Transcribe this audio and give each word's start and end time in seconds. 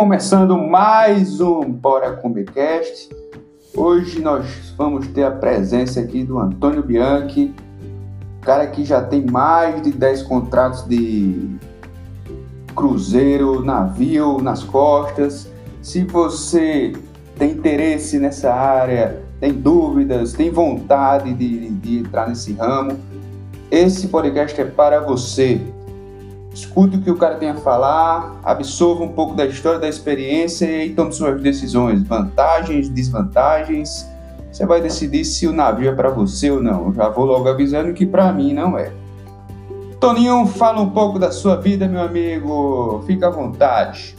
Começando 0.00 0.56
mais 0.56 1.42
um 1.42 1.60
Bora 1.60 2.12
Comecast. 2.12 3.10
Hoje 3.76 4.18
nós 4.18 4.72
vamos 4.74 5.06
ter 5.08 5.24
a 5.24 5.30
presença 5.30 6.00
aqui 6.00 6.24
do 6.24 6.38
Antônio 6.38 6.82
Bianchi, 6.82 7.54
cara 8.40 8.66
que 8.68 8.82
já 8.82 9.02
tem 9.02 9.26
mais 9.26 9.82
de 9.82 9.90
10 9.92 10.22
contratos 10.22 10.86
de 10.86 11.50
cruzeiro, 12.74 13.62
navio 13.62 14.40
nas 14.40 14.64
costas. 14.64 15.52
Se 15.82 16.02
você 16.04 16.94
tem 17.36 17.50
interesse 17.50 18.18
nessa 18.18 18.54
área, 18.54 19.22
tem 19.38 19.52
dúvidas, 19.52 20.32
tem 20.32 20.50
vontade 20.50 21.34
de, 21.34 21.68
de 21.72 21.98
entrar 21.98 22.26
nesse 22.26 22.54
ramo, 22.54 22.98
esse 23.70 24.08
podcast 24.08 24.58
é 24.58 24.64
para 24.64 25.00
você 25.00 25.60
escute 26.60 26.96
o 26.96 27.00
que 27.00 27.10
o 27.10 27.16
cara 27.16 27.36
tem 27.36 27.50
a 27.50 27.56
falar, 27.56 28.40
absorva 28.42 29.02
um 29.02 29.08
pouco 29.08 29.34
da 29.34 29.46
história, 29.46 29.78
da 29.78 29.88
experiência 29.88 30.84
e 30.84 30.90
tome 30.90 31.12
suas 31.12 31.40
decisões, 31.40 32.02
vantagens, 32.02 32.88
desvantagens. 32.88 34.08
Você 34.50 34.66
vai 34.66 34.80
decidir 34.80 35.24
se 35.24 35.46
o 35.46 35.52
navio 35.52 35.88
é 35.88 35.94
para 35.94 36.10
você 36.10 36.50
ou 36.50 36.62
não. 36.62 36.86
Eu 36.86 36.94
já 36.94 37.08
vou 37.08 37.24
logo 37.24 37.48
avisando 37.48 37.92
que 37.92 38.04
para 38.04 38.32
mim 38.32 38.52
não 38.52 38.76
é. 38.76 38.92
Toninho, 40.00 40.46
fala 40.46 40.80
um 40.80 40.90
pouco 40.90 41.18
da 41.18 41.30
sua 41.30 41.56
vida, 41.56 41.86
meu 41.86 42.00
amigo. 42.00 43.02
Fica 43.06 43.28
à 43.28 43.30
vontade. 43.30 44.16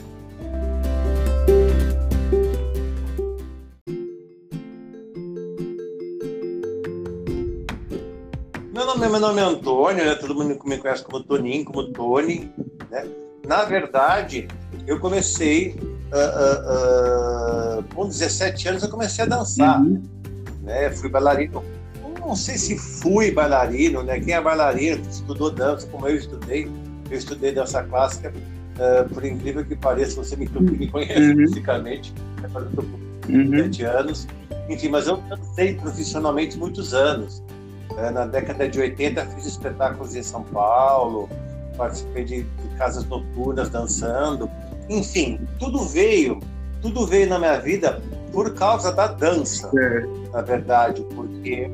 Meu 9.11 9.19
nome 9.19 9.41
é 9.41 9.43
Antônio, 9.43 10.05
né? 10.05 10.15
Todo 10.15 10.33
mundo 10.33 10.57
me 10.65 10.77
conhece 10.77 11.03
como 11.03 11.21
Toninho, 11.21 11.65
como 11.65 11.91
Tony, 11.91 12.49
né? 12.89 13.05
Na 13.45 13.65
verdade, 13.65 14.47
eu 14.87 14.99
comecei 14.99 15.75
uh, 16.11 17.77
uh, 17.77 17.79
uh, 17.79 17.83
com 17.93 18.07
17 18.07 18.69
anos, 18.69 18.83
eu 18.83 18.89
comecei 18.89 19.25
a 19.25 19.27
dançar, 19.27 19.81
uhum. 19.81 20.01
né? 20.63 20.89
Fui 20.91 21.09
bailarino. 21.09 21.63
Não 22.19 22.35
sei 22.35 22.57
se 22.57 22.77
fui 22.77 23.31
bailarino, 23.31 24.01
né? 24.03 24.19
Quem 24.19 24.33
é 24.33 24.41
bailarino, 24.41 25.01
estudou 25.09 25.51
dança, 25.51 25.87
como 25.87 26.07
eu 26.07 26.15
estudei, 26.15 26.69
eu 27.09 27.17
estudei 27.17 27.51
dança 27.51 27.83
clássica. 27.83 28.31
por 29.13 29.25
incrível 29.25 29.65
que 29.65 29.75
pareça, 29.75 30.23
você 30.23 30.35
me, 30.37 30.47
me 30.47 30.87
conhece 30.87 31.19
uhum. 31.19 31.47
fisicamente, 31.47 32.13
né? 32.41 32.49
eu 32.53 32.61
estou 32.69 32.85
com 32.85 33.27
17 33.27 33.83
uhum. 33.83 33.91
anos. 33.91 34.27
Enfim, 34.69 34.87
mas 34.87 35.07
eu 35.07 35.17
dancei 35.17 35.73
profissionalmente 35.73 36.57
muitos 36.57 36.93
anos. 36.93 37.43
É, 37.97 38.09
na 38.09 38.25
década 38.25 38.67
de 38.67 38.79
80 38.79 39.25
fiz 39.27 39.45
espetáculos 39.45 40.15
em 40.15 40.23
São 40.23 40.43
Paulo, 40.43 41.29
participei 41.77 42.23
de, 42.23 42.43
de 42.43 42.67
casas 42.77 43.05
noturnas 43.05 43.69
dançando. 43.69 44.49
Enfim, 44.89 45.39
tudo 45.59 45.83
veio, 45.83 46.39
tudo 46.81 47.05
veio 47.05 47.27
na 47.27 47.39
minha 47.39 47.59
vida 47.59 48.01
por 48.31 48.53
causa 48.53 48.91
da 48.91 49.07
dança, 49.07 49.69
é. 49.77 50.05
na 50.31 50.41
verdade, 50.41 51.05
porque 51.15 51.69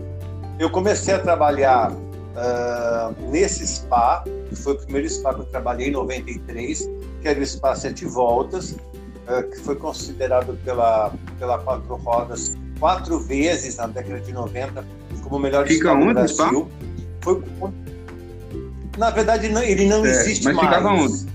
eu 0.59 0.69
comecei 0.69 1.13
a 1.13 1.19
trabalhar 1.19 1.91
uh, 1.91 3.29
nesse 3.29 3.65
spa, 3.67 4.23
que 4.49 4.55
foi 4.55 4.73
o 4.73 4.77
primeiro 4.77 5.09
spa 5.09 5.33
que 5.33 5.41
eu 5.41 5.45
trabalhei 5.45 5.89
em 5.89 5.91
93, 5.91 6.89
que 7.21 7.27
era 7.27 7.39
o 7.39 7.45
Spa 7.45 7.75
Sete 7.75 8.05
Voltas, 8.05 8.71
uh, 8.71 9.43
que 9.51 9.59
foi 9.59 9.75
considerado 9.75 10.57
pela, 10.63 11.13
pela 11.37 11.59
Quatro 11.59 11.95
Rodas 11.97 12.55
quatro 12.79 13.19
vezes 13.19 13.77
na 13.77 13.87
década 13.87 14.19
de 14.19 14.31
90 14.31 14.85
como 15.27 15.39
melhor 15.39 15.67
Fica 15.67 15.93
onde, 15.93 16.07
do 16.07 16.13
Brasil. 16.13 16.69
Foi, 17.21 17.41
na 18.97 19.11
verdade, 19.11 19.49
não, 19.49 19.61
ele 19.61 19.85
não 19.85 20.05
é, 20.05 20.09
existe 20.09 20.45
mas 20.45 20.55
mais. 20.55 20.67
ficava 20.67 20.89
onde? 20.89 21.27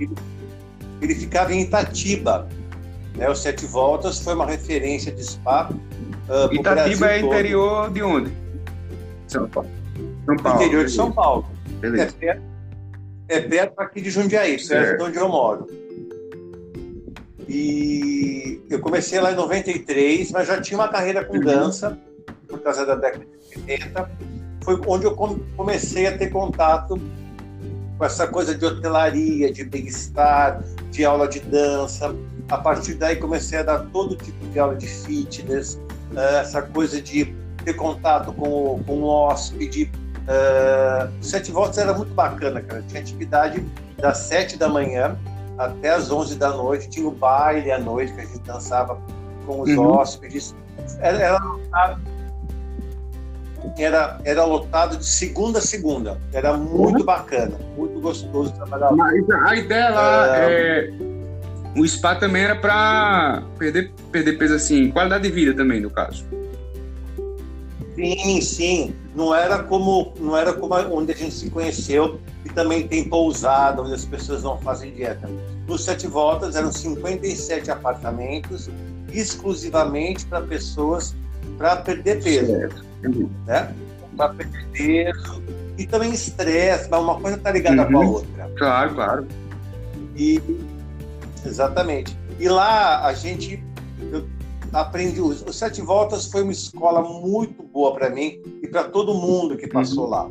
Ele, 0.00 0.14
ele, 1.02 1.14
ficava 1.14 1.52
em 1.52 1.60
Itatiba. 1.60 2.48
Né? 3.14 3.28
O 3.28 3.34
Sete 3.34 3.66
Voltas 3.66 4.20
foi 4.20 4.34
uma 4.34 4.46
referência 4.46 5.12
de 5.12 5.22
spa. 5.22 5.70
Uh, 5.70 6.54
Itatiba 6.54 7.12
é 7.12 7.20
interior 7.20 7.84
todo. 7.84 7.94
de 7.94 8.02
onde? 8.02 8.32
São 9.28 9.48
Paulo. 9.48 9.68
São 10.24 10.36
Paulo. 10.36 10.62
Interior 10.62 10.84
de 10.86 10.92
São 10.92 11.12
Paulo. 11.12 11.46
Beleza. 11.80 12.04
É 12.04 12.06
perto, 12.12 12.42
é 13.28 13.40
perto 13.40 13.80
aqui 13.80 14.00
de 14.00 14.10
Jundiaí, 14.10 14.56
perto 14.66 14.96
de 14.96 15.02
onde 15.04 15.18
eu 15.18 15.28
moro. 15.28 15.66
E 17.46 18.60
eu 18.70 18.78
comecei 18.78 19.20
lá 19.20 19.32
em 19.32 19.34
93, 19.34 20.30
mas 20.30 20.46
já 20.46 20.60
tinha 20.60 20.78
uma 20.78 20.88
carreira 20.88 21.24
com 21.24 21.34
uhum. 21.34 21.42
dança 21.42 21.98
por 22.60 22.64
causa 22.64 22.86
da 22.86 22.94
década 22.94 23.24
de 23.24 23.58
80, 23.58 24.10
foi 24.62 24.80
onde 24.86 25.06
eu 25.06 25.16
comecei 25.56 26.06
a 26.06 26.16
ter 26.16 26.28
contato 26.28 27.00
com 27.98 28.04
essa 28.04 28.26
coisa 28.26 28.54
de 28.54 28.64
hotelaria, 28.64 29.52
de 29.52 29.64
bem-estar, 29.64 30.62
de 30.90 31.04
aula 31.04 31.26
de 31.26 31.40
dança. 31.40 32.14
A 32.48 32.58
partir 32.58 32.94
daí 32.94 33.16
comecei 33.16 33.58
a 33.58 33.62
dar 33.62 33.78
todo 33.92 34.16
tipo 34.16 34.46
de 34.46 34.58
aula 34.58 34.76
de 34.76 34.86
fitness, 34.86 35.80
eh, 36.14 36.40
essa 36.40 36.62
coisa 36.62 37.00
de 37.00 37.34
ter 37.64 37.74
contato 37.74 38.32
com 38.32 38.48
o, 38.48 38.84
com 38.84 39.00
o 39.00 39.04
hóspede. 39.04 39.90
Uh, 40.20 41.10
Sete 41.22 41.50
Voltas 41.50 41.78
era 41.78 41.92
muito 41.92 42.12
bacana, 42.14 42.60
cara. 42.60 42.82
Tinha 42.86 43.00
atividade 43.00 43.64
das 43.98 44.18
sete 44.18 44.56
da 44.56 44.68
manhã 44.68 45.18
até 45.58 45.90
as 45.90 46.10
onze 46.10 46.36
da 46.36 46.50
noite. 46.50 46.88
Tinha 46.88 47.06
o 47.06 47.10
baile 47.10 47.72
à 47.72 47.78
noite 47.78 48.12
que 48.12 48.20
a 48.20 48.24
gente 48.24 48.40
dançava 48.40 49.00
com 49.46 49.62
os 49.62 49.70
uhum. 49.70 49.92
hóspedes. 49.92 50.54
Era, 51.00 51.18
era, 51.18 51.98
era, 53.78 54.18
era 54.24 54.44
lotado 54.44 54.96
de 54.96 55.06
segunda 55.06 55.58
a 55.58 55.62
segunda. 55.62 56.20
Era 56.32 56.56
muito 56.56 57.00
uhum. 57.00 57.04
bacana, 57.04 57.56
muito 57.76 58.00
gostoso 58.00 58.52
trabalhar. 58.52 58.92
Mas 58.92 59.30
a 59.30 59.56
ideia 59.56 59.90
lá 59.90 60.38
é... 60.38 60.90
é... 60.96 61.10
O 61.76 61.86
spa 61.86 62.16
também 62.16 62.42
era 62.42 62.56
para 62.56 63.44
perder, 63.56 63.92
perder 64.10 64.36
peso 64.38 64.54
assim, 64.54 64.90
qualidade 64.90 65.22
de 65.22 65.30
vida 65.30 65.54
também, 65.54 65.80
no 65.80 65.88
caso. 65.88 66.24
Sim, 67.94 68.40
sim. 68.40 68.94
Não 69.14 69.32
era 69.32 69.62
como 69.62 70.12
não 70.18 70.36
era 70.36 70.52
como 70.52 70.74
onde 70.92 71.12
a 71.12 71.14
gente 71.14 71.34
se 71.34 71.48
conheceu 71.48 72.20
e 72.44 72.48
também 72.48 72.88
tem 72.88 73.08
pousada 73.08 73.82
onde 73.82 73.94
as 73.94 74.04
pessoas 74.04 74.42
não 74.42 74.58
fazem 74.58 74.92
dieta. 74.92 75.28
Nos 75.68 75.84
Sete 75.84 76.08
Voltas 76.08 76.56
eram 76.56 76.72
57 76.72 77.70
apartamentos 77.70 78.68
exclusivamente 79.12 80.26
para 80.26 80.40
pessoas 80.40 81.14
para 81.56 81.76
perder 81.76 82.22
peso. 82.22 82.46
Certo 82.46 82.89
né? 83.46 83.74
Para 84.16 84.34
perder 84.34 85.12
e 85.78 85.86
também 85.86 86.12
estresse, 86.12 86.88
mas 86.90 87.00
uma 87.00 87.18
coisa 87.18 87.36
está 87.38 87.50
ligada 87.50 87.84
uhum. 87.84 87.92
com 87.92 87.98
a 87.98 88.06
outra. 88.06 88.50
Claro, 88.56 88.94
claro. 88.94 89.28
E 90.16 90.40
exatamente. 91.44 92.16
E 92.38 92.48
lá 92.48 93.06
a 93.06 93.14
gente 93.14 93.62
eu 94.12 94.26
aprendi 94.72 95.20
os, 95.20 95.42
os 95.42 95.56
sete 95.56 95.80
voltas 95.80 96.26
foi 96.26 96.42
uma 96.42 96.52
escola 96.52 97.02
muito 97.02 97.62
boa 97.62 97.94
para 97.94 98.10
mim 98.10 98.40
e 98.62 98.68
para 98.68 98.84
todo 98.84 99.14
mundo 99.14 99.56
que 99.56 99.66
passou 99.66 100.04
uhum. 100.04 100.10
lá, 100.10 100.28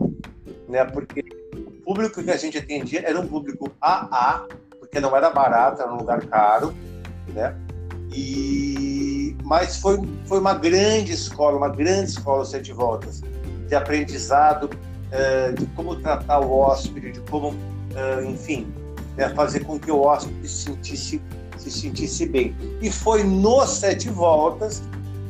né? 0.68 0.86
Porque 0.86 1.24
o 1.56 1.72
público 1.84 2.24
que 2.24 2.32
a 2.32 2.38
gente 2.38 2.58
atendia 2.58 3.02
era 3.06 3.20
um 3.20 3.28
público 3.28 3.72
AA, 3.82 4.46
porque 4.80 5.00
não 5.00 5.16
era 5.16 5.30
barato, 5.30 5.82
era 5.82 5.92
um 5.92 5.98
lugar 5.98 6.24
caro, 6.28 6.74
né? 7.34 7.56
E, 8.12 9.36
mas 9.44 9.78
foi, 9.78 10.00
foi 10.26 10.40
uma 10.40 10.54
grande 10.54 11.14
escola, 11.14 11.58
uma 11.58 11.70
grande 11.70 12.12
escola 12.12 12.44
Sete 12.46 12.74
Voltas, 12.74 13.22
de 13.68 13.76
aprendizado, 13.76 14.66
uh, 14.66 15.54
de 15.54 15.66
como 15.68 15.96
tratar 15.98 16.40
o 16.40 16.52
hóspede, 16.52 17.12
de 17.12 17.20
como, 17.22 17.50
uh, 17.50 18.26
enfim, 18.28 18.68
né, 19.16 19.30
fazer 19.30 19.64
com 19.64 19.80
que 19.80 19.92
o 19.92 20.02
hóspede 20.02 20.48
se 20.48 20.66
sentisse, 20.66 21.22
se 21.58 21.72
sentisse 21.72 22.26
bem. 22.26 22.56
E 22.82 22.92
foi 22.92 23.24
no 23.24 23.66
Sete 23.68 24.10
Voltas, 24.10 24.82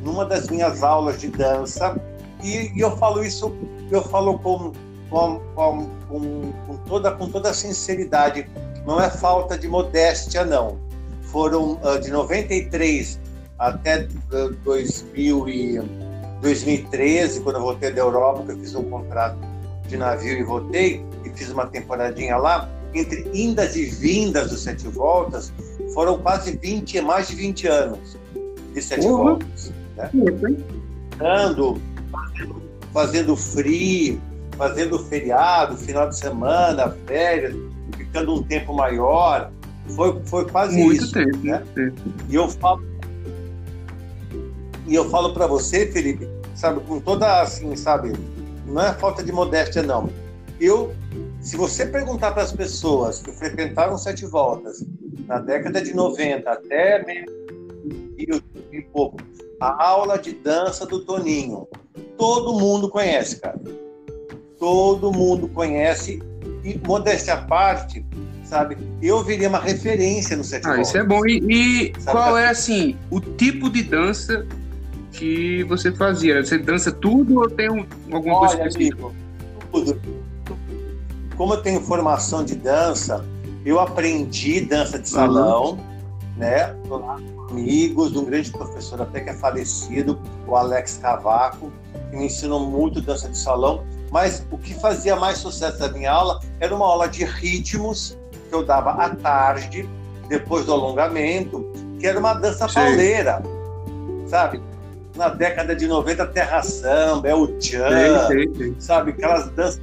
numa 0.02 0.26
das 0.26 0.48
minhas 0.48 0.82
aulas 0.82 1.20
de 1.20 1.28
dança, 1.28 2.00
e, 2.42 2.72
e 2.74 2.80
eu 2.80 2.96
falo 2.96 3.24
isso, 3.24 3.54
eu 3.92 4.02
falo 4.02 4.40
com, 4.40 4.72
com, 5.10 5.42
com, 5.54 5.90
com, 6.08 6.78
toda, 6.88 7.12
com 7.12 7.30
toda 7.30 7.54
sinceridade, 7.54 8.50
não 8.86 9.02
é 9.02 9.10
falta 9.10 9.58
de 9.58 9.68
modéstia, 9.68 10.46
não 10.46 10.89
foram 11.32 11.80
uh, 11.84 12.00
de 12.00 12.12
93 12.12 13.20
até 13.58 14.08
uh, 14.32 14.50
2000 14.64 15.50
e 15.50 15.82
2013, 16.42 17.42
quando 17.42 17.58
eu 17.58 17.62
voltei 17.62 17.92
da 17.92 18.02
Europa, 18.02 18.44
que 18.44 18.52
eu 18.52 18.60
fiz 18.60 18.76
um 18.76 18.84
contrato 18.84 19.38
de 19.88 19.98
navio 19.98 20.38
e 20.38 20.44
voltei, 20.44 21.04
e 21.26 21.30
fiz 21.32 21.50
uma 21.50 21.68
temporadinha 21.68 22.38
lá, 22.38 22.70
entre 22.94 23.30
indas 23.34 23.76
e 23.76 23.86
vindas 23.86 24.50
dos 24.50 24.62
Sete 24.64 24.88
Voltas, 24.88 25.52
foram 25.94 26.18
quase 26.20 26.58
20, 26.58 27.02
mais 27.02 27.28
de 27.28 27.36
20 27.36 27.68
anos 27.68 28.18
de 28.74 28.82
Sete 28.82 29.06
uhum. 29.06 29.18
Voltas. 29.18 29.74
Né? 29.98 30.10
Ando, 31.22 31.82
fazendo, 32.12 32.62
fazendo 32.94 33.36
free, 33.36 34.22
fazendo 34.58 35.00
feriado, 35.00 35.78
final 35.78 36.10
de 36.10 36.18
semana, 36.18 36.96
férias, 37.06 37.56
ficando 37.98 38.36
um 38.36 38.44
tempo 38.44 38.74
maior, 38.74 39.52
foi, 39.96 40.22
foi 40.26 40.48
quase 40.50 40.78
muito 40.78 41.04
isso. 41.04 41.14
Tempo, 41.14 41.38
né? 41.38 41.64
Tempo. 41.76 42.02
E 42.30 42.36
eu 42.36 42.50
falo, 42.50 42.84
e 44.88 44.96
eu 44.96 45.10
falo 45.10 45.34
para 45.34 45.48
você, 45.48 45.86
Felipe, 45.92 46.28
sabe, 46.56 46.80
com 46.82 47.00
toda 47.00 47.42
assim, 47.42 47.76
sabe, 47.76 48.14
não 48.66 48.82
é 48.82 48.94
falta 48.94 49.24
de 49.24 49.32
modéstia 49.32 49.84
não. 49.84 50.10
Eu, 50.60 50.94
se 51.42 51.56
você 51.56 51.86
perguntar 51.86 52.32
para 52.32 52.44
as 52.44 52.52
pessoas 52.52 53.22
que 53.22 53.32
frequentaram 53.32 53.98
sete 53.98 54.26
voltas 54.26 54.86
na 55.26 55.40
década 55.40 55.82
de 55.82 55.94
90 55.94 56.50
até 56.50 57.06
meio 57.06 57.40
e 58.72 58.82
pouco, 58.82 59.18
a 59.60 59.84
aula 59.84 60.18
de 60.18 60.34
dança 60.34 60.86
do 60.86 61.04
Toninho. 61.04 61.68
Todo 62.18 62.60
mundo 62.60 62.90
conhece, 62.90 63.40
cara. 63.40 63.60
Todo 64.58 65.12
mundo 65.12 65.48
conhece. 65.48 66.22
E, 66.64 66.78
modéstia 66.86 67.36
à 67.36 67.46
parte, 67.46 68.06
sabe? 68.50 68.78
Eu 69.02 69.24
viria 69.24 69.48
uma 69.48 69.60
referência 69.60 70.36
no 70.36 70.44
set 70.44 70.66
Ah, 70.66 70.82
isso 70.82 70.98
é 70.98 71.04
bom. 71.04 71.26
E, 71.26 71.38
e 71.48 71.94
qual 72.06 72.36
é, 72.38 72.50
assim, 72.50 72.98
o 73.12 73.22
tipo 73.22 73.70
de 73.70 73.84
dança 73.84 74.46
que 75.12 75.64
você 75.66 75.92
fazia? 75.92 76.44
Você 76.44 76.58
dança 76.58 76.92
tudo 76.92 77.42
ou 77.42 77.50
tem 77.50 77.70
um, 77.70 77.86
alguma 78.12 78.40
Olha, 78.40 78.50
coisa 78.50 78.68
específica? 78.68 79.06
amigo, 79.06 79.16
tudo. 79.72 80.02
Como 81.38 81.54
eu 81.54 81.62
tenho 81.62 81.80
formação 81.82 82.44
de 82.44 82.56
dança, 82.56 83.24
eu 83.64 83.80
aprendi 83.80 84.62
dança 84.62 84.98
de 84.98 85.08
salão, 85.08 85.80
né? 86.36 86.76
Tô 86.88 86.98
lá 86.98 87.18
com 87.18 87.52
amigos, 87.52 88.16
um 88.16 88.26
grande 88.26 88.52
professor 88.52 89.02
até 89.02 89.22
que 89.22 89.30
é 89.30 89.34
falecido, 89.34 90.20
o 90.48 90.56
Alex 90.56 90.98
Cavaco, 91.02 91.72
que 92.10 92.18
me 92.18 92.26
ensinou 92.26 92.60
muito 92.68 93.00
dança 93.00 93.30
de 93.30 93.38
salão. 93.38 93.86
Mas 94.12 94.44
o 94.50 94.58
que 94.58 94.74
fazia 94.74 95.16
mais 95.16 95.38
sucesso 95.38 95.78
da 95.78 95.90
minha 95.90 96.12
aula 96.12 96.42
era 96.60 96.76
uma 96.76 96.86
aula 96.86 97.08
de 97.08 97.24
ritmos 97.24 98.18
que 98.50 98.56
eu 98.56 98.66
dava 98.66 98.92
à 98.92 99.10
tarde, 99.10 99.88
depois 100.28 100.66
do 100.66 100.74
alongamento, 100.74 101.72
que 102.00 102.08
era 102.08 102.20
uma 102.20 102.34
dança 102.34 102.68
Sim. 102.68 102.76
pauleira, 102.76 103.44
sabe? 104.28 104.62
Na 105.16 105.30
década 105.30 105.76
de 105.76 105.88
90, 105.88 106.26
terra 106.28 106.62
samba, 106.62 107.28
é 107.28 107.36
o 107.36 107.48
tchan, 107.60 108.28
sei, 108.28 108.50
sei. 108.56 108.76
sabe? 108.80 109.12
Aquelas 109.12 109.50
danças, 109.52 109.82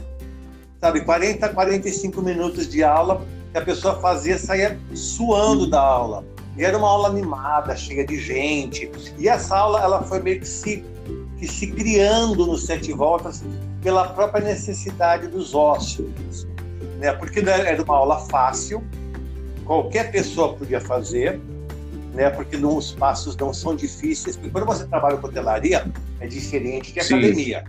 sabe? 0.81 1.01
40, 1.03 1.49
45 1.49 2.23
minutos 2.23 2.69
de 2.69 2.83
aula 2.83 3.23
que 3.53 3.59
a 3.59 3.63
pessoa 3.63 4.01
fazia, 4.01 4.39
saía 4.39 4.79
suando 4.95 5.69
da 5.69 5.81
aula. 5.81 6.25
E 6.57 6.65
era 6.65 6.77
uma 6.79 6.89
aula 6.89 7.09
animada, 7.09 7.77
cheia 7.77 8.07
de 8.07 8.19
gente. 8.19 8.91
E 9.19 9.29
essa 9.29 9.57
aula, 9.57 9.81
ela 9.83 10.03
foi 10.03 10.21
meio 10.21 10.41
que 10.41 10.49
se, 10.49 10.83
que 11.39 11.47
se 11.47 11.67
criando 11.67 12.47
nos 12.47 12.65
Sete 12.65 12.93
Voltas 12.93 13.45
pela 13.83 14.09
própria 14.09 14.43
necessidade 14.43 15.27
dos 15.27 15.55
ósseos. 15.55 16.47
Né? 16.99 17.13
Porque 17.13 17.41
era 17.41 17.83
uma 17.83 17.97
aula 17.97 18.19
fácil, 18.27 18.83
qualquer 19.65 20.11
pessoa 20.11 20.55
podia 20.55 20.81
fazer, 20.81 21.41
né? 22.15 22.31
porque 22.31 22.57
não, 22.57 22.77
os 22.77 22.93
passos 22.93 23.37
não 23.37 23.53
são 23.53 23.75
difíceis. 23.77 24.37
Porque 24.37 24.51
quando 24.51 24.67
você 24.67 24.87
trabalha 24.87 25.17
com 25.17 25.27
hotelaria, 25.27 25.87
é 26.21 26.27
diferente 26.27 26.93
de 26.93 27.03
Sim. 27.03 27.15
academia. 27.15 27.65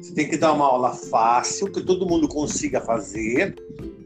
Você 0.00 0.14
tem 0.14 0.28
que 0.28 0.36
dar 0.36 0.52
uma 0.52 0.64
aula 0.64 0.94
fácil, 0.94 1.70
que 1.72 1.80
todo 1.82 2.06
mundo 2.06 2.28
consiga 2.28 2.80
fazer, 2.80 3.56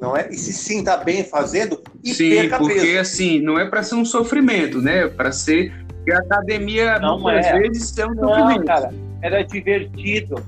não 0.00 0.16
é? 0.16 0.28
E 0.30 0.36
se 0.36 0.52
sinta 0.52 0.96
bem 0.96 1.22
fazendo 1.22 1.82
e 2.02 2.14
Sim, 2.14 2.30
perca 2.30 2.58
porque 2.58 2.80
peso. 2.80 2.98
assim, 2.98 3.40
não 3.40 3.58
é 3.58 3.68
para 3.68 3.82
ser 3.82 3.96
um 3.96 4.04
sofrimento, 4.04 4.80
né? 4.80 5.06
Para 5.06 5.30
ser. 5.32 5.70
Porque 5.88 6.12
a 6.12 6.18
academia, 6.18 6.98
Não 6.98 7.20
muitas 7.20 7.46
é. 7.46 7.58
vezes, 7.58 7.96
é 7.98 8.06
um 8.06 8.14
Não, 8.14 8.28
sofrimento. 8.28 8.64
cara, 8.64 8.92
era 9.20 9.42
divertido. 9.42 10.42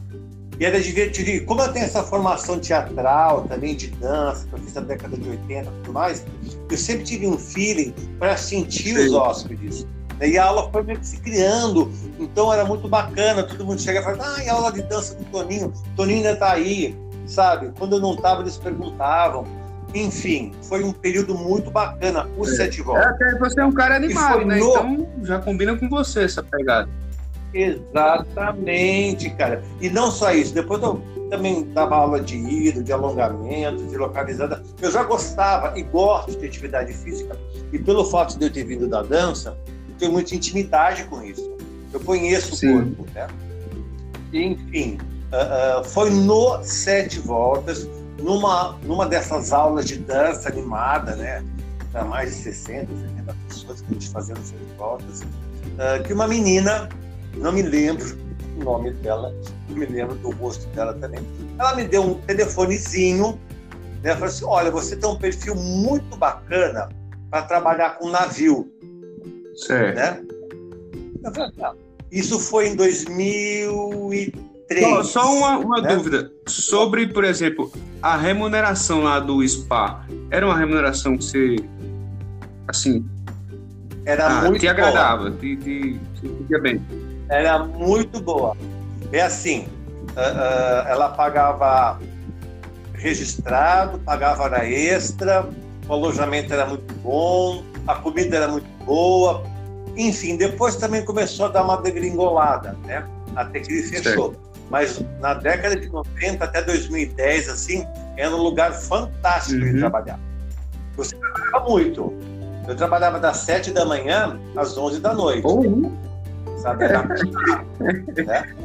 E 0.58 0.64
era 0.64 0.80
divertido. 0.80 1.30
E 1.30 1.40
como 1.40 1.60
eu 1.62 1.72
tenho 1.72 1.84
essa 1.84 2.02
formação 2.02 2.58
teatral, 2.58 3.42
também 3.48 3.74
de 3.74 3.88
dança, 3.88 4.46
que 4.46 4.52
eu 4.54 4.58
fiz 4.60 4.74
na 4.74 4.80
década 4.82 5.16
de 5.16 5.28
80 5.28 5.62
e 5.62 5.64
tudo 5.82 5.92
mais, 5.92 6.24
eu 6.70 6.76
sempre 6.76 7.04
tive 7.04 7.26
um 7.26 7.36
feeling 7.38 7.92
para 8.18 8.36
sentir 8.36 8.96
os 8.96 9.04
Sim. 9.10 9.14
hóspedes. 9.16 9.86
E 10.22 10.38
a 10.38 10.44
aula 10.44 10.70
foi 10.70 10.82
meio 10.84 11.00
que 11.00 11.06
se 11.08 11.16
criando, 11.20 11.90
então 12.20 12.52
era 12.52 12.64
muito 12.64 12.88
bacana. 12.88 13.42
Todo 13.42 13.64
mundo 13.64 13.80
chega 13.80 13.98
e 13.98 14.02
fala: 14.02 14.18
Ah, 14.20 14.44
e 14.44 14.48
a 14.48 14.54
aula 14.54 14.72
de 14.72 14.82
dança 14.82 15.16
do 15.16 15.24
Toninho, 15.24 15.72
Toninho 15.96 16.18
ainda 16.18 16.36
tá 16.36 16.52
aí, 16.52 16.96
sabe? 17.26 17.72
Quando 17.76 17.96
eu 17.96 18.00
não 18.00 18.14
tava, 18.16 18.42
eles 18.42 18.56
perguntavam. 18.56 19.44
Enfim, 19.92 20.52
foi 20.62 20.82
um 20.82 20.92
período 20.92 21.34
muito 21.36 21.70
bacana, 21.70 22.28
o 22.36 22.44
Sete 22.44 22.80
É, 22.80 22.84
Voltas. 22.84 23.06
até 23.06 23.38
você 23.38 23.60
é 23.60 23.64
um 23.64 23.72
cara 23.72 23.96
animado, 23.96 24.44
né? 24.44 24.58
no- 24.58 24.70
Então 24.70 25.08
já 25.22 25.38
combina 25.40 25.76
com 25.76 25.88
você 25.88 26.22
essa 26.24 26.42
pegada. 26.42 26.88
Exatamente, 27.54 29.30
cara. 29.30 29.62
E 29.80 29.88
não 29.88 30.10
só 30.10 30.32
isso, 30.32 30.52
depois 30.52 30.82
eu 30.82 31.00
também 31.30 31.64
dava 31.72 31.96
aula 31.96 32.20
de 32.20 32.36
ida, 32.36 32.82
de 32.82 32.92
alongamento, 32.92 33.86
de 33.86 33.96
localizada. 33.96 34.62
Eu 34.82 34.90
já 34.90 35.04
gostava 35.04 35.78
e 35.78 35.82
gosto 35.82 36.38
de 36.38 36.46
atividade 36.46 36.92
física, 36.92 37.38
e 37.72 37.78
pelo 37.78 38.04
fato 38.04 38.36
de 38.38 38.44
eu 38.44 38.52
ter 38.52 38.64
vindo 38.64 38.88
da 38.88 39.02
dança, 39.02 39.56
eu 39.88 39.94
tenho 39.98 40.12
muita 40.12 40.34
intimidade 40.34 41.04
com 41.04 41.22
isso. 41.22 41.54
Eu 41.92 42.00
conheço 42.00 42.56
Sim. 42.56 42.76
o 42.76 42.96
corpo, 42.96 43.06
né? 43.14 43.28
Enfim, 44.32 44.98
ah, 45.32 45.80
ah, 45.80 45.84
foi 45.84 46.10
no 46.10 46.62
Sete 46.64 47.20
Voltas, 47.20 47.88
numa, 48.18 48.76
numa 48.82 49.06
dessas 49.06 49.52
aulas 49.52 49.86
de 49.86 49.98
dança 49.98 50.48
animada, 50.48 51.14
né? 51.14 51.44
Para 51.92 52.04
mais 52.04 52.30
de 52.30 52.42
60, 52.42 52.86
70 52.86 53.36
pessoas 53.48 53.80
que 53.80 53.86
a 53.90 53.92
gente 53.92 54.10
fazia 54.10 54.34
no 54.34 54.44
Sete 54.44 54.60
Voltas, 54.76 55.22
ah, 55.78 56.00
que 56.00 56.12
uma 56.12 56.26
menina 56.26 56.88
não 57.36 57.52
me 57.52 57.62
lembro 57.62 58.04
o 58.56 58.64
nome 58.64 58.90
dela, 58.92 59.34
não 59.68 59.76
me 59.76 59.86
lembro 59.86 60.14
do 60.16 60.30
rosto 60.30 60.66
dela 60.68 60.94
também. 60.94 61.20
Ela 61.58 61.74
me 61.74 61.84
deu 61.86 62.02
um 62.02 62.14
telefonezinho, 62.22 63.38
né? 64.02 64.12
Falou 64.14 64.26
assim: 64.28 64.44
olha, 64.44 64.70
você 64.70 64.96
tem 64.96 65.08
um 65.08 65.16
perfil 65.16 65.54
muito 65.54 66.16
bacana 66.16 66.88
para 67.30 67.42
trabalhar 67.42 67.98
com 67.98 68.08
navio, 68.10 68.68
Certo. 69.56 69.96
né? 69.96 70.22
Eu 71.24 71.32
falei, 71.32 71.50
"Ah." 71.62 71.72
Isso 72.12 72.38
foi 72.38 72.68
em 72.68 72.76
2003. 72.76 74.32
Só, 74.80 75.02
só 75.02 75.34
uma, 75.36 75.58
uma 75.58 75.80
né? 75.80 75.96
dúvida 75.96 76.30
sobre, 76.46 77.08
por 77.08 77.24
exemplo, 77.24 77.72
a 78.00 78.16
remuneração 78.16 79.02
lá 79.02 79.18
do 79.18 79.46
spa. 79.46 80.06
Era 80.30 80.46
uma 80.46 80.56
remuneração 80.56 81.16
que 81.18 81.24
você, 81.24 81.56
assim, 82.68 83.04
Era 84.06 84.26
ah, 84.28 84.42
muito 84.42 84.60
te 84.60 84.66
boa. 84.66 84.72
agradava, 84.72 85.30
te, 85.32 85.56
te, 85.56 85.98
te 85.98 86.20
sentia 86.20 86.58
bem. 86.60 86.80
Era 87.28 87.58
muito 87.58 88.20
boa. 88.20 88.56
É 89.12 89.20
assim, 89.22 89.66
ah, 90.16 90.84
ah, 90.86 90.90
ela 90.90 91.08
pagava 91.10 91.98
registrado, 92.94 93.98
pagava 93.98 94.44
hora 94.44 94.68
extra, 94.68 95.48
o 95.88 95.92
alojamento 95.92 96.52
era 96.52 96.66
muito 96.66 96.92
bom, 97.02 97.62
a 97.86 97.94
comida 97.96 98.36
era 98.36 98.48
muito 98.48 98.68
boa. 98.84 99.44
Enfim, 99.96 100.36
depois 100.36 100.76
também 100.76 101.04
começou 101.04 101.46
a 101.46 101.48
dar 101.50 101.64
uma 101.64 101.76
degringolada, 101.76 102.76
né? 102.84 103.06
Até 103.36 103.60
que 103.60 103.72
ele 103.72 103.82
fechou. 103.82 104.34
Mas 104.70 105.04
na 105.20 105.34
década 105.34 105.76
de 105.76 105.88
90 105.88 106.44
até 106.44 106.62
2010, 106.62 107.48
assim, 107.48 107.86
era 108.16 108.34
um 108.34 108.42
lugar 108.42 108.72
fantástico 108.72 109.60
de 109.60 109.72
Uhum. 109.72 109.78
trabalhar. 109.78 110.18
Você 110.96 111.14
trabalhava 111.16 111.68
muito. 111.68 112.12
Eu 112.66 112.74
trabalhava 112.74 113.20
das 113.20 113.36
7 113.38 113.70
da 113.70 113.84
manhã 113.84 114.38
às 114.56 114.76
11 114.76 115.00
da 115.00 115.12
noite. 115.12 115.42
Ou 116.64 116.70
Sabe? 116.70 116.84
Era 116.84 117.04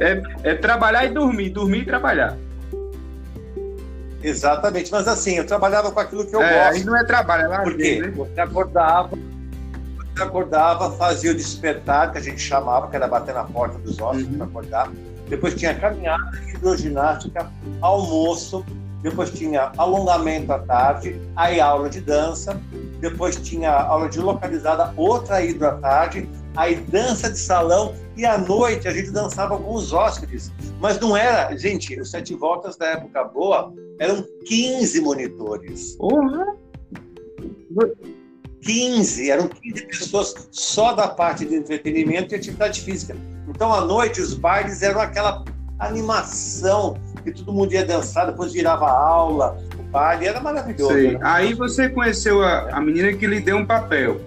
é, 0.00 0.22
é 0.50 0.54
trabalhar 0.54 1.04
e 1.04 1.10
dormir, 1.10 1.50
dormir 1.50 1.82
e 1.82 1.84
trabalhar. 1.86 2.36
Exatamente, 4.22 4.92
mas 4.92 5.08
assim, 5.08 5.36
eu 5.36 5.46
trabalhava 5.46 5.90
com 5.90 5.98
aquilo 6.00 6.26
que 6.26 6.34
eu 6.36 6.42
é, 6.42 6.64
aí 6.68 6.72
gosto. 6.74 6.86
não 6.86 6.96
é 6.96 7.04
trabalho, 7.04 7.44
é 7.44 7.48
lazer, 7.48 7.64
Porque 7.64 8.00
né? 8.02 8.08
você 8.10 8.40
acordava, 8.40 9.10
você 10.14 10.22
acordava, 10.22 10.90
fazia 10.92 11.30
o 11.30 11.34
despertar, 11.34 12.12
que 12.12 12.18
a 12.18 12.20
gente 12.20 12.38
chamava, 12.40 12.88
que 12.88 12.96
era 12.96 13.08
bater 13.08 13.34
na 13.34 13.44
porta 13.44 13.78
dos 13.78 13.98
ossos 13.98 14.24
Uhum. 14.24 14.36
para 14.36 14.46
acordar. 14.46 14.90
Depois 15.28 15.54
tinha 15.54 15.74
caminhada, 15.74 16.22
hidroginástica, 16.48 17.50
almoço. 17.80 18.64
Depois 19.00 19.30
tinha 19.30 19.72
alongamento 19.78 20.52
à 20.52 20.58
tarde, 20.58 21.18
aí 21.34 21.58
aula 21.58 21.88
de 21.88 22.02
dança. 22.02 22.60
Depois 23.00 23.36
tinha 23.36 23.70
aula 23.72 24.10
de 24.10 24.18
localizada, 24.20 24.92
outra 24.96 25.40
hidro 25.42 25.66
à 25.68 25.72
tarde. 25.76 26.28
Aí 26.56 26.76
dança 26.76 27.30
de 27.30 27.38
salão. 27.38 27.94
E 28.16 28.24
à 28.26 28.36
noite 28.36 28.88
a 28.88 28.92
gente 28.92 29.10
dançava 29.10 29.58
com 29.58 29.74
os 29.74 29.92
hóspedes. 29.92 30.52
Mas 30.80 30.98
não 30.98 31.16
era, 31.16 31.56
gente, 31.56 31.98
os 32.00 32.10
sete 32.10 32.34
voltas 32.34 32.76
da 32.76 32.86
época 32.86 33.24
boa 33.24 33.72
eram 33.98 34.24
15 34.46 35.00
monitores. 35.00 35.96
Porra! 35.96 36.46
15, 38.62 39.30
eram 39.30 39.48
15 39.48 39.86
pessoas 39.86 40.48
só 40.50 40.92
da 40.92 41.08
parte 41.08 41.46
de 41.46 41.54
entretenimento 41.54 42.34
e 42.34 42.36
atividade 42.36 42.80
física. 42.80 43.16
Então, 43.48 43.72
à 43.72 43.80
noite, 43.80 44.20
os 44.20 44.34
bailes 44.34 44.82
eram 44.82 45.00
aquela 45.00 45.44
animação 45.78 46.96
que 47.24 47.32
todo 47.32 47.52
mundo 47.52 47.72
ia 47.72 47.84
dançar, 47.84 48.26
depois 48.26 48.52
virava 48.52 48.88
aula, 48.90 49.58
o 49.78 49.82
baile, 49.84 50.26
era 50.26 50.40
maravilhoso. 50.40 50.96
Era 50.96 51.18
Aí 51.22 51.54
você 51.54 51.88
conheceu 51.88 52.42
a, 52.42 52.70
a 52.70 52.80
menina 52.80 53.12
que 53.12 53.26
lhe 53.26 53.40
deu 53.40 53.56
um 53.56 53.66
papel. 53.66 54.20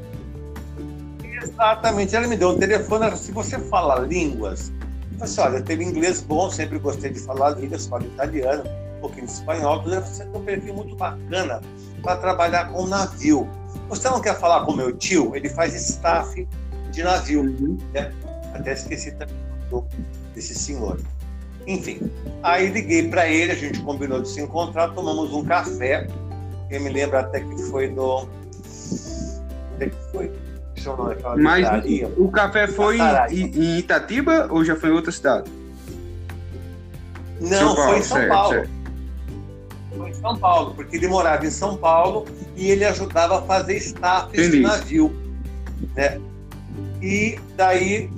Exatamente, 1.54 2.16
ela 2.16 2.28
me 2.28 2.36
deu 2.36 2.50
um 2.50 2.58
telefone, 2.58 3.06
ela 3.06 3.14
disse, 3.14 3.26
se 3.26 3.32
você 3.32 3.60
fala 3.60 4.00
línguas, 4.00 4.72
eu 5.12 5.20
falei 5.20 5.24
assim, 5.24 5.42
olha, 5.42 5.58
eu 5.58 5.64
tenho 5.64 5.82
inglês 5.84 6.22
bom, 6.22 6.50
sempre 6.50 6.80
gostei 6.80 7.12
de 7.12 7.20
falar 7.20 7.52
línguas, 7.52 7.86
falo 7.86 8.06
italiano, 8.06 8.64
um 8.98 9.02
pouquinho 9.02 9.28
de 9.28 9.34
espanhol, 9.34 9.82
tudo. 9.84 10.02
Você 10.02 10.26
tem 10.26 10.42
um 10.42 10.44
perfil 10.44 10.74
muito 10.74 10.96
bacana 10.96 11.62
para 12.02 12.18
trabalhar 12.18 12.72
com 12.72 12.88
navio. 12.88 13.48
Você 13.88 14.10
não 14.10 14.20
quer 14.20 14.40
falar 14.40 14.66
com 14.66 14.74
meu 14.74 14.92
tio? 14.96 15.36
Ele 15.36 15.50
faz 15.50 15.76
staff 15.76 16.48
de 16.92 17.04
navio. 17.04 17.42
Uhum. 17.42 17.78
Até 18.54 18.74
esqueci 18.74 19.12
também 19.12 19.36
desse 20.34 20.56
senhor. 20.56 21.00
Enfim, 21.66 22.12
aí 22.42 22.70
liguei 22.70 23.08
para 23.10 23.28
ele, 23.28 23.52
a 23.52 23.56
gente 23.56 23.80
combinou 23.82 24.22
de 24.22 24.30
se 24.30 24.42
encontrar, 24.42 24.90
tomamos 24.90 25.32
um 25.34 25.44
café. 25.46 26.08
Eu 26.70 26.82
me 26.82 26.90
lembro 26.90 27.18
até 27.18 27.40
que 27.40 27.58
foi 27.64 27.88
no 27.88 28.28
café 29.84 29.90
que 29.90 30.12
foi? 30.12 30.43
Mas 31.38 31.68
o 32.18 32.30
café 32.30 32.68
foi 32.68 32.98
em, 33.30 33.46
em 33.46 33.80
Itatiba 33.80 34.48
ou 34.50 34.64
já 34.64 34.76
foi 34.76 34.90
em 34.90 34.94
outra 34.94 35.12
cidade? 35.12 35.50
Não, 37.40 37.76
Paulo, 37.76 37.90
foi 37.90 38.00
em 38.00 38.04
São 38.04 38.18
certo, 38.18 38.30
Paulo. 38.30 38.54
Certo. 38.54 38.70
Foi 39.98 40.10
em 40.10 40.14
São 40.14 40.38
Paulo, 40.38 40.74
porque 40.76 40.96
ele 40.96 41.08
morava 41.08 41.46
em 41.46 41.52
São 41.52 41.78
Paulo 41.78 42.26
e 42.56 42.72
ele 42.72 42.86
ajudava 42.86 43.40
a 43.40 43.42
fazer 43.42 43.78
staffs 43.78 44.52
de 44.52 44.60
navio. 44.62 45.14
Né? 45.96 46.20
E 47.02 47.38
daí 47.56 48.10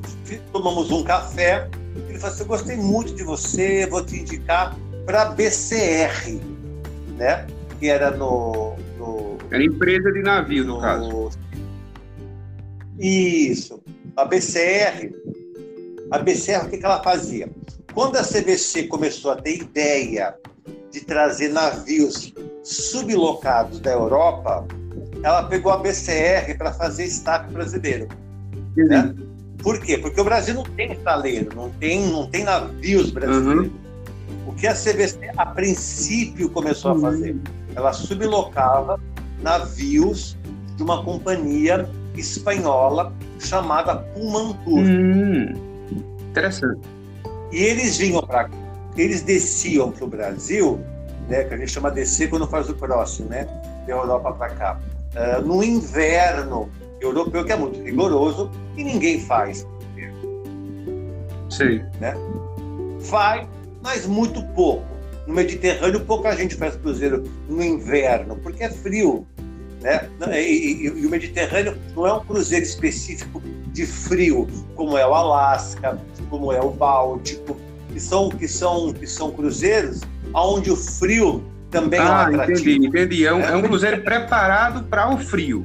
tomamos 0.51 0.91
um 0.91 1.03
café. 1.03 1.67
Ele 2.07 2.19
falou 2.19 2.33
assim: 2.33 2.43
Eu 2.43 2.47
gostei 2.47 2.77
muito 2.77 3.15
de 3.15 3.23
você, 3.23 3.87
vou 3.87 4.05
te 4.05 4.19
indicar 4.19 4.75
para 5.05 5.23
a 5.23 5.25
BCR, 5.25 6.39
né? 7.17 7.45
que 7.79 7.89
era 7.89 8.11
no, 8.11 8.75
no. 8.97 9.37
Era 9.51 9.63
empresa 9.63 10.11
de 10.11 10.21
navio, 10.21 10.63
no, 10.63 10.75
no 10.75 10.81
caso. 10.81 11.29
Isso. 12.99 13.81
A 14.15 14.25
BCR, 14.25 15.13
a 16.11 16.19
BCR, 16.19 16.65
o 16.65 16.69
que, 16.69 16.77
que 16.77 16.85
ela 16.85 17.01
fazia? 17.03 17.49
Quando 17.93 18.17
a 18.17 18.23
CBC 18.23 18.83
começou 18.87 19.31
a 19.31 19.35
ter 19.35 19.57
ideia 19.61 20.35
de 20.91 21.01
trazer 21.01 21.49
navios 21.49 22.33
sublocados 22.63 23.79
da 23.79 23.91
Europa, 23.91 24.65
ela 25.23 25.43
pegou 25.43 25.71
a 25.71 25.77
BCR 25.77 26.57
para 26.57 26.71
fazer 26.73 27.05
staff 27.05 27.51
brasileiro. 27.51 28.07
Né? 28.75 29.15
Por 29.59 29.79
quê? 29.79 29.97
Porque 29.97 30.19
o 30.19 30.23
Brasil 30.23 30.53
não 30.53 30.63
tem 30.63 30.91
estaleiro, 30.91 31.55
não 31.55 31.69
tem, 31.71 32.07
não 32.07 32.29
tem 32.29 32.43
navios 32.43 33.11
brasileiros. 33.11 33.67
Uhum. 33.67 33.71
O 34.47 34.53
que 34.53 34.67
a 34.67 34.73
CBC, 34.73 35.31
a 35.35 35.45
princípio, 35.45 36.49
começou 36.49 36.91
uhum. 36.91 36.97
a 36.97 37.01
fazer? 37.01 37.35
Ela 37.75 37.91
sublocava 37.91 38.99
navios 39.41 40.37
de 40.77 40.83
uma 40.83 41.03
companhia 41.03 41.89
espanhola 42.19 43.13
chamada 43.39 43.95
Pumantur. 43.95 44.79
Hum, 44.79 45.53
interessante. 46.29 46.81
E 47.51 47.57
eles 47.57 47.97
vinham 47.97 48.21
para 48.21 48.49
eles 48.97 49.21
desciam 49.21 49.91
para 49.91 50.05
o 50.05 50.07
Brasil, 50.07 50.79
né, 51.27 51.43
que 51.43 51.53
a 51.53 51.57
gente 51.57 51.71
chama 51.71 51.91
descer 51.91 52.29
quando 52.29 52.47
faz 52.47 52.69
o 52.69 52.73
próximo, 52.73 53.29
né, 53.29 53.45
da 53.85 53.93
Europa 53.93 54.31
para 54.31 54.49
cá, 54.55 54.79
uh, 55.15 55.41
no 55.45 55.63
inverno 55.63 56.69
europeu, 57.01 57.43
que 57.43 57.51
é 57.51 57.57
muito 57.57 57.81
rigoroso, 57.81 58.49
e 58.77 58.83
ninguém 58.83 59.19
faz. 59.19 59.67
Sim. 61.49 61.81
Né? 61.99 62.13
Faz, 63.01 63.47
mas 63.81 64.05
muito 64.05 64.43
pouco. 64.53 64.85
No 65.27 65.33
Mediterrâneo, 65.33 66.01
pouca 66.01 66.35
gente 66.35 66.55
faz 66.55 66.75
cruzeiro 66.75 67.23
no 67.47 67.63
inverno, 67.63 68.35
porque 68.37 68.63
é 68.63 68.69
frio. 68.69 69.25
Né? 69.85 70.41
E, 70.41 70.87
e, 70.87 70.87
e, 70.87 71.05
o 71.05 71.09
Mediterrâneo 71.09 71.77
não 71.95 72.07
é 72.07 72.13
um 72.13 72.19
cruzeiro 72.21 72.65
específico 72.65 73.39
de 73.67 73.85
frio, 73.85 74.47
como 74.75 74.97
é 74.97 75.05
o 75.05 75.13
Alasca, 75.13 75.99
como 76.29 76.51
é 76.51 76.59
o 76.59 76.71
Báltico, 76.71 77.55
que 77.93 77.99
são, 77.99 78.29
que 78.29 78.47
são, 78.47 78.91
que 78.91 79.05
são 79.05 79.31
cruzeiros 79.31 80.01
onde 80.33 80.71
o 80.71 80.75
frio 80.75 81.43
também 81.69 81.99
ah, 81.99 82.03
é 82.03 82.07
um 82.07 82.41
atrativo. 82.41 82.69
Entendi, 82.69 82.87
entendi. 82.87 83.25
É 83.27 83.33
um, 83.33 83.41
é, 83.41 83.51
é 83.51 83.55
um 83.55 83.61
cruzeiro 83.61 84.01
preparado 84.01 84.83
para 84.85 85.13
o 85.13 85.19
frio, 85.19 85.63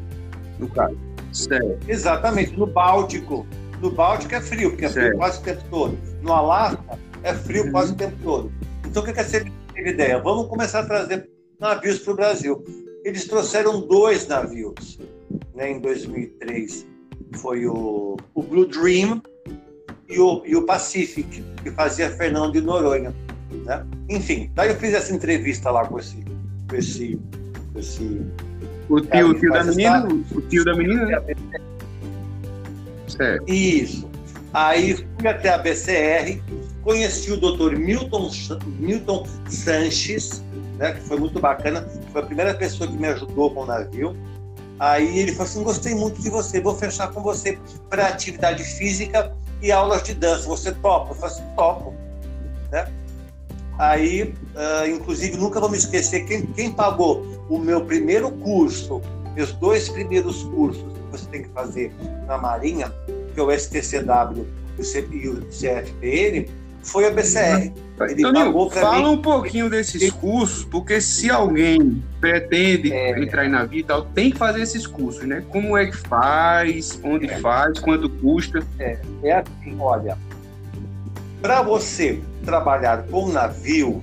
no 0.59 0.69
caso. 0.69 0.99
Certo. 1.33 1.79
Exatamente. 1.89 2.57
No 2.59 2.67
Báltico. 2.67 3.47
No 3.81 3.91
Báltico 3.91 4.35
é 4.35 4.41
frio, 4.43 4.71
porque 4.71 4.85
é 4.85 4.89
frio 4.91 5.17
quase 5.17 5.39
o 5.39 5.43
tempo 5.43 5.63
todo. 5.71 5.99
No 6.21 6.33
Alasca 6.35 6.99
é 7.23 7.33
frio 7.33 7.65
uhum. 7.65 7.73
quase 7.73 7.93
o 7.93 7.97
tempo 7.97 8.17
todo. 8.23 8.53
Então 8.85 9.03
o 9.03 9.07
que, 9.07 9.15
que 9.15 9.21
a 9.21 9.25
teve 9.25 9.51
ideia? 9.77 10.19
Vamos 10.19 10.49
começar 10.49 10.81
a 10.81 10.85
trazer 10.85 11.27
navios 11.59 12.01
para 12.01 12.13
o 12.13 12.17
Brasil. 12.17 12.90
Eles 13.05 13.25
trouxeram 13.27 13.81
dois 13.81 14.27
navios 14.27 14.99
né, 15.55 15.73
em 15.73 15.81
2003. 15.81 16.87
Foi 17.37 17.67
o, 17.67 18.17
o 18.35 18.43
Blue 18.43 18.67
Dream 18.67 19.23
e 20.09 20.19
o, 20.19 20.43
e 20.45 20.57
o 20.57 20.67
Pacific, 20.67 21.43
que 21.63 21.71
fazia 21.71 22.11
Fernando 22.11 22.53
de 22.53 22.61
Noronha. 22.61 23.15
Né? 23.65 23.87
Enfim, 24.09 24.51
daí 24.55 24.71
eu 24.71 24.77
fiz 24.77 24.95
essa 24.95 25.15
entrevista 25.15 25.71
lá 25.71 25.87
com 25.87 25.99
esse. 25.99 26.25
Com 26.69 26.77
esse, 26.77 27.21
com 27.73 27.79
esse 27.79 28.27
o 28.89 29.01
tio, 29.01 29.29
o 29.29 29.35
tio 29.35 29.53
da 29.53 29.65
menina? 29.65 30.09
O 30.35 30.41
tio 30.43 30.65
da 30.65 30.75
menina? 30.75 31.25
Certo. 33.07 33.49
Isso. 33.49 34.11
Aí 34.53 34.97
fui 34.97 35.29
até 35.29 35.51
a 35.51 35.59
BCR, 35.59 36.43
conheci 36.83 37.31
o 37.31 37.37
doutor 37.37 37.77
Milton, 37.77 38.31
Milton 38.81 39.25
Sanches, 39.49 40.43
né, 40.81 40.93
que 40.95 41.01
foi 41.03 41.19
muito 41.19 41.39
bacana, 41.39 41.87
foi 42.11 42.23
a 42.23 42.25
primeira 42.25 42.55
pessoa 42.55 42.91
que 42.91 42.97
me 42.97 43.07
ajudou 43.09 43.55
com 43.55 43.65
o 43.65 43.67
navio. 43.67 44.17
Aí 44.79 45.19
ele 45.19 45.33
falou 45.33 45.45
assim: 45.45 45.63
gostei 45.63 45.95
muito 45.95 46.21
de 46.23 46.31
você, 46.31 46.59
vou 46.59 46.75
fechar 46.75 47.13
com 47.13 47.23
você 47.23 47.59
para 47.91 48.07
atividade 48.07 48.65
física 48.65 49.31
e 49.61 49.71
aulas 49.71 50.03
de 50.03 50.15
dança. 50.15 50.49
Você 50.49 50.73
topa? 50.73 51.11
Eu 51.11 51.15
falei 51.17 51.37
assim: 51.37 51.45
topo. 51.55 51.95
Né? 52.73 52.91
Aí, 53.79 54.23
uh, 54.23 54.89
inclusive, 54.89 55.37
nunca 55.37 55.61
vou 55.61 55.69
me 55.69 55.77
esquecer: 55.77 56.25
quem, 56.25 56.47
quem 56.47 56.73
pagou 56.73 57.27
o 57.51 57.59
meu 57.59 57.85
primeiro 57.85 58.31
curso, 58.31 59.03
meus 59.35 59.53
dois 59.53 59.91
primeiros 59.91 60.45
cursos 60.45 60.83
que 60.83 61.11
você 61.11 61.27
tem 61.27 61.43
que 61.43 61.51
fazer 61.51 61.93
na 62.27 62.39
Marinha, 62.39 62.91
que 63.35 63.39
é 63.39 63.43
o 63.43 63.53
STCW 63.53 64.47
e 65.13 65.29
o 65.29 65.43
CFPN, 65.49 66.49
foi 66.83 67.07
a 67.07 67.11
BCR. 67.11 67.73
Ele 68.09 68.23
pagou 68.33 68.71
fala 68.71 69.11
mim. 69.11 69.15
um 69.15 69.19
pouquinho 69.21 69.69
desses 69.69 70.11
cursos, 70.11 70.65
porque 70.65 71.01
se 71.01 71.31
alguém 71.31 72.03
pretende 72.19 72.93
é. 72.93 73.19
entrar 73.23 73.47
na 73.49 73.65
vida, 73.65 74.01
tem 74.15 74.31
que 74.31 74.39
fazer 74.39 74.63
esses 74.63 74.87
cursos, 74.87 75.25
né? 75.25 75.45
Como 75.51 75.77
é 75.77 75.87
que 75.87 75.97
faz, 75.97 76.99
onde 77.05 77.27
é. 77.27 77.39
faz, 77.41 77.79
quanto 77.79 78.09
custa? 78.09 78.67
É, 78.79 78.99
é 79.23 79.33
assim, 79.33 79.77
olha, 79.79 80.17
para 81.43 81.61
você 81.61 82.23
trabalhar 82.43 83.03
com 83.05 83.29
navio, 83.29 84.03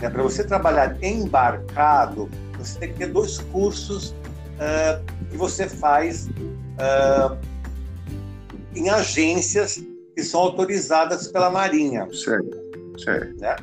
né, 0.00 0.08
para 0.08 0.22
você 0.22 0.44
trabalhar 0.44 0.96
embarcado, 1.02 2.30
você 2.56 2.78
tem 2.78 2.92
que 2.92 2.98
ter 2.98 3.06
dois 3.06 3.38
cursos 3.38 4.10
uh, 4.10 5.02
que 5.30 5.36
você 5.36 5.68
faz 5.68 6.28
uh, 6.28 7.36
em 8.74 8.88
agências 8.88 9.82
que 10.14 10.22
são 10.22 10.40
autorizadas 10.40 11.28
pela 11.28 11.50
Marinha. 11.50 12.06
Certo, 12.12 12.58
certo. 12.98 13.40
Né? 13.40 13.56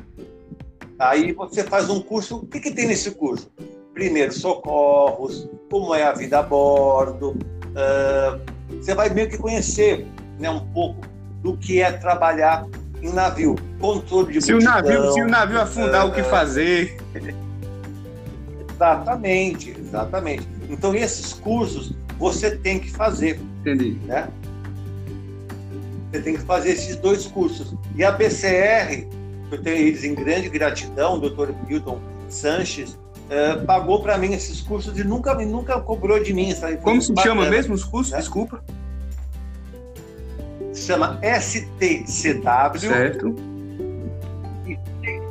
Aí 0.98 1.32
você 1.32 1.64
faz 1.64 1.88
um 1.88 2.00
curso. 2.00 2.36
O 2.36 2.46
que, 2.46 2.60
que 2.60 2.70
tem 2.70 2.86
nesse 2.86 3.12
curso? 3.12 3.50
Primeiro, 3.94 4.32
socorros, 4.32 5.48
como 5.70 5.94
é 5.94 6.04
a 6.04 6.12
vida 6.12 6.38
a 6.38 6.42
bordo. 6.42 7.30
Uh, 7.30 8.40
você 8.76 8.94
vai 8.94 9.08
meio 9.08 9.28
que 9.28 9.38
conhecer 9.38 10.06
né, 10.38 10.50
um 10.50 10.66
pouco 10.72 11.00
do 11.42 11.56
que 11.56 11.80
é 11.80 11.90
trabalhar 11.92 12.66
em 13.02 13.12
navio. 13.12 13.56
Controle 13.80 14.34
de 14.34 14.42
se 14.42 14.52
multidão, 14.52 14.74
o 14.74 14.82
navio 14.82 15.12
Se 15.12 15.22
o 15.22 15.28
navio 15.28 15.60
afundar, 15.60 16.06
uh, 16.06 16.10
o 16.10 16.12
que 16.12 16.22
fazer? 16.22 16.98
Exatamente, 18.74 19.76
exatamente. 19.78 20.46
Então, 20.68 20.94
esses 20.94 21.32
cursos 21.32 21.94
você 22.18 22.56
tem 22.56 22.78
que 22.78 22.90
fazer. 22.90 23.40
Entendi. 23.60 23.98
Né? 24.04 24.28
Você 26.10 26.20
tem 26.20 26.34
que 26.34 26.42
fazer 26.42 26.70
esses 26.70 26.96
dois 26.96 27.26
cursos. 27.26 27.74
E 27.94 28.02
a 28.02 28.10
BCR, 28.10 29.06
eu 29.50 29.62
tenho 29.62 29.76
eles 29.76 30.02
em 30.02 30.14
grande 30.14 30.48
gratidão, 30.48 31.14
o 31.14 31.20
doutor 31.20 31.54
Milton 31.68 32.00
Sanches, 32.28 32.98
eh, 33.28 33.56
pagou 33.58 34.02
para 34.02 34.18
mim 34.18 34.32
esses 34.32 34.60
cursos 34.60 34.98
e 34.98 35.04
nunca, 35.04 35.34
nunca 35.34 35.80
cobrou 35.80 36.20
de 36.20 36.34
mim. 36.34 36.52
Sabe? 36.52 36.78
Como 36.78 37.00
se 37.00 37.12
bacana, 37.12 37.42
chama 37.42 37.50
mesmo 37.50 37.74
os 37.74 37.84
cursos? 37.84 38.12
Né? 38.12 38.18
Desculpa. 38.18 38.62
Se 40.72 40.82
chama 40.82 41.20
STCW. 41.22 42.80
Certo. 42.80 43.36
E 44.66 44.78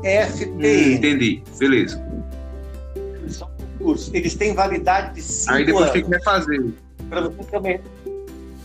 FPN. 0.03 0.55
Hum, 0.55 0.93
entendi. 0.93 1.43
Beleza. 1.57 2.01
São 3.27 3.50
cursos. 3.77 4.13
Eles 4.13 4.33
têm 4.33 4.53
validade 4.53 5.15
de 5.15 5.21
cinco 5.21 5.53
Aí 5.53 5.65
depois 5.65 5.91
tem 5.91 6.03
que 6.05 6.24
fazer. 6.24 6.74
Para 7.09 7.21
você 7.21 7.43
também 7.51 7.81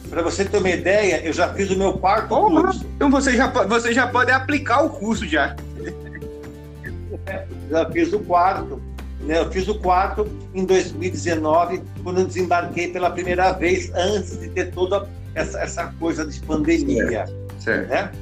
para 0.09 0.23
você 0.23 0.45
ter 0.45 0.59
uma 0.59 0.71
ideia, 0.71 1.25
eu 1.25 1.33
já 1.33 1.53
fiz 1.53 1.71
o 1.71 1.77
meu 1.77 1.95
quarto 1.95 2.29
curso. 2.29 2.87
Então 2.97 3.11
você 3.11 3.37
já, 3.37 3.47
você 3.49 3.93
já 3.93 4.07
pode 4.07 4.31
aplicar 4.31 4.83
o 4.83 4.91
curso 4.91 5.27
já. 5.27 5.57
já 7.71 7.91
fiz 7.91 8.13
o 8.13 8.21
quarto. 8.21 8.81
Né? 9.21 9.39
Eu 9.39 9.51
fiz 9.51 9.67
o 9.69 9.79
quarto 9.79 10.29
em 10.55 10.65
2019, 10.65 11.83
quando 12.03 12.21
eu 12.21 12.27
desembarquei 12.27 12.89
pela 12.89 13.11
primeira 13.11 13.53
vez, 13.53 13.91
antes 13.95 14.39
de 14.39 14.49
ter 14.51 14.71
toda 14.71 15.09
essa, 15.35 15.61
essa 15.61 15.87
coisa 15.99 16.27
de 16.27 16.39
pandemia. 16.41 17.07
Certo. 17.09 17.33
certo. 17.61 17.89
Né? 17.89 18.13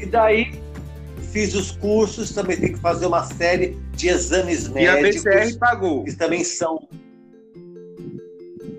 E 0.00 0.06
daí 0.06 0.60
fiz 1.32 1.54
os 1.54 1.72
cursos, 1.72 2.32
também 2.32 2.56
tem 2.56 2.72
que 2.72 2.78
fazer 2.78 3.06
uma 3.06 3.24
série 3.24 3.78
de 3.92 4.08
exames 4.08 4.68
médicos. 4.68 5.24
E 5.24 5.28
a 5.28 5.32
BCR 5.32 5.58
pagou. 5.58 6.04
Que 6.04 6.12
também 6.12 6.44
são 6.44 6.86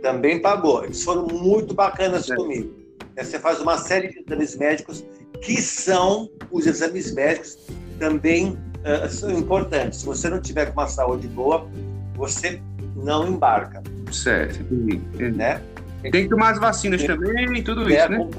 também 0.05 0.39
pagou. 0.39 0.83
Eles 0.83 1.03
foram 1.03 1.25
muito 1.25 1.73
bacanas 1.73 2.29
é. 2.29 2.35
comigo. 2.35 2.71
Você 3.17 3.39
faz 3.39 3.59
uma 3.59 3.75
série 3.79 4.09
de 4.09 4.19
exames 4.19 4.55
médicos 4.55 5.03
que 5.41 5.59
são 5.59 6.29
os 6.51 6.67
exames 6.67 7.11
médicos 7.11 7.57
também 7.97 8.49
uh, 8.49 9.09
são 9.09 9.31
importantes. 9.31 10.01
Se 10.01 10.05
você 10.05 10.29
não 10.29 10.39
tiver 10.39 10.67
com 10.67 10.73
uma 10.79 10.87
saúde 10.87 11.27
boa, 11.27 11.67
você 12.13 12.61
não 12.95 13.27
embarca. 13.27 13.81
Certo. 14.11 14.63
Né? 14.71 15.59
Tem 16.03 16.11
que 16.11 16.29
tomar 16.29 16.51
as 16.51 16.59
vacinas 16.59 17.01
Tem, 17.01 17.09
também, 17.09 17.63
tudo 17.63 17.89
isso, 17.89 18.09
né? 18.09 18.29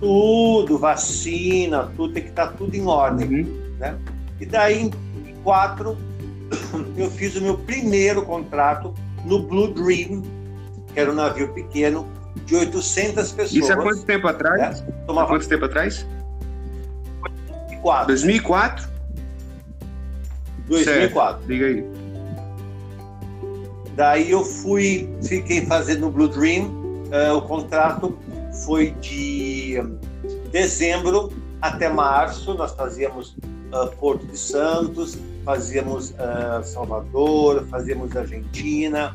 Tudo, 0.00 0.78
vacina, 0.78 1.92
tudo, 1.94 2.14
tem 2.14 2.22
que 2.22 2.30
estar 2.30 2.46
tá 2.46 2.52
tudo 2.52 2.74
em 2.74 2.86
ordem. 2.86 3.42
Uhum. 3.42 3.76
Né? 3.78 3.98
E 4.40 4.46
daí, 4.46 4.80
em 4.80 4.92
quatro, 5.42 5.98
eu 6.96 7.10
fiz 7.10 7.36
o 7.36 7.42
meu 7.42 7.58
primeiro 7.58 8.22
contrato 8.22 8.94
no 9.24 9.42
Blue 9.42 9.72
Dream, 9.72 10.22
que 10.92 11.00
era 11.00 11.10
um 11.10 11.14
navio 11.14 11.52
pequeno, 11.52 12.06
de 12.44 12.56
800 12.56 13.32
pessoas. 13.32 13.52
Isso 13.52 13.72
há 13.72 13.76
quanto 13.76 14.04
tempo 14.04 14.26
atrás? 14.28 14.80
Né? 14.80 14.92
Tomava... 15.06 15.26
Há 15.26 15.30
quanto 15.30 15.48
tempo 15.48 15.64
atrás? 15.64 16.06
2004. 17.82 18.06
2004? 18.06 18.88
2004. 20.68 21.38
Certo. 21.38 21.46
Diga 21.46 21.66
aí. 21.66 21.84
Daí 23.94 24.30
eu 24.30 24.44
fui, 24.44 25.08
fiquei 25.22 25.64
fazendo 25.66 26.08
o 26.08 26.10
Blue 26.10 26.28
Dream. 26.28 26.64
Uh, 26.64 27.36
o 27.36 27.42
contrato 27.42 28.18
foi 28.64 28.90
de 29.00 29.78
dezembro 30.50 31.32
até 31.62 31.88
março. 31.88 32.54
Nós 32.54 32.72
fazíamos 32.72 33.36
uh, 33.72 33.94
Porto 33.98 34.26
de 34.26 34.36
Santos, 34.36 35.16
fazíamos 35.44 36.10
uh, 36.10 36.64
Salvador, 36.64 37.66
fazíamos 37.70 38.16
Argentina, 38.16 39.14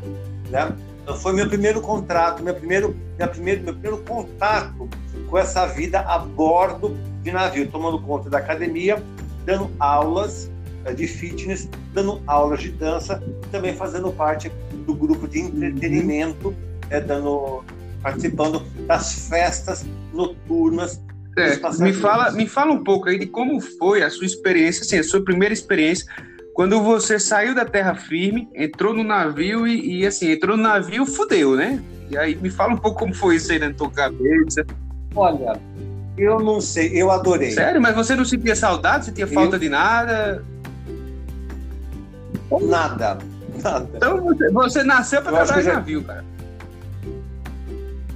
né? 0.49 0.75
Então 1.03 1.15
foi 1.15 1.33
meu 1.33 1.47
primeiro 1.47 1.81
contrato, 1.81 2.43
meu 2.43 2.53
primeiro, 2.53 2.95
meu 3.17 3.27
primeiro, 3.27 3.63
meu 3.63 3.73
primeiro 3.73 3.97
contato 4.03 4.87
com 5.27 5.37
essa 5.37 5.65
vida 5.65 6.01
a 6.01 6.19
bordo 6.19 6.95
de 7.23 7.31
navio, 7.31 7.69
tomando 7.69 7.99
conta 8.01 8.29
da 8.29 8.37
academia, 8.37 9.01
dando 9.45 9.71
aulas 9.79 10.49
eh, 10.85 10.93
de 10.93 11.07
fitness, 11.07 11.67
dando 11.93 12.21
aulas 12.27 12.61
de 12.61 12.69
dança, 12.69 13.21
também 13.51 13.75
fazendo 13.75 14.11
parte 14.11 14.51
do 14.85 14.93
grupo 14.93 15.27
de 15.27 15.39
entretenimento, 15.39 16.55
é, 16.89 16.99
dando, 16.99 17.63
participando 18.01 18.59
das 18.87 19.27
festas 19.27 19.85
noturnas. 20.13 21.01
É, 21.37 21.57
me 21.81 21.93
fala, 21.93 22.31
me 22.31 22.47
fala 22.47 22.71
um 22.71 22.83
pouco 22.83 23.07
aí 23.07 23.17
de 23.17 23.27
como 23.27 23.61
foi 23.61 24.03
a 24.03 24.09
sua 24.09 24.25
experiência, 24.25 24.81
assim, 24.81 24.97
a 24.97 25.03
sua 25.03 25.23
primeira 25.23 25.53
experiência 25.53 26.05
quando 26.59 26.81
você 26.83 27.17
saiu 27.17 27.55
da 27.55 27.63
terra 27.63 27.95
firme, 27.95 28.49
entrou 28.53 28.93
no 28.93 29.01
navio 29.01 29.65
e, 29.65 30.01
e, 30.01 30.05
assim, 30.05 30.29
entrou 30.29 30.57
no 30.57 30.63
navio, 30.63 31.05
fudeu, 31.05 31.55
né? 31.55 31.81
E 32.09 32.17
aí 32.17 32.35
me 32.35 32.49
fala 32.49 32.73
um 32.73 32.77
pouco 32.77 32.99
como 32.99 33.13
foi 33.13 33.37
isso 33.37 33.49
aí 33.53 33.59
na 33.59 33.71
tua 33.71 33.89
cabeça. 33.89 34.65
Olha, 35.15 35.57
eu 36.17 36.37
não 36.41 36.59
sei, 36.59 36.91
eu 36.93 37.11
adorei. 37.11 37.51
Sério? 37.51 37.81
Mas 37.81 37.95
você 37.95 38.13
não 38.13 38.25
sentia 38.25 38.57
saudade? 38.57 39.05
Sentia 39.05 39.25
falta 39.25 39.55
eu... 39.55 39.59
de 39.61 39.69
nada? 39.69 40.43
Nada, 42.51 43.19
nada. 43.63 43.89
Então 43.95 44.21
você, 44.21 44.51
você 44.51 44.83
nasceu 44.83 45.21
para 45.21 45.45
trabalhar 45.45 45.61
já... 45.61 45.73
navio, 45.75 46.03
cara. 46.03 46.25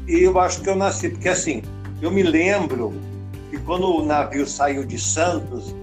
E 0.05 0.21
eu 0.21 0.37
acho 0.37 0.61
que 0.61 0.69
eu 0.69 0.75
nasci, 0.75 1.07
porque 1.07 1.29
assim, 1.29 1.63
eu 2.03 2.11
me 2.11 2.21
lembro 2.21 2.93
que 3.49 3.57
quando 3.59 3.87
o 3.87 4.05
navio 4.05 4.45
saiu 4.45 4.85
de 4.85 4.99
Santos, 4.99 5.73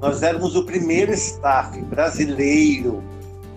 nós 0.00 0.22
éramos 0.22 0.54
o 0.54 0.64
primeiro 0.64 1.12
staff 1.12 1.80
brasileiro 1.82 3.02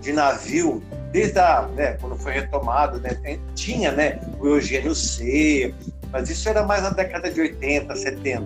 de 0.02 0.12
navio, 0.14 0.82
desde 1.12 1.38
a, 1.38 1.68
né, 1.76 1.94
quando 2.02 2.16
foi 2.18 2.34
retomado, 2.34 3.00
né, 3.00 3.40
tinha 3.54 3.92
né, 3.92 4.20
o 4.40 4.48
Eugênio 4.48 4.96
C, 4.96 5.74
mas 6.12 6.30
isso 6.30 6.50
era 6.50 6.66
mais 6.66 6.82
na 6.82 6.90
década 6.90 7.30
de 7.30 7.40
80, 7.40 7.96
70. 7.96 8.44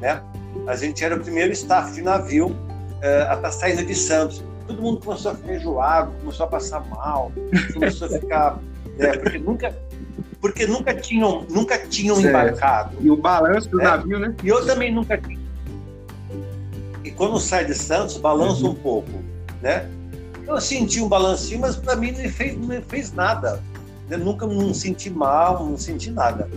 Né? 0.00 0.22
A 0.66 0.76
gente 0.76 1.02
era 1.02 1.16
o 1.16 1.20
primeiro 1.20 1.52
staff 1.52 1.92
de 1.92 2.02
navio 2.02 2.48
uh, 2.48 3.30
a 3.30 3.34
estar 3.34 3.52
saindo 3.52 3.86
de 3.86 3.94
Santos. 3.94 4.44
Todo 4.66 4.82
mundo 4.82 5.00
começou 5.00 5.32
a 5.32 5.54
enjoado, 5.54 6.12
começou 6.20 6.44
a 6.44 6.48
passar 6.48 6.80
mal, 6.88 7.32
começou 7.72 8.06
a 8.08 8.10
ficar. 8.10 8.58
Né, 8.98 9.16
porque 9.16 9.38
nunca, 9.38 9.74
porque 10.40 10.66
nunca 10.66 10.94
tinham, 10.94 11.44
nunca 11.48 11.78
tinham 11.78 12.20
embarcado. 12.20 12.96
E 13.00 13.10
o 13.10 13.16
balanço 13.16 13.68
do 13.68 13.78
né? 13.78 13.84
navio, 13.84 14.18
né? 14.18 14.34
E 14.42 14.48
eu 14.48 14.64
também 14.64 14.92
nunca 14.92 15.18
tinha 15.18 15.48
e 17.08 17.10
quando 17.10 17.40
sai 17.40 17.64
de 17.64 17.74
Santos, 17.74 18.18
balança 18.18 18.64
uhum. 18.64 18.72
um 18.72 18.74
pouco, 18.74 19.10
né? 19.62 19.88
Eu 20.46 20.60
senti 20.60 21.00
um 21.00 21.08
balancinho, 21.08 21.60
mas 21.60 21.74
para 21.74 21.96
mim 21.96 22.12
não 22.12 22.28
fez, 22.28 22.58
não 22.58 22.82
fez 22.82 23.14
nada. 23.14 23.62
Eu 24.10 24.18
nunca 24.18 24.46
não 24.46 24.74
senti 24.74 25.08
mal, 25.08 25.64
não 25.64 25.78
senti 25.78 26.10
nada. 26.10 26.50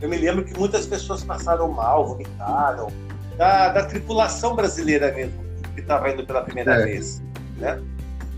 Eu 0.00 0.08
me 0.08 0.16
lembro 0.16 0.44
que 0.44 0.58
muitas 0.58 0.84
pessoas 0.84 1.22
passaram 1.22 1.68
mal, 1.70 2.08
vomitaram, 2.08 2.88
da, 3.36 3.68
da 3.68 3.84
tripulação 3.84 4.56
brasileira 4.56 5.12
mesmo, 5.12 5.38
que 5.74 5.80
estava 5.80 6.10
indo 6.10 6.26
pela 6.26 6.42
primeira 6.42 6.80
é. 6.80 6.84
vez, 6.84 7.22
né? 7.56 7.80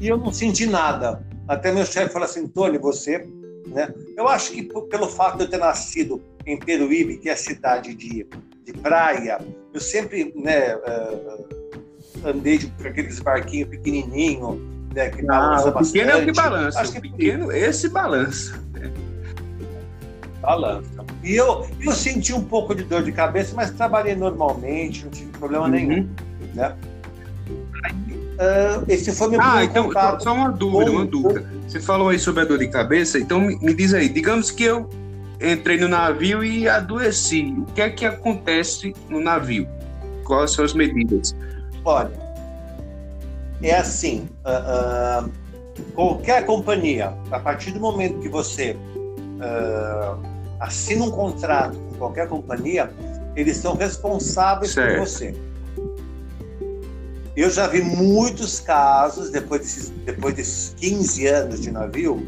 E 0.01 0.09
eu 0.09 0.19
não 0.19 0.31
senti 0.31 0.67
nada. 0.67 1.23
Até 1.49 1.73
meu 1.73 1.87
chefe 1.87 2.13
falou 2.13 2.29
assim, 2.29 2.47
Tony, 2.47 2.77
você... 2.77 3.27
Né? 3.75 3.93
Eu 4.17 4.29
acho 4.29 4.53
que 4.53 4.63
pelo 4.63 5.09
fato 5.09 5.37
de 5.37 5.45
eu 5.45 5.51
ter 5.51 5.59
nascido 5.59 6.23
em 6.47 6.59
Peruíbe, 6.59 7.19
que 7.19 7.29
é 7.29 7.33
a 7.33 7.37
cidade 7.37 7.95
de 7.95 8.27
de 8.65 8.73
praia, 8.73 9.39
eu 9.73 9.81
sempre 9.81 10.33
né, 10.35 10.75
uh, 10.77 11.49
andei 12.25 12.59
com 12.59 12.89
aqueles 12.89 13.21
barquinhos 13.21 13.69
pequenininhos, 13.69 14.59
né, 14.95 15.11
que 15.11 15.23
balança 15.23 15.69
ah, 15.69 15.81
o 15.81 15.85
pequeno 15.85 16.11
é 16.11 16.17
o 16.17 16.25
que 16.25 16.33
balança, 16.33 16.81
Acho 16.81 16.93
que 16.93 17.01
pequeno, 17.01 17.53
esse 17.53 17.89
balança. 17.89 18.65
Balança. 20.41 21.05
E 21.23 21.35
eu, 21.35 21.67
eu 21.81 21.93
senti 21.93 22.33
um 22.33 22.45
pouco 22.45 22.75
de 22.75 22.85
dor 22.85 23.03
de 23.03 23.13
cabeça, 23.13 23.55
mas 23.55 23.71
trabalhei 23.71 24.15
normalmente, 24.15 25.05
não 25.05 25.11
tive 25.11 25.31
problema 25.33 25.65
uhum. 25.65 25.71
nenhum. 25.71 26.09
Né? 26.55 26.77
Uh, 28.35 28.85
esse 28.89 29.13
foi 29.13 29.29
meu 29.29 29.41
ah, 29.41 29.65
então, 29.65 29.87
contato. 29.87 30.25
Só 30.25 30.35
uma 30.35 30.51
dúvida, 30.51 30.91
uma 30.91 31.07
dúvida. 31.07 31.47
Você 31.69 31.81
falou 31.81 32.09
aí 32.09 32.19
sobre 32.19 32.43
a 32.43 32.45
dor 32.45 32.59
de 32.59 32.69
cabeça, 32.69 33.19
então 33.19 33.41
me, 33.41 33.57
me 33.61 33.73
diz 33.73 33.95
aí, 33.95 34.09
digamos 34.09 34.51
que 34.51 34.65
eu 34.65 34.89
entrei 35.41 35.79
no 35.79 35.87
navio 35.87 36.43
e 36.43 36.69
adoeci. 36.69 37.55
O 37.57 37.65
que 37.73 37.81
é 37.81 37.91
que 37.91 38.05
acontece 38.05 38.93
no 39.09 39.21
navio? 39.21 39.69
Quais 40.25 40.53
são 40.53 40.65
as 40.65 40.73
medidas? 40.73 41.35
Olha, 41.85 42.11
é 43.63 43.77
assim: 43.77 44.29
uh, 44.45 45.27
uh, 45.27 45.31
qualquer 45.95 46.45
companhia, 46.45 47.15
a 47.31 47.39
partir 47.39 47.71
do 47.71 47.81
momento 47.81 48.19
que 48.19 48.29
você 48.29 48.77
assina 50.59 51.05
um 51.05 51.11
contrato 51.11 51.77
com 51.77 51.95
qualquer 51.97 52.29
companhia, 52.29 52.91
eles 53.37 53.59
são 53.59 53.77
responsáveis 53.77 54.73
certo. 54.73 54.99
por 54.99 55.07
você. 55.07 55.35
Eu 57.37 57.51
já 57.51 57.67
vi 57.67 57.83
muitos 57.83 58.61
casos, 58.61 59.31
depois 59.31 59.61
desses, 59.63 59.89
depois 60.05 60.35
desses 60.35 60.75
15 60.77 61.27
anos 61.27 61.61
de 61.61 61.71
navio, 61.71 62.25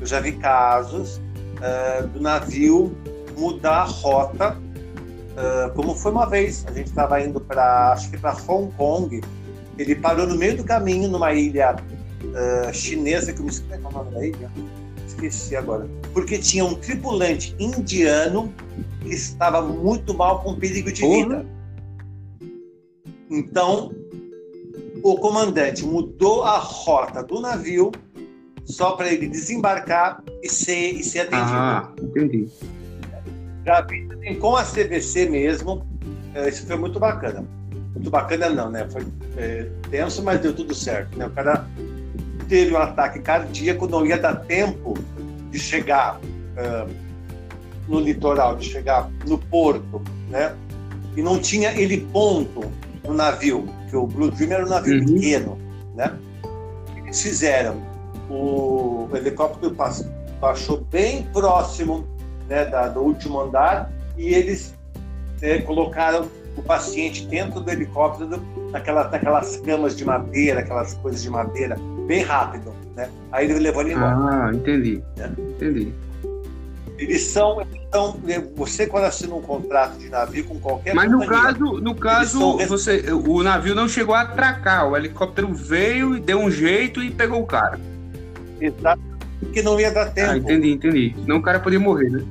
eu 0.00 0.06
já 0.06 0.18
vi 0.18 0.32
casos 0.32 1.18
uh, 1.58 2.08
do 2.08 2.20
navio 2.20 2.92
mudar 3.36 3.82
a 3.82 3.84
rota, 3.84 4.58
uh, 4.58 5.72
como 5.74 5.94
foi 5.94 6.10
uma 6.10 6.26
vez. 6.26 6.64
A 6.66 6.72
gente 6.72 6.88
estava 6.88 7.20
indo 7.20 7.40
para, 7.40 7.92
acho 7.92 8.10
que 8.10 8.18
para 8.18 8.36
Hong 8.48 8.72
Kong. 8.76 9.20
Ele 9.78 9.94
parou 9.94 10.26
no 10.26 10.36
meio 10.36 10.56
do 10.56 10.64
caminho, 10.64 11.08
numa 11.08 11.32
ilha 11.32 11.76
uh, 11.76 12.74
chinesa, 12.74 13.32
que 13.32 13.38
eu 13.38 13.44
me 13.44 13.50
esqueci 13.50 13.80
qual 13.80 13.92
é 13.92 13.96
o 13.96 14.04
nome 14.04 14.10
da 14.10 14.26
ilha. 14.26 14.50
Esqueci 15.06 15.54
agora. 15.54 15.88
Porque 16.12 16.36
tinha 16.38 16.64
um 16.64 16.74
tripulante 16.74 17.54
indiano 17.60 18.52
que 19.00 19.10
estava 19.10 19.62
muito 19.62 20.12
mal, 20.14 20.42
com 20.42 20.56
perigo 20.56 20.90
de 20.90 21.00
vida. 21.00 21.46
Então, 23.30 23.92
o 25.02 25.16
comandante 25.16 25.84
mudou 25.84 26.44
a 26.44 26.58
rota 26.58 27.22
do 27.22 27.40
navio 27.40 27.90
só 28.64 28.92
para 28.92 29.12
ele 29.12 29.28
desembarcar 29.28 30.22
e 30.42 30.48
ser, 30.48 30.92
e 30.92 31.02
ser 31.02 31.20
atendido. 31.20 31.50
Ah, 31.52 31.92
entendi. 32.00 32.48
Já 33.66 33.80
vi 33.82 34.08
com 34.36 34.56
a 34.56 34.64
CVC 34.64 35.28
mesmo, 35.28 35.86
é, 36.34 36.48
isso 36.48 36.66
foi 36.66 36.76
muito 36.76 36.98
bacana. 36.98 37.44
Muito 37.94 38.10
bacana 38.10 38.48
não, 38.48 38.70
né? 38.70 38.88
Foi 38.90 39.06
é, 39.36 39.68
tenso, 39.90 40.22
mas 40.22 40.40
deu 40.40 40.54
tudo 40.54 40.74
certo. 40.74 41.18
Né? 41.18 41.26
O 41.26 41.30
cara 41.30 41.66
teve 42.48 42.72
um 42.72 42.78
ataque 42.78 43.18
cardíaco, 43.20 43.86
não 43.86 44.06
ia 44.06 44.18
dar 44.18 44.36
tempo 44.36 44.94
de 45.50 45.58
chegar 45.58 46.18
uh, 46.18 46.90
no 47.88 48.00
litoral, 48.00 48.56
de 48.56 48.66
chegar 48.66 49.10
no 49.26 49.38
porto, 49.38 50.00
né? 50.28 50.54
E 51.16 51.22
não 51.22 51.38
tinha 51.38 51.72
ele 51.72 52.06
ponto 52.12 52.62
no 53.04 53.14
navio, 53.14 53.68
que 53.92 53.96
o 53.96 54.06
Blue 54.06 54.30
Dream 54.30 54.52
era 54.52 54.64
um 54.64 54.68
navio 54.70 54.98
uhum. 55.00 55.04
pequeno, 55.04 55.58
né? 55.94 56.18
Eles 56.96 57.20
fizeram 57.20 57.76
o 58.30 59.06
helicóptero 59.12 59.76
baixou 60.40 60.80
bem 60.90 61.24
próximo 61.24 62.08
né, 62.48 62.64
da, 62.64 62.88
do 62.88 63.00
último 63.00 63.38
andar 63.38 63.92
e 64.16 64.32
eles 64.32 64.74
é, 65.42 65.58
colocaram 65.58 66.26
o 66.56 66.62
paciente 66.62 67.26
dentro 67.26 67.60
do 67.60 67.70
helicóptero 67.70 68.42
naquela, 68.70 69.10
naquelas 69.10 69.58
camas 69.58 69.94
de 69.94 70.06
madeira, 70.06 70.60
aquelas 70.60 70.94
coisas 70.94 71.22
de 71.22 71.28
madeira, 71.28 71.76
bem 72.06 72.22
rápido. 72.22 72.72
Né? 72.96 73.10
Aí 73.30 73.44
ele 73.44 73.58
levou 73.58 73.82
ele 73.82 73.92
embora. 73.92 74.16
Ah, 74.16 74.50
entendi. 74.54 75.02
Né? 75.18 75.30
Entendi. 75.38 75.92
Eles 77.02 77.22
são, 77.22 77.60
então, 77.72 78.16
você 78.54 78.86
quando 78.86 79.04
assina 79.04 79.34
um 79.34 79.42
contrato 79.42 79.98
de 79.98 80.08
navio 80.08 80.44
com 80.44 80.58
qualquer 80.58 80.94
Mas 80.94 81.10
no 81.10 81.26
caso, 81.26 81.80
no 81.80 81.94
caso, 81.94 82.38
são... 82.38 82.66
você, 82.66 83.04
o 83.12 83.42
navio 83.42 83.74
não 83.74 83.88
chegou 83.88 84.14
a 84.14 84.22
atracar, 84.22 84.88
o 84.88 84.96
helicóptero 84.96 85.52
veio 85.52 86.16
e 86.16 86.20
deu 86.20 86.38
um 86.38 86.50
jeito 86.50 87.02
e 87.02 87.10
pegou 87.10 87.42
o 87.42 87.46
cara. 87.46 87.78
Exato, 88.60 89.02
porque 89.40 89.62
não 89.62 89.78
ia 89.78 89.90
dar 89.90 90.06
tempo. 90.10 90.30
Ah, 90.30 90.36
entendi, 90.36 90.72
entendi. 90.72 91.14
Senão 91.20 91.38
o 91.38 91.42
cara 91.42 91.60
podia 91.60 91.80
morrer, 91.80 92.10
né? 92.10 92.24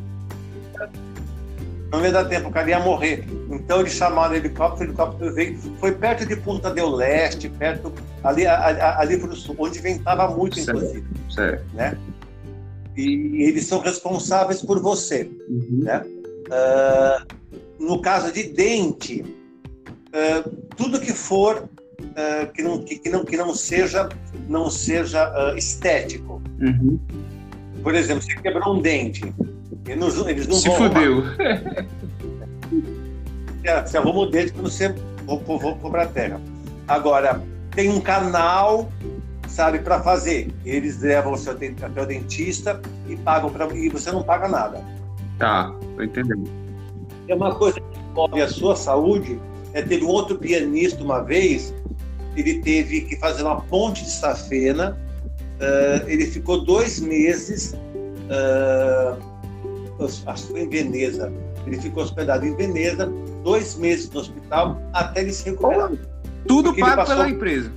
Não 1.92 2.02
ia 2.06 2.12
dar 2.12 2.24
tempo, 2.24 2.48
o 2.48 2.52
cara 2.52 2.70
ia 2.70 2.80
morrer. 2.80 3.26
Então 3.50 3.82
eles 3.82 3.92
chamaram 3.92 4.34
o 4.34 4.38
helicóptero, 4.38 4.82
o 4.82 4.88
helicóptero 4.92 5.34
veio, 5.34 5.60
foi 5.78 5.92
perto 5.92 6.26
de 6.26 6.38
Punta 6.38 6.72
del 6.72 6.90
Leste, 6.90 7.50
perto, 7.50 7.92
ali, 8.24 8.48
ali, 8.48 8.80
ali 8.80 9.18
para 9.18 9.30
o 9.30 9.36
sul, 9.36 9.56
onde 9.60 9.80
ventava 9.80 10.30
muito, 10.30 10.56
certo, 10.56 10.78
inclusive. 10.78 11.06
Certo. 11.30 11.66
Né? 11.74 11.98
E 12.96 13.44
eles 13.44 13.66
são 13.66 13.80
responsáveis 13.80 14.62
por 14.62 14.82
você. 14.82 15.30
Uhum. 15.50 15.80
Né? 15.84 16.04
Uh, 16.48 17.26
no 17.80 18.02
caso 18.02 18.32
de 18.32 18.44
dente, 18.44 19.22
uh, 19.22 20.50
tudo 20.76 21.00
que 21.00 21.14
for 21.14 21.70
uh, 22.02 22.52
que, 22.54 22.62
não, 22.62 22.84
que, 22.84 23.00
que, 23.00 23.10
não, 23.10 23.24
que 23.24 23.38
não 23.38 23.56
seja, 23.56 24.10
não 24.48 24.70
seja 24.70 25.32
estético. 25.58 26.42
Uhum. 26.60 27.00
Por 27.82 27.96
exemplo, 27.96 28.22
você 28.22 28.36
quebrou 28.36 28.76
um 28.76 28.82
dente, 28.82 29.34
eles 29.88 30.16
não, 30.16 30.30
eles 30.30 30.48
não 30.48 30.56
Se 30.56 30.68
vão 30.68 30.78
fudeu. 30.78 31.24
É, 33.64 33.80
você 33.80 33.96
arruma 33.96 34.22
o 34.22 34.26
dente 34.26 34.54
quando 34.54 34.72
você 34.72 34.90
vou, 35.26 35.60
vou 35.60 35.92
para 35.92 36.04
a 36.04 36.08
terra. 36.08 36.42
Agora, 36.88 37.40
tem 37.76 37.90
um 37.90 38.02
canal, 38.02 38.92
sabe, 39.52 39.80
para 39.80 40.02
fazer. 40.02 40.52
Eles 40.66 41.02
levam 41.02 41.36
você 41.36 41.50
até 41.50 42.02
o 42.02 42.06
dentista 42.06 42.82
e 43.08 43.16
pagam 43.18 43.52
e 43.76 43.90
você 43.90 44.12
não 44.12 44.24
paga 44.24 44.48
nada. 44.48 44.84
Tá, 45.38 45.74
tô 45.96 46.04
entendendo. 46.04 46.50
É 47.28 47.36
uma 47.36 47.54
coisa 47.56 47.80
que 47.80 48.00
envolve 48.00 48.42
a 48.42 48.48
sua 48.48 48.76
saúde. 48.76 49.40
É, 49.74 49.82
teve 49.82 50.04
um 50.04 50.10
outro 50.10 50.38
pianista 50.38 51.04
uma 51.04 51.22
vez, 51.24 51.74
ele 52.36 52.60
teve 52.62 53.02
que 53.02 53.16
fazer 53.18 53.44
uma 53.44 53.62
ponte 53.62 54.04
de 54.04 54.12
safena. 54.12 54.98
Uh, 55.62 56.10
ele 56.10 56.26
ficou 56.26 56.66
dois 56.66 57.00
meses, 57.00 57.74
uh, 58.28 59.18
acho 60.26 60.48
que 60.48 60.52
foi 60.52 60.62
em 60.62 60.70
Veneza. 60.70 61.32
Ele 61.66 61.80
ficou 61.80 62.04
hospedado 62.04 62.46
em 62.46 62.56
Veneza, 62.56 63.12
dois 63.44 63.76
meses 63.76 64.10
no 64.10 64.22
hospital, 64.22 64.82
até 64.94 65.22
ele 65.22 65.32
se 65.32 65.50
recuperar. 65.50 65.92
Tudo 66.48 66.76
pago 66.76 66.96
passou... 66.96 67.16
pela 67.16 67.30
empresa. 67.30 67.72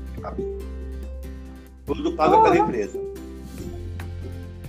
Tudo 1.87 2.13
pago 2.13 2.43
pela 2.43 2.57
empresa. 2.57 2.99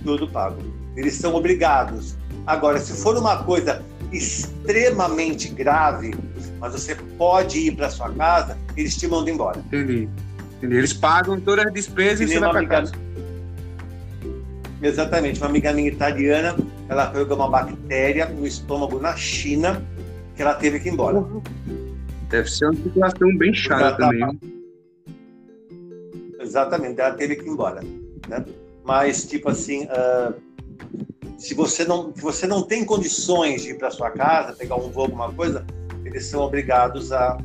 Tudo 0.02 0.28
pago. 0.28 0.62
Eles 0.96 1.14
são 1.14 1.34
obrigados. 1.34 2.16
Agora, 2.46 2.78
se 2.78 2.92
for 3.02 3.16
uma 3.16 3.42
coisa 3.42 3.82
extremamente 4.12 5.48
grave, 5.48 6.14
mas 6.60 6.72
você 6.72 6.94
pode 7.18 7.58
ir 7.58 7.76
para 7.76 7.90
sua 7.90 8.10
casa, 8.10 8.56
eles 8.76 8.96
te 8.96 9.06
mandam 9.06 9.34
embora. 9.34 9.58
Entendi. 9.58 10.08
Entendi. 10.58 10.76
Eles 10.76 10.92
pagam 10.92 11.40
todas 11.40 11.66
as 11.66 11.72
despesas 11.72 12.20
e 12.20 12.32
você 12.32 12.38
vai 12.38 12.50
para 12.50 12.66
casa. 12.66 12.92
Exatamente. 14.82 15.40
Uma 15.40 15.48
amiga 15.48 15.72
minha 15.72 15.88
italiana, 15.88 16.56
ela 16.88 17.06
pegou 17.06 17.36
uma 17.36 17.48
bactéria 17.48 18.26
no 18.26 18.46
estômago 18.46 19.00
na 19.00 19.16
China, 19.16 19.82
que 20.34 20.42
ela 20.42 20.54
teve 20.54 20.80
que 20.80 20.88
ir 20.88 20.92
embora. 20.92 21.24
Deve 22.30 22.50
ser 22.50 22.66
uma 22.66 22.74
situação 22.74 23.36
bem 23.36 23.52
chata 23.54 23.96
também. 23.96 24.20
Né? 24.20 24.55
Exatamente, 26.46 27.00
ela 27.00 27.14
teve 27.14 27.36
que 27.36 27.44
ir 27.44 27.50
embora. 27.50 27.82
Né? 28.28 28.44
Mas, 28.84 29.24
tipo 29.24 29.50
assim, 29.50 29.84
uh, 29.86 30.34
se, 31.36 31.54
você 31.54 31.84
não, 31.84 32.14
se 32.14 32.22
você 32.22 32.46
não 32.46 32.62
tem 32.62 32.84
condições 32.84 33.62
de 33.62 33.70
ir 33.70 33.78
para 33.78 33.90
sua 33.90 34.10
casa, 34.10 34.54
pegar 34.54 34.76
um 34.76 34.90
voo, 34.90 35.04
alguma 35.04 35.32
coisa, 35.32 35.66
eles 36.04 36.24
são 36.26 36.40
obrigados 36.40 37.12
a, 37.12 37.36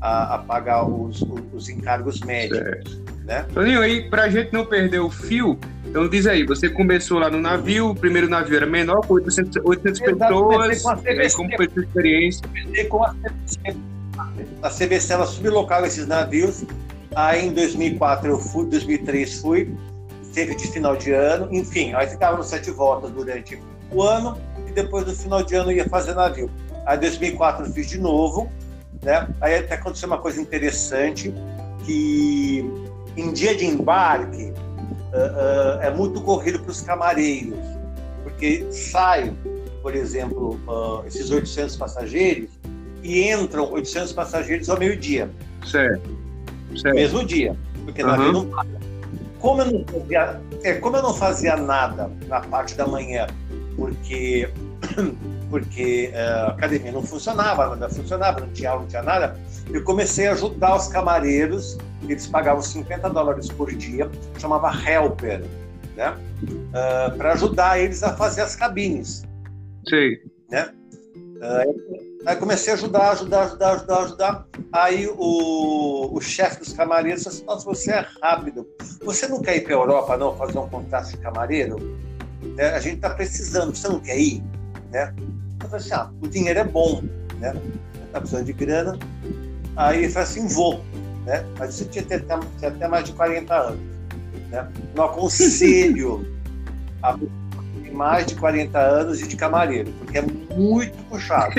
a, 0.00 0.34
a 0.34 0.38
pagar 0.38 0.86
os, 0.86 1.24
os, 1.52 1.68
encargos 1.68 2.20
médicos. 2.20 3.00
Né? 3.24 3.46
Toninho, 3.54 3.80
aí, 3.80 4.10
para 4.10 4.24
a 4.24 4.28
gente 4.28 4.52
não 4.52 4.66
perder 4.66 5.00
o 5.00 5.08
fio, 5.08 5.58
então 5.86 6.08
diz 6.08 6.26
aí, 6.26 6.44
você 6.44 6.68
começou 6.68 7.18
lá 7.18 7.30
no 7.30 7.40
navio, 7.40 7.90
o 7.90 7.94
primeiro 7.94 8.28
navio 8.28 8.56
era 8.56 8.66
menor, 8.66 9.06
com 9.06 9.14
800, 9.14 9.62
800 9.64 10.00
pessoas, 10.00 10.82
com 10.82 10.90
aí, 10.90 11.32
como 11.32 11.56
foi 11.56 11.66
a 11.66 11.70
sua 11.70 11.82
experiência? 11.84 12.42
Com 12.88 13.04
a 13.04 13.14
CBC. 13.14 13.76
A 14.62 14.70
CBC, 14.70 15.12
ela 15.12 15.26
sublocava 15.26 15.86
esses 15.86 16.06
navios, 16.06 16.64
aí 17.14 17.46
em 17.46 17.52
2004 17.52 18.28
eu 18.28 18.38
fui, 18.38 18.66
2003 18.66 19.40
fui, 19.40 19.74
teve 20.32 20.54
de 20.54 20.66
final 20.68 20.96
de 20.96 21.12
ano, 21.12 21.48
enfim, 21.50 21.92
aí 21.94 22.08
ficava 22.08 22.36
no 22.36 22.42
sete 22.42 22.70
voltas 22.70 23.10
durante 23.10 23.60
o 23.90 24.02
ano, 24.02 24.38
e 24.66 24.72
depois 24.72 25.06
no 25.06 25.14
final 25.14 25.42
de 25.42 25.54
ano 25.54 25.70
ia 25.70 25.88
fazer 25.88 26.14
navio. 26.14 26.50
Aí 26.86 26.96
em 26.96 27.00
2004 27.00 27.66
eu 27.66 27.72
fiz 27.72 27.88
de 27.88 27.98
novo, 27.98 28.50
né? 29.02 29.28
Aí 29.40 29.56
até 29.56 29.74
aconteceu 29.74 30.08
uma 30.08 30.18
coisa 30.18 30.40
interessante, 30.40 31.32
que 31.84 32.64
em 33.16 33.32
dia 33.32 33.54
de 33.54 33.66
embarque, 33.66 34.52
uh, 35.12 35.78
uh, 35.78 35.82
é 35.82 35.90
muito 35.90 36.20
corrido 36.22 36.60
para 36.60 36.70
os 36.70 36.80
camareiros, 36.80 37.58
porque 38.22 38.66
sai, 38.70 39.34
por 39.82 39.94
exemplo, 39.94 40.58
uh, 40.66 41.06
esses 41.06 41.30
800 41.30 41.76
passageiros 41.76 42.50
e 43.02 43.30
entram 43.30 43.70
800 43.70 44.12
passageiros 44.12 44.70
ao 44.70 44.78
meio-dia. 44.78 45.30
Certo. 45.66 46.21
Certo. 46.76 46.94
Mesmo 46.94 47.24
dia, 47.24 47.56
porque 47.84 48.02
uhum. 48.02 48.08
navio 48.08 48.32
não 48.32 48.46
paga. 48.46 48.80
Como 49.38 49.60
eu 49.62 49.72
não 49.72 49.84
fazia, 49.84 50.40
é, 50.62 50.74
como 50.74 50.96
eu 50.96 51.02
não 51.02 51.14
fazia 51.14 51.56
nada 51.56 52.10
na 52.28 52.40
parte 52.40 52.76
da 52.76 52.86
manhã, 52.86 53.26
porque 53.76 54.48
porque 55.50 56.12
uh, 56.14 56.46
a 56.46 56.46
academia 56.48 56.92
não 56.92 57.02
funcionava, 57.02 57.76
não 57.76 57.90
funcionava, 57.90 58.40
não 58.40 58.48
tinha 58.48 58.70
aula, 58.70 58.82
não 58.82 58.88
tinha 58.88 59.02
nada, 59.02 59.36
eu 59.70 59.82
comecei 59.84 60.26
a 60.26 60.32
ajudar 60.32 60.76
os 60.76 60.88
camareiros, 60.88 61.76
eles 62.08 62.26
pagavam 62.26 62.62
50 62.62 63.10
dólares 63.10 63.48
por 63.48 63.70
dia, 63.74 64.10
chamava 64.38 64.72
helper, 64.88 65.44
né? 65.96 66.16
Uh, 66.42 66.68
ah, 66.74 67.14
para 67.16 67.32
ajudar 67.34 67.78
eles 67.78 68.02
a 68.02 68.16
fazer 68.16 68.42
as 68.42 68.56
cabines. 68.56 69.22
Sim. 69.88 70.16
Né? 70.50 70.72
Uh, 71.42 72.22
aí 72.24 72.36
comecei 72.36 72.72
a 72.72 72.76
ajudar, 72.76 73.10
ajudar, 73.10 73.42
ajudar, 73.42 73.72
ajudar, 73.72 73.98
ajudar. 74.04 74.48
Aí 74.72 75.08
o, 75.08 76.10
o 76.12 76.20
chefe 76.20 76.60
dos 76.60 76.72
camareiros 76.72 77.24
disse 77.24 77.36
assim, 77.36 77.44
nossa, 77.44 77.64
você 77.64 77.90
é 77.90 78.06
rápido. 78.22 78.64
Você 79.04 79.26
não 79.26 79.42
quer 79.42 79.56
ir 79.56 79.62
para 79.62 79.72
a 79.72 79.78
Europa, 79.78 80.16
não, 80.16 80.36
fazer 80.36 80.56
um 80.58 80.68
contrato 80.68 81.10
de 81.10 81.16
camareiro? 81.16 81.98
É, 82.56 82.70
a 82.70 82.78
gente 82.78 82.96
está 82.96 83.10
precisando, 83.10 83.74
você 83.74 83.88
não 83.88 83.98
quer 83.98 84.16
ir? 84.16 84.40
Né? 84.92 85.12
Eu 85.60 85.68
falei 85.68 85.84
assim, 85.84 85.94
ah, 85.94 86.10
o 86.22 86.28
dinheiro 86.28 86.60
é 86.60 86.64
bom, 86.64 87.02
né? 87.40 87.60
Está 88.06 88.20
precisando 88.20 88.46
de 88.46 88.52
grana. 88.52 88.96
Aí 89.74 90.04
ele 90.04 90.10
falou 90.10 90.28
assim, 90.28 90.46
vou. 90.46 90.80
Né? 91.26 91.44
Mas 91.58 91.74
você 91.74 91.86
tinha, 91.86 92.04
tinha, 92.04 92.20
tinha 92.20 92.70
até 92.70 92.86
mais 92.86 93.04
de 93.04 93.14
40 93.14 93.52
anos. 93.52 93.80
Né? 94.48 94.72
Não 94.94 95.06
aconselho 95.06 96.24
a 97.02 97.18
mais 97.92 98.26
de 98.26 98.34
40 98.34 98.78
anos 98.78 99.20
e 99.20 99.28
de 99.28 99.36
camareiro, 99.36 99.92
porque 99.98 100.18
é 100.18 100.22
muito 100.22 100.96
puxado. 101.04 101.54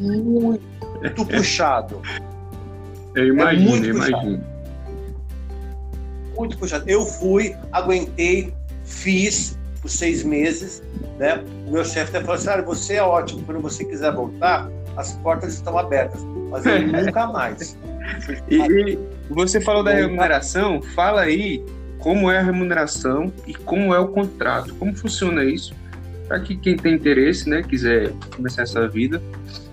muito 0.00 1.26
puxado. 1.26 2.02
Eu 3.14 3.28
imagino, 3.28 3.62
é 3.62 3.70
muito 3.70 3.86
eu 3.86 3.94
puxado. 3.94 4.12
imagino. 4.12 4.44
Muito 6.36 6.58
puxado. 6.58 6.84
Eu 6.88 7.04
fui, 7.06 7.56
aguentei, 7.72 8.52
fiz 8.84 9.58
os 9.84 9.92
seis 9.92 10.24
meses, 10.24 10.82
né? 11.18 11.44
O 11.66 11.72
meu 11.72 11.84
chefe 11.84 12.16
até 12.16 12.20
falou 12.20 12.34
assim, 12.34 12.48
ah, 12.48 12.62
você 12.62 12.94
é 12.94 13.02
ótimo, 13.02 13.42
quando 13.44 13.60
você 13.60 13.84
quiser 13.84 14.12
voltar, 14.12 14.68
as 14.96 15.12
portas 15.16 15.54
estão 15.54 15.76
abertas, 15.78 16.22
mas 16.50 16.64
eu 16.66 16.80
nunca 16.88 17.26
mais. 17.26 17.76
E, 18.48 18.56
e, 18.56 18.98
você 19.30 19.60
falou 19.60 19.82
da 19.82 19.92
remuneração, 19.92 20.80
fala 20.94 21.22
aí 21.22 21.64
como 22.04 22.30
é 22.30 22.36
a 22.36 22.42
remuneração 22.42 23.32
e 23.46 23.54
como 23.54 23.94
é 23.94 23.98
o 23.98 24.08
contrato, 24.08 24.74
como 24.74 24.94
funciona 24.94 25.42
isso, 25.42 25.74
para 26.28 26.38
que 26.38 26.54
quem 26.54 26.76
tem 26.76 26.92
interesse, 26.92 27.48
né, 27.48 27.62
quiser 27.62 28.12
começar 28.36 28.60
essa 28.60 28.86
vida, 28.86 29.22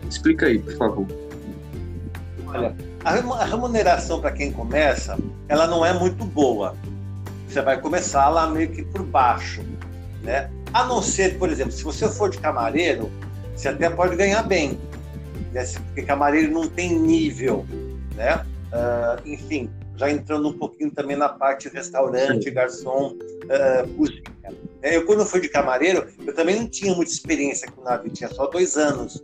explica 0.09 0.45
aí, 0.45 0.57
por 0.57 0.73
favor. 0.77 1.07
Olha, 2.47 2.73
a 3.03 3.43
remuneração 3.43 4.21
para 4.21 4.31
quem 4.31 4.49
começa, 4.49 5.19
ela 5.49 5.67
não 5.67 5.85
é 5.85 5.91
muito 5.91 6.23
boa. 6.23 6.73
Você 7.49 7.61
vai 7.61 7.77
começar 7.81 8.29
lá 8.29 8.47
meio 8.47 8.69
que 8.69 8.81
por 8.81 9.03
baixo, 9.03 9.61
né? 10.23 10.49
A 10.73 10.85
não 10.85 11.01
ser, 11.01 11.37
por 11.37 11.49
exemplo, 11.49 11.73
se 11.73 11.83
você 11.83 12.07
for 12.07 12.29
de 12.29 12.37
camareiro, 12.37 13.11
você 13.53 13.67
até 13.67 13.89
pode 13.89 14.15
ganhar 14.15 14.43
bem, 14.43 14.79
né? 15.51 15.65
porque 15.87 16.03
camareiro 16.03 16.49
não 16.49 16.65
tem 16.65 16.97
nível, 16.97 17.65
né? 18.15 18.45
Uh, 18.71 19.27
enfim, 19.27 19.69
já 20.01 20.09
entrando 20.09 20.49
um 20.49 20.53
pouquinho 20.53 20.89
também 20.89 21.15
na 21.15 21.29
parte 21.29 21.69
restaurante, 21.69 22.49
garçom, 22.49 23.13
uh, 23.13 23.87
cozinha. 23.95 24.23
É, 24.81 24.97
eu, 24.97 25.05
quando 25.05 25.23
fui 25.23 25.39
de 25.39 25.47
camareiro, 25.47 26.07
eu 26.25 26.33
também 26.33 26.55
não 26.55 26.67
tinha 26.67 26.95
muita 26.95 27.11
experiência 27.11 27.69
com 27.69 27.83
navio, 27.83 28.11
tinha 28.11 28.27
só 28.29 28.47
dois 28.47 28.77
anos. 28.77 29.23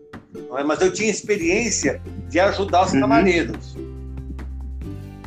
É? 0.56 0.64
Mas 0.64 0.80
eu 0.80 0.94
tinha 0.94 1.10
experiência 1.10 2.00
de 2.30 2.40
ajudar 2.40 2.86
os 2.86 2.94
uhum. 2.94 3.00
camareiros. 3.00 3.76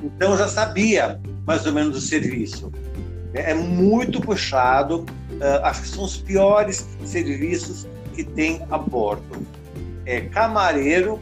Então 0.04 0.30
eu 0.30 0.38
já 0.38 0.46
sabia 0.46 1.20
mais 1.44 1.66
ou 1.66 1.72
menos 1.72 1.96
o 1.96 2.00
serviço. 2.00 2.70
É 3.34 3.52
muito 3.52 4.20
puxado. 4.20 5.00
Uh, 5.00 5.64
acho 5.64 5.82
que 5.82 5.88
são 5.88 6.04
os 6.04 6.16
piores 6.16 6.86
serviços 7.04 7.88
que 8.14 8.22
tem 8.22 8.64
a 8.70 8.78
bordo. 8.78 9.44
É 10.06 10.20
camareiro 10.20 11.20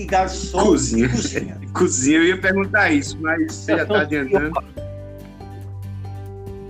e 0.00 0.04
garçom 0.06 0.64
cozinha. 0.64 1.08
cozinha. 1.08 1.60
cozinha, 1.74 2.18
eu 2.18 2.24
ia 2.24 2.40
perguntar 2.40 2.90
isso, 2.90 3.18
mas 3.20 3.52
você 3.54 3.76
já 3.76 3.82
está 3.82 4.00
adiantando. 4.00 4.64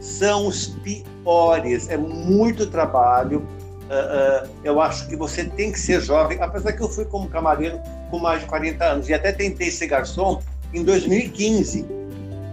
São 0.01 0.49
os 0.49 0.67
piores, 0.67 1.89
é 1.89 1.97
muito 1.97 2.67
trabalho. 2.67 3.47
Uh, 3.89 4.45
uh, 4.45 4.51
eu 4.63 4.81
acho 4.81 5.09
que 5.09 5.17
você 5.17 5.45
tem 5.45 5.73
que 5.73 5.79
ser 5.79 6.01
jovem, 6.01 6.39
apesar 6.41 6.73
que 6.73 6.83
eu 6.83 6.89
fui 6.89 7.05
como 7.05 7.29
camareiro 7.29 7.81
com 8.11 8.19
mais 8.19 8.41
de 8.41 8.47
40 8.47 8.85
anos 8.85 9.09
e 9.09 9.15
até 9.15 9.33
tentei 9.33 9.71
ser 9.71 9.87
garçom 9.87 10.41
em 10.73 10.85
2015. 10.85 11.87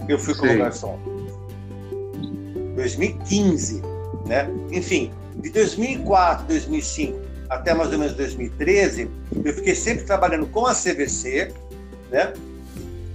Eu 0.08 0.18
fui 0.18 0.34
como 0.36 0.52
Sim. 0.52 0.58
garçom. 0.60 1.00
2015, 2.76 3.82
né? 4.26 4.50
Enfim, 4.72 5.12
de 5.36 5.50
2004, 5.50 6.48
2005 6.48 7.27
até 7.50 7.74
mais 7.74 7.92
ou 7.92 8.00
menos 8.00 8.14
2013, 8.14 9.10
eu 9.44 9.54
fiquei 9.54 9.76
sempre 9.76 10.06
trabalhando 10.06 10.46
com 10.48 10.66
a 10.66 10.74
CVC, 10.74 11.54
né? 12.12 12.34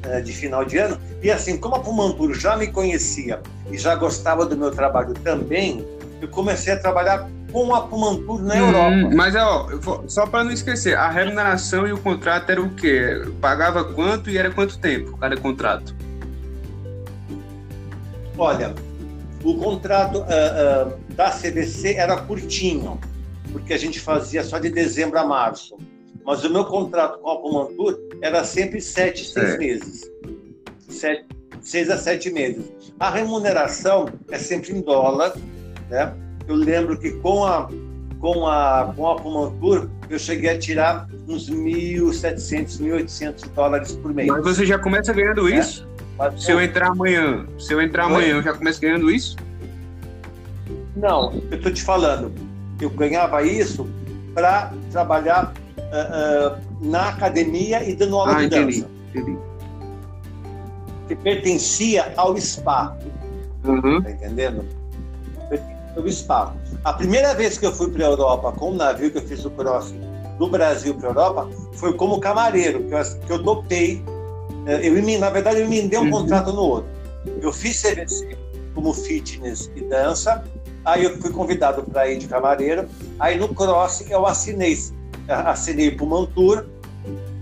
Eh, 0.05 0.21
de 0.21 0.33
final 0.33 0.65
de 0.65 0.79
ano. 0.79 0.99
E 1.23 1.31
assim, 1.31 1.57
como 1.57 1.77
a 1.77 1.81
Pumantur 1.81 2.35
já 2.35 2.57
me 2.57 2.67
conhecia 2.67 3.41
e 3.71 3.79
já 3.79 3.95
gostava 3.95 4.45
do 4.45 4.57
meu 4.57 4.73
trabalho 4.73 5.15
também, 5.15 5.87
eu 6.21 6.27
comecei 6.29 6.73
a 6.73 6.77
trabalhar 6.77 7.29
com 7.53 7.73
a 7.73 7.83
Pumantur 7.83 8.43
na 8.43 8.55
hum, 8.55 8.59
Europa. 8.59 9.15
Mas 9.15 9.37
ó, 9.37 9.69
só 10.09 10.27
para 10.27 10.43
não 10.43 10.51
esquecer, 10.51 10.97
a 10.97 11.09
remuneração 11.09 11.87
e 11.87 11.93
o 11.93 11.99
contrato 11.99 12.51
era 12.51 12.61
o 12.61 12.71
quê? 12.71 13.23
Pagava 13.41 13.85
quanto 13.85 14.29
e 14.29 14.37
era 14.37 14.51
quanto 14.51 14.79
tempo 14.79 15.17
cada 15.19 15.37
contrato? 15.37 15.95
Olha, 18.37 18.75
o 19.45 19.55
contrato 19.55 20.19
uh, 20.19 20.23
uh, 20.23 21.15
da 21.15 21.31
CVC 21.31 21.95
era 21.95 22.17
curtinho 22.17 22.99
porque 23.53 23.75
a 23.75 23.79
gente 23.79 24.01
fazia 24.01 24.43
só 24.43 24.59
de 24.59 24.71
dezembro 24.71 25.19
a 25.19 25.25
março. 25.25 25.77
Mas 26.25 26.45
o 26.45 26.51
meu 26.51 26.65
contrato 26.65 27.19
com 27.19 27.31
a 27.31 27.37
Pumantur 27.41 27.99
era 28.21 28.43
sempre 28.45 28.81
sete, 28.81 29.25
seis 29.25 29.55
é. 29.55 29.59
meses. 29.59 30.11
Sete, 30.89 31.27
seis 31.61 31.91
a 31.91 31.99
sete 31.99 32.31
meses. 32.31 32.73
A 32.99 33.11
remuneração 33.11 34.09
é 34.31 34.39
sempre 34.39 34.73
em 34.73 34.81
dólar, 34.81 35.35
né? 35.91 36.15
Eu 36.47 36.55
lembro 36.55 36.99
que 36.99 37.13
com 37.13 37.45
a 37.45 37.69
com 38.19 38.47
a 38.47 38.93
com 38.95 39.09
a 39.09 39.17
Pumantur 39.17 39.91
eu 40.09 40.19
cheguei 40.19 40.51
a 40.51 40.59
tirar 40.59 41.09
uns 41.27 41.51
1.700, 41.51 42.79
1.800 42.79 43.49
dólares 43.55 43.93
por 43.93 44.15
mês. 44.15 44.29
Mas 44.29 44.45
você 44.45 44.65
já 44.65 44.79
começa 44.79 45.13
ganhando 45.13 45.49
é? 45.49 45.59
isso? 45.59 45.89
Mas, 46.17 46.45
se 46.45 46.53
eu 46.53 46.61
entrar 46.61 46.89
amanhã, 46.89 47.47
se 47.59 47.73
eu 47.73 47.81
entrar 47.81 48.05
amanhã, 48.05 48.37
eu 48.37 48.43
já 48.43 48.53
começo 48.53 48.81
ganhando 48.81 49.11
isso? 49.11 49.37
Não, 50.95 51.33
eu 51.51 51.57
estou 51.57 51.73
te 51.73 51.83
falando 51.83 52.33
eu 52.85 52.91
ganhava 52.91 53.43
isso 53.43 53.89
para 54.35 54.73
trabalhar 54.91 55.53
uh, 55.79 56.57
uh, 56.57 56.61
na 56.81 57.11
academia 57.11 57.89
e 57.89 57.95
dando 57.95 58.19
aula 58.19 58.33
ah, 58.33 58.39
de 58.41 58.47
entendi, 58.47 58.81
dança. 58.81 58.91
Entendi. 59.15 59.39
Que 61.09 61.17
pertencia 61.17 62.13
ao 62.17 62.37
spa. 62.39 62.97
Uhum. 63.65 64.03
Tá 64.03 64.11
entendendo? 64.11 64.65
Pertencia 65.49 65.93
ao 65.97 66.09
spa. 66.09 66.55
A 66.85 66.93
primeira 66.93 67.35
vez 67.35 67.59
que 67.59 67.67
eu 67.67 67.73
fui 67.73 67.91
para 67.91 68.07
a 68.07 68.09
Europa 68.09 68.53
com 68.53 68.71
o 68.71 68.75
navio 68.75 69.11
que 69.11 69.19
eu 69.19 69.23
fiz 69.23 69.45
o 69.45 69.51
cross 69.51 69.95
do 70.39 70.49
Brasil 70.49 70.95
para 70.95 71.09
a 71.09 71.11
Europa 71.11 71.51
foi 71.75 71.93
como 71.95 72.19
camareiro, 72.19 72.85
que 72.85 72.95
eu, 72.95 73.21
que 73.27 73.33
eu 73.33 73.43
topei. 73.43 74.03
Eh, 74.67 74.89
eu, 74.89 75.19
na 75.21 75.31
verdade, 75.31 75.61
eu 75.61 75.67
emendei 75.67 75.99
um 75.99 76.05
uhum. 76.05 76.11
contrato 76.11 76.53
no 76.53 76.63
outro. 76.63 76.91
Eu 77.41 77.53
fiz 77.53 77.81
CVC 77.81 78.37
como 78.75 78.93
fitness 78.93 79.71
e 79.77 79.83
dança 79.83 80.43
Aí 80.85 81.05
eu 81.05 81.17
fui 81.19 81.31
convidado 81.31 81.83
para 81.85 82.11
ir 82.11 82.19
de 82.19 82.27
camareiro. 82.27 82.89
Aí 83.19 83.39
no 83.39 83.55
cross 83.55 84.05
eu 84.11 84.27
assinei, 84.27 84.77
assinei 85.29 85.91
para 85.93 86.05
o 86.05 86.09
Mantur 86.09 86.67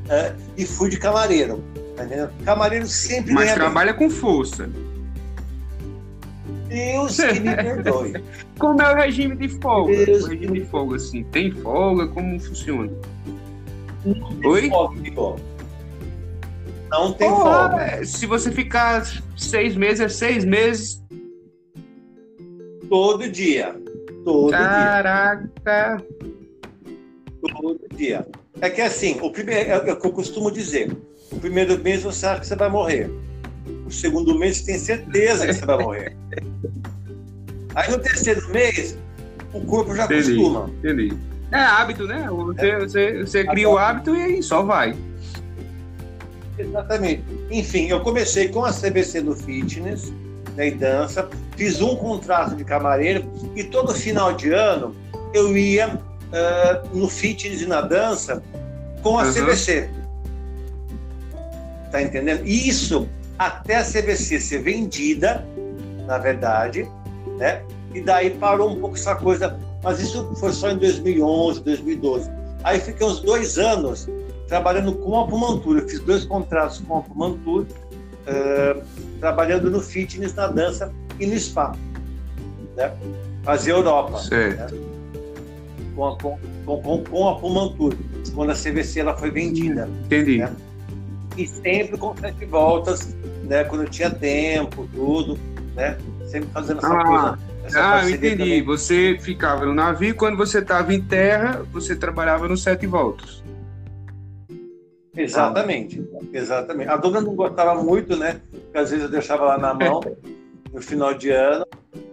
é, 0.08 0.34
e 0.56 0.66
fui 0.66 0.90
de 0.90 0.98
camareiro. 0.98 1.62
Tá 1.96 2.30
camareiro 2.44 2.86
sempre 2.86 3.32
Mas 3.32 3.52
trabalha 3.52 3.92
bem. 3.92 4.08
com 4.08 4.14
força. 4.14 4.68
Deus 6.68 7.16
que 7.16 7.40
me 7.40 7.54
perdoe. 7.54 8.24
Como 8.58 8.80
é 8.80 8.92
o 8.92 8.96
regime 8.96 9.36
de 9.36 9.48
folga? 9.48 10.04
Deus 10.06 10.24
o 10.24 10.28
regime 10.28 10.60
de 10.60 10.66
folga, 10.66 10.96
assim, 10.96 11.24
tem 11.24 11.50
folga? 11.50 12.06
Como 12.08 12.38
funciona? 12.38 12.90
Não 14.04 14.14
tem 14.36 14.50
Oi? 14.50 14.68
folga, 14.68 15.40
Não 16.90 17.12
tem 17.12 17.30
oh, 17.30 17.36
folga. 17.36 17.82
É, 17.82 18.04
se 18.04 18.24
você 18.26 18.52
ficar 18.52 19.04
seis 19.36 19.76
meses, 19.76 20.00
é 20.00 20.08
seis 20.08 20.44
meses 20.44 20.99
Todo 22.90 23.30
dia. 23.30 23.80
Todo 24.24 24.50
Caraca. 24.50 25.46
dia. 25.96 26.06
Todo 27.40 27.80
dia. 27.94 28.26
É 28.60 28.68
que 28.68 28.80
assim, 28.80 29.18
o 29.22 29.30
primeiro, 29.30 29.70
é, 29.70 29.72
é 29.72 29.92
o 29.92 29.96
que 29.96 30.06
eu 30.06 30.12
costumo 30.12 30.50
dizer. 30.50 30.90
O 31.30 31.38
primeiro 31.38 31.78
mês 31.78 32.02
você 32.02 32.26
acha 32.26 32.40
que 32.40 32.46
você 32.48 32.56
vai 32.56 32.68
morrer. 32.68 33.08
O 33.86 33.90
segundo 33.92 34.36
mês 34.36 34.58
você 34.58 34.66
tem 34.66 34.78
certeza 34.78 35.46
que 35.46 35.52
você 35.52 35.64
vai 35.64 35.78
morrer. 35.78 36.16
Aí 37.76 37.90
no 37.92 37.98
terceiro 38.00 38.46
mês, 38.50 38.98
o 39.54 39.64
corpo 39.64 39.94
já 39.94 40.06
entendi, 40.06 40.32
acostuma. 40.32 40.70
Entendi. 40.80 41.16
É 41.52 41.58
hábito, 41.58 42.06
né? 42.08 42.26
Você, 42.28 42.66
é. 42.68 42.78
você, 42.80 43.18
você 43.20 43.44
cria 43.44 43.68
Agora, 43.68 43.84
o 43.84 43.88
hábito 43.88 44.16
e 44.16 44.22
aí 44.22 44.42
só 44.42 44.62
vai. 44.62 44.96
Exatamente. 46.58 47.22
Enfim, 47.50 47.86
eu 47.86 48.00
comecei 48.00 48.48
com 48.48 48.64
a 48.64 48.72
CBC 48.72 49.22
do 49.22 49.36
fitness, 49.36 50.12
né, 50.60 50.68
e 50.68 50.70
dança. 50.72 51.28
Fiz 51.56 51.80
um 51.80 51.96
contrato 51.96 52.54
de 52.54 52.64
camareiro 52.64 53.24
e 53.56 53.64
todo 53.64 53.94
final 53.94 54.34
de 54.34 54.52
ano 54.52 54.94
eu 55.32 55.56
ia 55.56 55.94
uh, 55.94 56.96
no 56.96 57.08
fitness 57.08 57.62
e 57.62 57.66
na 57.66 57.80
dança 57.80 58.42
com 59.02 59.18
a 59.18 59.24
uhum. 59.24 59.32
CBC. 59.32 59.88
Tá 61.90 62.02
entendendo? 62.02 62.46
Isso 62.46 63.08
até 63.38 63.76
a 63.76 63.84
CBC 63.84 64.38
ser 64.38 64.62
vendida, 64.62 65.46
na 66.06 66.18
verdade, 66.18 66.86
né? 67.38 67.62
E 67.94 68.00
daí 68.00 68.30
parou 68.30 68.70
um 68.70 68.78
pouco 68.78 68.96
essa 68.96 69.16
coisa, 69.16 69.58
mas 69.82 69.98
isso 69.98 70.30
foi 70.36 70.52
só 70.52 70.70
em 70.70 70.76
2011, 70.76 71.62
2012. 71.62 72.30
Aí 72.62 72.78
fiquei 72.78 73.04
uns 73.04 73.20
dois 73.20 73.58
anos 73.58 74.06
trabalhando 74.46 74.92
com 74.92 75.18
a 75.18 75.26
Pumantur. 75.26 75.78
Eu 75.78 75.88
fiz 75.88 76.00
dois 76.00 76.24
contratos 76.24 76.80
com 76.86 76.98
a 76.98 77.00
Pumantur 77.00 77.66
uh, 78.30 78.82
trabalhando 79.18 79.70
no 79.70 79.80
fitness, 79.80 80.34
na 80.34 80.46
dança 80.46 80.92
e 81.18 81.26
no 81.26 81.38
spa. 81.38 81.74
Né? 82.76 82.92
Fazia 83.42 83.74
Europa. 83.74 84.20
Né? 84.30 84.66
Com, 85.94 86.06
a, 86.06 86.16
com, 86.18 86.38
com, 86.64 87.04
com 87.04 87.28
a 87.28 87.38
Pumantur, 87.38 87.94
quando 88.34 88.50
a 88.50 88.54
CVC 88.54 89.00
ela 89.00 89.16
foi 89.16 89.30
vendida. 89.30 89.88
Entendi. 90.04 90.38
Né? 90.38 90.52
E 91.36 91.46
sempre 91.46 91.96
com 91.98 92.16
sete 92.16 92.44
voltas, 92.44 93.14
né? 93.44 93.64
quando 93.64 93.88
tinha 93.88 94.10
tempo, 94.10 94.88
tudo, 94.94 95.38
né? 95.74 95.96
sempre 96.26 96.48
fazendo 96.50 96.78
essa 96.78 96.92
ah. 96.92 97.04
coisa. 97.04 97.38
ah, 97.76 98.02
eu 98.04 98.10
entendi. 98.10 98.36
Também. 98.36 98.64
Você 98.64 99.18
ficava 99.20 99.66
no 99.66 99.74
navio, 99.74 100.14
quando 100.14 100.36
você 100.36 100.58
estava 100.58 100.94
em 100.94 101.02
terra, 101.02 101.62
você 101.72 101.94
trabalhava 101.94 102.48
no 102.48 102.56
sete 102.56 102.86
voltas. 102.86 103.39
Exatamente, 105.16 106.02
exatamente. 106.32 106.88
A 106.88 106.96
dona 106.96 107.20
não 107.20 107.34
gostava 107.34 107.82
muito, 107.82 108.16
né? 108.16 108.40
Porque 108.50 108.78
às 108.78 108.90
vezes 108.90 109.04
eu 109.04 109.10
deixava 109.10 109.44
lá 109.44 109.58
na 109.58 109.74
mão 109.74 110.00
no 110.72 110.80
final 110.80 111.14
de 111.14 111.30
ano, 111.30 111.66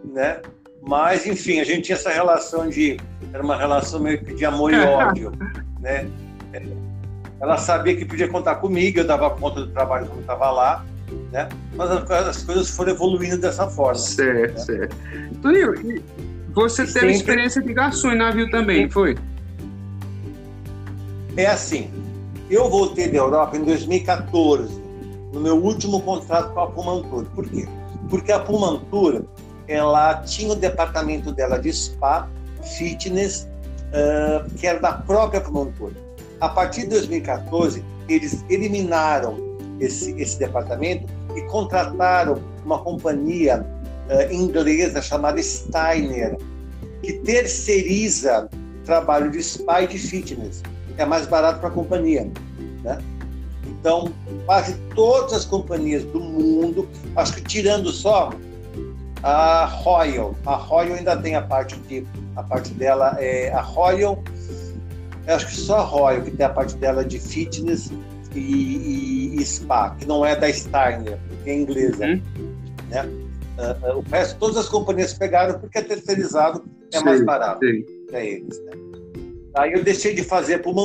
né? 0.03 0.41
Mas, 0.81 1.27
enfim, 1.27 1.59
a 1.59 1.63
gente 1.63 1.83
tinha 1.83 1.95
essa 1.95 2.09
relação 2.09 2.69
de. 2.69 2.97
Era 3.33 3.43
uma 3.43 3.57
relação 3.57 3.99
meio 3.99 4.23
que 4.23 4.33
de 4.33 4.45
amor 4.45 4.73
e 4.73 4.79
ódio, 4.79 5.31
né? 5.79 6.07
Ela 7.39 7.57
sabia 7.57 7.95
que 7.95 8.03
podia 8.03 8.27
contar 8.27 8.55
comigo, 8.55 8.99
eu 8.99 9.05
dava 9.05 9.29
conta 9.29 9.61
do 9.61 9.71
trabalho 9.71 10.07
quando 10.07 10.21
estava 10.21 10.49
lá, 10.49 10.85
né? 11.31 11.47
Mas 11.75 11.91
as 11.91 12.43
coisas 12.43 12.69
foram 12.69 12.93
evoluindo 12.93 13.37
dessa 13.37 13.67
forma. 13.67 13.95
Certo, 13.95 14.53
né? 14.53 14.59
certo. 14.59 14.95
Você 16.55 16.81
teve 16.85 16.91
Sempre... 16.91 17.11
experiência 17.11 17.61
de 17.61 17.71
garçom 17.71 18.11
em 18.11 18.17
navio 18.17 18.49
também, 18.49 18.89
foi? 18.89 19.15
É 21.35 21.45
assim, 21.45 21.91
eu 22.49 22.69
voltei 22.69 23.09
da 23.09 23.17
Europa 23.17 23.57
em 23.57 23.63
2014, 23.63 24.81
no 25.33 25.39
meu 25.39 25.61
último 25.61 26.01
contrato 26.01 26.53
com 26.53 26.59
a 26.61 26.67
Pumantur. 26.71 27.25
Por 27.35 27.47
quê? 27.49 27.67
Porque 28.09 28.31
a 28.31 28.39
Pumantur, 28.39 29.25
ela 29.67 30.21
tinha 30.21 30.51
o 30.51 30.55
departamento 30.55 31.33
dela 31.33 31.59
de 31.59 31.71
spa, 31.73 32.29
fitness, 32.77 33.47
uh, 33.91 34.49
que 34.55 34.65
era 34.65 34.79
da 34.79 34.93
própria 34.93 35.41
Pumantur. 35.41 35.91
A 36.39 36.47
partir 36.47 36.83
de 36.83 36.89
2014, 36.89 37.83
eles 38.07 38.45
eliminaram 38.49 39.37
esse, 39.79 40.11
esse 40.13 40.39
departamento 40.39 41.05
e 41.35 41.41
contrataram 41.43 42.41
uma 42.63 42.79
companhia 42.79 43.65
uh, 44.09 44.33
inglesa 44.33 45.01
chamada 45.01 45.41
Steiner, 45.43 46.37
que 47.03 47.13
terceiriza 47.13 48.49
trabalho 48.85 49.29
de 49.29 49.43
spa 49.43 49.81
e 49.81 49.87
de 49.87 49.99
fitness 49.99 50.63
é 50.97 51.05
mais 51.05 51.27
barato 51.27 51.59
para 51.59 51.69
a 51.69 51.71
companhia. 51.71 52.29
Né? 52.83 52.97
Então, 53.65 54.11
quase 54.45 54.75
todas 54.95 55.33
as 55.33 55.45
companhias 55.45 56.03
do 56.05 56.19
mundo, 56.19 56.87
acho 57.15 57.35
que 57.35 57.41
tirando 57.41 57.91
só 57.91 58.31
a 59.23 59.65
Royal. 59.65 60.35
A 60.45 60.55
Royal 60.55 60.97
ainda 60.97 61.15
tem 61.17 61.35
a 61.35 61.41
parte 61.41 61.75
de 61.81 62.05
a 62.35 62.43
parte 62.43 62.71
dela 62.73 63.15
é 63.19 63.51
a 63.51 63.61
Royal. 63.61 64.23
Eu 65.25 65.35
acho 65.35 65.47
que 65.47 65.55
só 65.55 65.77
a 65.77 65.83
Royal 65.83 66.21
que 66.21 66.31
tem 66.31 66.45
a 66.45 66.49
parte 66.49 66.75
dela 66.75 67.03
de 67.03 67.19
fitness 67.19 67.91
e, 68.35 68.39
e, 68.39 69.35
e 69.37 69.45
spa, 69.45 69.95
que 69.99 70.05
não 70.07 70.25
é 70.25 70.35
da 70.35 70.51
Steiner, 70.51 71.17
que 71.43 71.49
é 71.49 71.55
inglesa, 71.55 72.05
uhum. 72.05 72.21
né? 72.89 73.05
Uh, 73.57 73.97
o 73.97 74.01
resto, 74.11 74.37
todas 74.37 74.57
as 74.57 74.69
companhias 74.69 75.13
pegaram 75.15 75.59
porque 75.59 75.79
é 75.79 75.81
terceirizado, 75.81 76.63
é 76.93 76.99
sim, 76.99 77.03
mais 77.03 77.25
barato 77.25 77.59
para 78.07 78.23
eles. 78.23 78.63
Né? 78.65 78.86
Aí 79.57 79.73
eu 79.73 79.83
deixei 79.83 80.13
de 80.13 80.23
fazer 80.23 80.59
para 80.59 80.71
o 80.71 80.75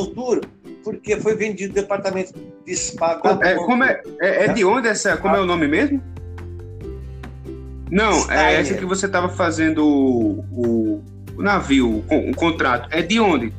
porque 0.83 1.17
foi 1.17 1.37
vendido 1.37 1.75
departamento 1.75 2.33
de 2.67 2.75
spa. 2.75 3.21
É, 3.43 3.55
como 3.55 3.85
é, 3.85 4.03
é, 4.21 4.45
é, 4.45 4.49
de 4.53 4.65
onde 4.65 4.89
essa? 4.89 5.17
Como 5.17 5.37
é 5.37 5.41
o 5.41 5.47
nome 5.47 5.69
mesmo? 5.69 6.03
Não, 7.91 8.13
Steiner. 8.13 8.45
é 8.45 8.61
essa 8.61 8.75
que 8.75 8.85
você 8.85 9.07
estava 9.07 9.29
fazendo 9.29 9.87
o, 9.87 10.45
o, 10.51 11.05
o 11.37 11.43
navio, 11.43 12.03
o, 12.09 12.31
o, 12.31 12.35
contrato. 12.35 12.89
É 12.91 13.03
de 13.03 13.21
onde? 13.21 13.53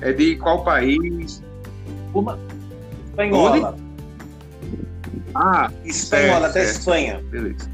É 0.00 0.12
de 0.12 0.36
qual 0.36 0.62
país? 0.64 1.42
Uma 2.14 2.38
espanhola. 3.08 3.70
Onde? 3.70 3.82
Ah, 5.34 5.70
espanhola, 5.84 6.46
até 6.46 6.62
Espanha. 6.62 7.20
Beleza. 7.30 7.70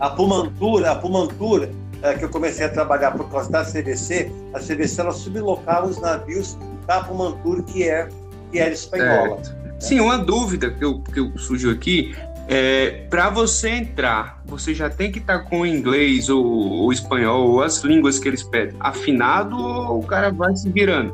A 0.00 0.10
Pumantura, 0.10 0.92
a 0.92 0.94
Pumantura, 0.94 1.70
é, 2.02 2.14
que 2.14 2.24
eu 2.24 2.28
comecei 2.28 2.66
a 2.66 2.68
trabalhar 2.68 3.12
por 3.12 3.30
causa 3.30 3.50
da 3.50 3.64
CVC, 3.64 4.30
a 4.52 4.58
CVC 4.58 5.00
ela 5.00 5.12
sublocava 5.12 5.86
os 5.86 6.00
navios 6.00 6.58
da 6.86 7.02
Pumantur, 7.02 7.62
que 7.62 7.88
é 7.88 8.08
que 8.50 8.58
era 8.58 8.72
espanhola. 8.72 9.40
Sim, 9.78 10.00
uma 10.00 10.18
dúvida 10.18 10.70
que, 10.70 10.84
eu, 10.84 11.00
que 11.00 11.20
eu 11.20 11.36
surgiu 11.36 11.70
aqui 11.70 12.14
é, 12.48 13.06
para 13.10 13.28
você 13.28 13.70
entrar, 13.70 14.40
você 14.46 14.72
já 14.72 14.88
tem 14.88 15.10
que 15.10 15.18
estar 15.18 15.40
tá 15.40 15.44
com 15.44 15.66
inglês 15.66 16.28
ou, 16.28 16.44
ou, 16.44 16.92
espanhol 16.92 17.50
ou 17.50 17.62
as 17.62 17.82
línguas 17.82 18.18
que 18.18 18.28
eles 18.28 18.42
pedem 18.42 18.76
afinado 18.78 19.56
ou 19.56 19.98
o 20.00 20.06
cara 20.06 20.30
vai 20.30 20.54
se 20.54 20.70
virando? 20.70 21.12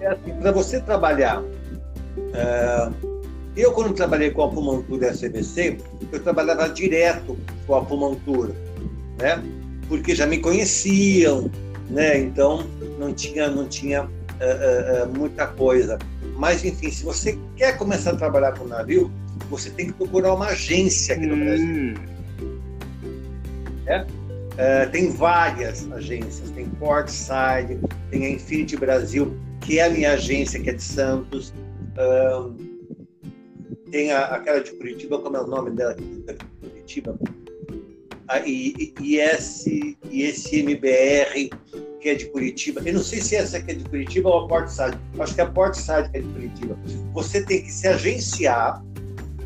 É 0.00 0.08
assim, 0.08 0.34
para 0.40 0.52
você 0.52 0.80
trabalhar, 0.80 1.42
é, 2.34 2.90
eu 3.56 3.72
quando 3.72 3.94
trabalhei 3.94 4.30
com 4.30 4.42
a 4.42 4.48
Pumantur 4.48 5.02
e 5.02 5.06
a 5.06 5.12
CBC, 5.12 5.78
eu 6.10 6.22
trabalhava 6.22 6.68
direto 6.68 7.38
com 7.66 7.74
a 7.74 7.82
Pumantur, 7.82 8.50
né? 9.18 9.42
Porque 9.88 10.14
já 10.14 10.26
me 10.26 10.38
conheciam, 10.38 11.50
né? 11.88 12.18
Então 12.18 12.66
não 12.98 13.12
tinha, 13.12 13.48
não 13.48 13.66
tinha 13.66 14.04
uh, 14.04 14.06
uh, 14.06 15.18
muita 15.18 15.46
coisa. 15.46 15.98
Mas 16.36 16.64
enfim, 16.64 16.90
se 16.90 17.04
você 17.04 17.38
quer 17.56 17.76
começar 17.76 18.12
a 18.12 18.16
trabalhar 18.16 18.52
com 18.52 18.64
navio, 18.64 19.10
você 19.50 19.70
tem 19.70 19.86
que 19.86 19.92
procurar 19.92 20.34
uma 20.34 20.46
agência 20.46 21.14
aqui 21.14 21.26
no 21.26 21.34
hum. 21.34 21.44
Brasil. 21.44 21.94
É? 23.86 24.02
Uh, 24.02 24.90
tem 24.90 25.10
várias 25.10 25.90
agências, 25.90 26.50
tem 26.50 26.66
Portside, 26.66 27.78
tem 28.10 28.26
a 28.26 28.30
Infinity 28.30 28.76
Brasil, 28.76 29.36
que 29.60 29.78
é 29.78 29.86
a 29.86 29.90
minha 29.90 30.12
agência, 30.12 30.60
que 30.60 30.70
é 30.70 30.74
de 30.74 30.82
Santos. 30.82 31.52
Tem 33.90 34.10
a, 34.10 34.24
aquela 34.26 34.60
de 34.60 34.72
Curitiba, 34.72 35.18
como 35.18 35.36
é 35.36 35.40
o 35.40 35.46
nome 35.46 35.70
dela 35.70 35.94
de 35.94 36.04
Curitiba? 36.60 37.18
A 38.32 38.42
IS, 38.46 39.64
ISMBR, 40.10 41.50
que 42.00 42.08
é 42.08 42.14
de 42.14 42.26
Curitiba. 42.26 42.80
Eu 42.84 42.94
não 42.94 43.02
sei 43.02 43.20
se 43.20 43.36
essa 43.36 43.58
aqui 43.58 43.72
é 43.72 43.74
de 43.74 43.84
Curitiba 43.84 44.28
ou 44.28 44.44
a 44.44 44.48
Portside. 44.48 44.98
Acho 45.18 45.34
que 45.34 45.40
é 45.40 45.44
a 45.44 45.50
Portside 45.50 46.10
que 46.10 46.18
é 46.18 46.20
de 46.20 46.28
Curitiba. 46.28 46.78
Você 47.12 47.44
tem 47.44 47.62
que 47.62 47.70
se 47.70 47.86
agenciar 47.86 48.82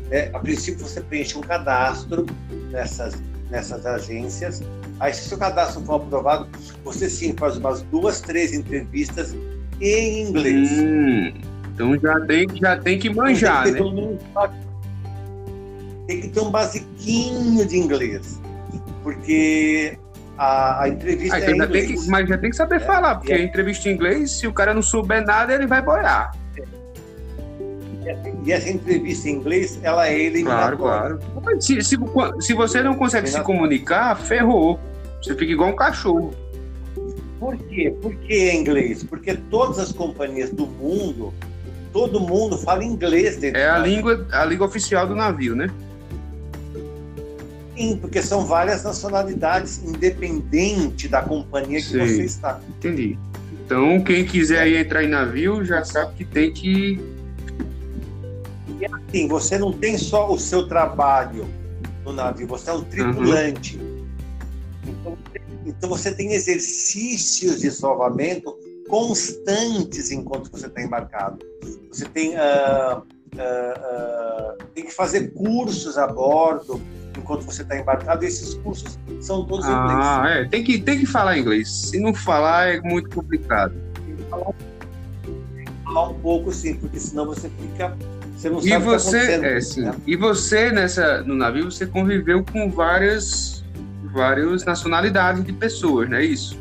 né? 0.09 0.29
A 0.33 0.39
princípio, 0.39 0.85
você 0.85 1.01
preenche 1.01 1.37
um 1.37 1.41
cadastro 1.41 2.25
nessas, 2.71 3.21
nessas 3.49 3.85
agências. 3.85 4.63
Aí, 4.99 5.13
se 5.13 5.29
seu 5.29 5.37
cadastro 5.37 5.83
for 5.83 5.95
aprovado, 5.95 6.47
você 6.83 7.09
sim 7.09 7.35
faz 7.37 7.57
umas 7.57 7.81
duas, 7.83 8.21
três 8.21 8.53
entrevistas 8.53 9.35
em 9.79 10.27
inglês. 10.27 10.71
Hum, 10.71 11.33
então 11.73 11.99
já 11.99 12.19
tem, 12.21 12.47
já 12.55 12.77
tem 12.77 12.97
que 12.97 13.09
manjar, 13.09 13.65
tem 13.65 13.73
que 13.75 13.81
né? 13.81 13.85
Um, 13.85 14.17
tem 16.07 16.21
que 16.21 16.29
ter 16.29 16.39
um 16.39 16.49
basiquinho 16.49 17.65
de 17.65 17.77
inglês. 17.77 18.39
Porque 19.03 19.97
a, 20.37 20.83
a 20.83 20.89
entrevista 20.89 21.35
ah, 21.35 21.39
então 21.39 21.49
é 21.49 21.65
inglês. 21.65 21.87
Tem 21.87 21.97
que, 21.97 22.09
mas 22.09 22.29
já 22.29 22.37
tem 22.37 22.49
que 22.49 22.55
saber 22.55 22.75
é, 22.75 22.79
falar, 22.79 23.15
porque 23.15 23.33
é. 23.33 23.37
a 23.37 23.43
entrevista 23.43 23.89
em 23.89 23.93
inglês, 23.93 24.31
se 24.31 24.47
o 24.47 24.53
cara 24.53 24.73
não 24.73 24.81
souber 24.81 25.25
nada, 25.25 25.53
ele 25.53 25.65
vai 25.65 25.81
boiar. 25.81 26.31
E 28.45 28.51
essa 28.53 28.69
entrevista 28.69 29.27
em 29.27 29.33
inglês, 29.33 29.79
ela 29.83 30.07
é 30.07 30.17
eliminatória. 30.17 30.77
Claro, 30.77 31.19
claro. 31.41 31.61
Se, 31.61 31.81
se, 31.81 31.97
se 32.39 32.53
você 32.53 32.81
não 32.81 32.95
consegue 32.95 33.27
se 33.27 33.41
comunicar, 33.41 34.15
ferrou. 34.15 34.79
Você 35.21 35.35
fica 35.35 35.51
igual 35.51 35.71
um 35.71 35.75
cachorro. 35.75 36.33
Por 37.39 37.57
quê? 37.57 37.93
Por 38.01 38.15
que 38.15 38.49
em 38.49 38.61
inglês? 38.61 39.03
Porque 39.03 39.33
todas 39.33 39.77
as 39.79 39.91
companhias 39.91 40.49
do 40.51 40.65
mundo, 40.65 41.33
todo 41.91 42.19
mundo 42.19 42.57
fala 42.57 42.83
inglês 42.83 43.37
dentro 43.37 43.59
É 43.59 43.69
a 43.69 43.77
língua, 43.77 44.25
a 44.31 44.45
língua 44.45 44.67
oficial 44.67 45.05
do 45.05 45.15
navio, 45.15 45.55
né? 45.55 45.69
Sim, 47.77 47.97
porque 47.97 48.21
são 48.23 48.45
várias 48.45 48.83
nacionalidades, 48.83 49.83
independente 49.83 51.07
da 51.07 51.21
companhia 51.21 51.79
que 51.79 51.97
você 51.97 52.23
está. 52.23 52.59
Entendi. 52.67 53.17
Então, 53.65 54.01
quem 54.03 54.25
quiser 54.25 54.67
entrar 54.67 55.03
em 55.03 55.09
navio 55.09 55.63
já 55.63 55.83
sabe 55.85 56.15
que 56.15 56.25
tem 56.25 56.51
que 56.51 56.99
e 58.79 58.85
assim, 58.85 59.27
você 59.27 59.57
não 59.57 59.73
tem 59.73 59.97
só 59.97 60.31
o 60.31 60.37
seu 60.37 60.67
trabalho 60.67 61.47
no 62.05 62.13
navio, 62.13 62.47
você 62.47 62.69
é 62.69 62.73
um 62.73 62.83
tripulante. 62.83 63.77
Uhum. 63.77 64.07
Então, 64.85 65.17
então, 65.65 65.89
você 65.89 66.13
tem 66.13 66.33
exercícios 66.33 67.59
de 67.59 67.71
salvamento 67.71 68.57
constantes 68.87 70.11
enquanto 70.11 70.49
você 70.49 70.67
está 70.67 70.81
embarcado. 70.81 71.45
Você 71.91 72.05
tem, 72.05 72.35
uh, 72.35 72.99
uh, 72.99 73.01
uh, 73.01 74.65
tem 74.73 74.85
que 74.85 74.93
fazer 74.93 75.33
cursos 75.33 75.97
a 75.97 76.07
bordo 76.07 76.81
enquanto 77.17 77.43
você 77.43 77.61
está 77.61 77.77
embarcado, 77.77 78.23
esses 78.23 78.53
cursos 78.55 78.97
são 79.21 79.45
todos 79.45 79.65
ah, 79.65 79.71
em 79.71 79.73
inglês. 79.73 79.99
Ah, 80.01 80.29
é, 80.29 80.45
tem 80.45 80.63
que, 80.63 80.79
tem 80.79 80.99
que 80.99 81.05
falar 81.05 81.37
inglês. 81.37 81.69
Se 81.69 81.99
não 81.99 82.13
falar, 82.13 82.69
é 82.69 82.81
muito 82.81 83.09
complicado. 83.09 83.73
Tem 84.05 84.15
que 84.15 84.23
falar, 84.23 84.53
tem 85.23 85.65
que 85.65 85.83
falar 85.83 86.09
um 86.09 86.13
pouco, 86.15 86.51
sim, 86.51 86.75
porque 86.75 86.99
senão 86.99 87.25
você 87.25 87.49
fica 87.49 87.95
você 88.37 88.51
não 88.51 88.61
sabe 88.61 88.71
e 88.71 88.77
você, 88.77 89.17
o 89.17 89.21
que 89.21 89.39
tá 89.39 89.47
é, 89.47 89.61
sim. 89.61 89.81
Né? 89.81 89.95
E 90.05 90.15
você 90.15 90.71
nessa 90.71 91.23
no 91.23 91.33
navio 91.33 91.71
você 91.71 91.87
conviveu 91.87 92.45
com 92.45 92.69
várias 92.69 93.63
várias 94.13 94.63
nacionalidades 94.63 95.43
de 95.43 95.51
pessoas, 95.51 96.07
não 96.07 96.17
é 96.17 96.25
isso? 96.25 96.57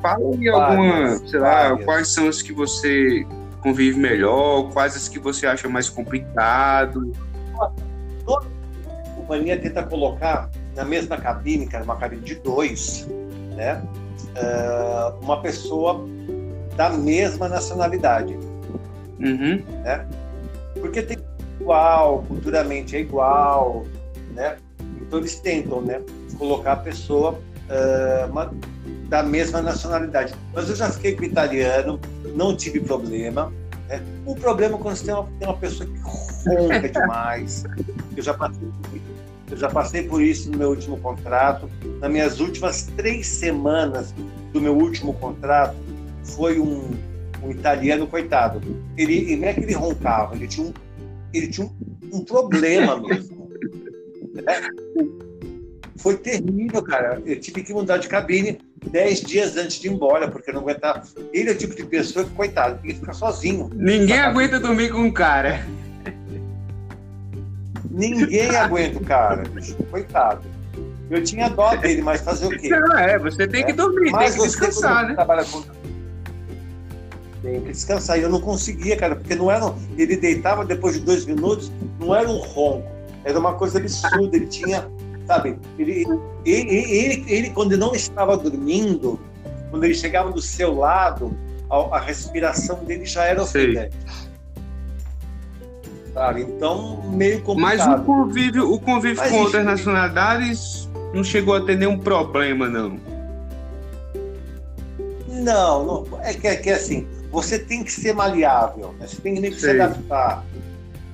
Fala 0.00 0.34
aí 0.34 0.48
alguma, 0.48 1.16
sei 1.18 1.38
lá, 1.38 1.68
várias. 1.68 1.84
quais 1.84 2.08
são 2.08 2.28
as 2.28 2.40
que 2.40 2.52
você 2.52 3.26
convive 3.60 3.98
melhor, 3.98 4.70
quais 4.72 4.96
as 4.96 5.08
que 5.08 5.18
você 5.18 5.46
acha 5.46 5.68
mais 5.68 5.90
complicado? 5.90 7.12
Companhia 9.28 9.58
tenta 9.60 9.82
colocar 9.82 10.48
na 10.74 10.84
mesma 10.84 11.18
cabine, 11.18 11.66
que 11.66 11.76
era 11.76 11.84
uma 11.84 11.96
cabine 11.96 12.22
de 12.22 12.36
dois, 12.36 13.06
né? 13.54 13.82
Uh, 14.34 15.22
uma 15.22 15.42
pessoa 15.42 16.06
da 16.74 16.88
mesma 16.88 17.48
nacionalidade. 17.48 18.34
Uhum. 19.20 19.62
Né? 19.82 20.06
porque 20.80 21.02
tem 21.02 21.18
igual, 21.60 22.22
culturalmente 22.28 22.96
é 22.96 23.00
igual, 23.00 23.84
né? 24.32 24.56
Então 25.00 25.18
eles 25.18 25.40
tentam, 25.40 25.80
né, 25.80 26.00
colocar 26.38 26.72
a 26.74 26.76
pessoa 26.76 27.32
uh, 27.32 28.30
uma, 28.30 28.54
da 29.08 29.22
mesma 29.22 29.60
nacionalidade. 29.60 30.32
Mas 30.54 30.70
eu 30.70 30.76
já 30.76 30.88
fiquei 30.90 31.16
com 31.16 31.24
italiano, 31.24 32.00
não 32.36 32.56
tive 32.56 32.78
problema. 32.80 33.52
Né? 33.88 34.00
O 34.24 34.36
problema 34.36 34.76
é 34.76 34.78
quando 34.78 34.96
você 34.96 35.06
tem 35.06 35.14
uma, 35.14 35.24
tem 35.24 35.48
uma 35.48 35.56
pessoa 35.56 35.88
que 35.88 35.98
ronca 35.98 36.88
demais. 36.88 37.64
Eu 38.16 38.22
já 38.22 38.34
passei 38.34 38.68
eu 39.50 39.56
já 39.56 39.68
passei 39.68 40.02
por 40.02 40.22
isso 40.22 40.50
no 40.50 40.58
meu 40.58 40.70
último 40.70 40.98
contrato. 40.98 41.68
Nas 42.00 42.10
minhas 42.10 42.40
últimas 42.40 42.84
três 42.96 43.26
semanas 43.26 44.14
do 44.52 44.60
meu 44.60 44.76
último 44.76 45.12
contrato, 45.14 45.76
foi 46.22 46.58
um, 46.58 46.90
um 47.42 47.50
italiano, 47.50 48.06
coitado, 48.06 48.60
ele, 48.96 49.36
não 49.36 49.48
é 49.48 49.54
que 49.54 49.60
ele 49.60 49.74
roncava, 49.74 50.34
ele 50.34 50.46
tinha 50.46 50.66
um, 50.66 50.72
ele 51.32 51.48
tinha 51.48 51.66
um, 51.66 52.18
um 52.18 52.24
problema 52.24 53.00
mesmo. 53.00 53.48
Né? 54.34 54.68
Foi 55.96 56.16
terrível, 56.16 56.82
cara. 56.82 57.20
Eu 57.26 57.40
tive 57.40 57.62
que 57.62 57.72
mudar 57.72 57.98
de 57.98 58.08
cabine 58.08 58.58
dez 58.90 59.20
dias 59.20 59.56
antes 59.56 59.80
de 59.80 59.88
ir 59.88 59.92
embora, 59.92 60.28
porque 60.28 60.50
eu 60.50 60.54
não 60.54 60.60
aguentava. 60.60 61.02
Ele 61.32 61.50
é 61.50 61.52
o 61.52 61.58
tipo 61.58 61.74
de 61.74 61.84
pessoa 61.84 62.24
que, 62.24 62.30
coitado, 62.32 62.80
tem 62.80 62.92
que 62.92 63.00
ficar 63.00 63.12
sozinho. 63.14 63.68
Ninguém 63.74 64.18
aguenta 64.18 64.60
dormir 64.60 64.92
com 64.92 64.98
um 64.98 65.10
cara. 65.10 65.66
Ninguém 67.98 68.48
aguenta 68.56 68.98
o 68.98 69.04
cara, 69.04 69.42
coitado. 69.90 70.42
Eu 71.10 71.22
tinha 71.22 71.48
dó 71.48 71.74
dele, 71.74 72.02
mas 72.02 72.20
fazer 72.20 72.46
o 72.46 72.50
quê? 72.50 72.68
Não, 72.68 72.98
é, 72.98 73.18
você 73.18 73.46
tem 73.46 73.64
que 73.64 73.72
é. 73.72 73.74
dormir, 73.74 74.10
mas 74.10 74.34
tem 74.34 74.42
que 74.42 74.48
descansar, 74.48 75.08
né? 75.08 75.14
Trabalha 75.14 75.44
com 75.44 75.62
tem 77.42 77.60
que 77.60 77.72
descansar. 77.72 78.18
E 78.18 78.22
eu 78.22 78.28
não 78.28 78.40
conseguia, 78.40 78.96
cara, 78.96 79.16
porque 79.16 79.34
não 79.34 79.50
era. 79.50 79.72
Ele 79.96 80.16
deitava 80.16 80.64
depois 80.64 80.94
de 80.94 81.00
dois 81.00 81.24
minutos, 81.24 81.70
não 81.98 82.14
era 82.14 82.28
um 82.28 82.38
ronco, 82.38 82.88
era 83.24 83.38
uma 83.38 83.54
coisa 83.54 83.78
absurda. 83.78 84.36
Ele 84.36 84.46
tinha 84.46 84.88
sabe? 85.28 85.58
Ele, 85.78 86.06
ele, 86.44 86.74
ele, 86.74 87.24
ele, 87.28 87.50
quando 87.50 87.76
não 87.76 87.94
estava 87.94 88.36
dormindo, 88.36 89.20
quando 89.70 89.84
ele 89.84 89.94
chegava 89.94 90.32
do 90.32 90.40
seu 90.40 90.74
lado, 90.74 91.36
a, 91.70 91.96
a 91.96 92.00
respiração 92.00 92.82
dele 92.84 93.04
já 93.04 93.24
era 93.24 93.42
ofegante. 93.42 93.94
Sabe? 96.18 96.42
Então, 96.42 97.00
meio 97.12 97.40
complicado. 97.42 97.78
Mas 97.78 98.00
o 98.00 98.04
convívio, 98.04 98.72
o 98.72 98.80
convívio 98.80 99.18
Mas, 99.18 99.30
com 99.30 99.38
outras 99.38 99.64
nacionalidades 99.64 100.88
não 101.14 101.22
chegou 101.22 101.54
a 101.54 101.60
ter 101.60 101.76
nenhum 101.76 101.96
problema, 101.96 102.68
não. 102.68 102.98
Não, 105.28 105.84
não 105.84 106.20
é 106.20 106.34
que, 106.34 106.48
é 106.48 106.56
que 106.56 106.70
assim, 106.70 107.06
você 107.30 107.56
tem 107.56 107.84
que 107.84 107.92
ser 107.92 108.14
maleável, 108.14 108.96
né? 108.98 109.06
você 109.06 109.20
tem 109.20 109.40
que 109.40 109.52
se 109.52 109.70
adaptar. 109.70 110.44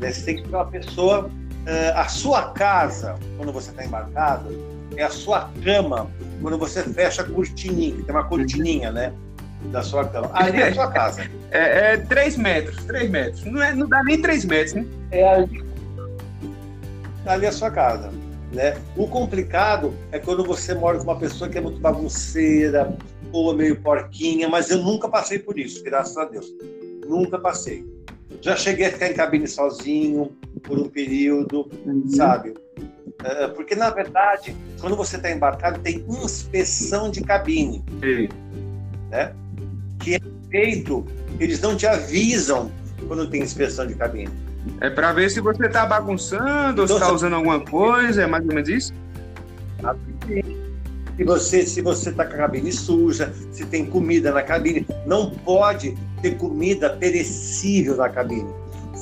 Né? 0.01 0.11
Você 0.11 0.23
tem 0.23 0.37
que 0.37 0.49
ser 0.49 0.57
uma 0.57 0.65
pessoa. 0.65 1.25
Uh, 1.27 1.97
a 1.97 2.09
sua 2.09 2.51
casa, 2.53 3.15
quando 3.37 3.53
você 3.53 3.71
está 3.71 3.85
embarcado, 3.85 4.59
é 4.97 5.03
a 5.03 5.11
sua 5.11 5.51
cama, 5.63 6.11
quando 6.41 6.57
você 6.57 6.83
fecha 6.83 7.21
a 7.21 7.25
cortininha, 7.27 8.03
tem 8.05 8.15
uma 8.15 8.25
cortininha, 8.25 8.91
né? 8.91 9.13
Da 9.71 9.83
sua 9.83 10.05
cama. 10.07 10.31
Ali 10.33 10.61
é 10.61 10.69
a 10.69 10.75
sua 10.75 10.91
casa. 10.91 11.29
É, 11.51 11.95
é 11.95 11.97
3 11.97 12.37
metros, 12.37 12.85
3 12.85 13.11
metros. 13.11 13.45
Não, 13.45 13.63
é, 13.63 13.75
não 13.75 13.89
dá 13.89 14.03
nem 14.05 14.21
3 14.21 14.45
metros, 14.45 14.75
né? 14.75 14.87
É 15.11 15.27
ali, 15.27 15.65
ali 17.27 17.47
é 17.47 17.49
a 17.49 17.53
sua 17.53 17.71
casa. 17.71 18.11
Né? 18.53 18.77
O 18.97 19.09
complicado 19.09 19.93
é 20.13 20.19
quando 20.19 20.45
você 20.45 20.75
mora 20.75 20.99
com 20.99 21.05
uma 21.05 21.19
pessoa 21.19 21.51
que 21.51 21.59
é 21.59 21.61
muito 21.61 21.81
bagunceira, 21.81 22.97
ou 23.33 23.53
meio 23.55 23.81
porquinha, 23.81 24.49
mas 24.49 24.71
eu 24.71 24.79
nunca 24.79 25.09
passei 25.09 25.41
por 25.41 25.59
isso, 25.59 25.83
graças 25.83 26.17
a 26.17 26.25
Deus. 26.25 26.47
Nunca 27.09 27.39
passei. 27.39 27.85
Já 28.41 28.57
cheguei 28.57 28.87
a 28.87 28.93
ficar 28.93 29.09
em 29.09 29.15
cabine 29.15 29.49
sozinho 29.49 30.37
por 30.63 30.79
um 30.79 30.89
período, 30.89 31.69
uhum. 31.85 32.09
sabe? 32.09 32.51
Uh, 32.51 33.53
porque, 33.55 33.75
na 33.75 33.91
verdade, 33.91 34.55
quando 34.81 34.97
você 34.97 35.17
está 35.17 35.31
embarcado, 35.31 35.81
tem 35.81 36.05
inspeção 36.09 37.11
de 37.11 37.23
cabine. 37.23 37.85
Sim. 38.01 38.29
Né? 39.11 39.35
Que 40.05 40.17
é 40.17 40.21
feito, 40.51 41.07
eles 41.41 41.61
não 41.63 41.75
te 41.75 41.87
avisam 41.87 42.71
quando 43.09 43.27
tem 43.29 43.43
inspeção 43.43 43.87
de 43.87 43.95
cabine. 43.95 44.31
É 44.81 44.91
para 44.91 45.13
ver 45.13 45.31
se 45.31 45.41
você 45.41 45.65
está 45.67 45.87
bagunçando, 45.87 46.83
ou 46.83 46.85
está 46.85 46.97
então, 46.97 47.15
usando 47.15 47.35
alguma 47.35 47.61
coisa, 47.61 48.23
é 48.23 48.27
mais 48.27 48.45
ou 48.45 48.55
menos 48.55 48.69
isso? 48.69 48.93
Se 51.17 51.25
você 51.25 51.67
se 51.67 51.81
você 51.81 52.11
está 52.11 52.25
com 52.25 52.35
a 52.35 52.37
cabine 52.37 52.71
suja, 52.71 53.33
se 53.51 53.65
tem 53.65 53.87
comida 53.87 54.31
na 54.31 54.43
cabine, 54.43 54.87
não 55.07 55.31
pode 55.31 55.97
ter 56.21 56.37
comida 56.37 56.91
perecível 56.91 57.97
na 57.97 58.09
cabine. 58.09 58.47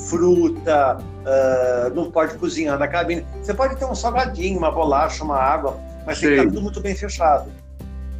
Fruta, 0.07 0.97
uh, 0.99 1.93
não 1.93 2.11
pode 2.11 2.37
cozinhar 2.37 2.79
na 2.79 2.87
cabine. 2.87 3.25
Você 3.41 3.53
pode 3.53 3.75
ter 3.77 3.85
um 3.85 3.95
salgadinho, 3.95 4.57
uma 4.57 4.71
bolacha, 4.71 5.23
uma 5.23 5.37
água, 5.37 5.77
mas 6.05 6.19
tem 6.19 6.29
que 6.29 6.35
estar 6.35 6.49
tudo 6.49 6.61
muito 6.61 6.79
bem 6.79 6.95
fechado. 6.95 7.49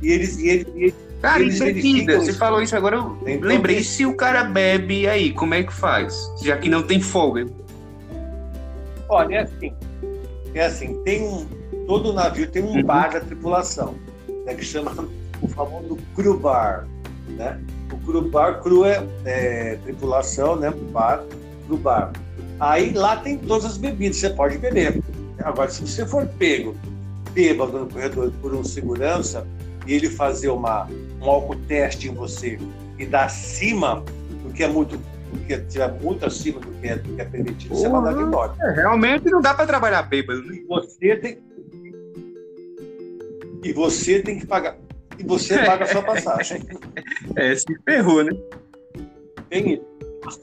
E 0.01 0.11
eles, 0.11 0.37
e 0.37 0.49
eles, 0.49 0.67
e 0.75 0.83
eles 0.83 0.95
Cara, 1.23 1.41
eles 1.41 1.55
isso 1.55 1.63
é 1.63 1.71
vida. 1.71 2.19
Você 2.19 2.33
falou 2.33 2.61
isso 2.61 2.75
agora, 2.75 2.97
eu 2.97 3.17
lembrei. 3.23 3.77
E 3.77 3.83
se 3.83 4.05
o 4.05 4.13
cara 4.13 4.43
bebe 4.43 5.07
aí, 5.07 5.31
como 5.31 5.53
é 5.53 5.63
que 5.63 5.71
faz? 5.71 6.29
Já 6.41 6.57
que 6.57 6.67
não 6.67 6.83
tem 6.83 6.99
folga. 6.99 7.47
Olha, 9.07 9.35
é 9.35 9.39
assim. 9.43 9.73
É 10.53 10.65
assim, 10.65 11.01
tem 11.05 11.23
um. 11.23 11.47
Todo 11.87 12.11
navio 12.11 12.51
tem 12.51 12.61
um 12.61 12.75
uhum. 12.75 12.83
bar 12.83 13.13
da 13.13 13.21
tripulação, 13.21 13.95
né, 14.45 14.53
que 14.53 14.65
chama 14.65 15.07
o 15.41 15.47
famoso 15.47 15.97
crew 16.13 16.37
bar. 16.37 16.85
Né? 17.29 17.57
O 17.89 17.97
crew 18.05 18.29
bar, 18.29 18.61
crew 18.61 18.85
é, 18.85 19.01
é 19.23 19.79
tripulação, 19.81 20.57
né? 20.57 20.73
Bar, 20.91 21.23
crew 21.67 21.77
bar. 21.77 22.11
Aí 22.59 22.91
lá 22.91 23.15
tem 23.15 23.37
todas 23.37 23.63
as 23.63 23.77
bebidas, 23.77 24.17
você 24.17 24.29
pode 24.29 24.57
beber. 24.57 25.01
Agora, 25.41 25.69
se 25.69 25.87
você 25.87 26.05
for 26.05 26.27
pego 26.37 26.75
bêbado 27.31 27.79
no 27.79 27.87
corredor 27.87 28.29
por 28.41 28.53
um 28.53 28.63
segurança 28.63 29.47
e 29.87 29.93
ele 29.93 30.09
fazer 30.09 30.49
uma, 30.49 30.87
um 31.23 31.29
álcool 31.29 31.55
teste 31.67 32.09
em 32.09 32.13
você 32.13 32.59
e 32.99 33.05
dar 33.05 33.25
acima 33.25 34.03
do 34.43 34.51
que 34.51 34.63
é 34.63 34.67
muito 34.67 34.97
do 34.97 35.39
que 35.47 35.57
tiver 35.61 35.91
muito 35.99 36.25
acima 36.25 36.59
do 36.59 36.71
que 36.73 36.87
é, 36.87 36.95
do 36.95 37.15
que 37.15 37.21
é 37.21 37.25
permitido, 37.25 37.69
Porra, 37.69 37.81
você 37.81 37.89
mandar 37.89 38.21
embora. 38.21 38.53
É, 38.61 38.71
realmente 38.71 39.31
não 39.31 39.41
dá 39.41 39.53
para 39.53 39.65
trabalhar 39.65 40.03
bêbado. 40.03 40.43
Né? 40.43 40.57
E 40.57 40.63
você 40.63 41.15
tem 41.15 41.39
e 43.63 43.73
você 43.73 44.21
tem 44.21 44.39
que 44.39 44.45
pagar 44.45 44.77
e 45.17 45.23
você 45.23 45.57
paga 45.59 45.85
a 45.85 45.87
sua 45.87 46.03
passagem. 46.03 46.61
É, 47.35 47.55
se 47.55 47.65
ferrou, 47.85 48.23
né? 48.23 48.31
Tem 49.49 49.73
isso. 49.73 50.41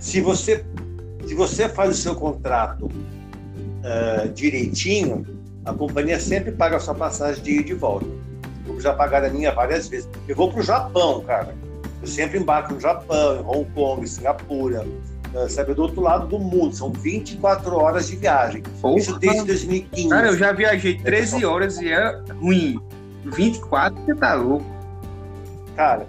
Se 0.00 0.20
você 0.20 0.64
se 1.26 1.34
você 1.34 1.68
faz 1.68 1.90
o 1.90 1.94
seu 1.94 2.14
contrato 2.14 2.86
uh, 2.86 4.28
direitinho, 4.32 5.26
a 5.64 5.72
companhia 5.72 6.18
sempre 6.18 6.50
paga 6.50 6.78
a 6.78 6.80
sua 6.80 6.94
passagem 6.94 7.42
de 7.42 7.50
ida 7.52 7.60
e 7.60 7.64
de 7.64 7.74
volta 7.74 8.06
já 8.80 8.92
pagaram 8.92 9.28
a 9.28 9.30
minha 9.30 9.52
várias 9.52 9.88
vezes. 9.88 10.08
Eu 10.26 10.36
vou 10.36 10.50
para 10.50 10.60
o 10.60 10.62
Japão, 10.62 11.22
cara. 11.22 11.54
Eu 12.00 12.06
sempre 12.06 12.38
embarco 12.38 12.74
no 12.74 12.80
Japão, 12.80 13.36
em 13.36 13.44
Hong 13.44 13.70
Kong, 13.74 14.08
Singapura, 14.08 14.86
uh, 15.34 15.48
sabe, 15.48 15.74
do 15.74 15.82
outro 15.82 16.00
lado 16.00 16.26
do 16.26 16.38
mundo. 16.38 16.74
São 16.74 16.92
24 16.92 17.76
horas 17.76 18.08
de 18.08 18.16
viagem. 18.16 18.62
Porra. 18.80 18.98
Isso 18.98 19.18
desde 19.18 19.44
2015. 19.44 20.08
Cara, 20.08 20.28
eu 20.28 20.36
já 20.36 20.52
viajei 20.52 20.98
13 20.98 21.44
horas 21.44 21.78
e 21.78 21.90
é 21.90 22.20
ruim. 22.40 22.80
24, 23.24 24.00
você 24.04 24.14
tá 24.14 24.34
louco. 24.34 24.64
Cara, 25.74 26.06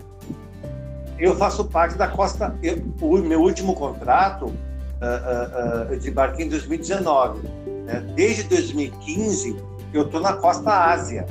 eu 1.17 1.35
faço 1.35 1.65
parte 1.65 1.97
da 1.97 2.07
costa. 2.07 2.55
Eu, 2.61 2.83
o 3.01 3.17
meu 3.17 3.41
último 3.41 3.73
contrato, 3.73 4.45
uh, 4.45 4.49
uh, 4.49 5.87
uh, 5.87 5.91
eu 5.91 5.97
desembarquei 5.97 6.45
em 6.45 6.49
2019. 6.49 7.47
Né? 7.85 8.05
Desde 8.15 8.43
2015, 8.43 9.57
eu 9.93 10.07
tô 10.07 10.19
na 10.19 10.33
costa 10.33 10.71
Ásia 10.71 11.25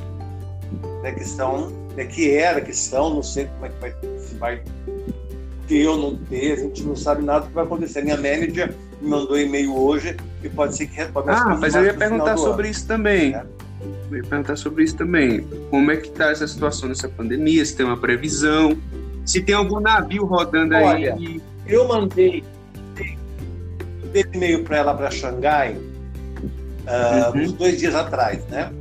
né, 1.01 1.11
que 1.11 1.23
são, 1.23 1.69
né, 1.95 2.05
que 2.05 2.31
era, 2.31 2.61
que 2.61 2.73
são, 2.73 3.13
não 3.13 3.23
sei 3.23 3.45
como 3.45 3.65
é 3.65 3.69
que 3.69 3.79
vai, 3.79 3.95
se 4.19 4.35
vai 4.35 4.61
ter 5.67 5.87
ou 5.87 5.97
não 5.97 6.15
ter, 6.15 6.53
a 6.53 6.55
gente 6.57 6.83
não 6.83 6.95
sabe 6.95 7.23
nada 7.23 7.41
do 7.41 7.47
que 7.47 7.53
vai 7.53 7.63
acontecer. 7.63 8.01
Minha 8.03 8.17
manager 8.17 8.73
me 9.01 9.09
mandou 9.09 9.39
e-mail 9.39 9.75
hoje 9.75 10.17
e 10.43 10.49
pode 10.49 10.75
ser 10.75 10.87
que 10.87 11.05
comece 11.07 11.41
Ah, 11.41 11.57
mas 11.59 11.75
eu 11.75 11.85
ia 11.85 11.93
perguntar 11.93 12.37
sobre 12.37 12.67
ano. 12.67 12.71
isso 12.71 12.87
também. 12.87 13.35
É. 13.35 13.43
Eu 14.11 14.17
ia 14.17 14.23
perguntar 14.23 14.55
sobre 14.55 14.83
isso 14.83 14.97
também. 14.97 15.47
Como 15.69 15.91
é 15.91 15.97
que 15.97 16.07
está 16.07 16.31
essa 16.31 16.47
situação 16.47 16.89
nessa 16.89 17.07
pandemia? 17.07 17.63
Se 17.63 17.75
tem 17.75 17.85
uma 17.85 17.97
previsão? 17.97 18.77
Se 19.25 19.41
tem 19.41 19.55
algum 19.55 19.79
navio 19.79 20.25
rodando 20.25 20.75
Olha, 20.75 21.13
aí? 21.13 21.41
Eu 21.67 21.87
mandei, 21.87 22.43
mandei 24.03 24.25
e-mail 24.33 24.63
para 24.63 24.77
ela 24.77 24.93
para 24.95 25.11
Xangai 25.11 25.73
uh, 25.73 27.31
uhum. 27.35 27.43
uns 27.43 27.53
dois 27.53 27.77
dias 27.77 27.93
atrás, 27.93 28.43
né? 28.47 28.73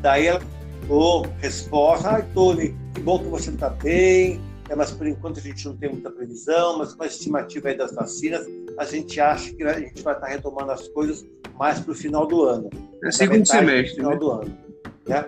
Daí 0.00 0.26
ela 0.26 0.40
Ô, 0.88 1.22
resposta. 1.38 2.10
Ai, 2.10 2.24
Tony, 2.34 2.74
que 2.94 3.00
bom 3.00 3.18
que 3.18 3.28
você 3.28 3.50
está 3.50 3.70
bem. 3.70 4.40
É, 4.68 4.74
mas 4.74 4.90
por 4.90 5.06
enquanto 5.06 5.38
a 5.38 5.42
gente 5.42 5.64
não 5.66 5.76
tem 5.76 5.90
muita 5.90 6.10
previsão, 6.10 6.78
mas 6.78 6.94
com 6.94 7.02
a 7.02 7.06
estimativa 7.06 7.68
aí 7.68 7.76
das 7.76 7.94
vacinas, 7.94 8.46
a 8.78 8.84
gente 8.84 9.20
acha 9.20 9.52
que 9.52 9.62
a 9.64 9.78
gente 9.78 10.02
vai 10.02 10.14
estar 10.14 10.26
tá 10.26 10.32
retomando 10.32 10.72
as 10.72 10.88
coisas 10.88 11.26
mais 11.58 11.80
para 11.80 11.92
o 11.92 11.94
final 11.94 12.26
do 12.26 12.44
ano. 12.44 12.70
É 13.04 13.10
segundo 13.10 13.46
semestre. 13.46 13.96
Final 13.96 14.12
né? 14.12 14.16
do 14.16 14.30
ano. 14.30 14.58
Né? 15.06 15.24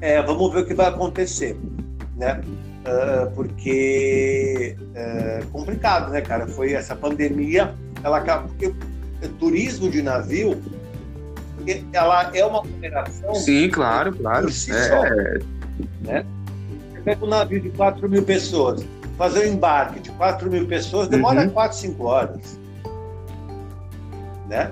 É, 0.00 0.22
vamos 0.22 0.52
ver 0.52 0.60
o 0.60 0.66
que 0.66 0.74
vai 0.74 0.86
acontecer. 0.86 1.56
Né? 2.16 2.40
Uh, 2.82 3.30
porque 3.34 4.76
é 4.94 5.40
complicado, 5.52 6.10
né, 6.10 6.20
cara? 6.20 6.48
Foi 6.48 6.72
essa 6.72 6.96
pandemia, 6.96 7.74
ela 8.02 8.18
acaba. 8.18 8.48
Porque 8.48 8.74
turismo 9.38 9.88
de 9.88 10.02
navio 10.02 10.60
ela 11.92 12.30
é 12.34 12.44
uma 12.44 12.60
operação. 12.60 13.34
Sim, 13.34 13.68
claro, 13.70 14.14
claro. 14.14 14.50
Si 14.50 14.70
é. 14.70 14.88
só, 14.88 15.02
né? 16.00 16.24
Você 16.92 17.00
pega 17.04 17.24
um 17.24 17.28
navio 17.28 17.60
de 17.60 17.70
4 17.70 18.08
mil 18.08 18.22
pessoas, 18.22 18.84
fazer 19.16 19.48
um 19.48 19.54
embarque 19.54 20.00
de 20.00 20.10
4 20.10 20.50
mil 20.50 20.66
pessoas 20.66 21.08
demora 21.08 21.42
uhum. 21.42 21.50
4, 21.50 21.78
5 21.78 22.04
horas. 22.04 22.58
Né? 24.48 24.70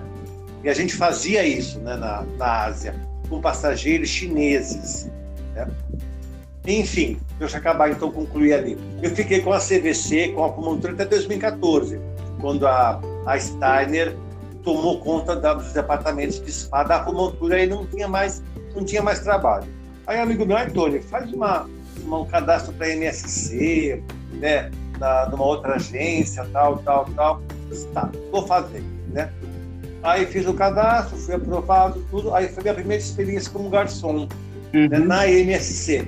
E 0.62 0.68
a 0.68 0.74
gente 0.74 0.94
fazia 0.94 1.44
isso 1.44 1.78
né, 1.80 1.96
na, 1.96 2.24
na 2.36 2.64
Ásia, 2.64 2.94
com 3.28 3.40
passageiros 3.40 4.08
chineses. 4.08 5.10
Né? 5.54 5.66
Enfim, 6.66 7.18
deixa 7.38 7.56
eu 7.56 7.60
acabar 7.60 7.90
então 7.90 8.10
concluir 8.10 8.52
ali. 8.52 8.78
Eu 9.02 9.10
fiquei 9.10 9.40
com 9.40 9.52
a 9.52 9.58
CVC, 9.58 10.32
com 10.34 10.44
a 10.44 10.50
Pumontura 10.50 10.92
até 10.92 11.06
2014, 11.06 11.98
quando 12.40 12.66
a, 12.66 13.00
a 13.26 13.38
Steiner 13.38 14.14
tomou 14.62 15.00
conta 15.00 15.36
dos 15.36 15.72
departamentos 15.72 16.40
de 16.40 16.52
spa 16.52 16.82
da 16.82 16.96
acupuntura 16.96 17.62
e 17.62 17.66
não 17.66 17.86
tinha 17.86 18.08
mais 18.08 18.42
não 18.74 18.84
tinha 18.84 19.02
mais 19.02 19.20
trabalho. 19.20 19.66
Aí 20.06 20.18
amigo 20.18 20.44
meu, 20.44 20.56
Antônio, 20.56 21.02
faz 21.02 21.32
uma, 21.32 21.68
uma 22.02 22.20
um 22.20 22.24
cadastro 22.26 22.72
para 22.74 22.88
MSC, 22.90 24.02
né, 24.32 24.70
na, 24.98 25.28
numa 25.28 25.44
outra 25.44 25.74
agência, 25.74 26.46
tal, 26.52 26.78
tal, 26.78 27.04
tal. 27.16 27.42
Tá, 27.94 28.10
vou 28.32 28.46
fazer, 28.46 28.82
né? 29.12 29.30
Aí 30.02 30.26
fiz 30.26 30.46
o 30.46 30.54
cadastro, 30.54 31.16
fui 31.16 31.34
aprovado, 31.34 32.04
tudo. 32.10 32.34
Aí 32.34 32.48
foi 32.48 32.62
minha 32.62 32.74
primeira 32.74 33.02
experiência 33.02 33.52
como 33.52 33.68
garçom 33.68 34.20
né, 34.20 34.28
uhum. 34.74 34.88
né, 34.88 34.98
na 34.98 35.28
MSC. 35.28 36.06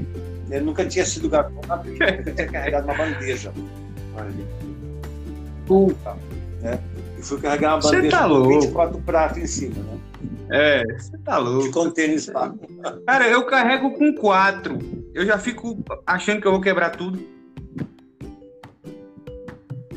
Eu 0.50 0.64
nunca 0.64 0.84
tinha 0.84 1.04
sido 1.04 1.28
garçom 1.28 1.60
na 1.66 1.76
vida, 1.76 2.10
nunca 2.10 2.32
tinha 2.32 2.48
carregado 2.48 2.84
uma 2.84 2.94
bandeja. 2.94 3.52
Puta, 5.66 6.16
né? 6.60 6.78
Fui 7.22 7.40
carregar 7.40 7.74
uma 7.74 7.80
bandeja 7.80 8.10
tá 8.10 8.28
com 8.28 8.48
24 8.48 9.00
pratos 9.02 9.38
em 9.38 9.46
cima, 9.46 9.76
né? 9.76 9.98
É, 10.50 10.84
você 10.98 11.16
tá 11.18 11.38
louco. 11.38 11.64
De 11.64 11.70
container 11.70 12.16
espaço. 12.16 12.58
Cara, 13.06 13.28
eu 13.28 13.46
carrego 13.46 13.92
com 13.92 14.12
quatro. 14.14 14.78
Eu 15.14 15.24
já 15.24 15.38
fico 15.38 15.82
achando 16.06 16.40
que 16.40 16.46
eu 16.46 16.52
vou 16.52 16.60
quebrar 16.60 16.90
tudo. 16.90 17.18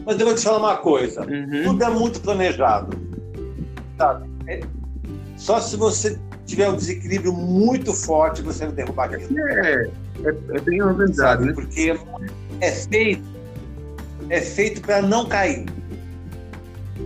Mas 0.06 0.20
eu 0.20 0.26
vou 0.28 0.36
te 0.36 0.42
falar 0.44 0.60
uma 0.60 0.78
coisa. 0.78 1.22
Uhum. 1.22 1.64
Tudo 1.64 1.84
é 1.84 1.90
muito 1.90 2.22
planejado. 2.22 2.96
Sabe? 3.98 4.30
É- 4.48 4.62
Só 5.36 5.60
se 5.60 5.76
você 5.76 6.20
tiver 6.46 6.70
um 6.70 6.76
desequilíbrio 6.76 7.34
muito 7.34 7.92
forte, 7.92 8.42
você 8.42 8.66
vai 8.66 8.76
derrubar 8.76 9.14
aquilo. 9.14 9.38
É, 9.40 9.90
é, 10.24 10.30
é 10.30 10.62
bem 10.62 10.82
organizado, 10.82 11.44
sabe? 11.44 11.46
né? 11.48 11.54
Porque 11.54 12.00
é 12.62 12.72
feito, 12.72 13.24
é 14.30 14.40
feito 14.40 14.82
para 14.82 15.02
não 15.02 15.26
cair. 15.28 15.66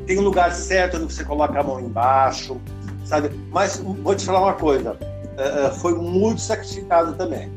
Tem 0.06 0.18
um 0.20 0.22
lugar 0.22 0.52
certo 0.54 0.98
onde 0.98 1.14
você 1.14 1.24
coloca 1.24 1.60
a 1.60 1.64
mão 1.64 1.80
embaixo, 1.80 2.58
sabe? 3.06 3.30
Mas 3.52 3.78
vou 3.78 4.16
te 4.16 4.26
falar 4.26 4.42
uma 4.42 4.54
coisa, 4.54 4.98
eh, 5.38 5.66
eh, 5.66 5.70
foi 5.72 5.96
muito 5.96 6.42
sacrificado 6.42 7.14
também. 7.14 7.50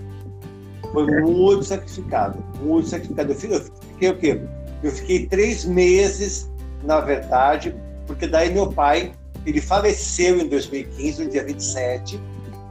Foi 0.92 1.06
muito 1.20 1.64
sacrificado, 1.64 2.42
muito 2.60 2.88
sacrificado. 2.88 3.32
Eu 3.32 3.36
fi- 3.36 3.50
eu 3.52 3.60
fiquei 3.62 4.10
o 4.10 4.18
quê? 4.18 4.40
Eu 4.82 4.90
fiquei 4.90 5.26
três 5.26 5.64
meses, 5.64 6.50
na 6.82 7.00
verdade, 7.00 7.74
porque 8.06 8.26
daí 8.26 8.52
meu 8.52 8.66
pai, 8.72 9.12
ele 9.46 9.60
faleceu 9.60 10.38
em 10.38 10.48
2015, 10.48 11.24
no 11.24 11.30
dia 11.30 11.44
27, 11.44 12.20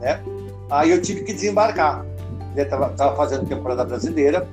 né? 0.00 0.20
Aí 0.70 0.90
eu 0.90 1.00
tive 1.02 1.22
que 1.22 1.32
desembarcar. 1.32 2.04
Eu 2.56 2.64
estava 2.64 3.16
fazendo 3.16 3.46
temporada 3.46 3.84
brasileira 3.84 4.46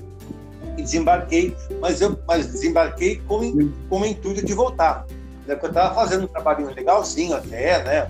e 0.79 0.83
desembarquei, 0.83 1.55
mas 1.79 2.01
eu 2.01 2.17
mas 2.27 2.47
desembarquei 2.47 3.21
com, 3.27 3.71
com 3.89 4.01
o 4.01 4.05
intuito 4.05 4.45
de 4.45 4.53
voltar. 4.53 5.05
Né? 5.45 5.55
Porque 5.55 5.67
eu 5.67 5.69
estava 5.69 5.95
fazendo 5.95 6.23
um 6.23 6.27
trabalhinho 6.27 6.73
legalzinho 6.73 7.35
até, 7.35 7.83
né? 7.83 8.09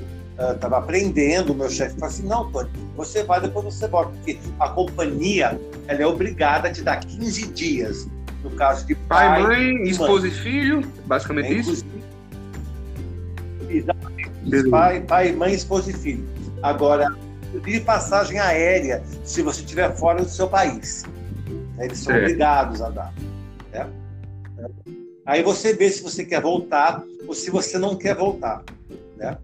Estava 0.53 0.77
aprendendo, 0.77 1.51
o 1.51 1.55
meu 1.55 1.69
chefe 1.69 1.95
falou 1.95 2.07
assim, 2.07 2.25
não, 2.25 2.49
Tony, 2.49 2.69
você 2.95 3.23
vai, 3.23 3.41
depois 3.41 3.65
você 3.65 3.89
volta, 3.89 4.11
porque 4.11 4.39
a 4.57 4.69
companhia 4.69 5.59
ela 5.85 6.01
é 6.01 6.07
obrigada 6.07 6.69
a 6.69 6.71
te 6.71 6.81
dar 6.81 6.97
15 7.01 7.47
dias, 7.47 8.07
no 8.41 8.51
caso 8.51 8.87
de 8.87 8.95
Pai, 8.95 9.27
pai, 9.27 9.43
mãe, 9.43 9.83
esposa 9.83 10.29
e 10.29 10.31
filho, 10.31 10.81
basicamente 11.05 11.49
né? 11.49 11.55
isso. 11.55 11.85
Exatamente. 13.69 14.29
Beleza. 14.43 14.69
Pai, 14.69 15.01
pai, 15.01 15.31
mãe, 15.33 15.53
esposa 15.53 15.91
e 15.91 15.93
filho. 15.93 16.25
Agora, 16.63 17.13
de 17.61 17.79
passagem 17.81 18.39
aérea, 18.39 19.03
se 19.25 19.41
você 19.41 19.59
estiver 19.61 19.93
fora 19.95 20.23
do 20.23 20.29
seu 20.29 20.47
país. 20.47 21.03
Né? 21.79 21.85
Eles 21.85 21.97
são 21.97 22.13
Certo. 22.13 22.25
obrigados 22.25 22.81
a 22.81 22.89
dar. 22.89 23.13
né? 23.71 23.89
Aí 25.25 25.41
você 25.41 25.73
vê 25.73 25.89
se 25.89 26.03
você 26.03 26.25
quer 26.25 26.41
voltar 26.41 27.01
ou 27.27 27.33
se 27.33 27.49
você 27.49 27.77
não 27.77 27.95
quer 27.95 28.15
voltar. 28.15 28.63
Né? 29.15 29.37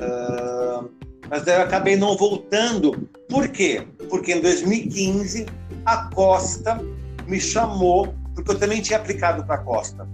Ah, 0.00 0.84
mas 1.30 1.46
eu 1.46 1.62
acabei 1.62 1.96
não 1.96 2.16
voltando. 2.16 3.08
Por 3.28 3.48
quê? 3.48 3.86
Porque 4.08 4.32
em 4.32 4.40
2015 4.40 5.46
a 5.84 6.10
Costa 6.14 6.80
me 7.26 7.38
chamou, 7.38 8.14
porque 8.34 8.50
eu 8.50 8.58
também 8.58 8.80
tinha 8.80 8.98
aplicado 8.98 9.44
para 9.44 9.56
a 9.56 9.58
Costa, 9.58 10.08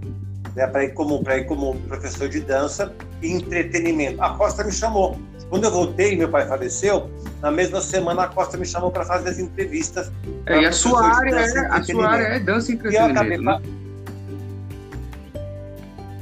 né, 0.57 0.67
para 0.67 0.85
ir, 0.85 0.95
como, 0.95 1.23
ir 1.31 1.47
como 1.47 1.77
professor 1.83 2.29
de 2.29 2.41
dança 2.41 2.93
e 3.23 3.31
entretenimento. 3.31 4.21
A 4.21 4.37
Costa 4.37 4.65
me 4.65 4.73
chamou. 4.73 5.17
Quando 5.51 5.65
eu 5.65 5.71
voltei, 5.71 6.17
meu 6.17 6.29
pai 6.29 6.47
faleceu, 6.49 7.11
na 7.41 7.51
mesma 7.51 7.81
semana 7.81 8.25
a 8.25 8.29
Costa 8.29 8.57
me 8.57 8.65
chamou 8.67 8.91
para 8.91 9.05
fazer 9.05 9.29
as 9.29 9.39
entrevistas. 9.39 10.11
É, 10.47 10.61
e 10.63 10.67
a 10.67 10.73
sua 10.73 11.05
área 11.07 11.35
é, 11.35 11.67
a 11.69 11.83
sua 11.83 12.09
área 12.09 12.25
é 12.25 12.41
dança 12.41 12.73
e 12.73 12.75
E 12.75 12.95
eu 12.95 13.05
acabei 13.05 13.37
entretenimento, 13.37 13.43
né? 13.43 13.85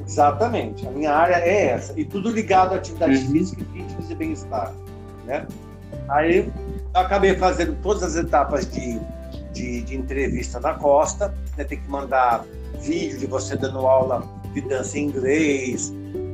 Exatamente. 0.06 0.86
A 0.86 0.90
minha 0.90 1.12
área 1.14 1.36
é 1.36 1.68
essa. 1.68 1.98
E 1.98 2.04
tudo 2.04 2.30
ligado 2.30 2.74
à 2.74 2.76
atividade 2.76 3.16
Uhum. 3.16 3.32
física, 3.32 3.62
e 3.62 3.78
fitness 3.82 4.10
e 4.10 4.14
bem-estar. 4.14 4.72
Né? 5.24 5.46
Aí 6.08 6.38
eu 6.38 7.00
acabei 7.00 7.34
fazendo 7.36 7.74
todas 7.82 8.02
as 8.02 8.16
etapas 8.16 8.70
de, 8.70 9.00
de, 9.54 9.82
de 9.82 9.96
entrevista 9.96 10.60
na 10.60 10.74
Costa. 10.74 11.32
Né? 11.56 11.64
Tem 11.64 11.80
que 11.80 11.88
mandar 11.88 12.44
vídeo 12.82 13.18
de 13.18 13.26
você 13.26 13.56
dando 13.56 13.78
aula 13.78 14.22
de 14.52 14.60
dança 14.60 14.98
em 14.98 15.06
inglês. 15.06 15.92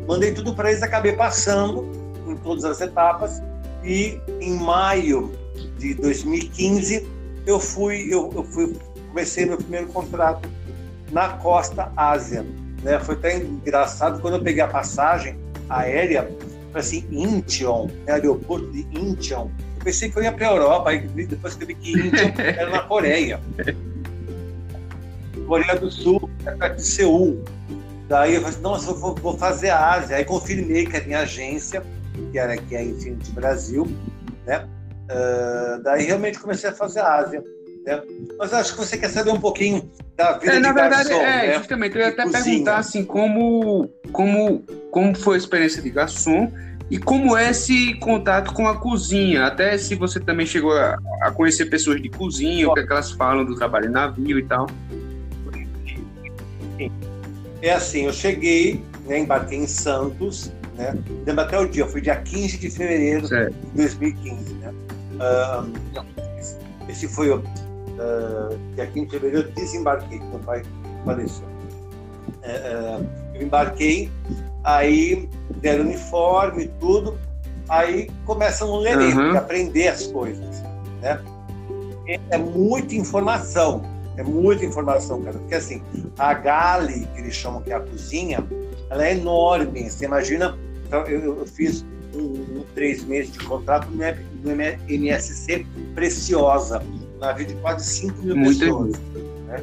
Mandei 0.09 0.33
tudo 0.33 0.55
para 0.55 0.71
eles, 0.71 0.83
acabei 0.83 1.13
passando 1.13 1.87
em 2.33 2.37
todas 2.37 2.65
as 2.65 2.81
etapas. 2.81 3.43
E 3.85 4.21
em 4.41 4.55
maio 4.59 5.33
de 5.79 5.95
2015 5.95 7.07
eu 7.47 7.59
fui, 7.59 8.09
eu, 8.13 8.31
eu 8.35 8.45
fui 8.45 8.77
comecei 9.09 9.47
meu 9.47 9.57
primeiro 9.57 9.87
contrato 9.89 10.49
na 11.11 11.31
Costa 11.31 11.91
Ásia. 11.97 12.45
Né? 12.83 12.99
Foi 13.01 13.15
até 13.15 13.39
engraçado 13.39 14.21
quando 14.21 14.35
eu 14.35 14.43
peguei 14.43 14.63
a 14.63 14.69
passagem 14.69 15.37
aérea, 15.69 16.31
foi 16.71 16.81
assim, 16.81 17.07
Incheon, 17.11 17.89
né? 18.07 18.13
aeroporto 18.13 18.71
de 18.71 18.87
Incheon. 18.93 19.49
Eu 19.79 19.85
pensei 19.85 20.11
que 20.11 20.19
eu 20.19 20.23
ia 20.23 20.33
para 20.33 20.49
a 20.49 20.53
Europa, 20.53 20.91
aí 20.91 21.01
depois 21.01 21.55
que 21.55 21.65
eu 21.65 21.67
vi 21.67 21.75
que 21.75 21.93
Incheon 21.93 22.33
era 22.39 22.71
na 22.71 22.81
Coreia. 22.81 23.41
Coreia 25.47 25.77
do 25.77 25.91
Sul, 25.91 26.29
é 26.45 26.51
perto 26.51 26.77
de 26.77 26.83
Seul. 26.83 27.43
Daí 28.09 28.35
eu 28.35 28.41
falei, 28.41 28.55
assim, 28.55 28.63
nossa, 28.63 28.91
eu 28.91 28.97
vou, 28.97 29.15
vou 29.15 29.37
fazer 29.37 29.71
a 29.71 29.93
Ásia. 29.95 30.17
Aí 30.17 30.25
confirmei 30.25 30.87
que 30.87 30.97
a 30.97 31.01
minha 31.03 31.21
agência, 31.21 31.83
que 32.31 32.39
era 32.39 32.57
que 32.57 32.75
é 32.75 32.79
a 32.79 32.85
Infinity 32.85 33.31
Brasil, 33.33 33.87
né? 34.47 34.67
Ah, 35.11 35.81
daí 35.83 36.05
realmente 36.05 36.39
comecei 36.39 36.71
a 36.71 36.73
fazer 36.73 37.01
a 37.01 37.17
Ásia. 37.17 37.43
Né? 37.87 38.03
Mas 38.39 38.53
acho 38.53 38.73
que 38.73 38.79
você 38.79 38.99
quer 38.99 39.09
saber 39.09 39.31
um 39.31 39.41
pouquinho 39.41 39.91
da 40.17 40.35
vida 40.39 40.53
É, 40.53 40.57
de 40.57 40.61
na 40.63 40.73
verdade, 40.73 41.09
garçom, 41.09 41.25
é, 41.25 41.47
né? 41.47 41.55
justamente, 41.59 41.97
eu 41.97 42.03
ia 42.03 42.09
até 42.09 42.25
Cozinha. 42.25 42.45
perguntar 42.45 42.77
assim, 42.77 43.05
como, 43.05 43.89
como, 44.13 44.63
como 44.91 45.15
foi 45.15 45.37
a 45.37 45.39
experiência 45.39 45.81
de 45.83 45.91
garçom 45.91 46.53
e 46.91 46.99
como 46.99 47.37
é 47.37 47.51
esse 47.51 47.95
contato 48.01 48.53
com 48.53 48.67
a 48.67 48.77
cozinha, 48.77 49.47
até 49.47 49.77
se 49.79 49.95
você 49.95 50.19
também 50.21 50.47
chegou 50.47 50.73
a, 50.73 50.99
a 51.23 51.31
conhecer 51.31 51.67
pessoas 51.67 52.01
de 52.01 52.09
cozinha, 52.09 52.69
o 52.69 52.75
que, 52.75 52.81
é 52.81 52.87
que 52.87 52.93
elas 52.93 53.11
falam 53.13 53.45
do 53.45 53.55
trabalho 53.55 53.87
em 53.87 53.93
navio 53.93 54.39
e 54.39 54.45
tal. 54.45 54.67
É 57.61 57.73
assim, 57.73 58.05
eu 58.07 58.13
cheguei, 58.13 58.83
né, 59.07 59.19
embarquei 59.19 59.59
em 59.59 59.67
Santos, 59.67 60.53
né? 60.79 60.95
Lembro 61.27 61.43
até 61.45 61.59
o 61.59 61.69
dia, 61.69 61.87
foi 61.87 62.01
dia 62.01 62.17
15 62.17 62.57
de 62.59 62.71
fevereiro 62.71 63.27
Certo. 63.27 63.53
de 63.53 63.77
2015, 63.77 64.55
né? 64.55 64.73
Ah, 65.21 65.65
não, 65.95 66.07
esse- 66.89 67.09
foi 67.09 67.31
o 67.31 67.43
ah, 67.99 68.49
dia 68.75 68.87
15 68.87 69.07
de 69.07 69.13
fevereiro, 69.13 69.49
eu 69.49 69.53
desembarquei, 69.53 70.19
meu 70.21 70.39
pai 70.39 70.63
faleceu. 71.05 71.45
É, 72.43 73.01
eu 73.35 73.43
embarquei, 73.43 74.11
aí 74.65 75.29
deram 75.61 75.85
uniforme 75.85 76.65
e 76.65 76.69
tudo, 76.81 77.19
aí 77.69 78.09
começa 78.25 78.65
um 78.65 78.77
lerê, 78.79 79.13
Uhum. 79.13 79.33
de 79.33 79.37
aprender 79.37 79.89
as 79.89 80.07
coisas, 80.07 80.63
né? 81.03 81.21
É, 82.31 82.39
muita 82.39 82.95
informação, 82.95 83.83
é 84.17 84.23
muita 84.23 84.65
informação, 84.65 85.21
cara, 85.23 85.37
porque 85.39 85.55
assim, 85.57 85.83
a 86.19 86.33
Gali, 86.33 87.07
que 87.15 87.21
eles 87.21 87.35
chamam 87.35 87.61
que 87.61 87.71
é 87.71 87.75
a 87.75 87.81
cozinha, 87.81 88.43
ela 88.89 89.07
é 89.07 89.13
enorme, 89.13 89.91
você 89.91 90.07
imagina, 90.07 90.57
então, 90.89 91.03
eu, 91.07 91.39
eu 91.39 91.47
fiz 91.47 91.85
um, 92.15 92.21
um 92.21 92.65
três 92.75 93.05
meses 93.05 93.31
de 93.33 93.39
contrato 93.41 93.87
no, 93.91 94.03
MSC 94.89 95.67
Preciosa, 95.95 96.83
um 96.83 97.19
navio 97.19 97.47
de 97.47 97.55
quase 97.57 97.85
5 97.87 98.23
mil 98.23 98.37
Muita 98.37 98.65
pessoas. 98.65 98.93
né? 99.47 99.63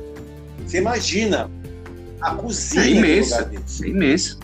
Você 0.66 0.78
imagina 0.78 1.50
a 2.22 2.34
É 2.34 2.36
cozinha 2.38 2.84
um 2.84 2.88
imenso. 2.88 3.36
É 3.84 3.88
imenso. 3.88 4.40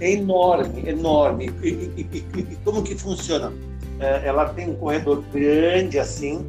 É 0.00 0.12
enorme, 0.12 0.88
enorme. 0.88 1.50
E, 1.62 1.68
e- 1.68 2.06
e- 2.12 2.24
e- 2.36 2.40
e 2.52 2.56
como 2.64 2.82
que 2.82 2.94
funciona? 2.96 3.52
É, 4.00 4.26
ela 4.26 4.48
tem 4.50 4.68
um 4.70 4.74
corredor 4.74 5.22
grande 5.32 5.98
assim, 5.98 6.44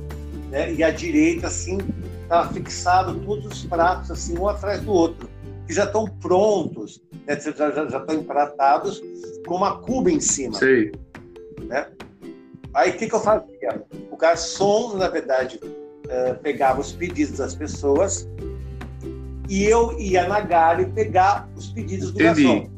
né? 0.50 0.74
E 0.74 0.84
à 0.84 0.90
direita 0.90 1.48
assim 1.48 1.78
tá 2.28 2.48
fixado 2.50 3.14
todos 3.20 3.46
os 3.46 3.66
pratos 3.66 4.10
assim 4.10 4.38
um 4.38 4.48
atrás 4.48 4.82
do 4.82 4.92
outro, 4.92 5.30
que 5.68 5.74
já 5.74 5.84
estão 5.84 6.08
prontos, 6.08 7.00
né? 7.28 7.40
já, 7.40 7.72
já, 7.72 7.88
já 7.88 7.98
estão 7.98 8.16
empratados 8.16 9.02
com 9.46 9.56
uma 9.56 9.80
cuba 9.80 10.12
em 10.12 10.20
cima. 10.20 10.56
Sei. 10.56 10.92
Aí 12.74 12.92
o 12.92 12.94
que, 12.98 13.08
que 13.08 13.16
eu 13.16 13.20
fazia? 13.20 13.84
O 14.10 14.18
garçom, 14.18 14.98
na 14.98 15.08
verdade, 15.08 15.60
eh, 16.10 16.34
pegava 16.42 16.82
os 16.82 16.92
pedidos 16.92 17.38
das 17.38 17.54
pessoas 17.54 18.28
e 19.48 19.66
eu 19.66 19.98
ia 20.00 20.28
na 20.28 20.40
Gale 20.40 20.88
pegar 20.88 21.48
os 21.56 21.68
pedidos 21.68 22.12
do 22.12 22.22
Entendi. 22.22 22.44
garçom. 22.44 22.70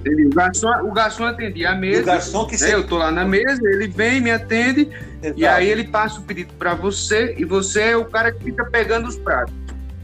Entendi. 0.00 0.26
O 0.26 0.30
garçom, 0.30 0.68
o 0.82 0.92
garçom 0.92 1.24
atendia 1.24 1.70
a 1.70 1.74
mesa. 1.74 2.02
o 2.02 2.06
garçom 2.06 2.46
que 2.46 2.60
né? 2.60 2.74
Eu 2.74 2.86
tô 2.86 2.98
lá 2.98 3.10
na 3.10 3.24
mesa, 3.24 3.60
ele 3.64 3.88
vem, 3.88 4.20
me 4.20 4.30
atende, 4.30 4.90
e 5.36 5.46
aí 5.46 5.68
ele 5.68 5.84
passa 5.84 6.20
o 6.20 6.22
pedido 6.24 6.52
para 6.58 6.74
você, 6.74 7.34
e 7.38 7.44
você 7.44 7.80
é 7.82 7.96
o 7.96 8.04
cara 8.04 8.32
que 8.32 8.44
fica 8.44 8.64
pegando 8.66 9.08
os 9.08 9.16
pratos. 9.16 9.54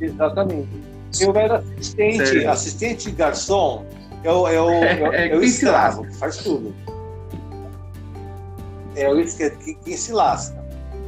Exatamente. 0.00 0.68
Eu 1.18 1.34
era 1.34 1.56
assistente, 1.56 2.26
Sério? 2.26 2.50
assistente 2.50 3.10
garçom, 3.10 3.84
é 4.22 4.30
o, 4.30 4.46
é 4.46 4.60
o, 4.60 4.70
é 4.84 5.16
É, 5.16 5.26
é 5.26 5.28
quem 5.30 5.48
se 5.48 5.64
escravo, 5.64 6.04
que 6.04 6.16
faz 6.16 6.36
tudo. 6.36 6.74
É 8.94 9.08
o 9.08 9.18
escravo, 9.18 9.56
que, 9.58 9.74
quem 9.74 9.96
se 9.96 10.12
lasca. 10.12 10.62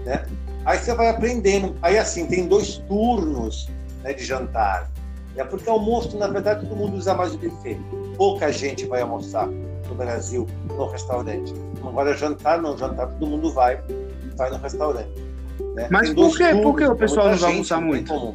Né? 0.04 0.24
Aí 0.64 0.78
você 0.78 0.94
vai 0.94 1.08
aprendendo. 1.08 1.76
Aí 1.82 1.98
assim, 1.98 2.26
tem 2.26 2.46
dois 2.46 2.78
turnos 2.88 3.68
né, 4.02 4.12
de 4.12 4.24
jantar. 4.24 4.90
É 5.36 5.44
porque 5.44 5.68
almoço, 5.68 6.16
na 6.18 6.28
verdade, 6.28 6.66
todo 6.66 6.76
mundo 6.76 6.96
usa 6.96 7.14
mais 7.14 7.34
o 7.34 7.38
buffet. 7.38 7.78
Pouca 8.16 8.52
gente 8.52 8.84
vai 8.86 9.00
almoçar 9.00 9.46
no 9.46 9.72
no 9.92 9.94
Brasil 9.94 10.46
no 10.68 10.86
restaurante. 10.86 11.54
Agora 11.84 12.16
jantar 12.16 12.60
não, 12.60 12.76
jantar 12.76 13.08
todo 13.08 13.26
mundo 13.26 13.52
vai, 13.52 13.80
vai 14.36 14.50
no 14.50 14.56
restaurante. 14.58 15.12
Né? 15.74 15.88
Mas 15.90 16.12
por 16.12 16.36
que, 16.36 16.54
por 16.56 16.76
que 16.76 16.84
o 16.84 16.96
pessoal 16.96 17.30
não 17.30 17.36
vai 17.36 17.50
almoçar 17.52 17.80
muito? 17.80 18.34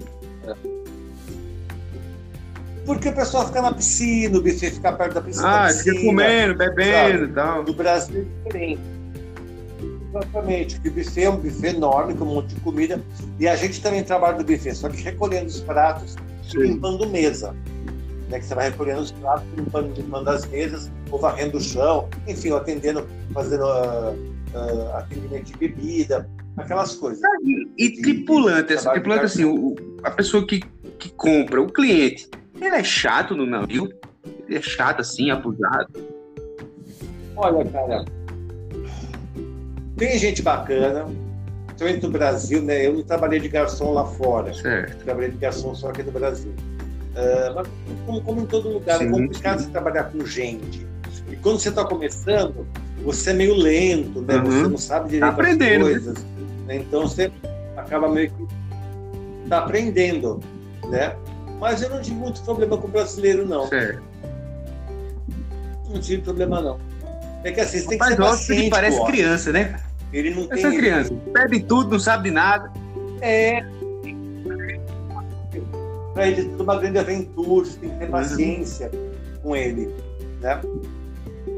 Porque 2.88 3.10
o 3.10 3.14
pessoal 3.14 3.46
fica 3.46 3.62
na 3.62 3.74
piscina, 3.74 4.38
o 4.38 4.42
buffet 4.42 4.72
fica 4.72 4.94
perto 4.94 5.16
da 5.16 5.22
piscina. 5.22 5.66
Ah, 5.66 5.70
fica 5.70 5.94
comendo, 6.06 6.56
bebendo 6.56 7.26
e 7.26 7.34
tal. 7.34 7.64
No 7.64 7.74
Brasil 7.74 8.22
é 8.22 8.46
diferente. 8.46 8.82
Exatamente, 10.10 10.78
o 10.78 10.92
buffet 10.92 11.24
é 11.24 11.30
um 11.30 11.36
buffet 11.36 11.68
enorme, 11.76 12.14
com 12.16 12.24
um 12.24 12.36
monte 12.36 12.56
de 12.56 12.62
comida, 12.62 13.04
e 13.38 13.46
a 13.46 13.58
gente 13.58 13.82
também 13.82 14.06
trabalha 14.06 14.38
no 14.38 14.44
buffet, 14.46 14.74
só 14.74 14.88
que 14.88 15.02
recolhendo 15.02 15.48
os 15.48 15.60
pratos 15.60 16.16
e 16.54 16.58
limpando 16.60 17.06
mesa. 17.10 17.54
Né, 18.30 18.40
que 18.40 18.46
você 18.46 18.56
vai 18.56 18.70
recolhendo 18.70 19.02
os 19.02 19.12
pratos, 19.12 19.46
limpando, 19.58 19.94
limpando 19.94 20.30
as 20.30 20.46
mesas, 20.46 20.90
ou 21.12 21.20
varrendo 21.20 21.58
o 21.58 21.62
chão, 21.62 22.08
enfim, 22.26 22.54
atendendo, 22.54 23.06
fazendo 23.34 23.64
uh, 23.66 24.14
uh, 24.54 24.96
atendimento 24.96 25.46
de 25.46 25.58
bebida, 25.58 26.30
aquelas 26.56 26.96
coisas. 26.96 27.22
E, 27.44 27.86
e 27.86 28.02
tripulante, 28.02 28.74
essa 28.74 28.92
tripulante 28.92 29.26
assim, 29.26 29.44
o, 29.44 29.76
a 30.04 30.12
pessoa 30.12 30.48
que, 30.48 30.62
que 30.98 31.10
compra, 31.10 31.62
o 31.62 31.72
cliente, 31.72 32.30
ele 32.66 32.76
é 32.76 32.84
chato 32.84 33.36
no 33.36 33.46
navio? 33.46 33.90
Ele 34.48 34.58
é 34.58 34.62
chato 34.62 35.02
assim, 35.02 35.30
abusado? 35.32 35.88
Olha, 37.36 37.64
cara, 37.66 38.06
tem 39.98 40.18
gente 40.18 40.42
bacana, 40.42 41.06
principalmente 41.68 42.04
no 42.04 42.12
Brasil, 42.12 42.62
né? 42.62 42.86
Eu 42.86 42.94
não 42.94 43.04
trabalhei 43.04 43.40
de 43.40 43.50
garçom 43.50 43.94
lá 43.94 44.06
fora. 44.06 44.54
Certo. 44.54 45.04
Trabalhei 45.04 45.32
de 45.32 45.38
garçom 45.38 45.74
só 45.74 45.90
aqui 45.90 46.04
no 46.04 46.12
Brasil. 46.12 46.52
Uh, 46.52 47.56
mas 47.56 47.68
como, 48.06 48.22
como, 48.22 48.42
em 48.42 48.46
todo 48.46 48.70
lugar, 48.70 48.96
é 48.96 49.00
sim, 49.00 49.08
é 49.08 49.10
complicado 49.10 49.60
sim. 49.60 49.66
você 49.66 49.72
trabalhar 49.72 50.04
com 50.06 50.24
gente. 50.24 50.86
E 51.32 51.36
quando 51.38 51.60
você 51.60 51.70
está 51.70 51.84
começando, 51.84 52.68
você 53.04 53.32
é 53.32 53.34
meio 53.34 53.56
lento, 53.56 54.22
né? 54.22 54.38
Uhum. 54.38 54.46
Você 54.46 54.68
não 54.68 54.78
sabe 54.78 55.10
direito 55.10 55.36
tá 55.36 55.42
as 55.42 55.58
né? 55.58 55.80
coisas. 55.80 56.26
Né? 56.68 56.76
Então 56.76 57.02
você 57.02 57.32
acaba 57.76 58.08
meio 58.08 58.30
que 58.30 59.50
tá 59.50 59.60
aprendendo, 59.60 60.40
né? 60.90 61.16
Mas 61.60 61.82
eu 61.82 61.90
não 61.90 62.02
tive 62.02 62.16
muito 62.16 62.42
problema 62.42 62.78
com 62.78 62.88
o 62.88 62.92
brasileiro, 62.92 63.46
não. 63.46 63.68
Certo. 63.68 64.02
Não 65.90 66.00
tive 66.00 66.22
problema, 66.22 66.62
não. 66.62 66.80
É 67.44 67.52
que 67.52 67.62
assim, 67.62 67.80
você 67.80 67.88
tem 67.88 67.98
que 67.98 68.06
ser 68.06 68.18
paciente. 68.18 68.62
Ele 68.62 68.70
parece 68.70 69.06
criança, 69.06 69.52
né? 69.52 69.80
Ele 70.12 70.34
não 70.34 70.44
Essa 70.52 70.70
tem. 70.70 70.78
criança. 70.78 71.14
Pede 71.34 71.60
tudo, 71.62 71.92
não 71.92 72.00
sabe 72.00 72.30
de 72.30 72.32
nada. 72.32 72.72
É. 73.22 73.66
Para 76.14 76.28
ele 76.28 76.52
é 76.58 76.62
uma 76.62 76.78
grande 76.78 76.98
aventura, 76.98 77.66
você 77.66 77.78
tem 77.78 77.90
que 77.90 77.96
ter 77.98 78.06
uhum. 78.06 78.12
paciência 78.12 78.92
uhum. 78.94 79.40
com 79.44 79.56
ele. 79.56 79.94
Né? 80.42 80.62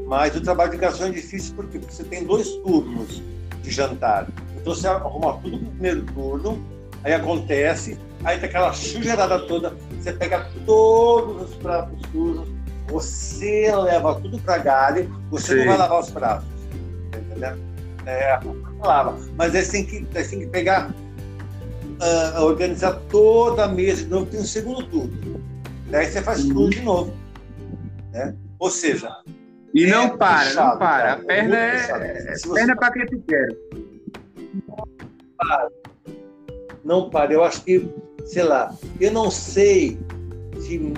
Mas 0.06 0.34
o 0.36 0.40
trabalho 0.40 0.70
de 0.70 0.76
garçom 0.76 1.06
é 1.06 1.10
difícil 1.10 1.54
porque 1.54 1.78
você 1.78 2.04
tem 2.04 2.24
dois 2.24 2.48
turnos 2.56 3.22
de 3.62 3.70
jantar. 3.70 4.28
Então 4.60 4.74
você 4.74 4.86
arruma 4.86 5.38
tudo 5.38 5.58
no 5.58 5.70
primeiro 5.70 6.02
turno, 6.06 6.62
aí 7.02 7.14
acontece, 7.14 7.98
aí 8.24 8.38
tem 8.38 8.48
aquela 8.48 8.72
sujeirada 8.72 9.38
toda, 9.46 9.74
você 9.98 10.12
pega 10.12 10.48
todos 10.66 11.50
os 11.50 11.56
pratos 11.56 11.98
sujos, 12.10 12.48
você 12.88 13.74
leva 13.74 14.20
tudo 14.20 14.38
para 14.40 14.56
a 14.56 14.58
galha, 14.58 15.08
você 15.30 15.52
Sim. 15.52 15.58
não 15.58 15.66
vai 15.66 15.76
lavar 15.78 16.00
os 16.00 16.10
pratos. 16.10 16.48
Entendeu? 17.08 17.58
É, 18.06 18.40
lava. 18.80 19.18
Mas 19.36 19.54
aí 19.54 19.62
você 19.62 19.72
tem 19.72 19.86
que, 19.86 20.18
aí 20.18 20.24
tem 20.26 20.40
que 20.40 20.46
pegar, 20.46 20.90
uh, 20.90 22.42
organizar 22.42 23.00
toda 23.10 23.64
a 23.64 23.68
mesa 23.68 24.04
de 24.04 24.10
novo, 24.10 24.26
tem 24.26 24.40
um 24.40 24.44
segundo 24.44 24.84
turno. 24.86 25.40
Daí 25.90 26.06
você 26.06 26.22
faz 26.22 26.42
tudo 26.44 26.70
de 26.70 26.82
novo. 26.82 27.14
Né? 28.12 28.34
Ou 28.58 28.70
seja. 28.70 29.10
E 29.72 29.86
não 29.86 30.04
é 30.04 30.16
para, 30.16 30.44
puxado, 30.44 30.70
não 30.70 30.78
para. 30.78 30.98
Cara, 30.98 31.12
a 31.12 31.16
perna 31.24 31.56
é, 31.56 32.34
é 32.34 32.54
perna 32.54 32.76
para 32.76 32.92
quem 32.92 33.06
tu 33.06 33.22
quer. 33.22 33.48
Não 34.66 34.86
para. 35.36 35.68
Não 36.84 37.10
para. 37.10 37.32
Eu 37.32 37.44
acho 37.44 37.62
que, 37.62 37.88
sei 38.26 38.42
lá, 38.42 38.74
eu 39.00 39.12
não 39.12 39.30
sei 39.30 39.98
se, 40.60 40.92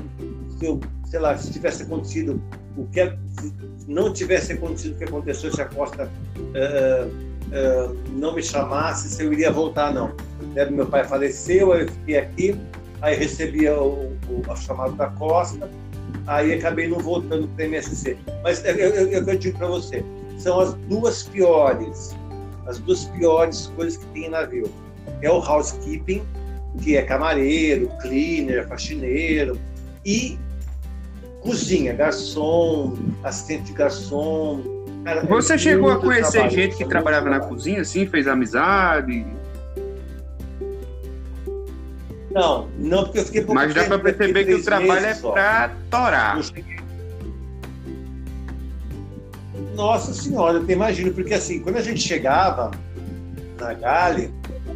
se 0.59 0.67
eu 0.67 0.81
sei 1.07 1.21
lá, 1.21 1.37
se 1.37 1.53
tivesse 1.53 1.83
acontecido 1.83 2.41
o 2.77 2.87
que 2.87 3.05
se 3.37 3.53
não 3.87 4.13
tivesse 4.13 4.53
acontecido 4.53 4.95
o 4.95 4.99
que 4.99 5.05
aconteceu 5.05 5.53
se 5.53 5.61
a 5.61 5.67
Costa 5.67 6.11
uh, 6.39 7.07
uh, 7.09 7.99
não 8.13 8.35
me 8.35 8.43
chamasse, 8.43 9.09
se 9.09 9.23
eu 9.23 9.33
iria 9.33 9.51
voltar 9.51 9.93
não. 9.93 10.15
Né? 10.55 10.65
Meu 10.67 10.87
pai 10.87 11.05
faleceu, 11.05 11.75
eu 11.75 11.89
fiquei 11.89 12.17
aqui, 12.17 12.61
aí 13.03 13.15
recebi 13.15 13.69
o, 13.69 14.17
o, 14.29 14.43
a 14.51 14.57
chamada 14.57 14.93
da 14.93 15.09
Costa, 15.09 15.71
aí 16.27 16.55
acabei 16.55 16.89
não 16.89 16.99
voltando 16.99 17.47
para 17.49 17.65
o 17.65 17.69
MSC. 17.69 18.17
Mas 18.43 18.65
eu, 18.65 18.75
eu, 18.75 19.09
eu, 19.09 19.29
eu 19.29 19.37
digo 19.39 19.59
para 19.59 19.67
você, 19.67 20.03
são 20.39 20.61
as 20.61 20.73
duas 20.89 21.25
piores, 21.25 22.17
as 22.67 22.79
duas 22.79 23.05
piores 23.05 23.71
coisas 23.77 23.99
que 23.99 24.07
tem 24.07 24.27
em 24.27 24.31
navio. 24.31 24.71
É 25.21 25.31
o 25.31 25.39
housekeeping, 25.39 26.23
que 26.81 26.97
é 26.97 27.03
camareiro, 27.03 27.89
cleaner, 28.01 28.67
faxineiro, 28.67 29.59
e 30.05 30.39
cozinha, 31.41 31.93
garçom, 31.93 32.97
assistente 33.23 33.65
de 33.65 33.73
garçom. 33.73 34.63
Cara, 35.05 35.25
Você 35.27 35.55
é 35.55 35.59
chegou 35.59 35.91
a 35.91 35.99
conhecer 35.99 36.33
trabalho, 36.33 36.55
gente 36.55 36.77
que 36.77 36.85
trabalhava 36.85 37.29
na 37.29 37.41
cozinha, 37.41 37.81
assim, 37.81 38.07
fez 38.07 38.27
amizade? 38.27 39.27
Não, 42.31 42.69
não, 42.79 43.05
porque 43.05 43.19
eu 43.19 43.25
fiquei 43.25 43.43
pouco 43.43 43.55
Mas 43.55 43.75
dá 43.75 43.85
para 43.85 43.99
perceber 43.99 44.45
que 44.47 44.55
o 44.55 44.65
trabalho 44.65 45.07
é 45.07 45.15
para 45.15 45.73
torar. 45.91 46.39
Nossa 49.75 50.15
senhora, 50.15 50.59
eu 50.59 50.71
imagino, 50.71 51.13
porque 51.13 51.35
assim, 51.35 51.61
quando 51.61 51.77
a 51.77 51.83
gente 51.83 52.01
chegava 52.01 52.71
na 53.59 53.75
Gale, 53.75 54.31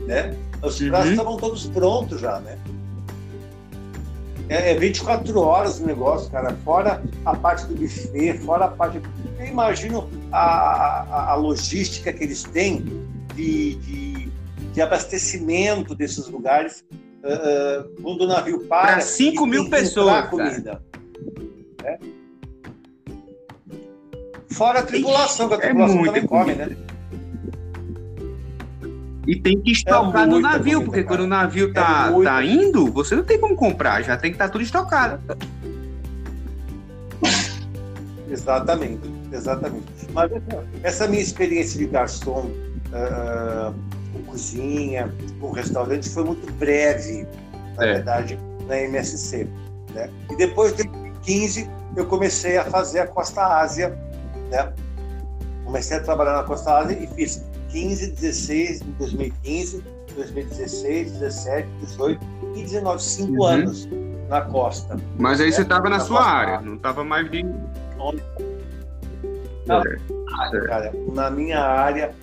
né, 0.06 0.34
os 0.66 0.80
uhum. 0.80 0.88
pratos 0.88 1.10
estavam 1.10 1.36
todos 1.36 1.66
prontos 1.66 2.20
já, 2.20 2.40
né? 2.40 2.58
É, 4.48 4.72
é 4.72 4.74
24 4.74 5.38
horas 5.40 5.80
o 5.80 5.86
negócio, 5.86 6.30
cara. 6.30 6.56
Fora 6.64 7.02
a 7.24 7.34
parte 7.34 7.66
do 7.66 7.74
buffet, 7.74 8.38
fora 8.38 8.66
a 8.66 8.68
parte. 8.68 9.00
Eu 9.38 9.46
imagino 9.46 10.08
a, 10.30 10.38
a, 10.40 11.32
a 11.32 11.34
logística 11.34 12.12
que 12.12 12.22
eles 12.22 12.44
têm 12.44 12.84
de, 13.34 13.74
de, 13.74 14.28
de 14.72 14.82
abastecimento 14.82 15.94
desses 15.94 16.28
lugares. 16.28 16.84
Uh, 17.24 18.02
quando 18.02 18.20
o 18.22 18.26
navio 18.28 18.60
para. 18.66 18.92
Para 18.94 19.00
5 19.00 19.46
mil 19.46 19.68
pessoas. 19.68 20.28
Comida. 20.28 20.80
É. 21.82 21.98
Fora 24.50 24.78
a 24.78 24.82
tripulação, 24.82 25.48
que 25.48 25.54
a 25.54 25.58
tripulação 25.58 26.02
é 26.02 26.04
também 26.06 26.26
come, 26.26 26.54
né? 26.54 26.76
E 29.26 29.34
tem 29.34 29.60
que 29.60 29.72
estocar 29.72 30.22
é 30.22 30.26
no 30.26 30.38
navio, 30.38 30.84
porque 30.84 31.02
quando 31.02 31.20
o 31.20 31.26
navio 31.26 31.72
tá, 31.72 32.12
é 32.16 32.24
tá 32.24 32.44
indo, 32.44 32.86
você 32.92 33.16
não 33.16 33.24
tem 33.24 33.40
como 33.40 33.56
comprar, 33.56 34.02
já 34.02 34.16
tem 34.16 34.30
que 34.30 34.36
estar 34.36 34.46
tá 34.46 34.52
tudo 34.52 34.62
estocado. 34.62 35.20
Exatamente, 38.30 39.10
exatamente. 39.32 39.86
Mas 40.12 40.30
essa 40.82 41.06
minha 41.08 41.22
experiência 41.22 41.78
de 41.78 41.86
garçom, 41.86 42.50
uh, 42.92 43.74
com 44.12 44.22
cozinha, 44.24 45.12
com 45.40 45.50
restaurante, 45.50 46.08
foi 46.08 46.24
muito 46.24 46.52
breve, 46.54 47.26
na 47.76 47.84
é. 47.84 47.92
verdade, 47.94 48.38
na 48.68 48.80
MSC. 48.80 49.48
Né? 49.94 50.10
E 50.30 50.36
depois 50.36 50.74
de 50.76 50.84
2015, 50.84 51.70
eu 51.96 52.06
comecei 52.06 52.56
a 52.58 52.64
fazer 52.64 53.00
a 53.00 53.06
Costa 53.06 53.42
Ásia, 53.42 53.96
né? 54.50 54.72
Comecei 55.64 55.96
a 55.96 56.00
trabalhar 56.00 56.34
na 56.34 56.42
Costa 56.44 56.78
Ásia 56.78 56.96
e 57.00 57.06
fiz 57.08 57.42
15, 57.70 58.12
16, 58.12 58.80
2015, 58.98 59.84
2016, 60.14 61.12
17, 61.12 61.68
18 61.80 62.20
e 62.54 62.62
19, 62.62 63.02
cinco 63.02 63.32
uhum. 63.32 63.44
anos 63.44 63.88
na 64.28 64.40
costa. 64.42 64.96
Mas 65.18 65.40
aí 65.40 65.46
né? 65.46 65.52
você 65.52 65.62
estava 65.62 65.84
na, 65.84 65.98
na, 65.98 66.00
sua 66.00 66.24
área, 66.24 66.60
não 66.60 66.74
estava 66.74 67.04
mais 67.04 67.30
de. 67.30 67.42
Na, 69.66 69.82
é. 69.82 70.60
cara, 70.66 70.92
na 71.12 71.30
minha 71.30 71.60
área, 71.60 72.14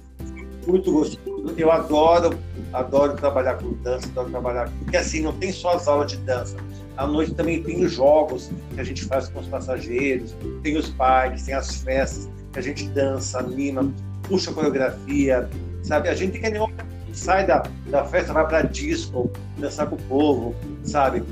muito 0.68 0.92
gostoso. 0.92 1.34
Eu 1.58 1.72
adoro, 1.72 2.38
adoro 2.72 3.16
trabalhar 3.16 3.56
com 3.56 3.74
dança, 3.84 4.08
adoro 4.08 4.30
trabalhar. 4.30 4.70
Porque 4.80 4.98
assim, 4.98 5.22
não 5.22 5.34
tem 5.34 5.52
só 5.52 5.76
as 5.76 5.88
aulas 5.88 6.12
de 6.12 6.18
dança. 6.18 6.56
À 6.96 7.08
noite 7.08 7.34
também 7.34 7.62
tem 7.64 7.84
os 7.84 7.92
jogos 7.92 8.52
que 8.74 8.80
a 8.80 8.84
gente 8.84 9.04
faz 9.06 9.28
com 9.28 9.40
os 9.40 9.48
passageiros, 9.48 10.36
tem 10.62 10.78
os 10.78 10.90
parques, 10.90 11.44
tem 11.44 11.54
as 11.54 11.76
festas 11.78 12.30
que 12.52 12.60
a 12.60 12.62
gente 12.62 12.88
dança, 12.90 13.40
anima 13.40 13.92
puxa 14.28 14.52
a 14.52 14.54
coreografia, 14.54 15.50
sabe? 15.84 16.10
A 16.10 16.16
gente 16.16 16.34
tem 16.34 16.42
que 16.42 16.48
animar, 16.48 16.70
sai 17.12 17.46
da, 17.46 17.64
da 17.90 18.06
festa, 18.06 18.34
vai 18.34 18.48
para 18.48 18.62
disco, 18.64 19.32
dançar 19.58 19.88
com 19.88 19.96
o 19.96 20.02
povo, 20.04 20.56
sabe? 20.84 21.24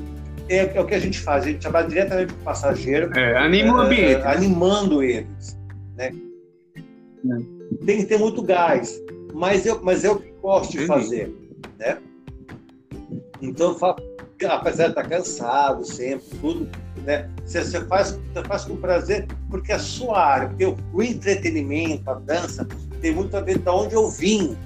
É, 0.48 0.76
é, 0.76 0.80
o 0.80 0.86
que 0.86 0.94
a 0.94 0.98
gente 0.98 1.18
faz, 1.18 1.44
a 1.44 1.48
gente 1.48 1.60
trabalha 1.60 1.88
diretamente 1.88 2.32
com 2.32 2.40
o 2.40 2.44
passageiro. 2.44 3.16
É, 3.18 3.36
anima 3.38 3.74
o 3.74 3.82
é, 3.82 3.86
ambiente. 3.86 4.22
É, 4.22 4.26
animando 4.26 5.02
eles, 5.02 5.58
né? 5.96 6.12
É. 6.76 7.84
Tem 7.84 7.98
que 7.98 8.04
ter 8.04 8.18
muito 8.18 8.42
gás, 8.42 9.00
mas 9.32 9.64
eu, 9.64 9.80
mas 9.82 10.04
é 10.04 10.10
o 10.10 10.16
que 10.16 10.32
gosto 10.42 10.72
de 10.72 10.86
fazer, 10.86 11.34
né? 11.78 11.98
Então, 13.40 13.76
apesar 14.48 14.84
de 14.84 14.90
estar 14.90 15.08
cansado 15.08 15.84
sempre, 15.84 16.26
tudo, 16.40 16.68
né? 17.04 17.28
Você, 17.44 17.64
você, 17.64 17.80
faz, 17.84 18.18
você 18.32 18.44
faz 18.44 18.64
com 18.64 18.76
prazer, 18.76 19.26
porque 19.50 19.72
a 19.72 19.78
sua 19.78 20.24
área, 20.24 20.48
porque 20.48 20.64
o, 20.64 20.76
o 20.92 21.02
entretenimento, 21.02 22.10
a 22.10 22.14
dança, 22.14 22.66
tem 23.00 23.12
muito 23.12 23.36
a 23.36 23.40
ver 23.40 23.58
de 23.58 23.68
onde 23.68 23.94
eu 23.94 24.08
vim, 24.08 24.56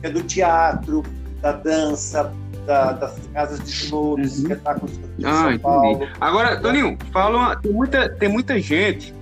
que 0.00 0.06
é 0.06 0.10
do 0.10 0.22
teatro, 0.22 1.02
da 1.40 1.52
dança, 1.52 2.32
da, 2.66 2.92
das 2.92 3.16
casas 3.32 3.60
de 3.60 3.70
show, 3.70 4.16
dos 4.16 4.38
uhum. 4.38 4.42
espetáculos 4.42 4.92
de 5.16 5.26
ah, 5.26 5.50
São 5.50 5.58
Paulo. 5.58 6.08
Agora, 6.20 6.60
Toninho, 6.60 6.98
fala, 7.12 7.56
tem 7.56 7.72
muita, 7.72 8.08
tem 8.08 8.28
muita 8.28 8.60
gente 8.60 9.14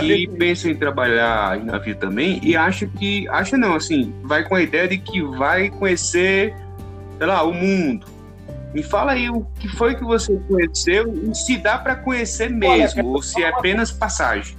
que 0.00 0.26
pensa 0.28 0.68
em 0.68 0.74
trabalhar 0.74 1.58
em 1.58 1.64
navio 1.64 1.94
também 1.96 2.40
e 2.42 2.56
acha 2.56 2.86
que, 2.86 3.28
acha 3.28 3.56
não, 3.56 3.76
assim, 3.76 4.12
vai 4.24 4.42
com 4.46 4.56
a 4.56 4.62
ideia 4.62 4.88
de 4.88 4.98
que 4.98 5.22
vai 5.22 5.70
conhecer, 5.70 6.54
sei 7.18 7.26
lá, 7.26 7.42
o 7.44 7.52
mundo. 7.52 8.06
Me 8.76 8.82
fala 8.82 9.12
aí 9.12 9.30
o 9.30 9.40
que 9.58 9.68
foi 9.68 9.94
que 9.94 10.04
você 10.04 10.38
conheceu 10.46 11.10
e 11.10 11.34
se 11.34 11.56
dá 11.56 11.78
para 11.78 11.96
conhecer 11.96 12.50
mesmo, 12.50 13.00
Olha, 13.00 13.08
ou 13.08 13.22
se 13.22 13.42
é 13.42 13.48
apenas 13.48 13.90
passagem. 13.90 14.54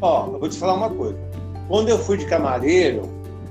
Ó, 0.00 0.32
eu 0.32 0.40
vou 0.40 0.48
te 0.48 0.56
falar 0.56 0.72
uma 0.72 0.88
coisa. 0.88 1.18
Quando 1.68 1.90
eu 1.90 1.98
fui 1.98 2.16
de 2.16 2.24
camareiro, 2.24 3.10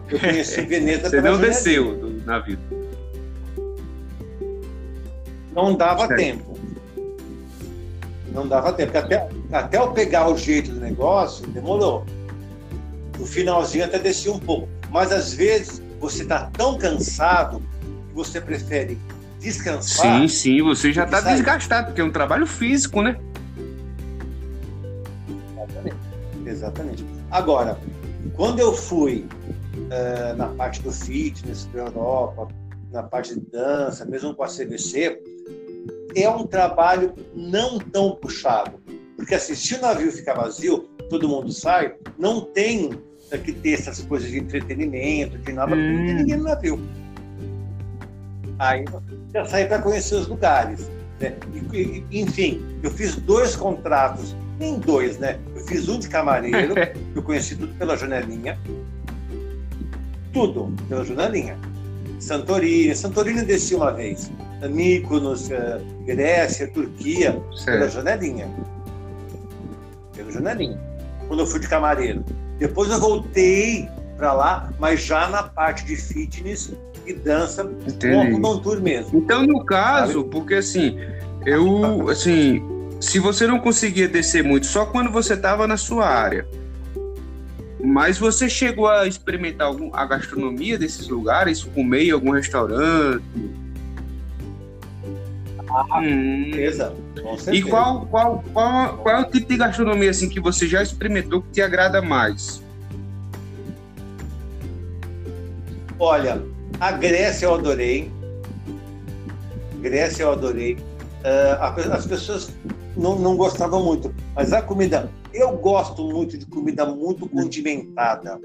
eu 0.09 0.19
conheci 0.19 0.61
Veneza 0.65 1.07
Você 1.07 1.21
não 1.21 1.39
desceu 1.39 1.95
do 1.95 2.25
navio. 2.25 2.57
Não 5.53 5.75
dava 5.75 6.07
certo. 6.07 6.19
tempo. 6.19 6.57
Não 8.33 8.47
dava 8.47 8.73
tempo. 8.73 8.97
Até, 8.97 9.29
até 9.51 9.77
eu 9.77 9.91
pegar 9.91 10.29
o 10.29 10.35
jeito 10.35 10.71
do 10.71 10.79
negócio, 10.79 11.45
demorou. 11.45 12.07
No 13.19 13.25
finalzinho 13.27 13.85
até 13.85 13.99
desci 13.99 14.31
um 14.31 14.39
pouco. 14.39 14.67
Mas 14.89 15.11
às 15.11 15.31
vezes 15.31 15.84
você 16.05 16.23
está 16.23 16.49
tão 16.51 16.77
cansado 16.77 17.61
que 18.09 18.15
você 18.15 18.39
prefere 18.39 18.97
descansar. 19.39 20.21
Sim, 20.21 20.27
sim, 20.27 20.61
você 20.61 20.93
já 20.93 21.03
está 21.05 21.19
desgastado, 21.21 21.87
porque 21.87 22.01
é 22.01 22.03
um 22.03 22.11
trabalho 22.11 22.45
físico, 22.45 23.01
né? 23.01 23.19
Exatamente. 25.55 25.97
Exatamente. 26.45 27.05
Agora, 27.31 27.79
quando 28.35 28.59
eu 28.59 28.73
fui 28.73 29.27
uh, 29.75 30.35
na 30.37 30.47
parte 30.49 30.81
do 30.81 30.91
fitness 30.91 31.67
para 31.71 31.83
a 31.83 31.85
Europa, 31.87 32.47
na 32.91 33.03
parte 33.03 33.33
de 33.33 33.41
dança, 33.41 34.05
mesmo 34.05 34.33
com 34.35 34.43
a 34.43 34.47
CVC, 34.47 35.19
é 36.15 36.29
um 36.29 36.45
trabalho 36.45 37.13
não 37.33 37.79
tão 37.79 38.15
puxado. 38.15 38.79
Porque 39.17 39.35
assim, 39.35 39.55
se 39.55 39.73
o 39.75 39.81
navio 39.81 40.11
ficar 40.11 40.35
vazio, 40.35 40.87
todo 41.09 41.27
mundo 41.27 41.51
sai, 41.51 41.95
não 42.17 42.41
tem 42.41 42.91
que 43.37 43.51
ter 43.51 43.73
essas 43.73 44.01
coisas 44.01 44.29
de 44.29 44.39
entretenimento, 44.39 45.37
de 45.37 45.51
hum. 45.51 45.55
não 45.55 45.67
tem 45.67 46.15
ninguém 46.15 46.37
no 46.37 46.43
navio. 46.43 46.79
Aí 48.59 48.85
já 49.33 49.45
saí 49.45 49.65
para 49.65 49.81
conhecer 49.81 50.15
os 50.15 50.27
lugares. 50.27 50.89
Né? 51.19 51.33
E, 51.73 52.03
enfim, 52.11 52.63
eu 52.83 52.91
fiz 52.91 53.15
dois 53.15 53.55
contratos, 53.55 54.35
nem 54.59 54.79
dois, 54.79 55.17
né? 55.17 55.39
Eu 55.55 55.65
fiz 55.65 55.87
um 55.89 55.99
de 55.99 56.09
camareiro, 56.09 56.73
eu 57.15 57.23
conheci 57.23 57.55
tudo 57.55 57.73
pela 57.75 57.97
janelinha, 57.97 58.57
tudo 60.33 60.73
pela 60.87 61.03
janelinha. 61.03 61.57
Santorini, 62.19 62.95
Santorini 62.95 63.43
desci 63.43 63.75
uma 63.75 63.91
vez. 63.91 64.31
Mykonos, 64.69 65.51
eh, 65.51 65.79
Grécia, 66.05 66.67
Turquia, 66.67 67.39
certo. 67.55 67.65
pela 67.65 67.89
janelinha. 67.89 68.49
Pela 70.15 70.31
janelinha. 70.31 70.79
Quando 71.27 71.41
eu 71.41 71.45
fui 71.45 71.59
de 71.59 71.67
camareiro. 71.67 72.23
Depois 72.57 72.89
eu 72.89 72.99
voltei 72.99 73.89
para 74.17 74.33
lá, 74.33 74.73
mas 74.79 75.01
já 75.01 75.27
na 75.27 75.43
parte 75.43 75.85
de 75.85 75.95
fitness 75.95 76.73
e 77.05 77.13
dança 77.13 77.69
Entendi. 77.87 78.39
com 78.39 78.59
tour 78.59 78.81
mesmo. 78.81 79.19
Então, 79.19 79.45
no 79.45 79.63
caso, 79.65 80.19
sabe? 80.19 80.29
porque 80.29 80.55
assim, 80.55 80.97
eu, 81.45 82.09
assim, 82.09 82.63
se 82.99 83.19
você 83.19 83.45
não 83.45 83.59
conseguia 83.59 84.07
descer 84.07 84.43
muito, 84.43 84.65
só 84.65 84.85
quando 84.85 85.11
você 85.11 85.33
estava 85.33 85.67
na 85.67 85.77
sua 85.77 86.07
área, 86.07 86.47
mas 87.83 88.17
você 88.17 88.49
chegou 88.49 88.87
a 88.87 89.05
experimentar 89.05 89.67
algum, 89.67 89.93
a 89.93 90.05
gastronomia 90.05 90.77
desses 90.77 91.07
lugares? 91.07 91.63
Comer 91.63 92.05
em 92.05 92.11
algum 92.11 92.31
restaurante? 92.31 93.23
Ah, 95.75 95.99
hum. 95.99 96.45
certeza. 96.53 96.95
E 97.51 97.61
qual, 97.61 98.05
qual, 98.05 98.43
qual, 98.53 98.97
qual 98.99 99.15
é 99.15 99.21
o 99.21 99.29
tipo 99.29 99.49
de 99.49 99.57
gastronomia 99.57 100.09
assim, 100.09 100.29
que 100.29 100.39
você 100.39 100.67
já 100.67 100.81
experimentou 100.81 101.41
que 101.41 101.49
te 101.49 101.61
agrada 101.61 102.01
mais? 102.01 102.63
Olha, 105.99 106.41
a 106.79 106.91
Grécia 106.93 107.47
eu 107.47 107.55
adorei. 107.55 108.09
Grécia 109.81 110.23
eu 110.23 110.31
adorei. 110.31 110.75
Uh, 110.75 111.91
as 111.91 112.05
pessoas 112.05 112.53
não, 112.95 113.19
não 113.19 113.35
gostavam 113.35 113.83
muito, 113.83 114.13
mas 114.35 114.53
a 114.53 114.61
comida 114.61 115.09
eu 115.33 115.51
gosto 115.57 116.03
muito 116.05 116.37
de 116.37 116.45
comida 116.45 116.85
muito 116.85 117.27
condimentada. 117.27 118.39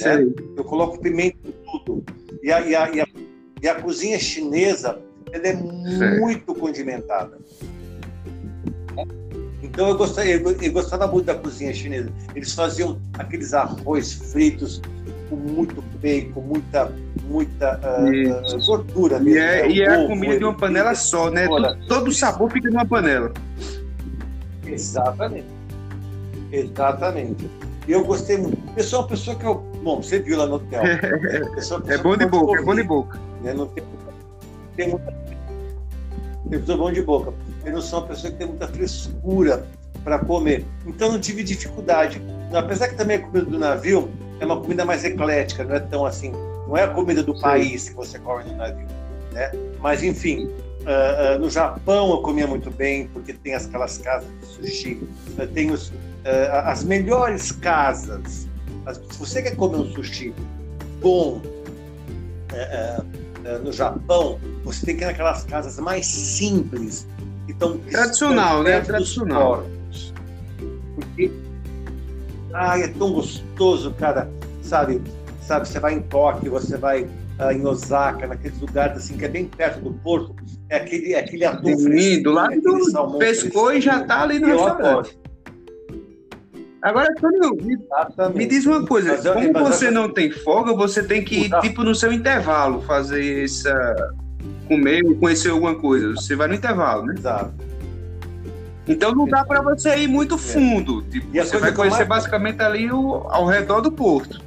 Né? 0.00 0.32
Eu 0.56 0.64
coloco 0.64 0.98
pimenta 0.98 1.36
em 1.44 1.52
tudo. 1.84 2.04
E 2.42 2.50
a, 2.50 2.60
e, 2.60 2.74
a, 2.74 2.90
e, 2.90 3.00
a, 3.00 3.06
e 3.62 3.68
a 3.68 3.74
cozinha 3.74 4.18
chinesa 4.18 4.98
é 5.42 6.18
muito 6.18 6.54
condimentada. 6.54 7.38
Então 9.62 9.88
eu 9.88 9.96
gostava, 9.96 10.28
eu, 10.28 10.72
gostava 10.72 11.06
muito 11.06 11.26
da 11.26 11.34
cozinha 11.34 11.72
chinesa. 11.74 12.08
Eles 12.34 12.52
faziam 12.52 13.00
aqueles 13.14 13.52
arroz 13.52 14.12
fritos 14.12 14.80
com 15.28 15.36
muito 15.36 15.82
bacon, 16.00 16.40
muita, 16.40 16.92
muita 17.24 17.80
uh, 17.80 18.66
gordura 18.66 19.18
mesmo. 19.18 19.38
E 19.38 19.42
é, 19.42 19.62
né? 19.62 19.70
e 19.70 19.82
é 19.82 19.88
a 19.88 20.06
comida 20.06 20.38
de 20.38 20.44
uma 20.44 20.54
panela 20.54 20.94
só, 20.94 21.30
né? 21.30 21.48
Todo, 21.48 21.86
todo 21.88 22.08
o 22.08 22.12
sabor 22.12 22.52
fica 22.52 22.70
numa 22.70 22.86
panela. 22.86 23.32
Exatamente. 24.66 25.46
Exatamente. 26.52 27.50
E 27.88 27.92
eu 27.92 28.04
gostei 28.04 28.38
muito. 28.38 28.58
Eu 28.76 28.84
sou 28.84 29.00
uma 29.00 29.08
pessoa 29.08 29.36
que 29.36 29.44
eu. 29.44 29.56
Bom, 29.82 30.02
você 30.02 30.20
viu 30.20 30.38
lá 30.38 30.46
no 30.46 30.54
hotel. 30.54 30.82
é 30.86 31.98
bom 31.98 32.16
de 32.16 32.26
boca, 32.26 32.60
é 32.60 32.64
bom 32.64 32.74
de 32.74 32.82
boca. 32.82 33.18
Né? 33.42 33.52
Não 33.52 33.66
tem, 33.66 33.84
tem 34.76 34.88
muita. 34.90 35.23
Eu 36.50 36.64
sou 36.64 36.76
bom 36.76 36.92
de 36.92 37.02
boca. 37.02 37.32
Eu 37.64 37.72
não 37.72 37.80
sou 37.80 38.00
uma 38.00 38.08
pessoa 38.08 38.30
que 38.30 38.38
tem 38.38 38.46
muita 38.46 38.68
frescura 38.68 39.66
para 40.02 40.18
comer. 40.18 40.64
Então 40.86 41.12
não 41.12 41.20
tive 41.20 41.42
dificuldade. 41.42 42.20
Apesar 42.52 42.88
que 42.88 42.96
também 42.96 43.16
a 43.16 43.20
comida 43.20 43.44
do 43.46 43.58
navio 43.58 44.10
é 44.40 44.44
uma 44.44 44.60
comida 44.60 44.84
mais 44.84 45.04
eclética, 45.04 45.64
não 45.64 45.74
é 45.74 45.80
tão 45.80 46.04
assim. 46.04 46.32
Não 46.68 46.76
é 46.76 46.84
a 46.84 46.88
comida 46.88 47.22
do 47.22 47.34
Sim. 47.34 47.42
país 47.42 47.88
que 47.88 47.94
você 47.94 48.18
come 48.18 48.44
no 48.44 48.56
navio. 48.56 48.86
Né? 49.32 49.50
Mas, 49.80 50.02
enfim, 50.02 50.46
uh, 50.46 51.36
uh, 51.36 51.38
no 51.38 51.50
Japão 51.50 52.10
eu 52.10 52.18
comia 52.18 52.46
muito 52.46 52.70
bem, 52.70 53.08
porque 53.08 53.32
tem 53.32 53.54
aquelas 53.54 53.98
casas 53.98 54.28
de 54.40 54.46
sushi. 54.46 55.08
Uh, 55.38 55.46
tem 55.48 55.70
os, 55.70 55.88
uh, 55.88 55.92
as 56.64 56.84
melhores 56.84 57.50
casas. 57.52 58.48
se 59.10 59.18
você 59.18 59.42
quer 59.42 59.56
comer 59.56 59.78
um 59.78 59.92
sushi 59.92 60.34
bom 61.00 61.40
uh, 62.52 63.23
no 63.62 63.72
Japão, 63.72 64.40
você 64.64 64.86
tem 64.86 64.96
que 64.96 65.02
ir 65.02 65.06
naquelas 65.06 65.44
casas 65.44 65.78
mais 65.78 66.06
simples. 66.06 67.06
Então, 67.48 67.78
Tradicional, 67.90 68.62
né? 68.62 68.80
Tradicional. 68.80 69.64
Porque 70.94 71.30
ai, 72.52 72.84
é 72.84 72.88
tão 72.88 73.12
gostoso, 73.12 73.92
cara. 73.92 74.30
Sabe, 74.62 75.02
sabe, 75.42 75.68
você 75.68 75.78
vai 75.78 75.94
em 75.94 76.02
Tóquio, 76.02 76.50
você 76.50 76.76
vai 76.76 77.02
uh, 77.02 77.52
em 77.52 77.66
Osaka, 77.66 78.26
naqueles 78.26 78.58
lugares 78.60 78.96
assim 78.96 79.16
que 79.16 79.24
é 79.24 79.28
bem 79.28 79.46
perto 79.46 79.80
do 79.80 79.92
porto, 79.92 80.34
é 80.68 80.76
aquele, 80.76 81.12
é 81.12 81.18
aquele 81.18 81.44
atum 81.44 81.76
Sim, 81.76 82.22
do 82.22 82.32
lado 82.32 82.60
do 82.60 83.18
pescou 83.18 83.72
e 83.72 83.80
já 83.80 84.04
tá 84.04 84.22
ali 84.22 84.38
no 84.38 84.46
restaurante. 84.46 85.18
Agora, 86.84 87.08
Antônio, 87.10 87.56
me, 87.62 87.78
me, 88.34 88.46
diz 88.46 88.66
uma 88.66 88.84
coisa: 88.84 89.12
mas, 89.12 89.26
como 89.26 89.52
mas, 89.54 89.68
você 89.68 89.86
mas, 89.86 89.94
não 89.94 90.12
tem 90.12 90.30
folga, 90.30 90.74
você 90.74 91.02
tem 91.02 91.24
que 91.24 91.46
ir, 91.46 91.60
tipo, 91.62 91.82
no 91.82 91.94
seu 91.94 92.12
intervalo, 92.12 92.82
fazer 92.82 93.42
essa. 93.42 94.12
comer 94.68 95.02
ou 95.02 95.16
conhecer 95.16 95.48
alguma 95.48 95.74
coisa. 95.76 96.12
Você 96.12 96.36
vai 96.36 96.46
no 96.46 96.52
intervalo, 96.52 97.06
né? 97.06 97.14
Exato. 97.16 97.54
Então 98.86 99.12
não 99.14 99.24
dá 99.24 99.46
para 99.46 99.62
você 99.62 99.96
ir 99.96 100.08
muito 100.08 100.36
fundo. 100.36 101.00
Tipo, 101.04 101.26
você 101.32 101.56
vai 101.56 101.72
conhecer 101.72 102.06
mais... 102.06 102.22
basicamente 102.22 102.60
ali 102.60 102.92
o, 102.92 103.14
ao 103.30 103.46
redor 103.46 103.80
do 103.80 103.90
porto. 103.90 104.42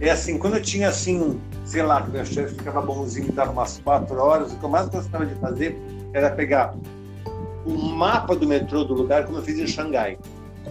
É 0.00 0.08
assim, 0.08 0.38
quando 0.38 0.56
eu 0.56 0.62
tinha 0.62 0.88
assim, 0.88 1.38
sei 1.66 1.82
lá, 1.82 2.00
que 2.00 2.10
meu 2.10 2.24
chefe 2.24 2.54
ficava 2.54 2.80
bonzinho, 2.80 3.30
dava 3.32 3.50
umas 3.50 3.78
quatro 3.78 4.16
horas, 4.16 4.54
o 4.54 4.56
que 4.56 4.64
eu 4.64 4.70
mais 4.70 4.88
gostava 4.88 5.26
de 5.26 5.34
fazer 5.34 5.78
era 6.14 6.30
pegar 6.30 6.72
o 7.68 7.94
mapa 7.94 8.34
do 8.34 8.46
metrô 8.46 8.84
do 8.84 8.94
lugar, 8.94 9.26
como 9.26 9.38
eu 9.38 9.42
fiz 9.42 9.58
em 9.58 9.66
Xangai. 9.66 10.18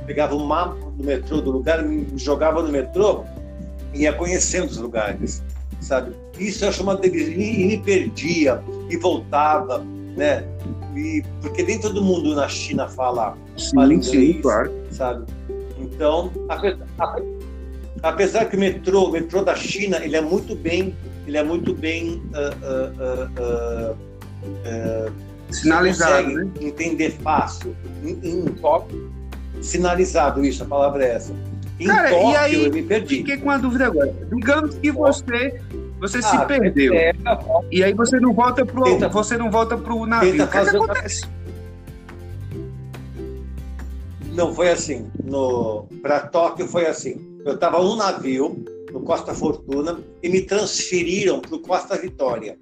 pegava 0.06 0.36
o 0.36 0.46
mapa 0.46 0.76
do 0.96 1.04
metrô 1.04 1.42
do 1.42 1.52
lugar, 1.52 1.84
me 1.84 2.08
jogava 2.18 2.64
no 2.64 2.70
metrô 2.72 3.24
e 3.94 4.02
ia 4.02 4.14
conhecendo 4.14 4.70
os 4.70 4.78
lugares, 4.78 5.44
sabe? 5.80 6.14
Isso 6.40 6.66
eu 6.66 6.72
chamava 6.72 7.02
de 7.02 7.08
e 7.10 7.66
me 7.66 7.78
perdia 7.78 8.62
e 8.90 8.98
voltava, 8.98 9.84
né? 10.16 10.44
E, 10.96 11.24
porque 11.42 11.62
nem 11.64 11.80
todo 11.80 12.04
mundo 12.04 12.34
na 12.36 12.48
China 12.48 12.88
fala, 12.88 13.38
sim, 13.56 13.76
fala 13.76 13.94
inglês, 13.94 14.36
sim, 14.36 14.42
claro. 14.42 14.72
sabe? 14.90 15.26
Então, 15.80 16.32
apesar, 16.50 17.16
apesar 18.02 18.46
que 18.46 18.56
o 18.56 18.60
metrô, 18.60 19.06
o 19.06 19.12
metrô 19.12 19.44
da 19.44 19.56
China, 19.56 20.04
ele 20.04 20.16
é 20.16 20.22
muito 20.22 20.56
bem, 20.56 20.96
ele 21.28 21.38
é 21.38 21.44
muito 21.44 21.74
bem 21.74 22.24
uh, 22.34 23.94
uh, 23.94 23.98
sinalizado, 25.52 26.30
né? 26.30 26.48
Entender 26.60 27.12
fácil, 27.22 27.76
em, 28.04 28.20
em 28.24 28.46
Tóquio, 28.46 29.12
sinalizado 29.62 30.44
isso, 30.44 30.64
a 30.64 30.66
palavra 30.66 31.06
é 31.06 31.16
essa. 31.16 31.34
Em 31.80 31.88
Cara, 31.88 32.10
Tóquio, 32.10 32.32
e 32.32 32.36
aí, 32.36 32.66
eu 32.66 32.74
me 32.74 32.84
perdi. 32.84 33.18
Fiquei 33.18 33.38
com 33.38 33.46
uma 33.46 33.60
dúvida 33.60 33.86
agora. 33.86 34.14
Digamos 34.32 34.76
que 34.76 34.92
você 34.92 35.62
você 36.00 36.20
ah, 36.20 36.22
se 36.22 36.46
perdeu. 36.46 36.94
É, 36.94 37.12
e 37.72 37.84
aí 37.84 37.94
você 37.94 38.20
não 38.20 38.34
volta 38.34 38.66
pro 38.66 38.84
tenta, 38.84 39.10
você 39.10 39.36
não 39.38 39.50
volta 39.50 39.78
pro 39.78 40.06
navio. 40.06 40.44
O 40.44 40.48
que, 40.48 40.52
que 40.52 40.58
acontece? 40.58 41.26
Não 44.34 44.54
foi 44.54 44.70
assim. 44.70 45.10
No 45.24 45.88
para 46.02 46.20
Tóquio 46.20 46.68
foi 46.68 46.86
assim. 46.86 47.40
Eu 47.44 47.56
estava 47.56 47.82
no 47.82 47.96
navio 47.96 48.64
no 48.92 49.02
Costa 49.02 49.34
Fortuna 49.34 50.00
e 50.22 50.30
me 50.30 50.42
transferiram 50.42 51.40
para 51.40 51.56
o 51.56 51.60
Costa 51.60 51.98
Vitória. 51.98 52.58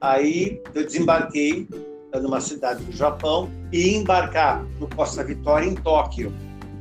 Aí 0.00 0.60
eu 0.74 0.84
desembarquei 0.84 1.68
numa 2.20 2.40
cidade 2.40 2.82
do 2.84 2.92
Japão 2.92 3.50
e 3.72 3.96
embarcar 3.96 4.64
no 4.78 4.88
Costa 4.88 5.24
Vitória 5.24 5.66
em 5.66 5.74
Tóquio. 5.74 6.32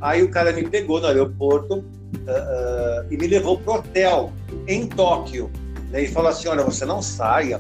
Aí 0.02 0.22
o 0.22 0.30
cara 0.30 0.52
me 0.52 0.68
pegou 0.68 1.00
no 1.00 1.08
aeroporto 1.08 1.76
uh, 1.76 1.82
uh, 1.82 3.08
e 3.10 3.18
me 3.18 3.28
levou 3.28 3.58
para 3.58 3.74
o 3.74 3.76
hotel 3.78 4.34
em 4.68 4.88
Tóquio. 4.88 5.50
Daí 5.92 6.08
falou 6.08 6.30
assim: 6.30 6.48
olha, 6.48 6.64
você 6.64 6.86
não 6.86 7.02
saia 7.02 7.60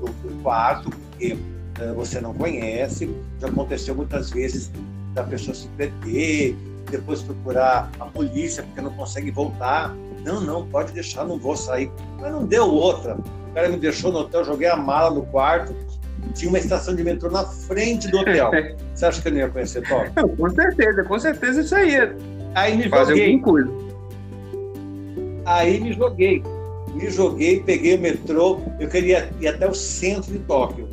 do, 0.00 0.06
do 0.06 0.42
quarto, 0.42 0.90
porque 0.90 1.34
uh, 1.34 1.94
você 1.94 2.20
não 2.20 2.34
conhece. 2.34 3.08
Já 3.40 3.48
aconteceu 3.48 3.94
muitas 3.94 4.30
vezes 4.30 4.70
da 5.14 5.22
pessoa 5.22 5.54
se 5.54 5.68
perder, 5.68 6.56
depois 6.90 7.22
procurar 7.22 7.90
a 7.98 8.06
polícia 8.06 8.62
porque 8.62 8.80
não 8.80 8.92
consegue 8.92 9.30
voltar. 9.30 9.94
Não, 10.24 10.40
não, 10.40 10.66
pode 10.66 10.92
deixar, 10.92 11.24
não 11.24 11.38
vou 11.38 11.56
sair. 11.56 11.90
Mas 12.20 12.32
não 12.32 12.44
deu 12.44 12.68
outra. 12.68 13.16
O 13.16 13.54
cara 13.54 13.68
me 13.68 13.76
deixou 13.76 14.12
no 14.12 14.20
hotel, 14.20 14.44
joguei 14.44 14.68
a 14.68 14.76
mala 14.76 15.10
no 15.10 15.22
quarto. 15.26 15.74
Tinha 16.34 16.48
uma 16.48 16.58
estação 16.58 16.94
de 16.94 17.02
metrô 17.02 17.30
na 17.30 17.44
frente 17.44 18.08
do 18.08 18.18
hotel. 18.18 18.50
Você 18.94 19.06
acha 19.06 19.22
que 19.22 19.28
eu 19.28 19.32
não 19.32 19.38
ia 19.38 19.48
conhecer 19.48 19.82
Tóquio? 19.88 20.36
Com 20.36 20.50
certeza, 20.50 21.04
com 21.04 21.18
certeza 21.18 21.60
isso 21.60 21.74
aí. 21.74 21.96
Aí 22.54 22.76
me 22.76 22.88
Fazer 22.88 23.16
joguei. 23.16 23.38
Coisa. 23.40 23.70
Aí 25.44 25.80
me 25.80 25.92
joguei 25.92 26.42
me 26.98 27.10
joguei, 27.10 27.62
peguei 27.62 27.96
o 27.96 28.00
metrô, 28.00 28.60
eu 28.78 28.88
queria 28.88 29.30
ir 29.40 29.48
até 29.48 29.68
o 29.68 29.74
centro 29.74 30.32
de 30.32 30.38
Tóquio. 30.40 30.88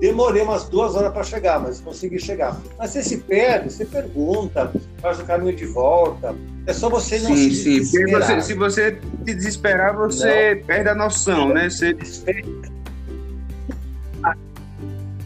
Demorei 0.00 0.42
umas 0.42 0.68
duas 0.68 0.96
horas 0.96 1.12
para 1.12 1.22
chegar, 1.22 1.60
mas 1.60 1.80
consegui 1.80 2.18
chegar. 2.18 2.60
Mas 2.76 2.90
você 2.90 3.02
se 3.02 3.18
perde, 3.18 3.72
você 3.72 3.84
pergunta, 3.84 4.72
faz 5.00 5.20
o 5.20 5.24
caminho 5.24 5.54
de 5.54 5.66
volta. 5.66 6.34
É 6.66 6.72
só 6.72 6.88
você 6.88 7.20
não 7.20 7.36
sim, 7.36 7.50
se 7.50 7.80
desesperar. 7.80 8.40
Sim, 8.40 8.40
se 8.40 8.54
você 8.54 8.98
se 9.24 9.34
desesperar, 9.34 9.96
você 9.96 10.56
não. 10.56 10.66
perde 10.66 10.88
a 10.88 10.94
noção, 10.94 11.50
né? 11.50 11.70
Você... 11.70 11.96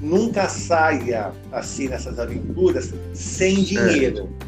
Nunca 0.01 0.49
saia 0.49 1.33
assim 1.53 1.89
nessas 1.89 2.19
aventuras 2.19 2.93
sem 3.15 3.63
dinheiro. 3.63 4.29
É. 4.43 4.47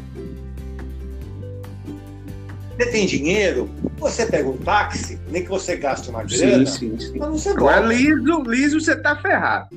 Você 2.77 2.91
tem 2.91 3.05
dinheiro, 3.05 3.69
você 3.97 4.25
pega 4.25 4.47
um 4.47 4.57
táxi, 4.57 5.19
nem 5.29 5.43
que 5.43 5.49
você 5.49 5.75
gaste 5.75 6.09
uma 6.09 6.23
grana, 6.23 6.65
sim, 6.65 6.97
sim, 6.97 6.99
sim. 6.99 7.19
mas 7.19 7.29
você 7.29 7.53
volta. 7.53 7.75
Agora, 7.75 7.93
liso, 7.93 8.41
liso, 8.43 8.79
você 8.79 8.95
tá 8.95 9.17
ferrado. 9.17 9.67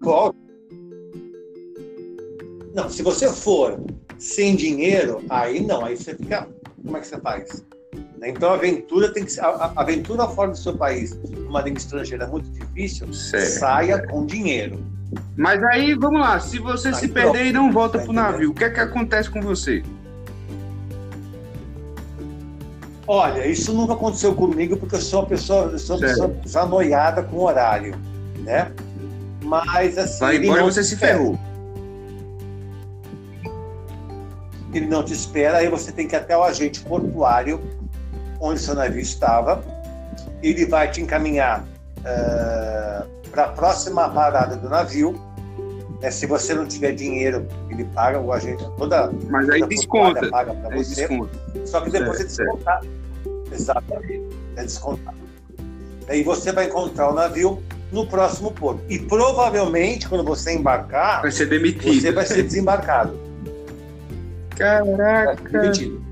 Volta. 0.00 0.36
Não, 2.74 2.88
se 2.88 3.02
você 3.02 3.28
for 3.28 3.80
sem 4.18 4.56
dinheiro, 4.56 5.22
aí 5.28 5.60
não, 5.60 5.84
aí 5.84 5.96
você 5.96 6.14
fica. 6.14 6.48
Como 6.82 6.96
é 6.96 7.00
que 7.00 7.06
você 7.06 7.20
faz? 7.20 7.64
Então 8.22 8.50
a 8.50 8.54
aventura 8.54 9.12
tem 9.12 9.24
que 9.24 9.32
ser. 9.32 9.44
A, 9.44 9.72
aventura 9.76 10.26
fora 10.28 10.50
do 10.50 10.58
seu 10.58 10.76
país, 10.76 11.18
uma 11.48 11.62
língua 11.62 11.78
estrangeira 11.78 12.24
é 12.24 12.26
muito 12.26 12.50
difícil, 12.50 13.12
certo. 13.12 13.58
saia 13.60 14.06
com 14.08 14.26
dinheiro. 14.26 14.78
Mas 15.36 15.62
aí, 15.64 15.94
vamos 15.94 16.20
lá, 16.20 16.38
se 16.38 16.58
você 16.58 16.88
aí, 16.88 16.94
se 16.94 17.08
perder 17.08 17.46
e 17.46 17.52
não 17.52 17.72
volta 17.72 17.98
tá 17.98 18.04
pro 18.04 18.12
navio, 18.12 18.50
o 18.50 18.54
que 18.54 18.64
é 18.64 18.70
que 18.70 18.80
acontece 18.80 19.30
com 19.30 19.40
você? 19.40 19.82
Olha, 23.06 23.44
isso 23.46 23.72
nunca 23.72 23.94
aconteceu 23.94 24.34
comigo 24.34 24.76
porque 24.76 24.94
eu 24.94 25.00
sou 25.00 25.20
uma 25.20 25.26
pessoa, 25.26 25.76
sou 25.78 25.96
uma 25.96 26.06
pessoa 26.06 26.36
zanoiada 26.46 27.22
com 27.24 27.38
horário, 27.38 27.96
né? 28.38 28.70
Mas 29.42 29.98
assim. 29.98 30.20
Vai 30.20 30.36
embora 30.36 30.62
você 30.62 30.84
se 30.84 30.96
ferrou. 30.96 31.36
Ele 34.72 34.86
não 34.86 35.02
te 35.02 35.12
espera, 35.12 35.58
aí 35.58 35.68
você 35.68 35.90
tem 35.90 36.06
que 36.06 36.14
ir 36.14 36.18
até 36.18 36.36
o 36.36 36.44
agente 36.44 36.80
portuário 36.82 37.60
onde 38.40 38.60
seu 38.60 38.74
navio 38.74 39.00
estava. 39.00 39.64
Ele 40.40 40.64
vai 40.64 40.88
te 40.88 41.00
encaminhar 41.00 41.64
uh, 42.00 42.04
eh, 42.04 43.04
para 43.30 43.44
a 43.44 43.48
próxima 43.48 44.08
parada 44.08 44.56
do 44.56 44.68
navio. 44.68 45.20
É, 46.02 46.10
se 46.10 46.26
você 46.26 46.54
não 46.54 46.66
tiver 46.66 46.92
dinheiro, 46.92 47.46
ele 47.68 47.84
paga 47.84 48.18
o 48.18 48.32
agente 48.32 48.64
toda. 48.78 49.12
Mas 49.28 49.48
aí 49.50 49.62
desconta. 49.66 50.28
Paga 50.30 50.54
para 50.54 50.76
você. 50.76 51.06
Desconta. 51.06 51.38
Só 51.66 51.80
que 51.82 51.90
depois 51.90 52.16
certo, 52.16 52.30
você 52.30 52.44
descontar. 52.44 52.80
Exatamente. 53.52 54.36
É 54.56 54.62
descontado. 54.62 55.16
Aí 56.08 56.22
você 56.22 56.52
vai 56.52 56.66
encontrar 56.66 57.10
o 57.10 57.14
navio 57.14 57.62
no 57.92 58.06
próximo 58.06 58.50
porto. 58.52 58.82
E 58.88 58.98
provavelmente, 58.98 60.08
quando 60.08 60.24
você 60.24 60.52
embarcar, 60.52 61.22
vai 61.22 61.30
ser 61.30 61.46
demitido. 61.46 62.00
Você 62.00 62.12
vai 62.12 62.26
ser 62.26 62.42
desembarcado. 62.44 63.18
Caraca! 64.56 65.58
demitido. 65.60 66.02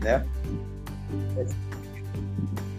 Né? 0.00 0.24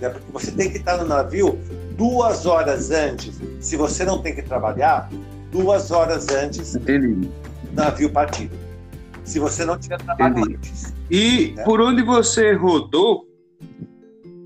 É 0.01 0.09
porque 0.09 0.31
você 0.31 0.51
tem 0.51 0.69
que 0.69 0.77
estar 0.77 0.97
no 0.97 1.05
navio 1.05 1.59
duas 1.95 2.45
horas 2.45 2.91
antes. 2.91 3.39
Se 3.59 3.75
você 3.75 4.05
não 4.05 4.21
tem 4.21 4.35
que 4.35 4.41
trabalhar, 4.41 5.09
duas 5.51 5.91
horas 5.91 6.29
antes 6.29 6.75
Entendi. 6.75 7.13
do 7.13 7.31
navio 7.73 8.09
partir. 8.09 8.49
Se 9.23 9.39
você 9.39 9.65
não 9.65 9.77
tiver 9.77 9.99
trabalho 10.01 10.43
antes. 10.43 10.93
E 11.09 11.53
né? 11.55 11.63
por 11.63 11.81
onde 11.81 12.03
você 12.03 12.53
rodou, 12.53 13.25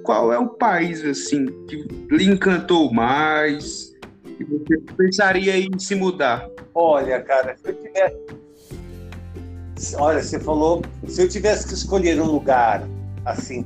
qual 0.04 0.32
é 0.32 0.39
o 0.39 0.47
país 0.47 1.04
assim 1.04 1.45
que 1.68 1.88
lhe 2.10 2.26
encantou 2.26 2.93
mais? 2.93 3.93
Que 4.38 4.45
você 4.45 4.78
pensaria 4.95 5.58
em 5.58 5.78
se 5.78 5.95
mudar? 5.95 6.50
Olha, 6.74 7.22
cara, 7.22 7.56
se 7.58 7.70
eu 7.70 7.76
tivesse. 7.76 8.18
Olha, 9.97 10.22
você 10.22 10.39
falou, 10.39 10.82
se 11.08 11.22
eu 11.22 11.30
tivesse 11.30 11.68
que 11.68 11.74
escolher 11.74 12.20
um 12.22 12.26
lugar 12.26 12.84
assim, 13.26 13.66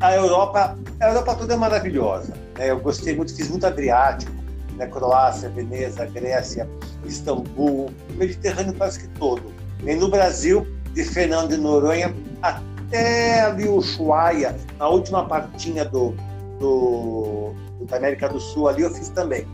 a 0.00 0.14
Europa, 0.14 0.78
a 1.00 1.08
Europa 1.08 1.34
toda 1.34 1.54
é 1.54 1.56
maravilhosa. 1.56 2.45
Né? 2.58 2.70
Eu 2.70 2.80
gostei 2.80 3.14
muito, 3.14 3.34
fiz 3.34 3.48
muito 3.48 3.66
Adriático, 3.66 4.32
né? 4.76 4.86
Croácia, 4.86 5.48
Veneza, 5.48 6.04
Grécia, 6.06 6.68
Istambul, 7.04 7.90
Mediterrâneo 8.14 8.74
quase 8.74 9.00
que 9.00 9.08
todo. 9.18 9.42
E 9.84 9.94
no 9.94 10.08
Brasil, 10.08 10.66
de 10.92 11.04
Fernando 11.04 11.50
de 11.50 11.58
Noronha 11.58 12.14
até 12.40 13.42
ali 13.42 13.68
Ushuaia, 13.68 14.56
a 14.78 14.88
última 14.88 15.26
partinha 15.26 15.84
do, 15.84 16.14
do, 16.58 17.54
da 17.82 17.98
América 17.98 18.28
do 18.28 18.40
Sul 18.40 18.68
ali 18.68 18.82
eu 18.82 18.90
fiz 18.90 19.10
também. 19.10 19.46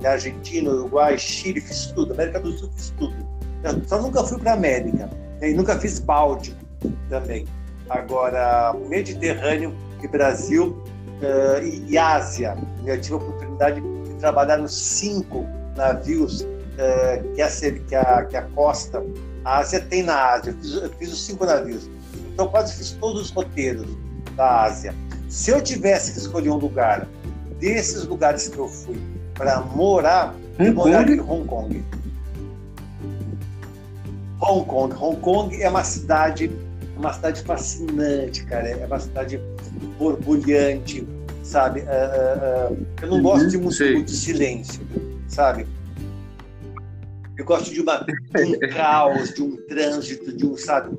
Na 0.00 0.10
Argentina, 0.10 0.70
Uruguai, 0.70 1.18
Chile, 1.18 1.60
fiz 1.60 1.86
tudo. 1.86 2.12
América 2.12 2.40
do 2.40 2.52
Sul 2.52 2.70
fiz 2.74 2.90
tudo. 2.98 3.14
Eu 3.62 3.82
só 3.86 4.00
nunca 4.00 4.22
fui 4.24 4.38
para 4.38 4.52
América. 4.52 5.10
E 5.40 5.52
nunca 5.52 5.78
fiz 5.78 5.98
Báltico 5.98 6.56
também. 7.08 7.46
Agora, 7.88 8.74
Mediterrâneo 8.88 9.74
e 10.02 10.08
Brasil 10.08 10.82
uh, 11.22 11.64
e, 11.64 11.96
Ásia. 11.98 12.56
Eu 12.84 13.00
tive 13.00 13.14
a 13.14 13.18
oportunidade 13.18 13.80
de 13.80 14.14
trabalhar 14.20 14.58
nos 14.58 14.74
cinco 14.74 15.46
navios 15.76 16.42
uh, 16.42 17.34
que, 17.34 17.42
a, 17.42 17.48
que, 17.48 17.94
a, 17.94 18.24
que 18.24 18.36
a 18.36 18.42
costa, 18.42 19.04
a 19.44 19.58
Ásia 19.58 19.80
tem 19.80 20.02
na 20.02 20.32
Ásia. 20.32 20.50
Eu 20.50 20.56
fiz, 20.58 20.74
eu 20.74 20.90
fiz 20.90 21.12
os 21.12 21.24
cinco 21.24 21.44
navios. 21.44 21.88
Então, 22.32 22.48
quase 22.48 22.74
fiz 22.74 22.92
todos 22.92 23.22
os 23.22 23.30
roteiros 23.30 23.86
da 24.34 24.64
Ásia. 24.64 24.94
Se 25.28 25.50
eu 25.50 25.60
tivesse 25.60 26.12
que 26.12 26.18
escolher 26.18 26.50
um 26.50 26.56
lugar 26.56 27.06
desses 27.58 28.04
lugares 28.04 28.48
que 28.48 28.58
eu 28.58 28.68
fui 28.68 29.00
para 29.34 29.60
morar, 29.60 30.34
Hong 30.58 30.68
eu 30.68 30.74
moraria 30.74 31.16
em 31.16 31.20
Hong 31.20 31.46
Kong. 31.46 31.84
Hong 34.40 34.66
Kong. 34.66 34.94
Hong 34.94 35.20
Kong 35.20 35.62
é 35.62 35.68
uma 35.68 35.82
cidade, 35.82 36.50
uma 36.96 37.12
cidade 37.12 37.42
fascinante, 37.42 38.44
cara. 38.44 38.68
É 38.68 38.86
uma 38.86 38.98
cidade 38.98 39.40
borbulhante, 39.98 41.06
sabe? 41.42 41.80
Uh, 41.80 42.72
uh, 42.72 42.86
eu 43.02 43.08
não 43.08 43.16
uhum, 43.16 43.22
gosto 43.22 43.48
de 43.48 43.58
muito, 43.58 43.84
muito, 43.84 44.10
silêncio, 44.10 44.80
sabe? 45.28 45.66
Eu 47.36 47.44
gosto 47.44 47.72
de, 47.72 47.80
uma, 47.80 47.98
de 47.98 48.12
um 48.42 48.58
caos, 48.74 49.34
de 49.34 49.42
um 49.42 49.56
trânsito, 49.66 50.32
de 50.34 50.46
um, 50.46 50.56
sabe? 50.56 50.96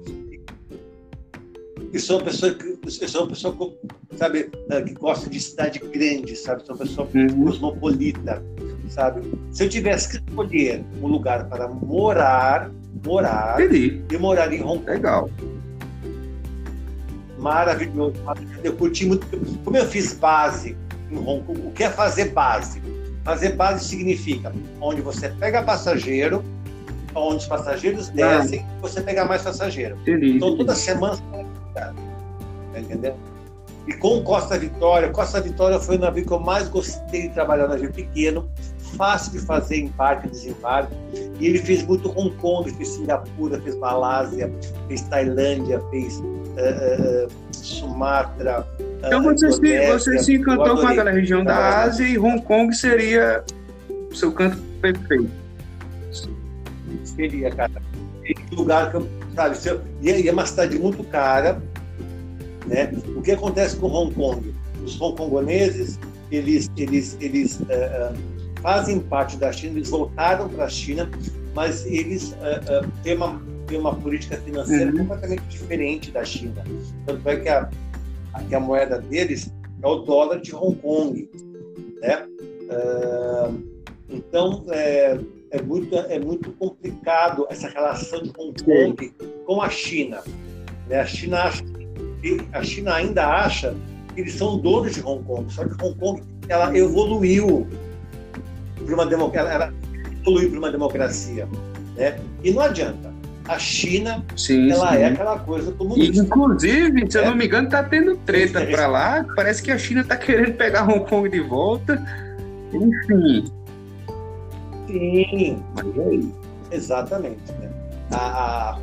eu 1.93 1.99
sou 1.99 2.17
uma 2.17 2.25
pessoa 2.25 2.53
que 2.53 2.77
eu 3.01 3.07
sou 3.07 3.21
uma 3.21 3.29
pessoa 3.29 3.73
sabe 4.15 4.49
eh, 4.69 4.81
que 4.81 4.93
gosta 4.93 5.29
de 5.29 5.39
cidade 5.39 5.79
grande 5.79 6.35
sabe 6.35 6.65
sou 6.65 6.75
uma 6.75 6.85
pessoa 6.85 7.09
uhum. 7.13 7.45
cosmopolita 7.45 8.43
sabe 8.89 9.21
se 9.51 9.63
eu 9.63 9.69
tivesse 9.69 10.09
que 10.09 10.29
escolher 10.29 10.83
um 11.01 11.07
lugar 11.07 11.47
para 11.49 11.67
morar 11.67 12.71
morar 13.05 13.61
Entendi. 13.61 14.03
eu 14.11 14.19
moraria 14.19 14.59
em 14.59 14.63
Hong 14.63 14.79
Kong 14.79 14.91
legal 14.91 15.29
Maravilhoso. 17.37 18.15
Eu 18.63 18.73
curti 18.75 19.05
muito. 19.05 19.27
Como 19.63 19.77
eu 19.77 19.85
fiz 19.85 20.13
base 20.13 20.77
em 21.11 21.17
Hong 21.17 21.43
Kong, 21.43 21.61
o 21.67 21.71
que 21.71 21.83
é 21.83 21.89
fazer 21.89 22.31
base? 22.31 22.81
Fazer 23.23 23.53
base 23.53 23.85
significa 23.85 24.53
onde 24.81 25.01
você 25.01 25.29
pega 25.29 25.61
passageiro, 25.61 26.43
onde 27.13 27.37
os 27.37 27.45
passageiros 27.45 28.09
descem, 28.09 28.65
você 28.81 29.01
pega 29.01 29.25
mais 29.25 29.41
passageiro. 29.41 29.97
Então 30.07 30.55
toda 30.55 30.73
semana 30.75 31.15
você 31.15 31.21
tá 31.73 31.93
entendendo? 32.75 33.15
E 33.87 33.93
com 33.93 34.21
Costa 34.21 34.57
Vitória, 34.59 35.09
Costa 35.09 35.39
Vitória 35.39 35.79
foi 35.79 35.95
o 35.95 35.99
navio 35.99 36.25
que 36.25 36.31
eu 36.31 36.39
mais 36.39 36.67
gostei 36.67 37.23
de 37.23 37.29
trabalhar, 37.29 37.67
navio 37.69 37.91
pequeno, 37.91 38.49
fácil 38.95 39.33
de 39.33 39.39
fazer 39.39 39.77
embarque 39.77 40.27
e 40.27 40.31
desembarque. 40.31 40.93
E 41.39 41.47
ele 41.47 41.59
fez 41.59 41.83
muito 41.83 42.09
Hong 42.17 42.35
Kong, 42.37 42.69
fez 42.71 42.89
Singapura, 42.89 43.59
fez 43.61 43.75
Malásia, 43.75 44.51
fez 44.87 45.01
Tailândia, 45.03 45.81
fez 45.89 46.19
uh, 46.19 47.27
Sumatra. 47.51 48.67
Então 49.05 49.23
você, 49.23 49.51
se, 49.51 49.87
você 49.87 50.19
se 50.19 50.33
encantou 50.35 50.77
com 50.77 50.87
aquela 50.87 51.11
região 51.11 51.43
da 51.43 51.83
Ásia 51.83 52.07
e 52.07 52.17
Hong 52.17 52.41
Kong 52.41 52.73
seria 52.75 53.43
o 54.11 54.15
seu 54.15 54.31
canto 54.31 54.57
perfeito. 54.81 55.29
Seria, 57.03 57.51
cara. 57.51 57.71
lugar 58.51 58.91
que 58.91 58.97
eu, 58.97 59.07
sabe, 59.35 59.81
e 60.01 60.27
é 60.27 60.31
uma 60.31 60.45
cidade 60.45 60.77
muito 60.77 61.03
cara, 61.05 61.61
né? 62.65 62.91
O 63.15 63.21
que 63.21 63.31
acontece 63.31 63.75
com 63.77 63.87
Hong 63.87 64.13
Kong? 64.13 64.53
Os 64.83 64.99
hongkongoneses, 65.01 65.99
eles, 66.31 66.69
eles, 66.77 67.17
eles 67.19 67.59
uh, 67.61 68.36
fazem 68.61 68.99
parte 68.99 69.37
da 69.37 69.51
China, 69.51 69.77
eles 69.77 69.89
voltaram 69.89 70.49
para 70.49 70.65
a 70.65 70.69
China, 70.69 71.09
mas 71.53 71.85
eles 71.85 72.31
uh, 72.33 72.87
têm, 73.03 73.15
uma, 73.15 73.41
têm 73.67 73.79
uma 73.79 73.95
política 73.95 74.37
financeira 74.37 74.91
uhum. 74.91 74.99
completamente 74.99 75.43
diferente 75.43 76.11
da 76.11 76.23
China. 76.23 76.63
Tanto 77.05 77.29
é 77.29 77.35
que 77.37 77.49
a, 77.49 77.69
que 78.47 78.55
a 78.55 78.59
moeda 78.59 78.99
deles 78.99 79.53
é 79.81 79.87
o 79.87 79.95
dólar 79.97 80.39
de 80.41 80.55
Hong 80.55 80.75
Kong. 80.77 81.29
Né? 82.01 82.27
então, 84.09 84.65
é, 84.69 85.17
é, 85.51 85.61
muito, 85.61 85.95
é 85.95 86.19
muito 86.19 86.51
complicado 86.53 87.47
essa 87.49 87.67
relação 87.69 88.21
de 88.21 88.31
Hong 88.37 88.53
Kong 88.63 89.13
com 89.45 89.61
a 89.61 89.69
China. 89.69 90.21
Né? 90.87 90.99
A 90.99 91.05
China 91.05 91.43
acha 91.43 91.63
a 92.51 92.63
China 92.63 92.95
ainda 92.95 93.27
acha 93.27 93.75
que 94.13 94.21
eles 94.21 94.33
são 94.33 94.57
donos 94.57 94.95
de 94.95 95.01
Hong 95.01 95.23
Kong, 95.23 95.51
só 95.51 95.63
que 95.65 95.83
Hong 95.83 95.97
Kong 95.97 96.21
ela 96.49 96.75
evoluiu 96.75 97.67
para 98.87 98.95
uma 98.95 99.05
democracia, 99.05 99.51
ela 99.51 99.73
para 100.23 100.57
uma 100.59 100.71
democracia, 100.71 101.47
né? 101.95 102.19
E 102.43 102.51
não 102.51 102.61
adianta. 102.61 103.15
A 103.47 103.57
China, 103.57 104.25
sim, 104.35 104.69
ela 104.69 104.89
sim. 104.89 104.97
é 104.97 105.05
aquela 105.05 105.39
coisa 105.39 105.71
comunista. 105.71 106.21
Inclusive, 106.21 107.09
se 107.09 107.17
eu 107.17 107.25
não 107.25 107.35
me 107.35 107.45
engano, 107.45 107.67
está 107.67 107.81
tendo 107.81 108.17
treta 108.17 108.65
para 108.65 108.87
lá. 108.87 109.25
Parece 109.37 109.63
que 109.63 109.71
a 109.71 109.77
China 109.77 110.01
está 110.01 110.17
querendo 110.17 110.57
pegar 110.57 110.83
Hong 110.83 111.05
Kong 111.05 111.29
de 111.29 111.39
volta. 111.39 112.01
Enfim. 112.73 113.45
Sim, 114.87 116.33
exatamente. 116.71 117.53
Né? 117.53 117.69
A, 118.11 118.71
a, 118.71 118.79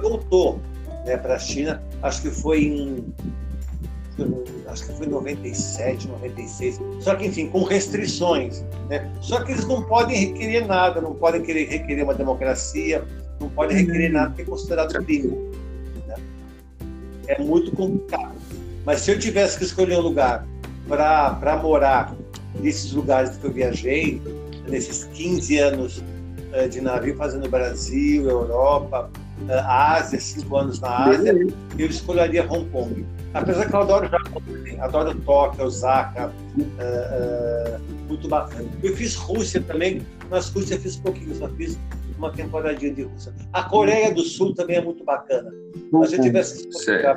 voltou 0.00 0.60
né, 1.04 1.16
para 1.16 1.34
a 1.34 1.38
China, 1.38 1.82
acho 2.00 2.22
que 2.22 2.30
foi 2.30 2.64
em 2.64 3.14
acho 4.76 4.86
que 4.86 4.92
foi 4.92 5.06
em 5.06 5.10
97, 5.10 6.08
96. 6.08 6.80
Só 7.00 7.14
que, 7.14 7.26
enfim, 7.26 7.48
com 7.48 7.64
restrições. 7.64 8.62
Né? 8.88 9.10
Só 9.20 9.42
que 9.42 9.52
eles 9.52 9.66
não 9.66 9.82
podem 9.82 10.16
requerer 10.16 10.66
nada, 10.66 11.00
não 11.00 11.14
podem 11.14 11.42
querer 11.42 11.66
requerer 11.66 12.04
uma 12.04 12.14
democracia, 12.14 13.02
não 13.40 13.48
podem 13.48 13.78
requerer 13.78 14.12
nada 14.12 14.34
que 14.34 14.42
é 14.42 14.44
considerado 14.44 14.92
crime. 15.04 15.28
Né? 16.06 16.14
É 17.26 17.42
muito 17.42 17.72
complicado. 17.72 18.36
Mas 18.84 19.00
se 19.00 19.10
eu 19.10 19.18
tivesse 19.18 19.58
que 19.58 19.64
escolher 19.64 19.96
um 19.96 20.02
lugar 20.02 20.46
para 20.86 21.58
morar 21.62 22.14
nesses 22.60 22.92
lugares 22.92 23.36
que 23.36 23.44
eu 23.44 23.52
viajei, 23.52 24.22
nesses 24.68 25.04
15 25.04 25.58
anos 25.58 25.98
uh, 25.98 26.68
de 26.68 26.80
navio 26.80 27.16
fazendo 27.16 27.48
Brasil, 27.48 28.28
Europa, 28.28 29.10
a 29.50 29.96
Ásia, 29.96 30.20
cinco 30.20 30.56
anos 30.56 30.80
na 30.80 31.04
Ásia, 31.04 31.34
eu 31.78 31.86
escolheria 31.86 32.46
Hong 32.50 32.68
Kong. 32.70 33.04
Apesar 33.36 33.68
que 33.68 33.74
eu 33.74 33.80
adoro 33.80 34.08
Japão, 34.08 34.42
adoro 34.80 35.14
Tóquio, 35.20 35.64
Osaka, 35.66 36.28
uh, 36.28 36.60
uh, 36.62 37.80
muito 38.08 38.28
bacana. 38.28 38.68
Eu 38.82 38.96
fiz 38.96 39.14
Rússia 39.14 39.60
também, 39.60 40.00
mas 40.30 40.48
Rússia 40.48 40.74
eu 40.74 40.80
fiz 40.80 40.96
pouquinho, 40.96 41.34
só 41.34 41.48
fiz 41.50 41.78
uma 42.16 42.32
temporadinha 42.32 42.94
de 42.94 43.02
Rússia. 43.02 43.34
A 43.52 43.62
Coreia 43.64 44.12
do 44.12 44.22
Sul 44.22 44.54
também 44.54 44.76
é 44.76 44.80
muito 44.80 45.04
bacana. 45.04 45.52
Mas 45.92 46.10
se 46.10 46.16
eu 46.16 46.22
tivesse 46.22 46.66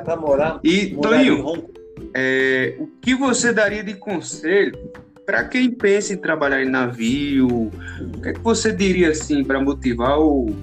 para 0.04 0.16
morar, 0.16 0.60
e, 0.62 0.92
morar 0.94 1.10
Toninho, 1.10 1.38
em 1.38 1.40
Hong 1.40 1.60
Kong. 1.62 1.80
É, 2.14 2.76
o 2.78 2.86
que 3.00 3.14
você 3.14 3.52
daria 3.52 3.82
de 3.82 3.94
conselho 3.94 4.78
para 5.24 5.44
quem 5.44 5.70
pensa 5.70 6.12
em 6.12 6.16
trabalhar 6.18 6.62
em 6.62 6.68
navio? 6.68 7.48
O 7.48 8.20
que, 8.20 8.28
é 8.28 8.32
que 8.32 8.40
você 8.40 8.72
diria 8.72 9.10
assim 9.10 9.42
para 9.42 9.60
motivar 9.60 10.18
o 10.18 10.54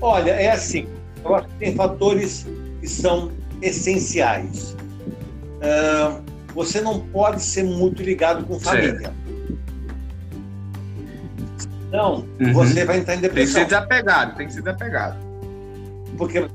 Olha, 0.00 0.30
é 0.32 0.50
assim. 0.50 0.86
Eu 1.24 1.34
acho 1.34 1.48
que 1.48 1.54
tem 1.54 1.74
fatores 1.74 2.46
que 2.80 2.88
são 2.88 3.30
essenciais. 3.60 4.76
Uh, 5.62 6.22
você 6.54 6.80
não 6.80 7.00
pode 7.00 7.42
ser 7.42 7.62
muito 7.62 8.02
ligado 8.02 8.44
com 8.44 8.58
família. 8.58 9.12
Então, 11.88 12.26
uhum. 12.40 12.52
você 12.52 12.84
vai 12.84 12.98
entrar 12.98 13.16
em 13.16 13.20
depressão. 13.20 13.54
Tem 13.54 13.64
que 13.64 13.70
ser 13.70 13.80
desapegado, 13.80 14.36
tem 14.36 14.46
que 14.46 14.52
ser 14.52 14.62
desapegado. 14.62 15.18
Porque 16.16 16.40
tem 16.40 16.50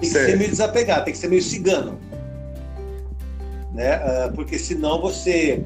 que 0.00 0.06
certo. 0.06 0.30
ser 0.30 0.36
meio 0.36 0.50
desapegado, 0.50 1.04
tem 1.04 1.12
que 1.12 1.18
ser 1.18 1.28
meio 1.28 1.42
cigano. 1.42 1.98
Né? 3.72 3.96
Uh, 3.98 4.32
porque 4.34 4.58
senão 4.58 5.00
você 5.00 5.64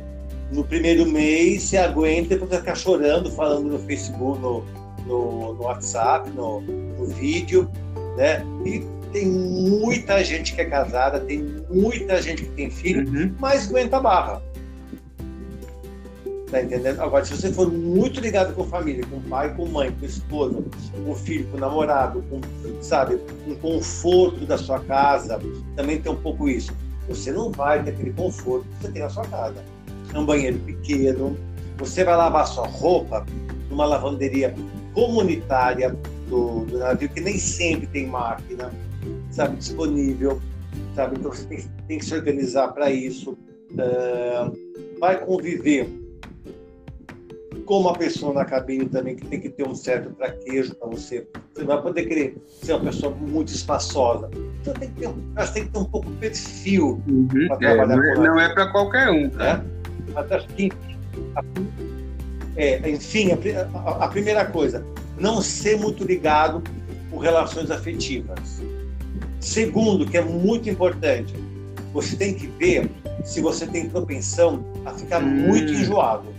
no 0.53 0.65
primeiro 0.65 1.07
mês 1.07 1.65
se 1.65 1.77
aguenta 1.77 2.35
e 2.35 2.39
depois 2.39 2.55
ficar 2.61 2.75
chorando, 2.77 3.31
falando 3.31 3.69
no 3.69 3.79
Facebook, 3.81 4.41
no, 4.41 4.65
no, 5.07 5.55
no 5.55 5.63
WhatsApp, 5.63 6.29
no, 6.31 6.61
no, 6.61 7.07
vídeo, 7.07 7.71
né? 8.17 8.45
E 8.65 8.85
tem 9.13 9.27
muita 9.27 10.23
gente 10.25 10.55
que 10.55 10.61
é 10.61 10.65
casada, 10.65 11.21
tem 11.21 11.43
muita 11.71 12.21
gente 12.21 12.43
que 12.43 12.51
tem 12.51 12.71
filho, 12.71 13.09
uhum. 13.09 13.35
mas 13.39 13.69
aguenta 13.69 13.97
a 13.97 14.01
barra. 14.01 14.43
Tá 16.51 16.63
entendendo? 16.63 17.01
Agora, 17.01 17.25
se 17.25 17.35
você 17.35 17.53
for 17.53 17.71
muito 17.73 18.21
ligado 18.21 18.55
com 18.55 18.65
família, 18.65 19.05
com 19.07 19.21
pai, 19.23 19.53
com 19.55 19.67
mãe, 19.67 19.91
com 19.91 20.07
esposa, 20.07 20.63
com 21.05 21.15
filho, 21.15 21.47
com 21.49 21.59
namorado, 21.59 22.23
com, 22.31 22.41
sabe, 22.81 23.19
com 23.45 23.55
conforto 23.57 24.47
da 24.47 24.57
sua 24.57 24.79
casa, 24.81 25.41
também 25.75 26.01
tem 26.01 26.13
um 26.13 26.17
pouco 26.17 26.49
isso. 26.49 26.73
Você 27.09 27.33
não 27.33 27.51
vai 27.51 27.83
ter 27.83 27.91
aquele 27.91 28.13
conforto 28.13 28.65
que 28.65 28.83
você 28.83 28.93
tem 28.93 29.03
na 29.03 29.09
sua 29.09 29.25
casa 29.27 29.65
um 30.15 30.25
banheiro 30.25 30.59
pequeno. 30.61 31.37
Você 31.79 32.05
vai 32.05 32.17
lavar 32.17 32.47
sua 32.47 32.67
roupa 32.67 33.25
numa 33.69 33.85
lavanderia 33.85 34.55
comunitária 34.97 35.95
do, 36.27 36.65
do 36.65 36.79
navio, 36.79 37.11
que 37.11 37.21
nem 37.21 37.39
sempre 37.39 37.87
tem 37.87 38.07
máquina, 38.07 38.73
sabe, 39.31 39.57
disponível, 39.57 40.41
sabe? 40.95 41.17
Então 41.19 41.31
você 41.31 41.45
tem, 41.45 41.59
tem 41.87 41.99
que 41.99 42.05
se 42.07 42.15
organizar 42.15 42.69
para 42.69 42.91
isso. 42.91 43.37
Uh, 43.73 44.99
vai 44.99 45.23
conviver 45.23 45.87
com 47.67 47.81
uma 47.81 47.93
pessoa 47.93 48.33
na 48.33 48.45
cabine 48.47 48.87
também 48.87 49.17
que 49.17 49.27
tem 49.27 49.39
que 49.39 49.51
ter 49.51 49.69
um 49.69 49.75
certo 49.75 50.15
traquejo 50.15 50.75
para 50.77 50.89
você. 50.89 51.29
Você 51.53 51.61
não 51.61 51.67
vai 51.67 51.83
poder 51.83 52.07
querer 52.07 52.39
ser 52.47 52.73
uma 52.73 52.85
pessoa 52.85 53.15
muito 53.15 53.49
espaçosa. 53.49 54.31
Então 54.63 54.73
tem 54.73 54.89
que 54.93 55.01
ter, 55.01 55.11
acho 55.37 55.53
que 55.53 55.59
tem 55.59 55.67
que 55.67 55.73
ter 55.73 55.79
um 55.79 55.85
pouco 55.85 56.11
de 56.11 56.17
perfil 56.17 57.03
uhum. 57.07 57.29
para 57.49 57.57
trabalhar 57.59 58.03
é, 58.03 58.15
com 58.15 58.23
Não 58.23 58.41
é 58.41 58.55
para 58.55 58.73
qualquer 58.73 59.11
um. 59.11 59.29
Tá? 59.29 59.63
É? 59.63 60.13
Mas 60.15 60.33
acho 60.33 60.49
que, 60.49 60.71
é, 62.57 62.89
enfim, 62.91 63.31
a, 63.33 63.79
a, 63.79 64.05
a 64.05 64.09
primeira 64.09 64.45
coisa, 64.47 64.85
não 65.19 65.41
ser 65.41 65.79
muito 65.79 66.05
ligado 66.05 66.63
com 67.11 67.19
relações 67.19 67.71
afetivas. 67.71 68.63
Segundo, 69.41 70.07
que 70.07 70.17
é 70.17 70.23
muito 70.23 70.69
importante, 70.69 71.35
você 71.93 72.17
tem 72.17 72.35
que 72.35 72.47
ver 72.47 72.91
se 73.25 73.41
você 73.41 73.67
tem 73.67 73.89
propensão 73.89 74.65
a 74.85 74.93
ficar 74.93 75.23
hum. 75.23 75.27
muito 75.27 75.73
enjoado. 75.73 76.35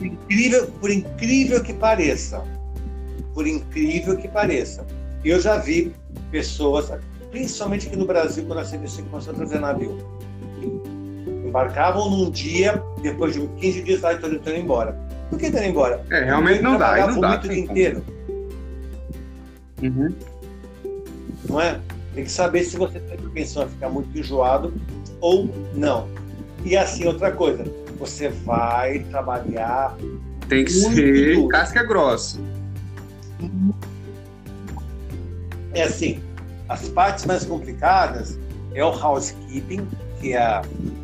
Incrível, 0.00 0.70
por 0.80 0.90
incrível 0.90 1.62
que 1.62 1.72
pareça, 1.72 2.44
por 3.32 3.46
incrível 3.46 4.16
que 4.16 4.28
pareça, 4.28 4.86
eu 5.24 5.40
já 5.40 5.56
vi 5.58 5.92
pessoas, 6.30 6.90
principalmente 7.30 7.86
aqui 7.86 7.96
no 7.96 8.06
Brasil, 8.06 8.44
quando 8.46 8.58
a 8.58 8.64
CBC 8.64 9.02
começou 9.04 9.32
a 9.32 9.36
trazer 9.36 9.58
navio, 9.58 9.98
embarcavam 11.46 12.10
num 12.10 12.30
dia, 12.30 12.82
depois 13.02 13.34
de 13.34 13.46
15 13.46 13.82
dias 13.82 14.00
lá 14.00 14.12
estão 14.12 14.30
indo 14.30 14.50
embora. 14.50 14.98
Por 15.30 15.38
que 15.38 15.46
estão 15.46 15.60
indo 15.60 15.70
embora? 15.70 16.04
É, 16.10 16.24
realmente 16.24 16.62
não 16.62 16.78
dá. 16.78 17.06
Não 17.06 17.20
dá 17.20 17.36
o 17.36 17.38
dia 17.38 17.58
inteiro. 17.58 18.04
Uhum. 19.82 20.14
Não 21.48 21.60
é? 21.60 21.80
Tem 22.14 22.24
que 22.24 22.30
saber 22.30 22.64
se 22.64 22.76
você 22.76 22.98
tem 22.98 23.16
propensão 23.16 23.62
a 23.62 23.66
ficar 23.66 23.90
muito 23.90 24.18
enjoado 24.18 24.72
ou 25.20 25.50
não. 25.74 26.08
E 26.64 26.76
assim, 26.76 27.06
outra 27.06 27.30
coisa, 27.30 27.64
você 27.98 28.28
vai 28.28 29.00
trabalhar. 29.10 29.96
Tem 30.48 30.64
que 30.64 30.72
ser 30.72 31.34
duro. 31.34 31.48
casca 31.48 31.82
grossa. 31.82 32.40
É 35.74 35.82
assim, 35.82 36.20
as 36.68 36.88
partes 36.88 37.26
mais 37.26 37.44
complicadas 37.44 38.38
é 38.74 38.84
o 38.84 38.88
housekeeping, 38.88 39.86
que 40.20 40.32
é 40.32 40.62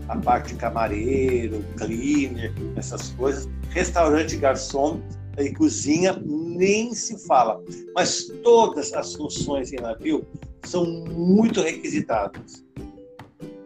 a, 0.08 0.16
parte 0.16 0.52
de 0.52 0.54
camareiro, 0.54 1.64
cleaner, 1.76 2.52
essas 2.76 3.10
coisas. 3.10 3.48
Restaurante, 3.70 4.36
garçom 4.36 5.00
e 5.38 5.50
cozinha, 5.52 6.20
nem 6.24 6.94
se 6.94 7.26
fala. 7.26 7.60
Mas 7.94 8.26
todas 8.42 8.92
as 8.92 9.14
funções 9.14 9.72
em 9.72 9.80
navio 9.80 10.26
são 10.64 10.84
muito 10.84 11.62
requisitadas. 11.62 12.64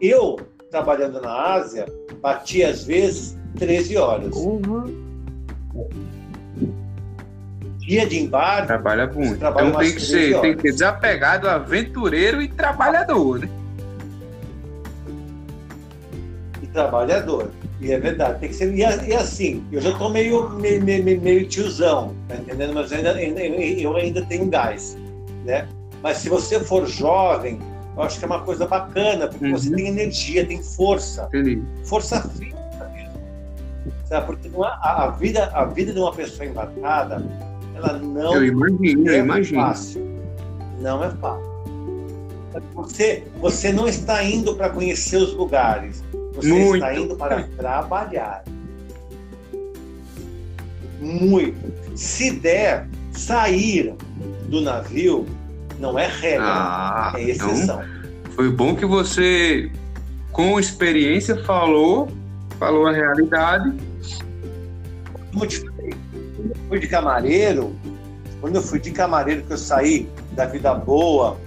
Eu, 0.01 0.37
trabalhando 0.71 1.21
na 1.21 1.55
Ásia, 1.55 1.87
bati 2.21 2.63
às 2.63 2.85
vezes 2.85 3.37
13 3.59 3.97
horas. 3.97 4.37
Uhum. 4.37 5.07
Dia 7.79 8.07
de 8.07 8.19
embarque. 8.19 8.67
Trabalha 8.67 9.07
muito. 9.07 9.35
Então 9.35 9.73
tem 9.79 9.95
que, 9.95 10.01
ser, 10.01 10.41
tem 10.41 10.57
que 10.57 10.63
ser 10.63 10.73
desapegado, 10.73 11.49
aventureiro 11.49 12.43
e 12.43 12.49
trabalhador, 12.49 13.39
né? 13.39 13.49
Trabalhador. 16.77 17.51
E 17.81 17.91
é 17.91 17.99
verdade, 17.99 18.39
tem 18.39 18.51
que 18.51 18.55
ser. 18.55 18.73
E, 18.75 18.81
e 18.81 19.15
assim, 19.15 19.65
eu 19.73 19.81
já 19.81 19.91
estou 19.91 20.11
meio, 20.11 20.51
meio, 20.51 20.83
meio, 20.85 21.21
meio, 21.21 21.49
tiozão, 21.49 22.15
tá 22.29 22.37
entendendo? 22.37 22.75
Mas 22.75 22.93
eu 22.93 22.99
ainda, 22.99 23.21
eu 23.21 23.97
ainda 23.97 24.23
tenho 24.27 24.47
gás, 24.47 24.97
né? 25.45 25.67
Mas 26.03 26.19
se 26.19 26.29
você 26.29 26.61
for 26.61 26.87
jovem, 26.87 27.59
eu 27.97 28.03
acho 28.03 28.19
que 28.19 28.25
é 28.25 28.29
uma 28.29 28.43
coisa 28.43 28.67
bacana, 28.67 29.27
porque 29.27 29.47
uhum. 29.47 29.53
você 29.53 29.71
tem 29.75 29.89
energia, 29.89 30.47
tem 30.47 30.63
força. 30.63 31.27
Entendi. 31.29 31.63
Força 31.85 32.21
física 32.29 32.91
mesmo. 32.95 33.13
Sabe? 34.05 34.27
Porque 34.27 34.51
a, 34.63 35.05
a, 35.05 35.11
vida, 35.11 35.47
a 35.55 35.65
vida 35.65 35.93
de 35.93 35.99
uma 35.99 36.13
pessoa 36.13 36.47
embarcada, 36.47 37.25
ela 37.75 37.95
não 37.95 38.35
eu 38.35 38.45
imagino, 38.45 39.11
é 39.11 39.19
eu 39.19 39.25
imagino. 39.25 39.61
fácil. 39.63 40.07
Não 40.81 41.03
é 41.03 41.11
fácil. 41.11 41.57
Você, 42.75 43.25
você 43.39 43.73
não 43.73 43.87
está 43.87 44.23
indo 44.25 44.55
para 44.55 44.71
conhecer 44.71 45.19
os 45.19 45.35
lugares. 45.35 46.03
Você 46.37 46.49
Muito. 46.49 46.75
está 46.77 46.95
indo 46.95 47.17
para 47.17 47.43
trabalhar. 47.57 48.45
Muito. 51.01 51.57
Se 51.97 52.31
der, 52.31 52.87
sair 53.13 53.95
do 54.49 54.61
navio 54.61 55.27
não 55.79 55.99
é 55.99 56.07
regra, 56.07 56.47
ah, 56.47 57.13
é 57.17 57.31
exceção. 57.31 57.83
Então, 57.83 58.31
foi 58.33 58.51
bom 58.51 58.75
que 58.75 58.85
você, 58.85 59.71
com 60.33 60.59
experiência, 60.61 61.43
falou, 61.45 62.09
falou 62.59 62.87
a 62.87 62.93
realidade. 62.93 63.73
Eu 65.33 65.39
quando 65.41 66.59
fui 66.69 66.79
de 66.79 66.89
camareiro, 66.89 67.75
quando 68.41 68.57
eu 68.57 68.63
fui 68.63 68.79
de 68.79 68.91
camareiro, 68.91 69.43
que 69.43 69.53
eu 69.53 69.59
saí 69.59 70.09
da 70.33 70.47
vida 70.47 70.75
boa, 70.75 71.39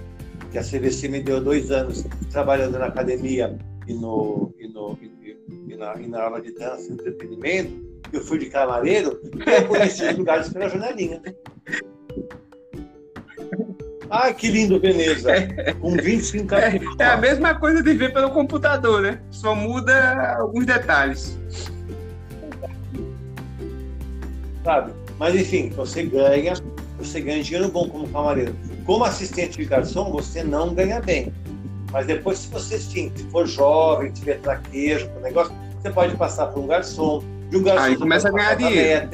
que 0.50 0.58
a 0.58 0.62
CVC 0.62 1.08
me 1.08 1.20
deu 1.20 1.40
dois 1.40 1.70
anos 1.70 2.04
trabalhando 2.30 2.78
na 2.78 2.86
academia 2.86 3.56
e, 3.86 3.94
no, 3.94 4.49
no, 4.72 4.98
e, 5.00 5.36
e, 5.68 5.76
na, 5.76 6.00
e 6.00 6.06
na 6.06 6.22
aula 6.22 6.40
de 6.40 6.52
dança 6.52 6.88
e 6.88 6.92
entretenimento, 6.92 7.90
eu 8.12 8.20
fui 8.22 8.38
de 8.38 8.46
camareiro, 8.46 9.20
eu 9.46 9.68
conheci 9.68 10.04
os 10.04 10.16
lugares 10.16 10.48
pela 10.48 10.68
janelinha. 10.68 11.22
Ah, 14.10 14.32
que 14.32 14.48
lindo 14.48 14.80
Veneza, 14.80 15.30
com 15.80 15.92
25 15.92 16.54
é, 16.56 16.80
é 16.98 17.04
a 17.04 17.16
mesma 17.16 17.54
coisa 17.54 17.80
de 17.80 17.94
ver 17.94 18.12
pelo 18.12 18.30
computador, 18.30 19.02
né? 19.02 19.22
Só 19.30 19.54
muda 19.54 20.36
alguns 20.36 20.66
detalhes. 20.66 21.38
Sabe? 24.64 24.92
Mas 25.16 25.36
enfim, 25.36 25.68
você 25.70 26.02
ganha, 26.02 26.54
você 26.98 27.20
ganha 27.20 27.42
dinheiro 27.42 27.68
bom 27.68 27.88
como 27.88 28.08
camareiro. 28.08 28.56
Como 28.84 29.04
assistente 29.04 29.58
de 29.58 29.64
garçom, 29.64 30.10
você 30.10 30.42
não 30.42 30.74
ganha 30.74 31.00
bem. 31.00 31.32
Mas 31.90 32.06
depois, 32.06 32.38
se 32.38 32.48
você 32.48 32.78
sim, 32.78 33.10
se 33.14 33.24
for 33.24 33.46
jovem, 33.46 34.10
tiver 34.12 34.38
traquejo, 34.40 35.10
negócio, 35.22 35.52
você 35.80 35.90
pode 35.90 36.16
passar 36.16 36.46
por 36.46 36.60
um 36.60 36.66
garçom. 36.66 37.22
De 37.48 37.56
um 37.56 37.62
garçom 37.62 37.84
Aí 37.84 37.96
começa 37.96 38.28
a 38.28 38.30
ganhar 38.30 38.54
dinheiro. 38.54 39.08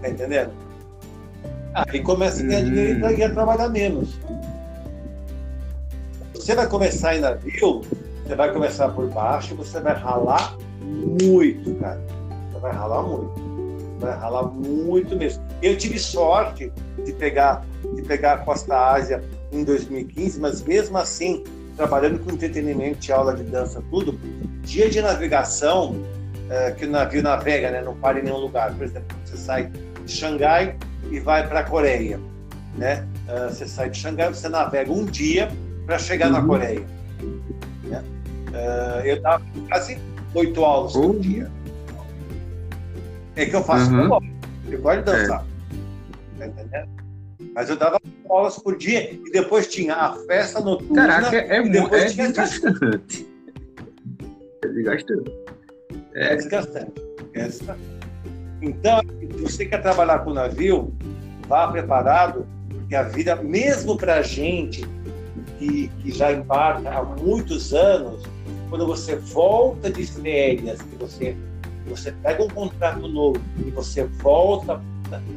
Tá 0.00 0.08
entendendo? 0.08 0.52
Aí 1.74 2.00
começa 2.00 2.42
a 2.42 2.46
ganhar 2.46 2.62
hum. 2.62 2.70
dinheiro 2.70 3.18
e 3.18 3.22
a 3.22 3.30
trabalhar 3.30 3.68
menos. 3.68 4.18
Você 6.34 6.54
vai 6.54 6.66
começar 6.66 7.16
em 7.16 7.20
navio, 7.20 7.82
você 8.24 8.34
vai 8.34 8.52
começar 8.52 8.88
por 8.88 9.06
baixo, 9.08 9.54
você 9.54 9.80
vai 9.80 9.94
ralar 9.94 10.56
muito, 10.80 11.74
cara. 11.74 12.00
Você 12.50 12.60
vai 12.60 12.72
ralar 12.72 13.02
muito. 13.02 13.48
Vai 13.98 14.16
ralar 14.16 14.44
muito 14.44 15.16
mesmo. 15.16 15.42
Eu 15.60 15.76
tive 15.76 15.98
sorte 15.98 16.72
de 17.04 17.12
pegar, 17.12 17.64
de 17.94 18.02
pegar 18.02 18.34
a 18.34 18.38
Costa 18.38 18.92
Ásia 18.92 19.22
em 19.52 19.64
2015, 19.64 20.40
mas 20.40 20.62
mesmo 20.62 20.96
assim, 20.96 21.44
trabalhando 21.78 22.18
com 22.18 22.32
entretenimento, 22.32 23.10
aula 23.10 23.34
de 23.34 23.44
dança, 23.44 23.82
tudo, 23.88 24.20
dia 24.62 24.90
de 24.90 25.00
navegação, 25.00 25.96
é, 26.50 26.72
que 26.72 26.84
o 26.84 26.90
navio 26.90 27.22
navega, 27.22 27.70
né, 27.70 27.80
não 27.80 27.94
para 27.94 28.18
em 28.18 28.24
nenhum 28.24 28.38
lugar. 28.38 28.74
Por 28.74 28.84
exemplo, 28.84 29.16
você 29.24 29.36
sai 29.36 29.70
de 30.04 30.12
Xangai, 30.12 30.76
e 31.10 31.20
vai 31.20 31.46
para 31.46 31.60
a 31.60 31.64
Coreia. 31.64 32.20
Né? 32.76 33.06
Uh, 33.28 33.48
você 33.48 33.66
sai 33.66 33.90
de 33.90 33.98
Xangai, 33.98 34.28
você 34.28 34.48
navega 34.48 34.92
um 34.92 35.04
dia 35.04 35.48
para 35.86 35.98
chegar 35.98 36.26
uhum. 36.26 36.32
na 36.32 36.42
Coreia. 36.44 36.86
Né? 37.84 38.04
Uh, 38.48 39.06
eu 39.06 39.22
dava 39.22 39.44
quase 39.68 39.98
oito 40.34 40.64
aulas 40.64 40.94
uhum. 40.94 41.12
por 41.12 41.20
dia. 41.20 41.50
É 43.36 43.46
que 43.46 43.54
eu 43.54 43.62
faço 43.62 43.90
uhum. 43.90 44.20
eu 44.68 44.80
gosto 44.80 44.98
de 44.98 45.04
dançar. 45.04 45.44
É. 45.44 46.38
Tá 46.38 46.46
entendendo? 46.46 46.97
Mas 47.54 47.68
eu 47.70 47.76
dava 47.76 48.00
aulas 48.28 48.58
por 48.58 48.76
dia 48.76 49.12
e 49.12 49.30
depois 49.30 49.66
tinha 49.68 49.94
a 49.94 50.14
festa 50.26 50.60
noturna. 50.60 51.06
Caraca, 51.06 51.36
é, 51.36 51.62
depois 51.62 52.02
é 52.02 52.08
tinha 52.08 52.26
desgastante. 52.28 53.26
É 54.60 54.68
desgastante. 54.68 55.32
É, 56.14 56.32
é 56.32 56.36
desgastante. 56.36 57.02
É 57.34 57.44
desgastante. 57.44 57.98
Então, 58.60 59.00
se 59.20 59.42
você 59.42 59.66
quer 59.66 59.80
trabalhar 59.80 60.20
com 60.20 60.32
navio, 60.32 60.92
vá 61.46 61.68
preparado, 61.68 62.46
porque 62.68 62.94
a 62.94 63.04
vida, 63.04 63.36
mesmo 63.36 63.96
para 63.96 64.16
a 64.16 64.22
gente 64.22 64.84
que, 65.58 65.88
que 66.02 66.10
já 66.10 66.32
embarca 66.32 66.90
há 66.90 67.02
muitos 67.02 67.72
anos, 67.72 68.22
quando 68.68 68.86
você 68.86 69.16
volta 69.16 69.90
de 69.90 70.06
férias, 70.06 70.82
que 70.82 70.96
você, 70.96 71.36
você 71.86 72.12
pega 72.12 72.42
um 72.42 72.48
contrato 72.48 73.06
novo 73.06 73.40
e 73.58 73.70
você 73.70 74.04
volta 74.04 74.80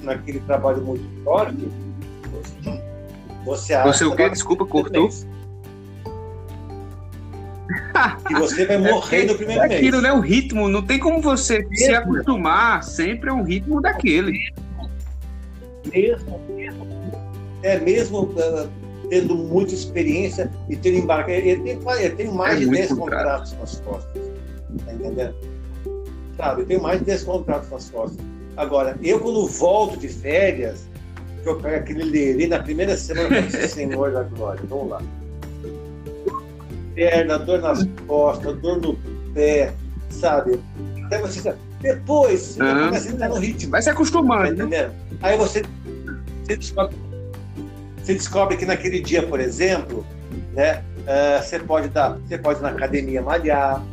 naquele 0.01 0.39
trabalho 0.41 0.84
muito 0.84 1.24
forte, 1.24 1.70
você 3.46 3.74
acha. 3.74 3.92
Você 3.92 4.06
o 4.06 4.16
quê? 4.16 4.30
Desculpa, 4.30 4.66
cortou. 4.66 5.10
que 8.28 8.34
você 8.34 8.66
vai 8.66 8.78
morrer 8.78 9.24
é, 9.24 9.26
no 9.26 9.36
primeiro 9.36 9.64
é 9.64 9.68
mês. 9.68 9.80
Aquilo, 9.80 10.02
né? 10.02 10.12
O 10.12 10.20
ritmo, 10.20 10.68
não 10.68 10.82
tem 10.82 11.00
como 11.00 11.22
você 11.22 11.59
mesmo. 11.59 11.76
se 11.76 11.93
acostumar, 11.93 12.84
sempre 12.84 13.30
é 13.30 13.34
um 13.34 13.43
ritmo 13.43 13.82
daquele. 13.82 14.39
Mesmo, 15.92 16.39
mesmo. 16.50 16.88
É 17.63 17.80
mesmo 17.80 18.24
uh, 18.24 18.70
tendo 19.09 19.36
muita 19.36 19.74
experiência 19.74 20.51
e 20.70 20.76
tendo 20.76 20.97
embarque. 20.97 21.32
Ele 21.32 21.62
tem, 21.62 21.80
ele 22.00 22.16
tem 22.16 22.32
mais 22.32 22.58
é 22.58 22.59
de 22.59 22.70
10 22.70 22.93
contratos 22.93 23.54
nas 23.54 23.80
costas. 23.82 24.32
Tá 24.86 24.93
entendendo? 24.93 25.36
Sabe, 26.38 26.62
eu 26.62 26.66
tenho 26.66 26.82
mais 26.82 27.00
de 27.00 27.05
10 27.05 27.24
contratos 27.24 27.70
nas 27.70 27.89
costas. 27.89 28.26
Agora, 28.58 28.97
eu 29.01 29.20
quando 29.20 29.47
volto 29.47 29.97
de 29.97 30.08
férias, 30.08 30.88
que 31.42 31.50
eu 31.50 31.59
pego 31.59 31.76
aquele 31.76 32.04
lerê 32.04 32.47
na 32.47 32.59
primeira 32.59 32.96
semana, 32.96 33.50
Senhor 33.68 34.12
da 34.12 34.24
Glória, 34.24 34.62
vamos 34.68 34.89
lá 34.89 35.01
perna, 36.96 37.39
dor 37.39 37.62
nas 37.62 37.88
costas, 38.08 38.58
dor 38.58 38.82
no 38.82 38.96
pé, 39.34 39.74
sabe? 40.09 40.59
Até 41.05 41.20
você. 41.20 41.54
Depois, 41.82 42.42
você 42.42 42.62
uhum. 42.62 42.86
começa 42.86 43.09
a 43.09 43.12
entrar 43.12 43.30
no 43.30 43.36
ritmo. 43.36 43.72
Vai 43.72 43.82
se 43.82 43.89
acostumando. 43.89 44.43
Tá 44.43 44.50
entendendo? 44.50 44.93
Aí 45.22 45.38
você, 45.38 45.63
você, 46.43 46.55
descobre, 46.55 46.96
você 47.97 48.13
descobre 48.13 48.58
que 48.58 48.66
naquele 48.66 49.01
dia, 49.01 49.26
por 49.26 49.39
exemplo, 49.39 50.05
né, 50.54 50.84
uh, 51.00 51.42
você, 51.42 51.59
pode 51.59 51.88
dar, 51.89 52.18
você 52.20 52.38
pode 52.38 52.59
ir 52.59 52.63
na 52.63 52.70
academia 52.70 53.22
malhar, 53.22 53.84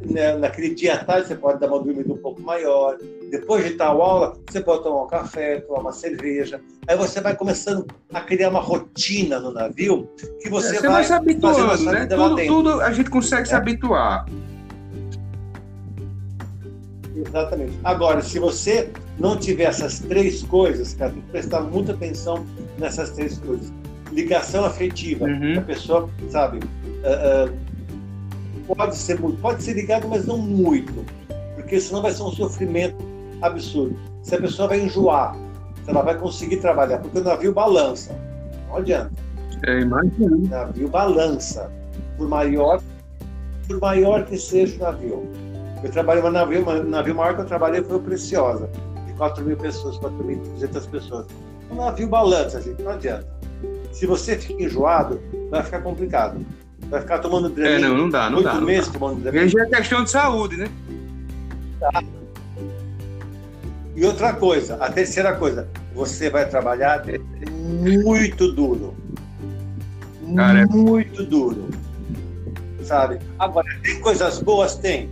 né, 0.00 0.36
naquele 0.36 0.74
dia 0.74 0.94
à 0.94 1.04
tarde 1.04 1.28
você 1.28 1.36
pode 1.36 1.60
dar 1.60 1.68
uma 1.68 1.78
dormida 1.78 2.12
um 2.12 2.18
pouco 2.18 2.40
maior. 2.42 2.98
Depois 3.30 3.64
de 3.64 3.72
tal 3.72 4.00
aula, 4.00 4.36
você 4.48 4.60
pode 4.60 4.82
tomar 4.82 5.04
um 5.04 5.06
café, 5.08 5.60
tomar 5.60 5.80
uma 5.80 5.92
cerveja. 5.92 6.60
Aí 6.86 6.96
você 6.96 7.20
vai 7.20 7.34
começando 7.34 7.86
a 8.12 8.20
criar 8.20 8.50
uma 8.50 8.60
rotina 8.60 9.40
no 9.40 9.50
navio 9.50 10.08
que 10.40 10.48
você, 10.48 10.76
é, 10.76 10.80
você 10.80 10.86
vai, 10.86 10.92
vai 10.92 11.04
se 11.04 11.12
habituando, 11.12 11.84
né? 11.84 12.06
Tudo, 12.06 12.46
tudo, 12.46 12.80
a 12.80 12.92
gente 12.92 13.10
consegue 13.10 13.42
é. 13.42 13.46
se 13.46 13.54
habituar. 13.54 14.26
Exatamente. 17.16 17.78
Agora, 17.82 18.22
se 18.22 18.38
você 18.38 18.90
não 19.18 19.36
tiver 19.36 19.64
essas 19.64 20.00
três 20.00 20.42
coisas, 20.42 20.94
cara, 20.94 21.12
tem 21.12 21.22
que 21.22 21.30
prestar 21.30 21.60
muita 21.62 21.92
atenção 21.92 22.46
nessas 22.78 23.10
três 23.10 23.38
coisas. 23.38 23.72
Ligação 24.12 24.64
afetiva. 24.64 25.24
Uhum. 25.24 25.58
A 25.58 25.62
pessoa, 25.62 26.10
sabe, 26.30 26.58
uh, 26.58 27.50
uh, 27.50 28.74
pode 28.76 28.96
ser 28.96 29.18
muito, 29.18 29.40
pode 29.40 29.62
ser 29.62 29.72
ligado, 29.72 30.06
mas 30.06 30.26
não 30.26 30.38
muito, 30.38 31.04
porque 31.56 31.80
senão 31.80 32.02
vai 32.02 32.12
ser 32.12 32.22
um 32.22 32.30
sofrimento 32.30 33.15
absurdo. 33.42 33.96
Se 34.22 34.34
a 34.34 34.40
pessoa 34.40 34.68
vai 34.68 34.80
enjoar, 34.80 35.36
se 35.84 35.90
ela 35.90 36.02
vai 36.02 36.16
conseguir 36.16 36.56
trabalhar, 36.56 36.98
porque 36.98 37.18
o 37.18 37.24
navio 37.24 37.52
balança. 37.52 38.18
Não 38.68 38.76
adianta. 38.76 39.12
É, 39.66 39.80
imagina. 39.80 40.36
O 40.36 40.48
navio 40.48 40.88
balança. 40.88 41.70
Por 42.16 42.28
maior, 42.28 42.80
por 43.68 43.80
maior 43.80 44.24
que 44.24 44.36
seja 44.38 44.76
o 44.76 44.78
navio. 44.78 45.28
Eu 45.82 45.90
trabalhei 45.90 46.22
no 46.22 46.30
navio, 46.30 46.66
o 46.66 46.84
navio 46.84 47.14
maior 47.14 47.34
que 47.34 47.42
eu 47.42 47.44
trabalhei 47.44 47.82
foi 47.82 47.96
o 47.96 48.00
Preciosa, 48.00 48.70
de 49.06 49.12
4 49.14 49.44
mil 49.44 49.56
pessoas, 49.56 49.98
4.200 49.98 50.90
pessoas. 50.90 51.26
O 51.70 51.74
navio 51.74 52.08
balança, 52.08 52.60
gente, 52.60 52.82
não 52.82 52.92
adianta. 52.92 53.26
Se 53.92 54.06
você 54.06 54.36
fica 54.36 54.62
enjoado, 54.62 55.20
vai 55.50 55.62
ficar 55.62 55.80
complicado. 55.80 56.44
Vai 56.88 57.00
ficar 57.00 57.18
tomando 57.18 57.48
Dramin. 57.48 57.74
É, 57.74 57.78
não, 57.78 57.96
não 57.96 58.08
dá, 58.08 58.30
não 58.30 58.38
oito 58.38 58.46
dá. 58.46 58.54
Não 58.54 58.62
meses 58.62 58.86
dá. 58.86 58.98
tomando 58.98 59.20
Dramin. 59.20 59.48
já 59.48 59.62
é 59.62 59.66
questão 59.66 60.04
de 60.04 60.10
saúde, 60.10 60.56
né? 60.56 60.68
E 63.96 64.04
outra 64.04 64.34
coisa, 64.34 64.76
a 64.76 64.92
terceira 64.92 65.34
coisa, 65.34 65.68
você 65.94 66.28
vai 66.28 66.46
trabalhar 66.48 67.02
muito 67.50 68.52
duro. 68.52 68.94
Cara, 70.36 70.60
é- 70.60 70.66
Muito 70.66 71.24
duro. 71.24 71.68
Sabe? 72.84 73.18
Agora, 73.38 73.66
tem 73.82 73.98
coisas 74.00 74.38
boas? 74.40 74.76
Tem. 74.76 75.08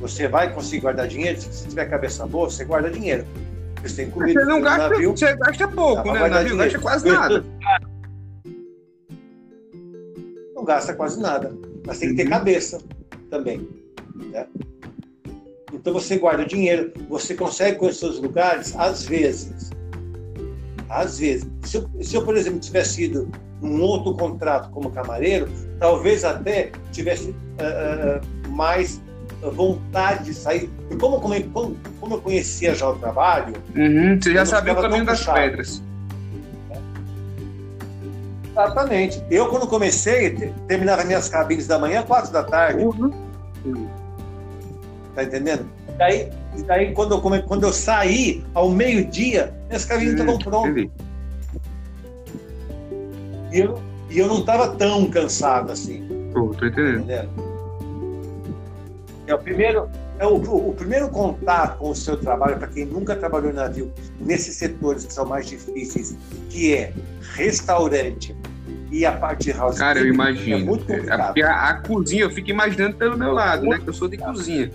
Você 0.00 0.28
vai 0.28 0.52
conseguir 0.52 0.82
guardar 0.82 1.08
dinheiro? 1.08 1.40
Se 1.40 1.48
você 1.52 1.68
tiver 1.68 1.86
cabeça 1.86 2.26
boa, 2.26 2.50
você 2.50 2.64
guarda 2.64 2.90
dinheiro. 2.90 3.24
Você 3.82 4.02
tem 4.02 4.10
comida 4.10 4.38
Você 4.40 4.46
não 4.46 4.60
gasta, 4.60 4.88
navio. 4.90 5.16
você 5.16 5.34
gasta 5.36 5.68
pouco, 5.68 6.12
né? 6.12 6.28
Navio 6.28 6.56
gasta 6.56 6.78
quase 6.78 7.08
nada. 7.08 7.44
Não 10.54 10.64
gasta 10.64 10.94
quase 10.94 11.20
nada. 11.20 11.56
Mas 11.86 11.98
tem 11.98 12.10
que 12.10 12.16
ter 12.16 12.24
Uhum. 12.24 12.30
cabeça 12.30 12.78
também. 13.30 13.66
né? 14.32 14.46
Então 15.72 15.92
você 15.92 16.16
guarda 16.16 16.44
dinheiro, 16.44 16.92
você 17.08 17.34
consegue 17.34 17.78
conhecer 17.78 18.06
os 18.06 18.20
lugares 18.20 18.74
às 18.76 19.04
vezes. 19.04 19.70
Às 20.88 21.18
vezes. 21.18 21.46
Se 21.64 21.76
eu, 21.78 21.90
se 22.00 22.14
eu, 22.16 22.24
por 22.24 22.36
exemplo, 22.36 22.60
tivesse 22.60 23.04
ido 23.04 23.28
num 23.60 23.80
outro 23.82 24.14
contrato 24.14 24.70
como 24.70 24.90
camareiro, 24.90 25.48
talvez 25.80 26.24
até 26.24 26.70
tivesse 26.92 27.34
ah, 27.58 28.20
ah, 28.20 28.48
mais 28.48 29.00
vontade 29.54 30.24
de 30.26 30.34
sair. 30.34 30.70
E 30.90 30.96
como, 30.96 31.20
como, 31.20 31.76
como, 32.00 32.14
eu 32.14 32.20
conhecia 32.20 32.74
já 32.74 32.88
o 32.88 32.94
trabalho, 32.96 33.54
Uhum, 33.74 34.18
você 34.20 34.32
já 34.32 34.46
sabia 34.46 34.72
o 34.72 34.76
caminho 34.80 35.04
das 35.04 35.18
puxado. 35.18 35.38
pedras. 35.40 35.82
exatamente. 38.52 39.22
Eu, 39.30 39.48
quando 39.48 39.66
comecei, 39.66 40.30
te- 40.30 40.52
terminava 40.68 41.04
minhas 41.04 41.28
cabines 41.28 41.66
da 41.66 41.78
manhã, 41.78 42.02
quatro 42.02 42.32
da 42.32 42.42
tarde. 42.44 42.84
Uhum. 42.84 43.12
Tá 45.16 45.24
entendendo? 45.24 45.66
E 45.88 45.92
daí, 45.92 46.28
daí 46.66 46.92
quando, 46.92 47.14
eu, 47.14 47.20
come- 47.22 47.40
quando 47.42 47.64
eu 47.64 47.72
saí, 47.72 48.44
ao 48.52 48.70
meio-dia, 48.70 49.52
minhas 49.66 49.84
cabines 49.86 50.12
estavam 50.12 50.38
prontas. 50.38 50.84
E 53.50 53.58
eu, 53.58 53.80
e 54.10 54.18
eu 54.18 54.26
não 54.28 54.40
estava 54.40 54.68
tão 54.76 55.08
cansado 55.10 55.72
assim, 55.72 56.06
tô 56.34 56.48
tá 56.54 56.66
entendendo. 56.66 56.98
entendendo? 56.98 57.30
É 59.26 59.34
o 59.34 59.38
primeiro, 59.38 59.88
é 60.18 60.26
o, 60.26 60.34
o, 60.36 60.68
o 60.70 60.74
primeiro 60.74 61.08
contato 61.08 61.78
com 61.78 61.90
o 61.90 61.94
seu 61.96 62.16
trabalho, 62.18 62.58
para 62.58 62.68
quem 62.68 62.84
nunca 62.84 63.16
trabalhou 63.16 63.50
em 63.50 63.54
navio, 63.54 63.90
nesses 64.20 64.54
setores 64.56 65.06
que 65.06 65.12
são 65.14 65.24
mais 65.24 65.46
difíceis, 65.46 66.14
que 66.50 66.74
é 66.74 66.92
restaurante 67.34 68.36
e 68.90 69.04
a 69.04 69.12
parte 69.12 69.44
de 69.44 69.52
house 69.52 69.78
Cara, 69.78 69.98
eu 69.98 70.06
imagino. 70.06 70.56
É 70.56 70.60
muito 70.60 70.84
É, 70.92 70.96
complicado. 70.96 71.26
porque 71.26 71.42
a, 71.42 71.68
a 71.70 71.74
cozinha, 71.80 72.22
eu 72.22 72.30
fico 72.30 72.50
imaginando 72.50 72.96
pelo 72.96 73.16
meu 73.18 73.32
lado, 73.32 73.66
né? 73.66 73.78
Que 73.82 73.88
eu 73.88 73.92
sou 73.94 74.06
de 74.08 74.16
cozinha. 74.16 74.70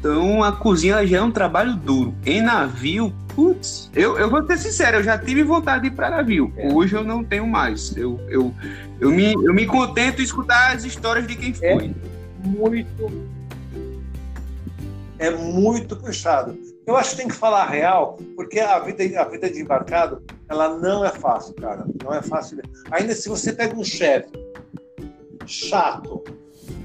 Então, 0.00 0.42
a 0.42 0.50
cozinha 0.50 1.06
já 1.06 1.18
é 1.18 1.22
um 1.22 1.30
trabalho 1.30 1.76
duro. 1.76 2.14
Em 2.24 2.40
navio, 2.40 3.12
putz, 3.34 3.90
eu, 3.94 4.18
eu 4.18 4.30
vou 4.30 4.44
ser 4.46 4.56
sincero, 4.56 4.96
eu 4.96 5.02
já 5.02 5.18
tive 5.18 5.42
vontade 5.42 5.82
de 5.82 5.88
ir 5.88 5.90
para 5.90 6.08
navio. 6.08 6.50
É. 6.56 6.72
Hoje 6.72 6.96
eu 6.96 7.04
não 7.04 7.22
tenho 7.22 7.46
mais. 7.46 7.94
Eu, 7.94 8.18
eu, 8.30 8.54
eu, 8.98 9.10
me, 9.10 9.34
eu 9.34 9.52
me 9.52 9.66
contento 9.66 10.22
em 10.22 10.24
escutar 10.24 10.74
as 10.74 10.84
histórias 10.84 11.26
de 11.26 11.36
quem 11.36 11.54
É. 11.60 11.74
foi. 11.74 11.94
muito. 12.42 13.30
É 15.18 15.30
muito 15.30 15.94
puxado. 15.96 16.58
Eu 16.86 16.96
acho 16.96 17.10
que 17.10 17.16
tem 17.18 17.28
que 17.28 17.34
falar 17.34 17.64
a 17.64 17.68
real, 17.68 18.18
porque 18.34 18.58
a 18.58 18.78
vida, 18.78 19.20
a 19.20 19.24
vida 19.28 19.50
de 19.50 19.60
embarcado, 19.60 20.22
ela 20.48 20.78
não 20.78 21.04
é 21.04 21.10
fácil, 21.10 21.52
cara. 21.56 21.84
Não 22.02 22.14
é 22.14 22.22
fácil. 22.22 22.58
Ainda 22.90 23.14
se 23.14 23.28
você 23.28 23.52
pega 23.52 23.76
um 23.76 23.84
chefe 23.84 24.30
chato, 25.44 26.24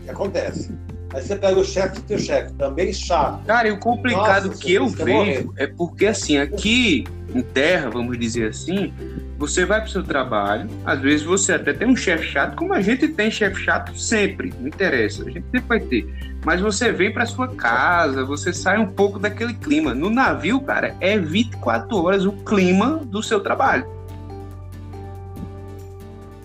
que 0.04 0.10
acontece. 0.10 0.70
Aí 1.16 1.22
você 1.22 1.38
pega 1.38 1.58
o 1.58 1.64
chefe 1.64 1.96
do 1.96 2.02
teu 2.02 2.20
chefe, 2.20 2.52
também 2.56 2.92
chato. 2.92 3.46
Cara, 3.46 3.70
e 3.70 3.72
o 3.72 3.80
complicado 3.80 4.50
Nossa, 4.50 4.60
que 4.60 4.74
eu 4.74 4.86
vejo 4.90 5.54
é 5.56 5.66
porque, 5.66 6.08
assim, 6.08 6.38
aqui 6.38 7.06
em 7.34 7.42
terra, 7.42 7.90
vamos 7.90 8.20
dizer 8.20 8.50
assim, 8.50 8.94
você 9.38 9.64
vai 9.64 9.80
pro 9.80 9.90
seu 9.90 10.04
trabalho, 10.04 10.70
às 10.86 11.00
vezes 11.00 11.26
você 11.26 11.54
até 11.54 11.72
tem 11.72 11.88
um 11.88 11.96
chefe 11.96 12.28
chato, 12.28 12.58
como 12.58 12.74
a 12.74 12.82
gente 12.82 13.08
tem 13.08 13.32
chefe 13.32 13.64
chato 13.64 13.98
sempre, 13.98 14.54
não 14.60 14.68
interessa, 14.68 15.22
a 15.22 15.32
gente 15.32 15.46
sempre 15.46 15.62
vai 15.62 15.80
ter. 15.80 16.36
Mas 16.44 16.60
você 16.60 16.92
vem 16.92 17.14
pra 17.14 17.26
sua 17.26 17.48
casa, 17.48 18.26
você 18.26 18.52
sai 18.52 18.78
um 18.78 18.88
pouco 18.88 19.18
daquele 19.18 19.54
clima. 19.54 19.94
No 19.94 20.10
navio, 20.10 20.60
cara, 20.60 20.98
é 21.00 21.18
24 21.18 21.96
horas 22.04 22.26
o 22.26 22.34
clima 22.34 22.98
do 23.06 23.24
seu 23.24 23.40
trabalho. 23.40 23.88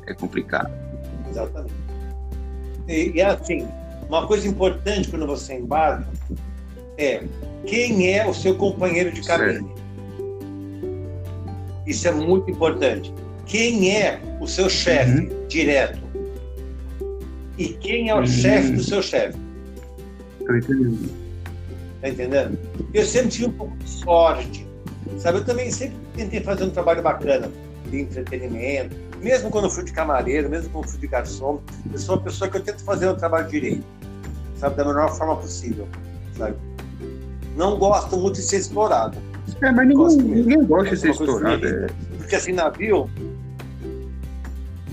É 0.07 0.15
complicado. 0.15 0.71
Exatamente. 1.29 1.75
E, 2.87 3.13
e 3.17 3.23
assim, 3.23 3.69
uma 4.11 4.27
coisa 4.27 4.47
importante 4.49 5.09
quando 5.09 5.27
você 5.27 5.55
embarca 5.55 6.07
é 6.99 7.23
quem 7.67 8.13
é 8.13 8.27
o 8.27 8.35
seu 8.35 8.57
companheiro 8.57 9.13
de 9.13 9.23
cabine. 9.23 9.71
Isso 11.87 12.09
é 12.09 12.13
muito 12.13 12.51
importante. 12.51 13.13
Quem 13.47 13.97
é 13.97 14.21
o 14.41 14.47
seu 14.47 14.69
chefe 14.69 15.29
direto? 15.49 15.99
E 17.57 17.69
quem 17.69 18.09
é 18.09 18.15
o 18.15 18.19
Uhum. 18.19 18.27
chefe 18.27 18.73
do 18.73 18.83
seu 18.83 19.03
chefe? 19.03 19.39
Tô 20.47 20.55
entendendo. 20.57 21.11
Tá 22.01 22.09
entendendo? 22.09 22.59
Eu 22.95 23.05
sempre 23.05 23.29
tive 23.31 23.47
um 23.47 23.53
pouco 23.53 23.77
de 23.79 23.89
sorte. 23.91 24.67
Sabe, 25.19 25.39
eu 25.39 25.45
também 25.45 25.71
sempre 25.71 25.97
tentei 26.17 26.41
fazer 26.41 26.65
um 26.65 26.71
trabalho 26.71 27.03
bacana 27.03 27.51
de 27.91 28.01
entretenimento. 28.01 28.97
Mesmo 29.21 29.51
quando 29.51 29.65
eu 29.65 29.71
fui 29.71 29.85
de 29.85 29.93
camareiro, 29.93 30.49
mesmo 30.49 30.71
quando 30.71 30.85
eu 30.85 30.91
fui 30.91 31.01
de 31.01 31.07
garçom, 31.07 31.61
eu 31.93 31.99
sou 31.99 32.17
uma 32.17 32.23
pessoa 32.23 32.49
que 32.51 32.57
eu 32.57 32.63
tento 32.63 32.83
fazer 32.85 33.07
o 33.09 33.15
trabalho 33.17 33.49
direito. 33.49 33.85
Sabe, 34.61 34.77
da 34.77 34.85
melhor 34.85 35.11
forma 35.17 35.37
possível. 35.37 35.89
Sabe? 36.37 36.55
Não 37.57 37.79
gosto 37.79 38.15
muito 38.17 38.37
de 38.37 38.43
ser 38.43 38.59
explorado. 38.59 39.17
É, 39.63 39.73
mas 39.73 39.89
ninguém, 39.89 40.17
ninguém 40.19 40.65
gosta 40.67 40.91
de 40.95 41.01
ser 41.01 41.11
estourado. 41.11 41.67
assim. 41.67 41.75
é. 41.75 41.87
Porque 42.19 42.37
assim, 42.37 42.53
navio. 42.53 43.11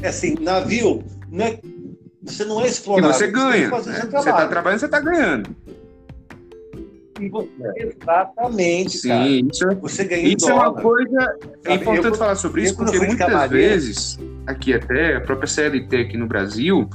É 0.02 0.08
assim, 0.08 0.36
navio 0.40 1.04
não 1.30 1.46
é, 1.46 1.60
você 2.24 2.46
não 2.46 2.62
é 2.62 2.66
E 2.66 2.68
explorado. 2.70 3.14
você 3.14 3.26
tem 3.26 3.34
que 3.34 3.40
ganha. 3.40 3.70
né? 3.70 3.78
Você 3.82 4.08
tá 4.08 4.22
trabalho. 4.22 4.50
trabalhando, 4.50 4.80
você 4.80 4.88
tá 4.88 5.00
ganhando. 5.02 5.56
E 7.20 7.30
você- 7.30 7.50
Exatamente, 7.78 9.08
cara. 9.08 9.26
Sim, 9.26 9.48
isso 9.52 9.68
é 9.68 9.76
Você 9.76 10.04
ganha 10.06 10.28
Isso 10.36 10.50
é 10.50 10.54
uma 10.54 10.74
coisa. 10.74 11.38
É 11.66 11.74
importante 11.74 12.06
eu- 12.08 12.16
falar 12.16 12.36
sobre 12.36 12.64
isso, 12.64 12.76
porque 12.78 13.00
muitas 13.00 13.50
vezes, 13.50 14.20
aqui 14.48 14.74
até, 14.74 15.18
a 15.18 15.22
própria 15.22 15.48
CLT 15.48 15.98
aqui 15.98 16.18
no 16.18 16.26
Brasil, 16.26 16.90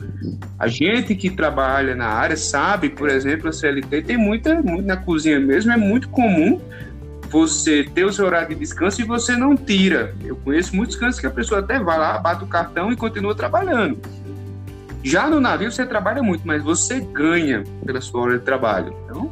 a 0.59 0.67
gente 0.67 1.15
que 1.15 1.29
trabalha 1.29 1.95
na 1.95 2.07
área 2.07 2.37
sabe, 2.37 2.89
por 2.89 3.11
exemplo, 3.11 3.49
a 3.49 3.53
CLT 3.53 4.03
tem 4.03 4.17
muita, 4.17 4.63
muito 4.63 4.87
na 4.87 4.97
cozinha 4.97 5.39
mesmo, 5.39 5.71
é 5.71 5.77
muito 5.77 6.09
comum 6.09 6.59
você 7.29 7.85
ter 7.85 8.05
o 8.05 8.13
seu 8.13 8.27
horário 8.27 8.49
de 8.49 8.55
descanso 8.57 9.01
e 9.01 9.05
você 9.05 9.37
não 9.37 9.57
tira. 9.57 10.15
Eu 10.25 10.37
conheço 10.37 10.75
muitos 10.75 10.97
cantos 10.97 11.21
que 11.21 11.27
a 11.27 11.31
pessoa 11.31 11.61
até 11.61 11.79
vai 11.79 11.99
lá, 11.99 12.19
bate 12.19 12.43
o 12.43 12.47
cartão 12.47 12.91
e 12.91 12.97
continua 12.97 13.35
trabalhando. 13.35 13.99
Já 15.03 15.29
no 15.29 15.41
navio 15.41 15.71
você 15.71 15.85
trabalha 15.85 16.23
muito, 16.23 16.47
mas 16.47 16.63
você 16.63 17.01
ganha 17.01 17.65
pela 17.85 18.01
sua 18.01 18.23
hora 18.23 18.39
de 18.39 18.45
trabalho. 18.45 18.95
Então, 19.05 19.31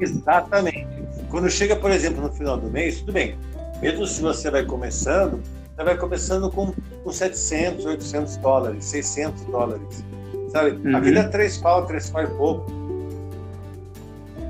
Exatamente. 0.00 0.86
Quando 1.30 1.50
chega, 1.50 1.74
por 1.74 1.90
exemplo, 1.90 2.22
no 2.22 2.30
final 2.30 2.58
do 2.58 2.70
mês, 2.70 3.00
tudo 3.00 3.12
bem. 3.12 3.36
Mesmo 3.80 4.06
se 4.06 4.20
você 4.20 4.50
vai 4.50 4.64
começando, 4.64 5.42
você 5.76 5.84
vai 5.84 5.96
começando 5.98 6.50
com, 6.50 6.72
com 7.04 7.12
700, 7.12 7.84
800 7.84 8.36
dólares, 8.38 8.84
600 8.86 9.44
dólares. 9.44 10.04
Sabe? 10.50 10.70
Uhum. 10.70 10.96
A 10.96 11.00
vida 11.00 11.20
é 11.20 11.28
três 11.28 11.58
pau, 11.58 11.84
três 11.84 12.08
pau 12.08 12.22
e 12.22 12.26
pouco. 12.28 12.66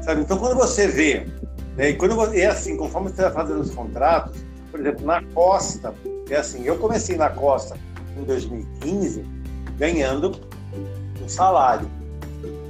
Sabe? 0.03 0.20
Então, 0.20 0.39
quando 0.39 0.55
você 0.55 0.86
vê, 0.86 1.27
né, 1.77 1.90
e 1.90 1.94
quando 1.94 2.15
você, 2.15 2.43
é 2.43 2.47
assim, 2.47 2.77
conforme 2.77 3.11
você 3.11 3.23
vai 3.23 3.32
fazendo 3.32 3.61
os 3.61 3.74
contratos, 3.74 4.40
por 4.70 4.78
exemplo, 4.78 5.05
na 5.05 5.20
Costa, 5.35 5.93
é 6.31 6.36
assim, 6.36 6.62
eu 6.65 6.78
comecei 6.78 7.16
na 7.16 7.28
Costa 7.28 7.77
em 8.16 8.23
2015 8.23 9.24
ganhando 9.77 10.40
um 11.20 11.28
salário, 11.28 11.90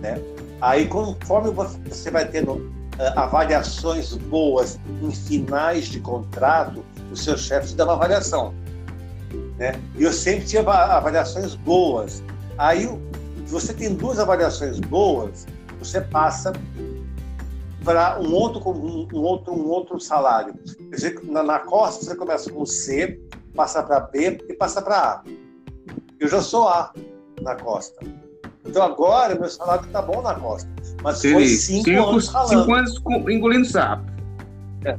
né? 0.00 0.18
Aí, 0.62 0.86
conforme 0.86 1.50
você 1.50 2.10
vai 2.10 2.26
tendo 2.26 2.72
ah, 2.98 3.24
avaliações 3.24 4.14
boas 4.14 4.78
em 5.02 5.10
finais 5.10 5.84
de 5.86 6.00
contrato, 6.00 6.82
seu 7.16 7.36
chefe 7.36 7.68
te 7.68 7.74
dá 7.74 7.84
uma 7.84 7.94
avaliação. 7.94 8.54
Né? 9.58 9.80
E 9.96 10.02
eu 10.04 10.12
sempre 10.12 10.44
tinha 10.44 10.62
ava- 10.62 10.96
avaliações 10.96 11.54
boas. 11.54 12.22
Aí, 12.58 12.86
se 13.44 13.52
você 13.52 13.72
tem 13.72 13.94
duas 13.94 14.18
avaliações 14.18 14.78
boas, 14.80 15.46
você 15.78 16.00
passa 16.00 16.52
para 17.84 18.18
um 18.20 18.32
outro, 18.32 18.68
um, 18.68 19.08
um 19.12 19.22
outro, 19.22 19.54
um 19.54 19.68
outro 19.68 20.00
salário. 20.00 20.54
Dizer, 20.90 21.20
na, 21.24 21.42
na 21.42 21.58
Costa 21.60 22.04
você 22.04 22.16
começa 22.16 22.50
com 22.50 22.66
C, 22.66 23.20
passa 23.54 23.82
para 23.82 24.00
B 24.00 24.38
e 24.48 24.54
passa 24.54 24.82
para 24.82 24.96
A. 24.96 25.22
Eu 26.18 26.28
já 26.28 26.42
sou 26.42 26.68
A 26.68 26.92
na 27.40 27.54
costa. 27.54 28.04
Então 28.64 28.82
agora 28.82 29.34
meu 29.34 29.48
salário 29.48 29.86
está 29.86 30.02
bom 30.02 30.20
na 30.22 30.34
costa. 30.34 30.68
Mas 31.02 31.18
Sim, 31.18 31.32
foi 31.34 31.46
cinco, 31.46 31.84
cinco 31.84 32.08
anos 32.08 32.28
ralando. 32.28 32.60
Cinco 32.60 32.74
anos 32.74 33.02
engolindo 33.28 33.64
sapo. 33.66 34.04
É. 34.84 34.98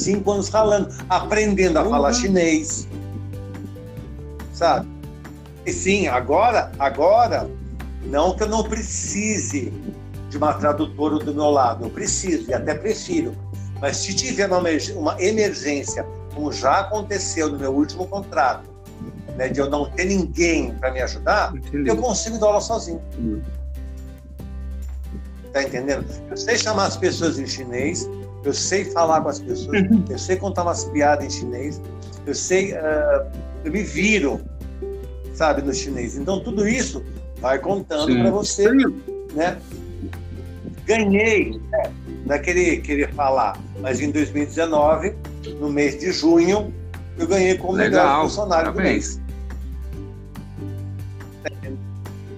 Cinco 0.00 0.32
anos 0.32 0.48
ralando, 0.48 0.88
aprendendo 1.08 1.78
a 1.78 1.82
uhum. 1.82 1.90
falar 1.90 2.12
chinês. 2.12 2.88
Sabe? 4.52 4.88
E 5.66 5.72
sim, 5.72 6.08
agora, 6.08 6.72
agora, 6.78 7.50
não 8.04 8.34
que 8.34 8.42
eu 8.42 8.48
não 8.48 8.62
precise 8.62 9.72
de 10.30 10.36
uma 10.36 10.54
tradutora 10.54 11.18
do 11.18 11.34
meu 11.34 11.50
lado, 11.50 11.84
eu 11.84 11.90
preciso 11.90 12.50
e 12.50 12.54
até 12.54 12.74
prefiro. 12.74 13.34
Mas 13.80 13.98
se 13.98 14.14
tiver 14.14 14.48
uma 14.48 15.20
emergência, 15.20 16.06
como 16.34 16.52
já 16.52 16.80
aconteceu 16.80 17.50
no 17.50 17.58
meu 17.58 17.72
último 17.72 18.06
contrato, 18.06 18.70
né, 19.36 19.48
de 19.48 19.60
eu 19.60 19.68
não 19.68 19.90
ter 19.90 20.04
ninguém 20.04 20.74
para 20.74 20.92
me 20.92 21.00
ajudar, 21.02 21.54
Entendi. 21.54 21.88
eu 21.88 21.96
consigo 21.96 22.38
dar 22.38 22.46
aula 22.46 22.60
sozinho. 22.60 23.02
Uhum. 23.18 23.42
Tá 25.52 25.62
entendendo? 25.62 26.06
Eu 26.30 26.36
sei 26.36 26.56
chamar 26.56 26.86
as 26.86 26.96
pessoas 26.96 27.38
em 27.38 27.46
chinês, 27.46 28.08
eu 28.44 28.54
sei 28.54 28.84
falar 28.86 29.20
com 29.20 29.28
as 29.28 29.38
pessoas, 29.38 29.82
eu 30.08 30.18
sei 30.18 30.36
contar 30.36 30.62
umas 30.62 30.84
piadas 30.84 31.24
em 31.26 31.30
chinês, 31.30 31.80
eu 32.26 32.34
sei, 32.34 32.72
uh, 32.72 33.30
eu 33.64 33.72
me 33.72 33.82
viro, 33.82 34.40
sabe, 35.34 35.62
no 35.62 35.72
chinês. 35.74 36.16
Então 36.16 36.40
tudo 36.40 36.66
isso 36.66 37.04
vai 37.38 37.58
contando 37.58 38.14
para 38.18 38.30
você, 38.30 38.70
né? 39.34 39.58
Ganhei, 40.86 41.60
né? 41.70 41.92
não 42.26 42.34
é 42.34 42.38
querer, 42.38 42.80
querer 42.80 43.12
falar, 43.12 43.58
mas 43.80 44.00
em 44.00 44.10
2019, 44.10 45.14
no 45.58 45.70
mês 45.70 45.98
de 45.98 46.12
junho, 46.12 46.72
eu 47.18 47.26
ganhei 47.26 47.56
como 47.56 47.74
Legal, 47.74 48.06
melhor 48.06 48.22
funcionário 48.22 48.72
parabéns. 48.72 49.16
do 49.16 49.20
mês. 49.20 49.30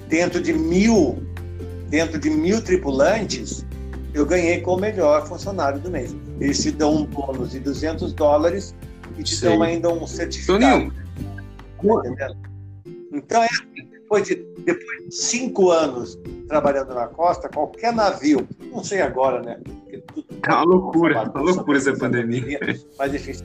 dentro 0.08 0.42
de 0.42 0.52
mil, 0.52 1.22
dentro 1.88 2.18
de 2.18 2.28
mil 2.28 2.60
tripulantes, 2.62 3.64
eu 4.14 4.26
ganhei 4.26 4.60
como 4.60 4.80
melhor 4.80 5.26
funcionário 5.26 5.80
do 5.80 5.90
mês. 5.90 6.14
Eles 6.40 6.62
te 6.62 6.70
dão 6.70 6.96
um 6.96 7.04
bônus 7.04 7.52
de 7.52 7.60
200 7.60 8.12
dólares 8.12 8.74
e 9.18 9.22
te 9.22 9.34
Sei. 9.34 9.50
dão 9.50 9.62
ainda 9.62 9.88
um 9.88 10.06
certificado. 10.06 10.92
Tá 12.18 12.34
então, 13.12 13.42
é, 13.42 13.48
depois, 13.90 14.26
de, 14.26 14.36
depois 14.64 15.04
de 15.08 15.14
cinco 15.14 15.70
anos 15.70 16.18
trabalhando 16.46 16.94
na 16.94 17.06
costa, 17.06 17.48
qualquer 17.48 17.92
navio, 17.92 18.46
não 18.70 18.84
sei 18.84 19.00
agora, 19.00 19.42
né? 19.42 19.58
Tudo, 20.14 20.26
é 20.46 20.52
uma 20.52 20.62
loucura, 20.62 21.22
uma 21.22 21.40
loucura 21.40 21.78
essa 21.78 21.94
pandemia. 21.94 22.60
Mas 22.98 23.12
difícil. 23.12 23.44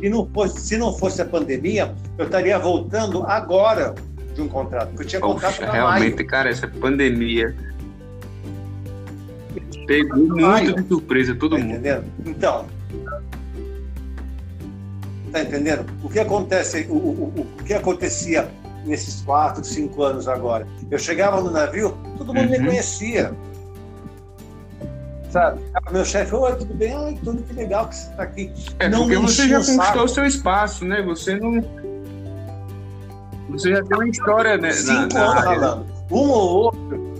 Se 0.00 0.08
não, 0.08 0.28
fosse, 0.28 0.60
se 0.60 0.76
não 0.76 0.92
fosse 0.92 1.22
a 1.22 1.24
pandemia, 1.24 1.94
eu 2.18 2.24
estaria 2.26 2.58
voltando 2.58 3.22
agora 3.24 3.94
de 4.34 4.42
um 4.42 4.48
contrato. 4.48 4.88
Porque 4.88 5.04
eu 5.04 5.06
tinha 5.06 5.20
contrato 5.20 5.56
Poxa, 5.56 5.70
realmente, 5.70 6.16
maio. 6.16 6.26
cara, 6.26 6.50
essa 6.50 6.68
pandemia 6.68 7.54
pegou 9.86 10.18
muito 10.18 10.82
de 10.82 10.88
surpresa 10.88 11.34
todo 11.34 11.56
tá 11.56 11.62
mundo. 11.62 11.72
Entendendo? 11.72 12.04
Então, 12.24 12.66
tá 15.32 15.42
entendendo? 15.42 15.86
O 16.02 16.08
que 16.08 16.18
acontece, 16.18 16.86
o, 16.88 16.94
o, 16.94 17.46
o 17.58 17.64
que 17.64 17.74
acontecia 17.74 18.48
nesses 18.84 19.22
quatro, 19.22 19.64
cinco 19.64 20.02
anos 20.02 20.28
agora? 20.28 20.66
Eu 20.90 20.98
chegava 20.98 21.40
no 21.40 21.50
navio, 21.50 21.96
todo 22.16 22.32
mundo 22.32 22.52
uhum. 22.52 22.60
me 22.60 22.66
conhecia. 22.66 23.32
Sabe? 25.30 25.60
Meu 25.90 26.04
chefe, 26.04 26.32
oi, 26.34 26.54
tudo 26.54 26.74
bem? 26.74 26.94
Ai, 26.94 27.18
tudo 27.24 27.42
que 27.42 27.52
legal 27.54 27.88
que 27.88 27.96
você 27.96 28.10
está 28.10 28.22
aqui. 28.22 28.52
É, 28.78 28.88
não 28.88 29.00
porque 29.00 29.16
você 29.16 29.48
já 29.48 29.56
conquistou 29.56 30.04
o 30.04 30.08
seu 30.08 30.24
espaço, 30.24 30.84
né? 30.84 31.02
Você 31.02 31.36
não 31.36 31.60
você 33.54 33.70
já 33.70 33.82
tem 33.84 33.98
uma 33.98 34.08
história, 34.08 34.56
né? 34.56 34.72
Cinco 34.72 35.14
na, 35.14 35.30
anos 35.30 35.44
falando. 35.44 35.86
Um 36.10 36.28
ou 36.28 36.64
outro. 36.64 37.13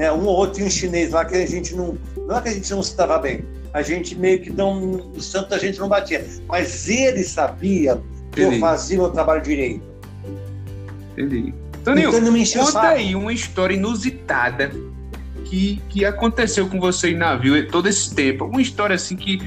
Né, 0.00 0.10
um 0.10 0.24
ou 0.24 0.34
outro 0.34 0.62
em 0.62 0.70
chinês 0.70 1.10
lá 1.10 1.26
que 1.26 1.36
a 1.36 1.46
gente 1.46 1.76
não. 1.76 1.98
Não 2.26 2.38
é 2.38 2.40
que 2.40 2.48
a 2.48 2.54
gente 2.54 2.70
não 2.70 2.80
estava 2.80 3.18
bem. 3.18 3.44
A 3.74 3.82
gente 3.82 4.14
meio 4.14 4.40
que 4.40 4.48
não. 4.48 4.94
O 5.14 5.20
santo 5.20 5.54
a 5.54 5.58
gente 5.58 5.78
não 5.78 5.90
batia. 5.90 6.26
Mas 6.48 6.88
ele 6.88 7.22
sabia 7.22 8.00
que 8.32 8.40
Entendi. 8.40 8.56
eu 8.56 8.60
fazia 8.60 8.98
o 8.98 9.02
meu 9.02 9.10
trabalho 9.10 9.42
direito. 9.42 9.82
Entendi. 11.12 11.52
Toninho, 11.84 12.08
então, 12.16 12.64
conta 12.64 12.88
aí 12.88 13.14
uma 13.14 13.30
história 13.30 13.74
inusitada 13.74 14.70
que, 15.44 15.82
que 15.90 16.02
aconteceu 16.06 16.66
com 16.66 16.80
você 16.80 17.10
em 17.10 17.16
navio 17.16 17.68
todo 17.68 17.86
esse 17.86 18.14
tempo. 18.14 18.46
Uma 18.46 18.62
história 18.62 18.96
assim 18.96 19.16
que 19.16 19.38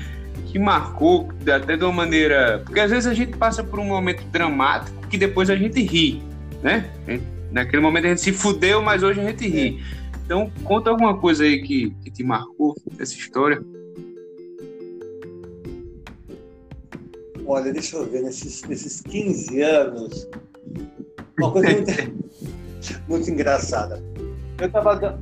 que 0.52 0.60
marcou 0.60 1.30
até 1.52 1.76
de 1.76 1.84
uma 1.84 1.92
maneira. 1.92 2.62
Porque 2.64 2.80
às 2.80 2.92
vezes 2.92 3.08
a 3.08 3.14
gente 3.16 3.36
passa 3.36 3.64
por 3.64 3.80
um 3.80 3.86
momento 3.86 4.24
dramático 4.26 5.08
que 5.08 5.18
depois 5.18 5.50
a 5.50 5.56
gente 5.56 5.82
ri, 5.82 6.22
né? 6.62 6.92
Naquele 7.52 7.82
momento 7.82 8.06
a 8.06 8.10
gente 8.10 8.22
se 8.22 8.32
fudeu, 8.32 8.84
mas 8.84 9.02
hoje 9.02 9.20
a 9.20 9.24
gente 9.24 9.48
ri. 9.48 9.82
Então, 10.34 10.52
conta 10.64 10.90
alguma 10.90 11.16
coisa 11.20 11.44
aí 11.44 11.62
que, 11.62 11.92
que 12.04 12.10
te 12.10 12.24
marcou 12.24 12.76
dessa 12.94 13.14
história. 13.14 13.64
Olha, 17.46 17.72
deixa 17.72 17.98
eu 17.98 18.10
ver, 18.10 18.24
nesses, 18.24 18.64
nesses 18.64 19.00
15 19.02 19.62
anos, 19.62 20.28
uma 21.38 21.52
coisa 21.52 21.70
muito, 21.70 21.92
muito 23.08 23.30
engraçada. 23.30 24.04
Eu 24.60 24.66
estava. 24.66 25.20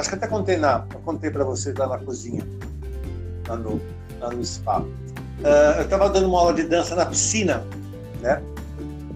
Acho 0.00 0.08
que 0.08 0.14
até 0.16 0.26
contei, 0.26 0.56
na, 0.56 0.80
contei 1.04 1.30
para 1.30 1.44
vocês 1.44 1.76
lá 1.76 1.86
na 1.86 1.98
cozinha, 1.98 2.44
lá 3.46 3.56
no, 3.56 3.80
lá 4.18 4.30
no 4.30 4.44
spa. 4.44 4.80
Uh, 4.80 5.78
eu 5.78 5.82
estava 5.84 6.10
dando 6.10 6.26
uma 6.26 6.40
aula 6.40 6.54
de 6.54 6.64
dança 6.64 6.96
na 6.96 7.06
piscina, 7.06 7.64
né? 8.20 8.42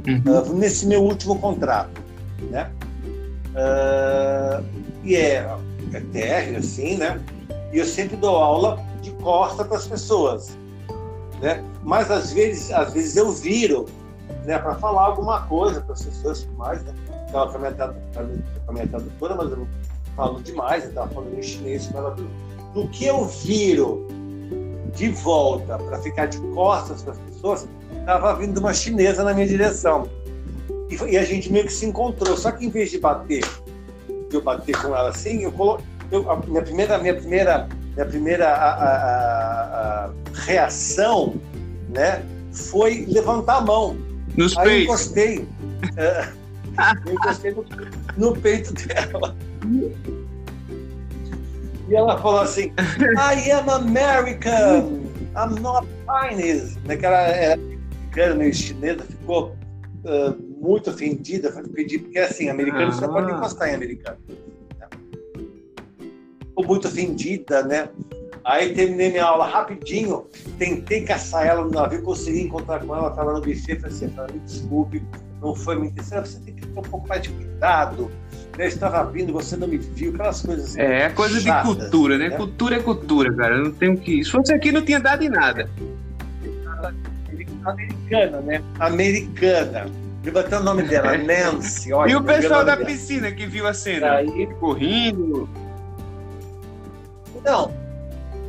Uhum. 0.06 0.22
Uh, 0.24 0.54
nesse 0.54 0.86
meu 0.86 1.02
último 1.02 1.36
contrato, 1.40 2.00
né? 2.48 2.70
Uh, 3.54 4.64
e 5.04 5.14
é, 5.14 5.48
é 5.92 6.00
térreo, 6.12 6.58
assim, 6.58 6.96
né? 6.96 7.20
E 7.72 7.78
eu 7.78 7.86
sempre 7.86 8.16
dou 8.16 8.36
aula 8.36 8.78
de 9.00 9.10
costa 9.12 9.64
para 9.64 9.76
as 9.76 9.86
pessoas, 9.86 10.58
né? 11.40 11.62
Mas 11.82 12.10
às 12.10 12.32
vezes, 12.32 12.72
às 12.72 12.92
vezes 12.92 13.16
eu 13.16 13.30
viro, 13.30 13.86
né? 14.44 14.58
Para 14.58 14.74
falar 14.76 15.02
alguma 15.02 15.42
coisa 15.46 15.80
para 15.80 15.92
as 15.92 16.02
pessoas, 16.02 16.48
mais, 16.56 16.82
né? 16.82 16.92
Estava 17.26 17.50
com 17.50 17.58
a 17.58 17.60
minha 18.72 18.86
tradutora, 18.86 19.34
mas 19.36 19.50
eu 19.50 19.56
não 19.58 19.68
falo 20.16 20.42
demais, 20.42 20.84
eu 20.84 20.90
estava 20.90 21.12
falando 21.12 21.38
em 21.38 21.42
chinês 21.42 21.86
com 21.86 21.98
ela. 21.98 22.16
Que 22.92 23.06
eu 23.06 23.24
viro 23.26 24.08
de 24.94 25.10
volta 25.10 25.78
para 25.78 25.98
ficar 25.98 26.26
de 26.26 26.38
costas 26.54 27.02
para 27.02 27.12
as 27.12 27.18
pessoas, 27.18 27.68
estava 27.98 28.34
vindo 28.34 28.58
uma 28.58 28.72
chinesa 28.72 29.22
na 29.22 29.32
minha 29.32 29.46
direção. 29.46 30.08
E, 30.94 31.12
e, 31.12 31.18
a 31.18 31.24
gente 31.24 31.50
meio 31.50 31.66
que 31.66 31.72
se 31.72 31.86
encontrou. 31.86 32.36
Só 32.36 32.50
que 32.52 32.66
em 32.66 32.70
vez 32.70 32.90
de 32.90 32.98
bater, 32.98 33.44
de 34.28 34.36
eu 34.36 34.42
bater 34.42 34.76
com 34.80 34.88
ela 34.88 35.08
assim, 35.08 35.42
eu 35.42 35.52
coloquei. 35.52 35.84
a 36.12 36.36
minha 36.46 36.62
primeira, 36.62 36.98
minha 36.98 37.14
primeira, 37.14 37.68
minha 37.94 38.06
primeira 38.06 38.48
a, 38.48 38.70
a, 38.70 40.04
a, 40.06 40.10
reação, 40.34 41.34
né, 41.88 42.22
foi 42.52 43.06
levantar 43.08 43.58
a 43.58 43.60
mão. 43.60 43.96
Nos 44.36 44.56
Aí 44.58 44.64
peitos. 44.64 44.78
eu 44.78 44.82
encostei. 44.82 45.48
É, 45.96 46.28
eu 47.06 47.12
encostei 47.14 47.50
no, 47.52 47.64
no 48.16 48.36
peito 48.36 48.72
dela. 48.74 49.36
E 51.88 51.94
ela 51.94 52.18
falou 52.18 52.40
assim: 52.40 52.72
I 52.98 53.50
am 53.50 53.68
American, 53.68 55.02
I'm 55.36 55.60
not 55.60 55.86
Chinese. 56.06 56.78
Naquela 56.86 57.18
era 57.18 57.60
americana, 58.14 58.34
meio 58.34 58.54
chinesa, 58.54 59.04
ficou 59.04 59.56
uh, 60.04 60.43
muito 60.64 60.88
ofendida, 60.88 61.52
foi 61.52 61.62
pedir, 61.64 61.98
porque 61.98 62.18
assim, 62.18 62.48
americano 62.48 62.88
ah. 62.88 62.92
só 62.92 63.06
pode 63.06 63.30
encostar 63.30 63.68
em 63.68 63.74
americano. 63.74 64.16
Né? 64.78 64.88
Ficou 66.40 66.66
muito 66.66 66.88
ofendida, 66.88 67.62
né? 67.62 67.88
Aí 68.44 68.74
terminei 68.74 69.10
minha 69.10 69.24
aula 69.24 69.46
rapidinho, 69.46 70.26
tentei 70.58 71.02
caçar 71.02 71.46
ela 71.46 71.64
no 71.64 71.70
navio, 71.70 72.02
consegui 72.02 72.42
encontrar 72.42 72.84
com 72.84 72.94
ela, 72.94 73.08
estava 73.08 73.32
no 73.32 73.40
buffet, 73.40 73.76
falei 73.76 73.96
assim, 73.96 74.06
me 74.06 74.38
desculpe, 74.40 75.02
não 75.40 75.54
foi 75.54 75.76
minha 75.76 75.88
intenção, 75.88 76.24
você 76.24 76.38
tem 76.40 76.54
que 76.54 76.66
ter 76.66 76.78
um 76.78 76.82
pouco 76.82 77.08
mais 77.08 77.22
de 77.22 77.30
cuidado, 77.30 78.10
eu 78.58 78.66
estava 78.66 79.02
vindo, 79.10 79.32
você 79.32 79.56
não 79.56 79.66
me 79.66 79.78
viu, 79.78 80.12
aquelas 80.14 80.42
coisas 80.42 80.66
assim. 80.66 80.80
É, 80.80 81.08
coisa 81.10 81.40
chatas, 81.40 81.72
de 81.72 81.80
cultura, 81.80 82.18
né? 82.18 82.28
né? 82.28 82.36
Cultura 82.36 82.76
é 82.76 82.80
cultura, 82.80 83.34
cara. 83.34 83.56
Eu 83.56 83.64
não 83.64 83.72
tenho 83.72 83.96
que. 83.96 84.22
Se 84.22 84.30
fosse 84.30 84.54
aqui, 84.54 84.70
não 84.70 84.82
tinha 84.82 85.00
dado 85.00 85.24
em 85.24 85.28
nada. 85.28 85.68
Americana, 87.64 88.40
né? 88.42 88.62
Americana. 88.78 90.03
Vou 90.24 90.32
botar 90.32 90.60
o 90.60 90.64
nome 90.64 90.82
dela, 90.84 91.16
Nancy. 91.18 91.92
Olha, 91.92 92.10
e 92.10 92.16
o 92.16 92.24
pessoal 92.24 92.64
da 92.64 92.74
dela. 92.74 92.86
piscina 92.86 93.30
que 93.30 93.46
viu 93.46 93.66
a 93.66 93.74
cena? 93.74 94.16
Aí... 94.16 94.46
Correndo. 94.58 95.48
Não. 97.44 97.72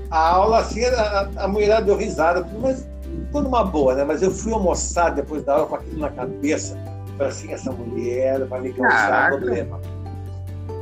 A 0.10 0.30
aula 0.30 0.60
assim, 0.60 0.84
a, 0.86 1.30
a 1.38 1.48
mulher 1.48 1.84
deu 1.84 1.98
risada, 1.98 2.48
mas 2.62 2.88
foi 3.32 3.42
numa 3.42 3.64
boa, 3.64 3.94
né? 3.94 4.04
Mas 4.04 4.22
eu 4.22 4.32
fui 4.32 4.54
almoçar 4.54 5.10
depois 5.10 5.44
da 5.44 5.54
aula 5.54 5.68
com 5.68 5.76
aquilo 5.76 6.00
na 6.00 6.10
cabeça. 6.10 6.78
Falei 7.18 7.32
assim, 7.32 7.52
essa 7.52 7.72
mulher 7.72 8.46
vai 8.46 8.62
me 8.62 8.74
causar 8.74 9.30
problema 9.30 9.80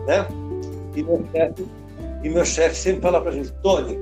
né? 0.06 0.28
E 0.96 1.04
meu 1.04 1.26
chefe, 1.32 1.66
e 2.24 2.30
meu 2.30 2.46
chefe 2.46 2.76
sempre 2.76 3.02
fala 3.02 3.22
para 3.22 3.32
a 3.32 3.34
gente, 3.34 3.52
Tony, 3.62 4.00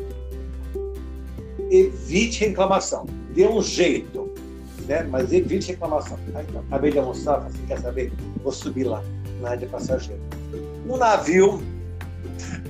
evite 1.69 2.45
reclamação. 2.45 3.05
Dê 3.33 3.47
um 3.47 3.61
jeito, 3.61 4.30
né? 4.87 5.07
mas 5.09 5.31
evite 5.31 5.71
reclamação. 5.71 6.19
Aí, 6.35 6.45
então, 6.47 6.61
acabei 6.61 6.91
de 6.91 6.99
almoçar, 6.99 7.39
assim, 7.39 7.65
quer 7.67 7.79
saber? 7.79 8.11
Vou 8.43 8.51
subir 8.51 8.83
lá, 8.83 9.01
na 9.41 9.49
área 9.49 9.59
de 9.59 9.65
passageiro. 9.67 10.21
No 10.85 10.97
navio 10.97 11.61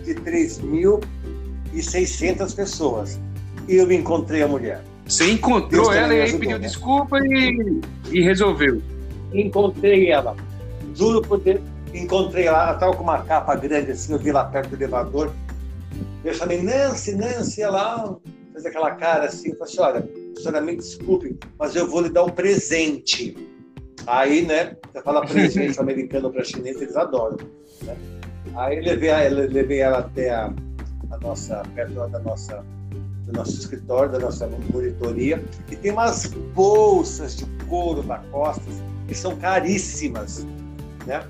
de 0.04 0.16
3.600 0.16 2.56
pessoas, 2.56 3.20
eu 3.68 3.92
encontrei 3.92 4.44
a 4.44 4.48
mulher. 4.48 4.82
Você 5.06 5.32
encontrou 5.32 5.92
ela 5.92 6.14
e 6.14 6.22
aí 6.22 6.32
pediu 6.38 6.58
né? 6.58 6.68
desculpa 6.68 7.18
e, 7.20 7.82
e 8.12 8.22
resolveu. 8.22 8.82
Encontrei 9.34 10.12
ela. 10.12 10.36
Juro 10.96 11.22
por 11.22 11.40
Deus, 11.40 11.62
encontrei 11.94 12.48
ela. 12.48 12.64
Ela 12.64 12.74
estava 12.74 12.96
com 12.96 13.04
uma 13.04 13.22
capa 13.24 13.56
grande 13.56 13.92
assim, 13.92 14.14
eu 14.14 14.20
vi 14.20 14.32
lá 14.32 14.46
perto 14.46 14.70
do 14.70 14.76
elevador. 14.76 15.32
Eu 16.24 16.34
chamei 16.34 16.62
Nancy, 16.62 17.16
Nancy, 17.16 17.62
ela 17.62 18.18
fez 18.54 18.66
aquela 18.66 18.92
cara 18.92 19.26
assim, 19.26 19.54
falei 19.56 19.64
assim, 19.64 19.82
olha, 19.82 20.10
senhora 20.40 20.62
me 20.62 20.76
desculpe, 20.76 21.38
mas 21.58 21.76
eu 21.76 21.88
vou 21.90 22.02
lhe 22.02 22.10
dar 22.10 22.24
um 22.24 22.30
presente. 22.30 23.36
Aí, 24.08 24.44
né, 24.44 24.76
você 24.92 25.02
fala 25.02 25.26
presente 25.28 25.80
americano 25.80 26.32
para 26.32 26.44
chinês, 26.44 26.82
eles 26.82 26.96
adoram. 26.96 27.38
Né? 27.84 27.96
Aí 28.56 28.82
levei, 28.82 29.12
levei 29.30 29.80
ela 29.80 30.00
até 30.00 30.32
a, 30.32 30.54
a 31.12 31.18
nossa, 31.20 31.64
perto 31.76 31.94
da 31.94 32.20
nossa, 32.20 32.66
do 33.26 33.34
nosso 33.34 33.60
escritório, 33.60 34.12
da 34.12 34.20
nossa 34.20 34.48
monitoria, 34.74 35.44
e 35.70 35.76
tem 35.76 35.92
umas 35.92 36.28
bolsas 36.54 37.38
de 37.38 37.46
couro 37.68 38.02
da 38.04 38.18
Costas 38.32 38.82
que 39.08 39.16
são 39.16 39.36
caríssimas, 39.36 40.46
né? 41.06 41.24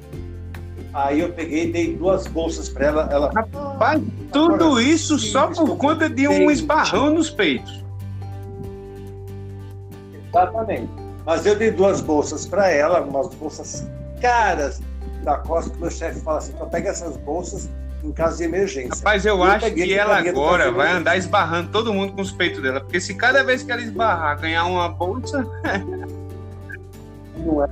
Aí 0.94 1.22
eu 1.22 1.32
peguei 1.32 1.70
e 1.70 1.72
dei 1.72 1.96
duas 1.96 2.28
bolsas 2.28 2.68
para 2.68 2.88
ela. 2.88 3.10
ela 3.12 3.32
Rapaz, 3.34 4.02
tudo 4.32 4.80
isso 4.80 5.18
só 5.18 5.48
por 5.48 5.78
conta 5.78 6.10
de 6.10 6.28
um 6.28 6.52
esbarrão 6.52 7.14
nos 7.14 7.30
peitos. 7.30 7.81
Exatamente. 10.32 10.90
Mas 11.26 11.46
eu 11.46 11.56
dei 11.56 11.72
duas 11.72 12.02
bolsas 12.02 12.46
para 12.46 12.70
ela, 12.70 13.02
umas 13.02 13.28
bolsas 13.36 13.88
caras 14.22 14.82
da 15.24 15.38
Costa, 15.38 15.70
que 15.70 15.80
meu 15.80 15.92
chefe 15.92 16.20
fala 16.22 16.40
assim: 16.40 16.54
então 16.54 16.68
pega 16.70 16.90
essas 16.90 17.16
bolsas 17.18 17.70
em 18.04 18.12
caso 18.12 18.38
de 18.38 18.44
emergência. 18.44 18.96
Rapaz, 18.96 19.26
eu, 19.26 19.38
eu 19.38 19.44
acho 19.44 19.72
que 19.72 19.94
ela 19.94 20.18
agora 20.18 20.72
vai 20.72 20.92
andar 20.92 21.18
esbarrando 21.18 21.70
todo 21.70 21.94
mundo 21.94 22.14
com 22.14 22.22
os 22.22 22.32
peitos 22.32 22.62
dela, 22.62 22.82
porque 22.82 23.00
se 23.00 23.14
cada 23.14 23.44
vez 23.44 23.62
que 23.62 23.72
ela 23.72 23.82
esbarrar 23.82 24.40
ganhar 24.40 24.66
uma 24.66 24.90
bolsa. 24.90 25.46
Não 27.38 27.64
é. 27.64 27.68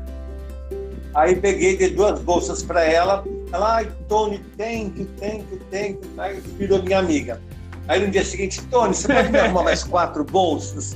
Aí 1.16 1.36
peguei 1.36 1.76
de 1.76 1.90
duas 1.90 2.20
bolsas 2.22 2.62
para 2.62 2.84
ela. 2.84 3.24
Ela, 3.52 3.76
ai, 3.78 3.92
Tony, 4.08 4.40
tem 4.56 4.92
que, 4.92 5.06
tem 5.06 5.44
que, 5.44 5.58
tem 5.72 5.96
que. 5.96 6.08
Aí 6.20 6.40
virou 6.40 6.84
minha 6.84 7.00
amiga. 7.00 7.42
Aí 7.88 8.06
no 8.06 8.12
dia 8.12 8.24
seguinte, 8.24 8.62
Tony, 8.70 8.94
você 8.94 9.12
pode 9.12 9.32
me 9.32 9.40
arrumar 9.40 9.64
mais 9.74 9.84
quatro 9.84 10.24
bolsas? 10.24 10.96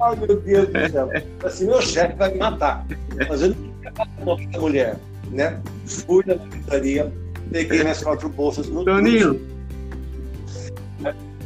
Ai, 0.00 0.16
meu 0.16 0.40
Deus 0.40 0.68
do 0.68 0.90
céu. 0.90 1.10
Assim, 1.44 1.66
meu 1.66 1.82
chefe 1.82 2.14
vai 2.16 2.32
me 2.32 2.38
matar. 2.38 2.86
Mas 3.28 3.42
eu 3.42 3.48
não 3.48 3.56
queria 3.56 3.92
matar 3.92 4.08
a 4.54 4.60
mulher, 4.60 4.96
né? 5.30 5.60
Fui 5.84 6.24
na 6.26 6.34
secretaria, 6.34 7.12
peguei 7.50 7.82
minhas 7.82 8.02
quatro 8.02 8.28
bolsas 8.28 8.68
no 8.68 8.84
Toninho. 8.84 9.40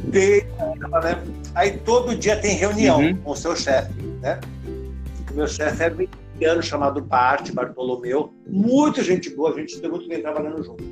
Dei, 0.05 0.41
né? 0.41 1.23
Aí 1.53 1.77
todo 1.79 2.15
dia 2.15 2.35
tem 2.37 2.55
reunião 2.55 2.99
uhum. 2.99 3.17
com 3.17 3.31
o 3.31 3.35
seu 3.35 3.55
chefe, 3.55 3.93
né? 4.21 4.39
Meu 5.33 5.47
chefe 5.47 5.83
é 5.83 6.45
ano 6.45 6.63
chamado 6.63 7.01
Bart, 7.01 7.51
Bartolomeu, 7.51 8.33
muita 8.47 9.03
gente 9.03 9.29
boa, 9.29 9.51
a 9.51 9.59
gente 9.59 9.79
deu 9.79 9.91
muito 9.91 10.07
bem 10.07 10.21
trabalhando 10.21 10.63
junto. 10.63 10.83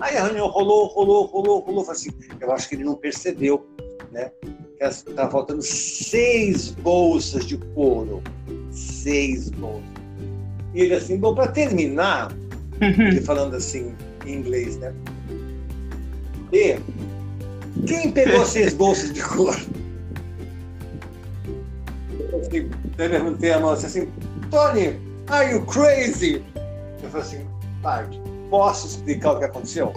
Aí 0.00 0.16
a 0.16 0.24
reunião 0.24 0.48
rolou, 0.48 0.86
rolou, 0.86 1.26
rolou, 1.26 1.60
rolou, 1.60 1.90
assim, 1.90 2.10
eu 2.40 2.52
acho 2.52 2.68
que 2.68 2.76
ele 2.76 2.84
não 2.84 2.94
percebeu, 2.94 3.66
né? 4.10 4.30
Estava 4.80 5.30
faltando 5.30 5.62
seis 5.62 6.70
bolsas 6.70 7.46
de 7.46 7.56
couro, 7.56 8.22
seis 8.70 9.50
bolsas. 9.50 9.84
E 10.74 10.80
ele 10.82 10.94
assim, 10.94 11.16
bom, 11.16 11.34
para 11.34 11.48
terminar, 11.48 12.32
ele 12.80 13.20
falando 13.20 13.54
assim 13.54 13.94
em 14.26 14.34
inglês, 14.34 14.76
né? 14.78 14.92
E 16.52 16.78
quem 17.86 18.10
pegou 18.10 18.44
seis 18.46 18.74
bolsas 18.74 19.12
de 19.12 19.22
couro? 19.22 19.60
Eu 22.32 22.40
assim, 22.40 22.68
perguntei 22.96 23.52
a 23.52 23.60
moça 23.60 23.86
assim, 23.86 24.08
Tony, 24.50 24.98
are 25.28 25.52
you 25.52 25.64
crazy? 25.66 26.42
Eu 27.02 27.10
falei 27.10 27.26
assim, 27.26 27.46
Bart, 27.80 28.12
posso 28.50 28.88
explicar 28.88 29.32
o 29.32 29.38
que 29.38 29.44
aconteceu? 29.44 29.92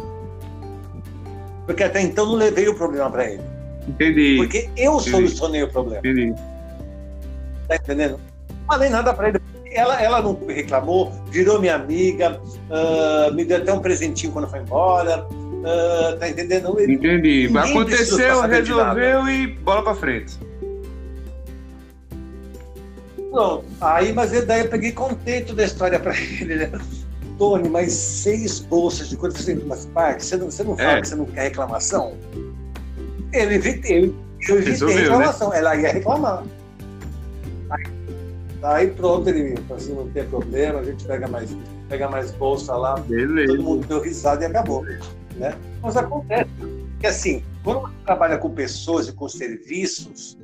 Porque 1.65 1.83
até 1.83 2.01
então 2.01 2.25
não 2.27 2.35
levei 2.35 2.67
o 2.67 2.75
problema 2.75 3.09
para 3.09 3.29
ele. 3.29 3.56
Entendi. 3.87 4.37
Porque 4.37 4.69
eu 4.75 4.95
Entendi. 4.95 5.09
solucionei 5.09 5.63
o 5.63 5.69
problema. 5.69 5.99
Entendi. 5.99 6.33
Tá 7.67 7.75
entendendo? 7.75 8.19
Não 8.49 8.65
falei 8.67 8.89
nada 8.89 9.13
para 9.13 9.29
ele. 9.29 9.39
Ela, 9.71 10.01
ela 10.01 10.21
não 10.21 10.39
reclamou, 10.47 11.11
virou 11.29 11.59
minha 11.59 11.75
amiga, 11.75 12.41
uh, 12.41 13.33
me 13.33 13.45
deu 13.45 13.57
até 13.57 13.71
um 13.71 13.79
presentinho 13.79 14.31
quando 14.31 14.47
foi 14.47 14.59
embora. 14.59 15.27
Uh, 15.29 16.17
tá 16.17 16.29
entendendo? 16.29 16.79
Entendi. 16.79 17.49
Aconteceu, 17.55 18.41
resolveu 18.41 19.27
e 19.27 19.47
bola 19.47 19.83
para 19.83 19.95
frente. 19.95 20.37
Pronto. 23.31 23.65
Aí, 23.81 24.13
mas 24.13 24.31
daí 24.45 24.61
eu 24.61 24.69
peguei 24.69 24.91
contento 24.91 25.53
da 25.53 25.65
história 25.65 25.99
para 25.99 26.15
ele, 26.17 26.55
né? 26.55 26.71
Tony, 27.37 27.69
mas 27.69 27.91
seis 27.91 28.59
bolsas 28.59 29.09
de 29.09 29.17
coisa. 29.17 29.37
Eu 29.37 29.41
falei, 29.43 29.63
mas 29.67 29.85
pai, 29.85 30.19
você 30.19 30.37
não, 30.37 30.49
você 30.49 30.63
não 30.63 30.75
fala 30.75 30.97
é. 30.97 31.01
que 31.01 31.07
você 31.07 31.15
não 31.15 31.25
quer 31.25 31.43
reclamação? 31.43 32.17
Ele 33.33 33.55
evitei, 33.55 34.15
eu 34.47 34.57
evitei 34.57 34.87
né? 34.87 35.01
reclamação. 35.01 35.49
Né? 35.49 35.59
Ela 35.59 35.75
ia 35.75 35.91
reclamar. 35.93 36.43
Aí, 37.69 37.83
aí 38.63 38.91
pronto, 38.91 39.29
ele 39.29 39.55
falou 39.61 39.77
assim, 39.77 39.93
não 39.93 40.09
tem 40.09 40.25
problema, 40.25 40.79
a 40.79 40.83
gente 40.83 41.05
pega 41.05 41.27
mais, 41.27 41.55
pega 41.89 42.09
mais 42.09 42.31
bolsa 42.31 42.75
lá. 42.75 42.95
Beleza. 42.99 43.53
Todo 43.53 43.63
mundo 43.63 43.87
deu 43.87 44.01
risada 44.01 44.43
e 44.43 44.47
acabou. 44.47 44.83
Né? 45.35 45.55
Mas 45.81 45.97
acontece. 45.97 46.49
que 46.99 47.07
assim, 47.07 47.43
quando 47.63 47.81
você 47.81 47.93
trabalha 48.05 48.37
com 48.37 48.49
pessoas 48.49 49.07
e 49.07 49.13
com 49.13 49.27
serviços, 49.27 50.37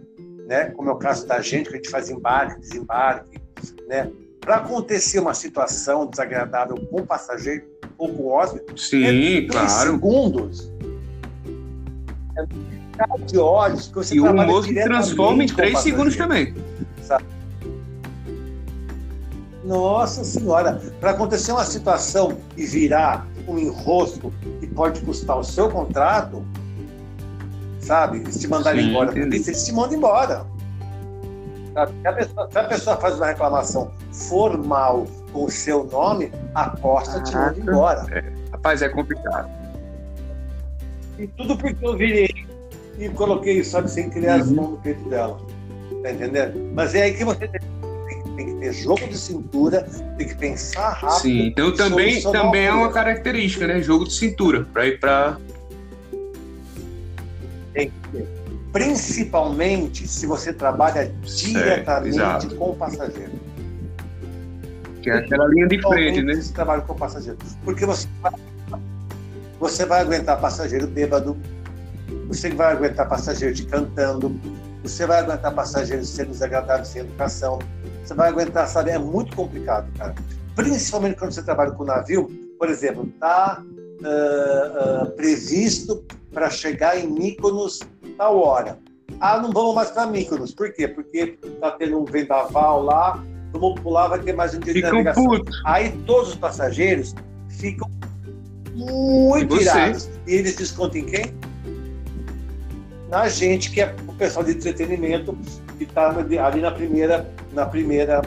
né? 0.48 0.66
como 0.72 0.90
é 0.90 0.94
o 0.94 0.98
caso 0.98 1.26
da 1.26 1.42
gente, 1.42 1.70
que 1.70 1.74
a 1.74 1.78
gente 1.78 1.90
faz 1.90 2.10
embarque, 2.10 2.60
desembarque, 2.60 3.42
né? 3.88 4.12
para 4.44 4.58
acontecer 4.58 5.20
uma 5.20 5.34
situação 5.34 6.06
desagradável 6.06 6.76
com 6.88 7.02
o 7.02 7.06
passageiro 7.06 7.64
ou 7.98 8.14
com 8.14 8.24
o 8.24 8.32
hóspede, 8.32 8.82
Sim, 8.82 9.38
é 9.38 9.48
claro. 9.48 9.92
segundos. 9.92 10.72
De 13.26 13.38
olhos 13.38 13.88
que 13.88 13.96
você 13.96 14.16
E 14.16 14.20
o 14.20 14.30
humor 14.30 14.64
se 14.64 14.74
transforma 14.74 15.44
em 15.44 15.48
três 15.48 15.80
segundos 15.80 16.16
também. 16.16 16.54
Sabe? 17.02 17.26
Nossa 19.64 20.24
Senhora, 20.24 20.82
para 21.00 21.12
acontecer 21.12 21.52
uma 21.52 21.64
situação 21.64 22.38
e 22.58 22.66
virar 22.66 23.26
um 23.48 23.58
enrosco 23.58 24.32
que 24.60 24.68
pode 24.68 25.02
custar 25.02 25.38
o 25.38 25.44
seu 25.44 25.70
contrato, 25.70 26.44
sabe? 27.80 28.20
Eles 28.20 28.40
te 28.40 28.48
mandarem 28.48 28.90
embora. 28.90 29.12
Porque 29.12 29.22
eles 29.22 29.66
te 29.66 29.72
mandam 29.72 29.98
embora. 29.98 30.46
Se 31.74 32.08
a, 32.08 32.14
pessoa, 32.14 32.50
se 32.52 32.60
a, 32.60 32.64
pessoa, 32.66 32.98
faz 32.98 33.16
uma 33.16 33.28
reclamação 33.28 33.92
formal 34.12 35.08
com 35.32 35.46
o 35.46 35.50
seu 35.50 35.86
nome, 35.86 36.32
a 36.54 36.70
Costa 36.70 37.22
te 37.24 37.36
manda 37.36 37.60
embora. 37.60 38.06
É. 38.12 38.24
Rapaz, 38.52 38.82
é 38.82 38.90
complicado. 38.90 39.50
E 41.18 41.28
tudo 41.28 41.58
porque 41.58 41.86
eu 41.86 41.96
virei 41.96 42.46
e 42.98 43.10
coloquei, 43.10 43.64
sabe, 43.64 43.90
sem 43.90 44.10
criar 44.10 44.36
uhum. 44.36 44.42
as 44.42 44.52
mãos 44.52 44.70
no 44.72 44.78
peito 44.78 45.10
dela. 45.10 45.40
Tá 46.02 46.12
entendendo? 46.12 46.72
Mas 46.74 46.94
é 46.96 47.04
aí 47.04 47.14
que 47.14 47.24
você 47.24 47.48
tem, 47.48 47.62
tem 48.36 48.46
que 48.46 48.54
ter 48.60 48.74
jogo 48.74 49.08
de 49.08 49.18
cintura, 49.18 49.88
tem 50.18 50.28
que 50.28 50.36
pensar 50.36 50.90
rápido. 50.90 51.22
Sim, 51.22 51.48
então 51.48 51.74
também, 51.74 52.22
também 52.22 52.66
é 52.66 52.74
uma 52.74 52.92
característica, 52.92 53.68
né? 53.68 53.82
Jogo 53.82 54.06
de 54.06 54.14
cintura, 54.14 54.68
para 54.74 54.88
ir 54.88 55.00
para 55.00 55.38
tem 57.74 57.90
que 57.90 58.10
ter. 58.10 58.28
Principalmente 58.72 60.08
se 60.08 60.26
você 60.26 60.52
trabalha 60.52 61.14
diretamente 61.24 62.48
é, 62.48 62.56
com 62.56 62.72
o 62.72 62.76
passageiro. 62.76 63.32
Que 65.02 65.10
é 65.10 65.18
aquela 65.18 65.48
linha 65.48 65.68
de 65.68 65.82
frente, 65.82 66.22
né? 66.24 66.36
Você 66.36 66.54
trabalha 66.54 66.82
com 66.82 66.94
o 66.94 66.96
passageiro. 66.96 67.38
Porque 67.64 67.86
você 67.86 68.08
você 69.64 69.86
vai 69.86 70.02
aguentar 70.02 70.42
passageiro 70.42 70.86
bêbado, 70.88 71.38
você 72.28 72.50
vai 72.50 72.74
aguentar 72.74 73.08
passageiro 73.08 73.56
te 73.56 73.66
cantando, 73.66 74.38
você 74.82 75.06
vai 75.06 75.20
aguentar 75.20 75.56
passageiro 75.56 76.04
sendo 76.04 76.32
desagradável 76.32 76.84
sem 76.84 77.04
educação, 77.04 77.60
você 78.04 78.14
vai 78.14 78.28
aguentar, 78.28 78.68
sabe? 78.68 78.92
É 78.92 79.00
muito 79.00 79.34
complicado, 79.34 79.90
cara. 79.98 80.14
Principalmente 80.54 81.18
quando 81.18 81.32
você 81.32 81.42
trabalha 81.42 81.72
com 81.72 81.86
navio, 81.86 82.30
por 82.60 82.68
exemplo, 82.68 83.08
tá 83.22 83.64
uh, 83.64 85.04
uh, 85.06 85.12
previsto 85.12 86.04
para 86.34 86.50
chegar 86.50 87.00
em 87.00 87.08
Mykonos 87.08 87.80
tal 88.18 88.38
hora. 88.40 88.78
Ah, 89.22 89.40
não 89.40 89.50
vamos 89.50 89.76
mais 89.76 89.92
para 89.92 90.06
Mykonos. 90.08 90.54
Por 90.54 90.74
quê? 90.74 90.90
Porque 90.90 91.38
está 91.42 91.72
tendo 91.72 92.02
um 92.02 92.04
vendaval 92.04 92.84
lá, 92.84 93.24
vamos 93.54 93.80
pular, 93.80 94.10
vai 94.10 94.20
ter 94.20 94.34
mais 94.34 94.54
um 94.54 94.60
dia 94.60 94.74
de 94.74 94.82
navegação. 94.82 95.24
Puto. 95.24 95.50
Aí 95.66 95.90
todos 96.06 96.32
os 96.32 96.36
passageiros 96.36 97.16
ficam 97.48 97.90
muito 98.74 99.62
irados. 99.62 100.10
E 100.28 100.34
eles 100.34 100.56
descontam 100.56 101.02
em 101.02 101.06
quem? 101.06 101.34
na 103.14 103.30
gente, 103.30 103.70
que 103.70 103.80
é 103.80 103.96
o 104.08 104.14
pessoal 104.14 104.44
de 104.44 104.54
entretenimento 104.54 105.38
que 105.78 105.84
está 105.84 106.10
ali 106.10 106.62
na 106.62 106.72
primeira, 106.72 107.30
na 107.52 107.64
primeira 107.64 108.24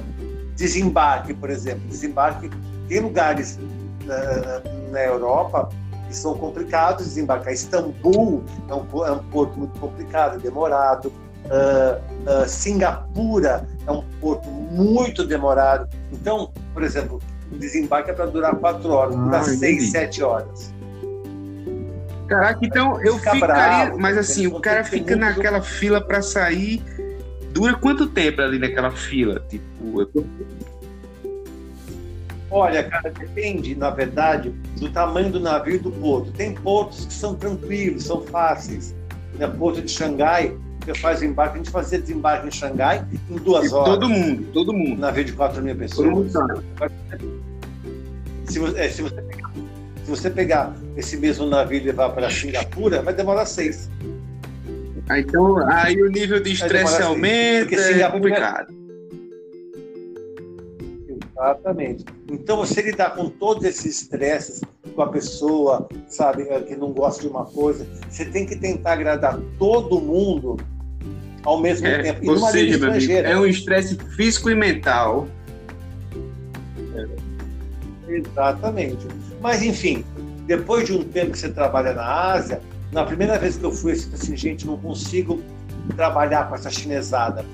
desembarque, 0.54 1.34
por 1.34 1.50
exemplo. 1.50 1.80
Desembarque, 1.88 2.48
tem 2.88 3.00
lugares 3.00 3.58
uh, 3.58 4.92
na 4.92 5.00
Europa 5.00 5.70
que 6.06 6.14
são 6.14 6.38
complicados 6.38 7.02
de 7.02 7.08
desembarcar. 7.10 7.52
Istambul 7.52 8.44
é 8.68 8.74
um, 8.74 9.04
é 9.04 9.10
um 9.10 9.18
porto 9.24 9.58
muito 9.58 9.76
complicado, 9.80 10.40
demorado. 10.40 11.12
Uh, 11.46 12.44
uh, 12.44 12.48
Singapura 12.48 13.66
é 13.88 13.90
um 13.90 14.04
porto 14.20 14.48
muito 14.48 15.26
demorado. 15.26 15.88
Então, 16.12 16.52
por 16.72 16.84
exemplo, 16.84 17.20
o 17.52 17.56
desembarque 17.58 18.10
é 18.10 18.14
para 18.14 18.26
durar 18.26 18.56
quatro 18.56 18.90
horas, 18.90 19.14
dura 19.14 19.38
ah, 19.38 19.42
seis, 19.42 19.90
sete 19.90 20.22
horas. 20.22 20.74
Caraca, 22.26 22.58
então 22.64 23.00
eu 23.02 23.18
Fica 23.18 23.34
ficaria. 23.34 23.84
Bravo, 23.84 24.00
mas 24.00 24.18
assim, 24.18 24.46
o 24.46 24.60
cara 24.60 24.82
fica 24.84 25.14
naquela 25.14 25.62
fila 25.62 26.00
para 26.00 26.20
sair. 26.22 26.82
Dura 27.52 27.74
quanto 27.74 28.08
tempo 28.08 28.42
ali 28.42 28.58
naquela 28.58 28.90
fila? 28.90 29.42
Tipo, 29.48 30.00
eu 30.00 30.06
tô... 30.06 30.24
Olha, 32.50 32.84
cara, 32.84 33.10
depende, 33.10 33.74
na 33.74 33.90
verdade, 33.90 34.50
do 34.78 34.90
tamanho 34.90 35.30
do 35.30 35.40
navio 35.40 35.76
e 35.76 35.78
do 35.78 35.90
porto. 35.90 36.32
Tem 36.32 36.54
portos 36.54 37.06
que 37.06 37.12
são 37.12 37.34
tranquilos, 37.34 38.04
são 38.04 38.22
fáceis. 38.22 38.94
Né? 39.34 39.46
Porto 39.46 39.82
de 39.82 39.90
Xangai, 39.90 40.56
você 40.86 40.94
faz 40.94 41.22
embarque, 41.22 41.54
a 41.54 41.58
gente 41.58 41.70
fazia 41.70 41.98
desembarque 41.98 42.46
em 42.46 42.50
Xangai 42.50 43.04
em 43.28 43.36
duas 43.36 43.72
horas. 43.72 43.94
Todo 43.94 44.08
mundo, 44.08 44.46
todo 44.52 44.72
mundo. 44.72 45.00
Navio 45.00 45.24
de 45.24 45.32
4 45.32 45.60
mil 45.62 45.74
pessoas. 45.74 46.32
Se 48.44 48.60
você, 48.60 48.78
é, 48.78 48.88
se, 48.88 49.02
você 49.02 49.20
pegar, 49.20 49.52
se 50.04 50.10
você 50.10 50.30
pegar 50.30 50.76
esse 50.96 51.16
mesmo 51.16 51.46
navio 51.46 51.80
e 51.80 51.84
levar 51.84 52.10
para 52.10 52.30
Singapura, 52.30 53.02
vai 53.02 53.12
demorar 53.12 53.44
seis. 53.46 53.90
Ah, 55.08 55.18
então, 55.18 55.58
aí 55.68 56.00
o 56.00 56.08
nível 56.08 56.40
de 56.40 56.52
estresse 56.52 57.02
aumenta, 57.02 57.74
é 57.74 58.08
complicado. 58.08 58.72
Exatamente. 61.08 62.04
Então, 62.30 62.56
você 62.58 62.80
lidar 62.80 63.14
com 63.14 63.28
todos 63.28 63.64
esses 63.64 64.02
estresses 64.02 64.62
com 64.94 65.02
a 65.02 65.08
pessoa, 65.08 65.88
sabe, 66.08 66.44
que 66.62 66.76
não 66.76 66.92
gosta 66.92 67.22
de 67.22 67.28
uma 67.28 67.44
coisa, 67.44 67.86
você 68.08 68.24
tem 68.24 68.46
que 68.46 68.56
tentar 68.56 68.92
agradar 68.92 69.38
todo 69.58 70.00
mundo 70.00 70.56
ao 71.46 71.60
mesmo 71.60 71.86
é, 71.86 72.02
tempo. 72.02 72.24
E 72.24 72.28
ou 72.28 72.38
seja, 72.50 72.76
meu 72.76 72.90
amigo, 72.90 73.12
é 73.12 73.38
um 73.38 73.46
estresse 73.46 73.96
físico 74.16 74.50
e 74.50 74.54
mental. 74.54 75.28
É. 76.94 77.06
Exatamente. 78.12 79.06
Mas, 79.40 79.62
enfim, 79.62 80.04
depois 80.46 80.86
de 80.86 80.92
um 80.92 81.04
tempo 81.04 81.30
que 81.30 81.38
você 81.38 81.48
trabalha 81.48 81.94
na 81.94 82.04
Ásia, 82.04 82.60
na 82.92 83.04
primeira 83.04 83.38
vez 83.38 83.56
que 83.56 83.64
eu 83.64 83.70
fui, 83.70 83.92
eu 83.92 83.96
disse 83.96 84.14
assim, 84.14 84.36
gente, 84.36 84.66
não 84.66 84.76
consigo 84.76 85.40
trabalhar 85.94 86.48
com 86.48 86.56
essa 86.56 86.68
chinesada. 86.68 87.44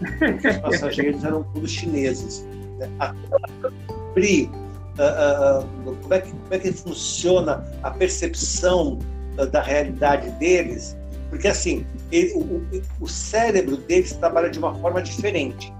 Os 0.48 0.56
passageiros 0.59 1.23
eram 1.23 1.43
todos 1.43 1.70
chineses. 1.70 2.47
Né? 2.78 2.89
Uh, 2.98 4.48
uh, 4.98 5.97
como, 6.02 6.14
é 6.14 6.20
que, 6.20 6.31
como 6.31 6.55
é 6.55 6.59
que 6.59 6.73
funciona 6.73 7.62
a 7.82 7.90
percepção 7.90 8.98
da 9.51 9.62
realidade 9.62 10.31
deles, 10.32 10.97
porque 11.33 11.49
assim, 11.49 11.87
ele, 12.11 12.35
o, 12.35 12.63
o 13.01 13.09
cérebro 13.09 13.79
deles 13.79 14.13
trabalha 14.13 14.51
de 14.51 14.59
uma 14.59 14.75
forma 14.75 15.01
diferente 15.01 15.73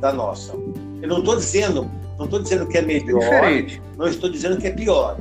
da 0.00 0.12
nossa. 0.12 0.54
Eu 1.00 1.08
não 1.08 1.20
estou 1.20 1.36
dizendo, 1.36 1.88
não 2.18 2.24
estou 2.24 2.42
dizendo 2.42 2.66
que 2.66 2.78
é 2.78 2.82
melhor, 2.82 3.20
diferente. 3.20 3.80
não 3.96 4.08
estou 4.08 4.28
dizendo 4.28 4.56
que 4.56 4.66
é 4.66 4.72
pior. 4.72 5.16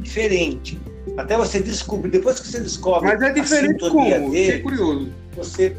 Diferente. 0.00 0.80
Até 1.16 1.36
você 1.36 1.60
descobrir, 1.60 2.10
depois 2.10 2.40
que 2.40 2.48
você 2.48 2.58
descobre 2.58 3.08
Mas 3.08 3.22
é 3.22 3.32
diferente 3.32 3.76
a 3.76 3.86
sintonia 3.86 4.18
como? 4.18 4.32
Deles, 4.32 4.62
curioso. 4.62 5.12
Você 5.36 5.76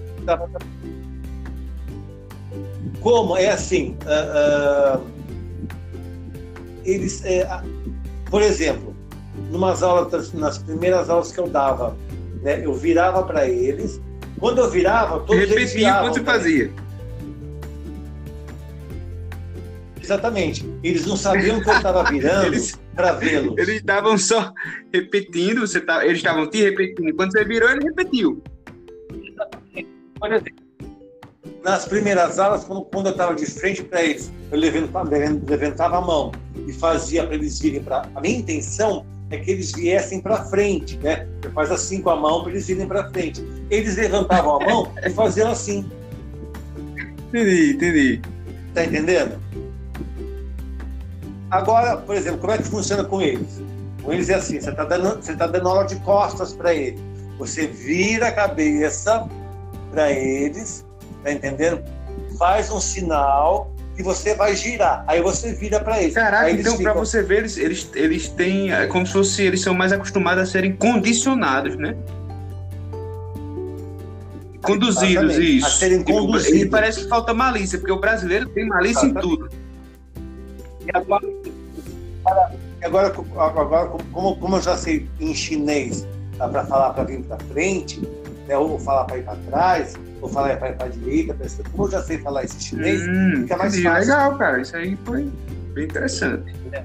como 3.01 3.35
é 3.35 3.49
assim, 3.49 3.97
uh, 4.05 4.97
uh, 4.97 5.07
eles, 6.85 7.23
é, 7.25 7.45
por 8.29 8.41
exemplo, 8.41 8.86
numas 9.49 9.83
aulas, 9.83 10.33
nas 10.33 10.57
primeiras 10.57 11.09
aulas 11.09 11.31
que 11.31 11.39
eu 11.39 11.47
dava, 11.47 11.95
né, 12.41 12.65
eu 12.65 12.73
virava 12.73 13.23
para 13.23 13.47
eles. 13.47 14.01
Quando 14.39 14.59
eu 14.59 14.69
virava, 14.69 15.19
todos 15.21 15.35
Repetia 15.35 15.55
eles 15.57 15.73
viravam. 15.73 16.13
você 16.13 16.23
fazia. 16.23 16.71
Exatamente. 20.01 20.65
Eles 20.83 21.05
não 21.05 21.17
sabiam 21.17 21.59
que 21.61 21.69
eu 21.69 21.73
estava 21.75 22.03
virando 22.03 22.55
para 22.95 23.11
vê-los. 23.13 23.57
Eles 23.59 23.75
estavam 23.75 24.17
só 24.17 24.53
repetindo, 24.93 25.61
você 25.61 25.81
tá, 25.81 26.05
eles 26.05 26.17
estavam 26.17 26.49
te 26.49 26.63
repetindo. 26.63 27.13
Quando 27.13 27.33
você 27.33 27.43
virou, 27.43 27.69
ele 27.69 27.83
repetiu. 27.83 28.41
Exatamente. 29.11 29.89
Por 30.17 30.31
exemplo, 30.31 30.67
nas 31.61 31.85
primeiras 31.85 32.39
aulas, 32.39 32.63
quando, 32.63 32.85
quando 32.85 33.07
eu 33.07 33.11
estava 33.11 33.35
de 33.35 33.45
frente 33.45 33.83
para 33.83 34.01
eles, 34.01 34.31
eu 34.49 34.57
levantava 34.57 35.97
a 35.97 36.01
mão 36.01 36.31
e 36.65 36.71
fazia 36.71 37.25
para 37.25 37.35
eles 37.35 37.59
virem 37.59 37.83
para. 37.83 38.09
A 38.15 38.21
minha 38.21 38.37
intenção 38.37 39.05
é 39.29 39.37
que 39.37 39.51
eles 39.51 39.71
viessem 39.71 40.21
para 40.21 40.45
frente, 40.45 40.97
né? 40.97 41.27
Você 41.41 41.49
faz 41.49 41.71
assim 41.71 42.01
com 42.01 42.09
a 42.09 42.15
mão 42.15 42.41
para 42.41 42.51
eles 42.51 42.67
virem 42.67 42.87
para 42.87 43.09
frente. 43.09 43.45
Eles 43.69 43.97
levantavam 43.97 44.61
a 44.61 44.65
mão 44.65 44.91
e 45.03 45.09
faziam 45.09 45.51
assim. 45.51 45.89
Entendi, 47.27 47.71
entendi. 47.73 48.21
Tá 48.73 48.85
entendendo? 48.85 49.39
Agora, 51.51 51.97
por 51.97 52.15
exemplo, 52.15 52.39
como 52.39 52.53
é 52.53 52.57
que 52.57 52.63
funciona 52.63 53.03
com 53.03 53.21
eles? 53.21 53.61
Com 54.01 54.13
eles 54.13 54.29
é 54.29 54.35
assim: 54.35 54.59
você 54.59 54.69
está 54.69 54.85
dando, 54.85 55.15
você 55.15 55.35
tá 55.35 55.47
dando 55.47 55.67
aula 55.67 55.85
de 55.85 55.95
costas 55.97 56.53
para 56.53 56.73
eles. 56.73 56.99
Você 57.37 57.67
vira 57.67 58.29
a 58.29 58.31
cabeça 58.31 59.27
para 59.91 60.11
eles 60.11 60.85
Tá 61.27 61.33
entendendo? 61.33 61.83
Faz 62.37 62.71
um 62.71 62.79
sinal 62.79 63.69
e 63.97 64.03
você 64.03 64.35
vai 64.35 64.55
girar. 64.55 65.03
Aí 65.07 65.21
você 65.21 65.53
vira 65.53 65.79
para 65.79 66.01
eles. 66.01 66.13
Caraca, 66.13 66.49
eles 66.49 66.61
então 66.61 66.77
ficam... 66.77 66.93
para 66.93 67.01
você 67.01 67.23
ver, 67.23 67.39
eles, 67.39 67.57
eles, 67.57 67.89
eles 67.95 68.29
têm. 68.29 68.71
É 68.71 68.85
como 68.87 69.05
se 69.05 69.13
fosse. 69.13 69.41
Eles 69.41 69.61
são 69.61 69.73
mais 69.73 69.91
acostumados 69.91 70.43
a 70.43 70.45
serem 70.45 70.75
condicionados, 70.75 71.75
né? 71.75 71.95
Conduzidos, 74.61 75.23
Exatamente. 75.23 75.57
isso. 75.57 75.65
A 75.65 75.69
serem 75.69 75.99
tipo, 75.99 76.11
conduzidos. 76.11 76.61
Ele 76.61 76.69
parece 76.69 77.01
que 77.01 77.09
falta 77.09 77.33
malícia, 77.33 77.79
porque 77.79 77.91
o 77.91 77.99
brasileiro 77.99 78.47
tem 78.49 78.67
malícia 78.67 79.05
Exatamente. 79.05 79.25
em 79.25 79.29
tudo. 79.29 79.49
E 80.85 80.89
agora, 80.93 81.27
agora, 82.83 83.07
agora 83.61 83.89
como, 84.11 84.37
como 84.37 84.55
eu 84.57 84.61
já 84.61 84.77
sei 84.77 85.09
em 85.19 85.33
chinês 85.33 86.05
para 86.37 86.63
falar 86.65 86.93
para 86.93 87.03
vir 87.03 87.23
para 87.23 87.37
frente, 87.45 87.99
né, 88.47 88.57
ou 88.57 88.77
falar 88.77 89.05
para 89.05 89.17
ir 89.17 89.23
para 89.23 89.35
trás, 89.49 89.95
ou 90.21 90.29
falar 90.29 90.57
para 90.57 90.85
a 90.85 90.87
direita, 90.87 91.33
pra 91.33 91.47
como 91.71 91.85
eu 91.85 91.91
já 91.91 92.03
sei 92.03 92.17
falar 92.19 92.43
esse 92.43 92.61
chinês, 92.61 93.01
hum, 93.01 93.41
fica 93.41 93.57
mais 93.57 93.81
fácil. 93.81 93.99
Legal, 93.99 94.37
cara, 94.37 94.61
isso 94.61 94.75
aí 94.75 94.97
foi 95.05 95.29
bem 95.73 95.85
interessante. 95.85 96.55
É. 96.71 96.83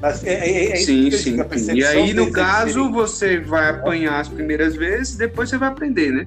Mas 0.00 0.24
é, 0.24 0.32
é, 0.32 0.72
é 0.72 0.76
sim, 0.76 1.10
sim. 1.12 1.36
E 1.74 1.84
aí, 1.84 2.12
no 2.12 2.32
caso, 2.32 2.90
você 2.90 3.38
vai 3.38 3.70
apanhar 3.70 4.20
as 4.20 4.28
primeiras 4.28 4.74
vezes, 4.74 5.16
depois 5.16 5.48
você 5.48 5.56
vai 5.56 5.68
aprender, 5.68 6.10
né? 6.10 6.26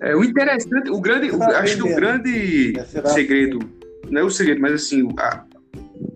É, 0.00 0.16
o 0.16 0.24
interessante, 0.24 0.90
o 0.90 1.00
grande, 1.00 1.30
o, 1.30 1.42
acho 1.42 1.76
que 1.76 1.82
o 1.82 1.94
grande 1.94 2.72
segredo, 3.12 3.60
não 4.10 4.22
é 4.22 4.24
o 4.24 4.30
segredo, 4.30 4.60
mas 4.60 4.72
assim, 4.72 5.06
a, 5.18 5.44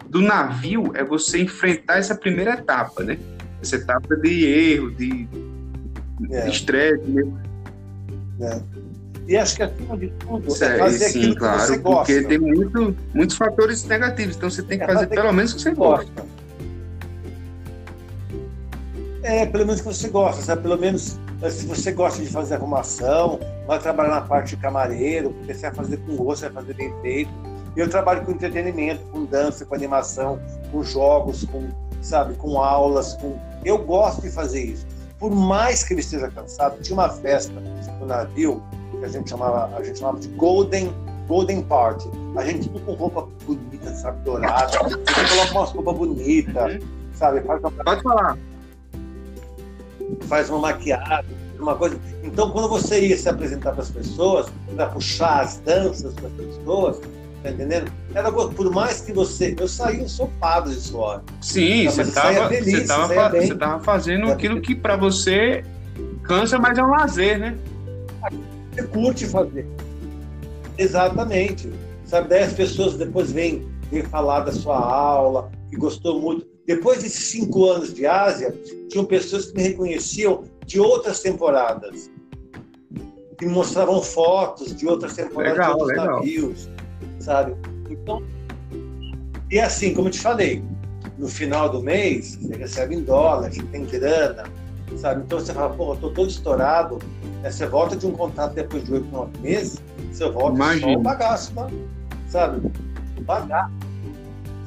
do 0.08 0.20
navio 0.20 0.92
é 0.94 1.04
você 1.04 1.42
enfrentar 1.42 1.98
essa 1.98 2.14
primeira 2.14 2.54
etapa, 2.54 3.04
né? 3.04 3.16
Essa 3.66 3.76
etapa 3.76 4.16
de 4.16 4.46
erro, 4.46 4.90
de 4.92 5.28
é. 6.30 6.48
estresse, 6.48 7.04
né? 7.08 7.24
É. 8.40 8.60
E 9.28 9.36
acho 9.36 9.56
que 9.56 9.62
acima 9.64 9.96
de 9.98 10.08
tudo 10.20 10.54
é 10.64 10.78
fazer 10.78 11.08
sim, 11.08 11.18
aquilo 11.18 11.36
claro, 11.36 11.58
que 11.58 11.66
você 11.66 11.78
gosta. 11.78 12.12
Porque 12.12 12.28
tem 12.28 12.38
muito, 12.38 12.96
muitos 13.12 13.36
fatores 13.36 13.84
negativos, 13.84 14.36
então 14.36 14.48
você 14.48 14.62
tem 14.62 14.78
que 14.78 14.84
é 14.84 14.86
fazer, 14.86 15.08
pelo 15.08 15.32
menos 15.32 15.52
o 15.52 15.56
que 15.56 15.62
você 15.62 15.74
gosta. 15.74 16.10
gosta. 16.12 16.36
É, 19.22 19.44
pelo 19.44 19.66
menos 19.66 19.80
que 19.80 19.86
você 19.86 20.08
gosta, 20.08 20.42
sabe? 20.42 20.62
Pelo 20.62 20.78
menos 20.78 21.18
eh, 21.42 21.50
se 21.50 21.66
você 21.66 21.90
gosta 21.90 22.22
de 22.22 22.28
fazer 22.28 22.54
arrumação, 22.54 23.40
vai 23.66 23.80
trabalhar 23.80 24.10
na 24.10 24.20
parte 24.20 24.54
de 24.54 24.62
camareiro, 24.62 25.30
porque 25.30 25.54
você 25.54 25.62
vai 25.62 25.74
fazer 25.74 25.96
com 25.96 26.14
gosto, 26.14 26.40
você 26.40 26.48
vai 26.48 26.62
fazer 26.62 26.74
bem 26.74 26.94
feito. 27.02 27.30
Eu 27.76 27.90
trabalho 27.90 28.24
com 28.24 28.30
entretenimento, 28.30 29.02
com 29.10 29.24
dança, 29.24 29.66
com 29.66 29.74
animação, 29.74 30.38
com 30.70 30.84
jogos, 30.84 31.44
com, 31.44 31.68
sabe, 32.00 32.34
com 32.34 32.58
aulas, 32.62 33.14
com 33.14 33.36
eu 33.66 33.78
gosto 33.78 34.22
de 34.22 34.30
fazer 34.30 34.64
isso. 34.64 34.86
Por 35.18 35.30
mais 35.30 35.82
que 35.82 35.94
ele 35.94 36.00
esteja 36.00 36.30
cansado, 36.30 36.80
tinha 36.82 36.94
uma 36.94 37.08
festa 37.08 37.52
no 38.00 38.06
navio 38.06 38.62
que 38.98 39.04
a 39.04 39.08
gente 39.08 39.28
chamava, 39.28 39.74
a 39.76 39.82
gente 39.82 39.98
chamava 39.98 40.18
de 40.18 40.28
Golden 40.28 40.92
Golden 41.26 41.62
Party. 41.62 42.08
A 42.36 42.44
gente 42.44 42.68
tudo 42.68 42.80
com 42.84 42.92
roupa 42.92 43.28
bonita, 43.44 43.94
sabe, 43.94 44.22
dourada. 44.24 44.78
Você 44.88 45.28
coloca 45.28 45.52
uma 45.52 45.64
roupa 45.64 45.92
bonita, 45.92 46.80
sabe? 47.14 47.40
Faz 47.42 47.60
uma... 47.60 47.70
Pode 47.70 48.02
falar. 48.02 48.38
Faz 50.28 50.50
uma 50.50 50.58
maquiagem, 50.60 51.36
uma 51.58 51.74
coisa. 51.74 51.98
Então, 52.22 52.50
quando 52.52 52.68
você 52.68 53.08
ia 53.08 53.16
se 53.16 53.28
apresentar 53.28 53.72
para 53.72 53.82
as 53.82 53.90
pessoas, 53.90 54.46
para 54.74 54.86
puxar 54.88 55.40
as 55.40 55.56
danças 55.58 56.14
para 56.14 56.28
as 56.28 56.32
pessoas, 56.32 57.00
Tá 57.46 57.52
entendendo? 57.52 57.92
Era, 58.12 58.32
por 58.32 58.70
mais 58.72 59.00
que 59.00 59.12
você. 59.12 59.54
Eu 59.56 59.68
saí 59.68 60.02
ensopado 60.02 60.68
de 60.68 60.80
suor. 60.80 61.22
Sim, 61.40 61.86
você 61.86 62.02
estava 62.02 62.48
você 62.48 62.84
tava, 62.84 63.30
você 63.30 63.54
tava 63.54 63.84
fazendo 63.84 64.32
aquilo 64.32 64.60
que 64.60 64.74
para 64.74 64.96
você 64.96 65.62
cansa, 66.24 66.58
mas 66.58 66.76
é 66.76 66.82
um 66.82 66.90
lazer, 66.90 67.38
né? 67.38 67.56
Você 68.72 68.82
curte 68.88 69.26
fazer. 69.26 69.64
Exatamente. 70.76 71.72
Sabe, 72.04 72.28
daí 72.28 72.42
as 72.42 72.52
pessoas 72.52 72.96
depois 72.96 73.30
vêm, 73.30 73.64
vêm 73.92 74.02
falar 74.02 74.40
da 74.40 74.50
sua 74.50 74.78
aula, 74.78 75.48
que 75.70 75.76
gostou 75.76 76.20
muito. 76.20 76.44
Depois 76.66 77.00
desses 77.00 77.26
cinco 77.26 77.70
anos 77.70 77.94
de 77.94 78.06
Ásia, 78.06 78.52
tinham 78.88 79.04
pessoas 79.04 79.52
que 79.52 79.56
me 79.56 79.62
reconheciam 79.62 80.42
de 80.64 80.80
outras 80.80 81.20
temporadas. 81.20 82.10
Que 83.38 83.46
mostravam 83.46 84.02
fotos 84.02 84.74
de 84.74 84.88
outras 84.88 85.14
temporadas 85.14 85.58
legal, 85.58 85.74
de 85.76 85.80
outros 85.80 85.98
legal. 85.98 86.16
navios, 86.16 86.75
sabe? 87.26 87.56
Então, 87.90 88.22
e 89.50 89.58
assim, 89.58 89.92
como 89.92 90.08
eu 90.08 90.12
te 90.12 90.20
falei, 90.20 90.62
no 91.18 91.28
final 91.28 91.68
do 91.68 91.82
mês, 91.82 92.36
você 92.36 92.56
recebe 92.56 92.94
em 92.94 93.02
dólar, 93.02 93.52
você 93.52 93.62
tem 93.64 93.84
grana, 93.84 94.44
sabe? 94.96 95.22
Então 95.22 95.40
você 95.40 95.52
fala, 95.52 95.74
pô, 95.74 95.92
eu 95.92 95.96
tô 95.96 96.10
todo 96.10 96.30
estourado. 96.30 96.98
Aí 97.42 97.52
você 97.52 97.66
volta 97.66 97.96
de 97.96 98.06
um 98.06 98.12
contrato 98.12 98.54
depois 98.54 98.84
de 98.84 98.92
oito, 98.94 99.06
nove 99.10 99.36
meses, 99.40 99.82
você 100.12 100.30
volta 100.30 100.56
Imagina. 100.56 100.92
só 100.92 100.98
o 100.98 101.02
bagaço, 101.02 101.54
tá? 101.54 101.68
sabe? 102.28 102.70
Pagar. 103.26 103.72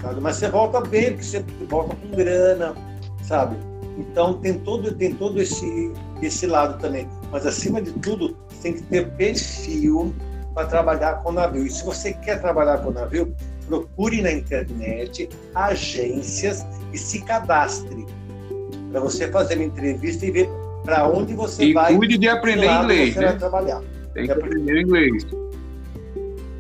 Sabe? 0.02 0.22
Mas 0.22 0.36
você 0.36 0.49
volta 0.49 0.81
bem, 0.81 1.11
porque 1.11 1.23
você 1.23 1.45
volta 1.69 1.95
com 1.95 2.10
grana, 2.10 2.76
sabe? 3.23 3.56
Então 3.98 4.34
tem 4.34 4.60
todo, 4.60 4.94
tem 4.94 5.14
todo 5.14 5.41
esse, 5.41 5.94
esse 6.22 6.45
lado 6.45 6.77
também. 6.80 7.07
Mas 7.31 7.45
acima 7.45 7.81
de 7.81 7.91
tudo, 7.94 8.36
tem 8.61 8.73
que 8.73 8.81
ter 8.84 9.10
perfil 9.11 10.14
para 10.54 10.68
trabalhar 10.68 11.22
com 11.24 11.32
navio. 11.32 11.66
E 11.66 11.70
se 11.70 11.84
você 11.84 12.14
quer 12.14 12.42
trabalhar 12.42 12.80
com 12.80 12.92
navio, 12.92 13.34
procure 13.68 14.22
na 14.22 14.32
internet 14.32 15.30
agências 15.54 16.66
e 16.92 16.98
se 16.98 17.22
cadastre 17.22 18.06
para 18.92 19.00
você 19.00 19.28
fazer 19.28 19.56
uma 19.56 19.66
entrevista 19.66 20.26
e 20.26 20.32
ver 20.32 20.50
para 20.84 21.08
onde 21.08 21.34
você 21.34 21.66
e 21.66 21.74
vai. 21.74 21.94
E 21.94 21.98
cuide 21.98 22.18
de 22.18 22.28
aprender 22.28 22.72
inglês. 22.72 23.16
Né? 23.16 23.28
vai 23.28 23.38
trabalhar. 23.38 23.82
Tem 24.14 24.26
que 24.26 24.32
aprender 24.32 24.82
inglês. 24.82 25.28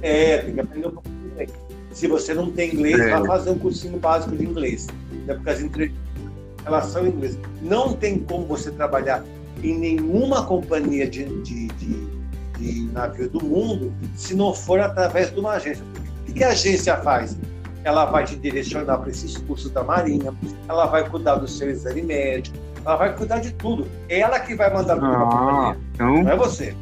É, 0.01 0.37
tem 0.39 0.53
que 0.53 0.59
aprender 0.59 0.87
um 0.87 0.91
pouco 0.91 1.09
de 1.09 1.27
inglês. 1.27 1.49
Se 1.91 2.07
você 2.07 2.33
não 2.33 2.51
tem 2.51 2.73
inglês, 2.73 2.99
é. 2.99 3.09
vá 3.09 3.25
fazer 3.25 3.49
um 3.49 3.57
cursinho 3.57 3.97
básico 3.97 4.35
de 4.35 4.45
inglês. 4.45 4.87
Né? 5.25 5.33
Porque 5.33 5.49
as 5.49 5.61
entrevistas 5.61 6.85
são 6.85 7.05
em 7.05 7.09
inglês. 7.09 7.37
Não 7.61 7.93
tem 7.93 8.19
como 8.19 8.45
você 8.45 8.71
trabalhar 8.71 9.23
em 9.63 9.77
nenhuma 9.77 10.45
companhia 10.45 11.09
de, 11.09 11.25
de, 11.41 11.67
de, 11.67 12.18
de 12.59 12.91
navio 12.91 13.29
do 13.29 13.43
mundo 13.43 13.93
se 14.15 14.35
não 14.35 14.53
for 14.53 14.79
através 14.79 15.31
de 15.31 15.39
uma 15.39 15.53
agência. 15.53 15.83
O 16.27 16.33
que 16.33 16.43
a 16.43 16.49
agência 16.49 16.97
faz? 16.97 17.37
Ela 17.83 18.05
vai 18.05 18.25
te 18.25 18.35
direcionar 18.35 18.97
para 18.97 19.09
esses 19.09 19.37
cursos 19.37 19.71
da 19.71 19.83
Marinha, 19.83 20.33
ela 20.67 20.85
vai 20.85 21.09
cuidar 21.09 21.35
do 21.35 21.47
seu 21.47 21.69
exame 21.69 22.01
médico, 22.01 22.57
ela 22.85 22.97
vai 22.97 23.15
cuidar 23.15 23.39
de 23.39 23.53
tudo. 23.53 23.87
É 24.09 24.19
ela 24.19 24.39
que 24.39 24.53
vai 24.53 24.71
mandar 24.73 24.97
para 24.97 25.07
a 25.07 25.11
ah, 25.11 25.25
companhia, 25.25 25.77
então... 25.93 26.23
não 26.23 26.31
é 26.31 26.35
você. 26.35 26.75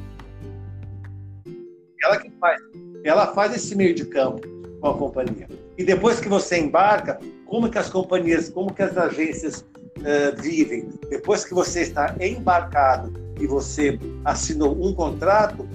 Ela 2.04 2.18
que 2.18 2.32
faz. 2.40 2.62
Ela 3.04 3.28
faz 3.28 3.56
esse 3.56 3.76
meio 3.76 3.94
de 3.94 4.06
campo 4.06 4.42
com 4.82 4.88
a 4.88 4.98
companhia. 4.98 5.48
E 5.78 5.84
depois 5.84 6.20
que 6.20 6.28
você 6.28 6.60
embarca, 6.60 7.20
como 7.46 7.70
que 7.70 7.78
as 7.78 7.90
companhias, 7.90 8.50
como 8.50 8.74
que 8.74 8.82
as 8.82 8.98
agências 8.98 9.64
uh, 9.98 10.42
vivem? 10.42 10.90
Depois 11.10 11.46
que 11.46 11.54
você 11.54 11.82
está 11.82 12.16
embarcado 12.20 13.14
e 13.40 13.48
você 13.48 14.00
assinou 14.26 14.78
um 14.84 14.94
contrato, 14.94 15.68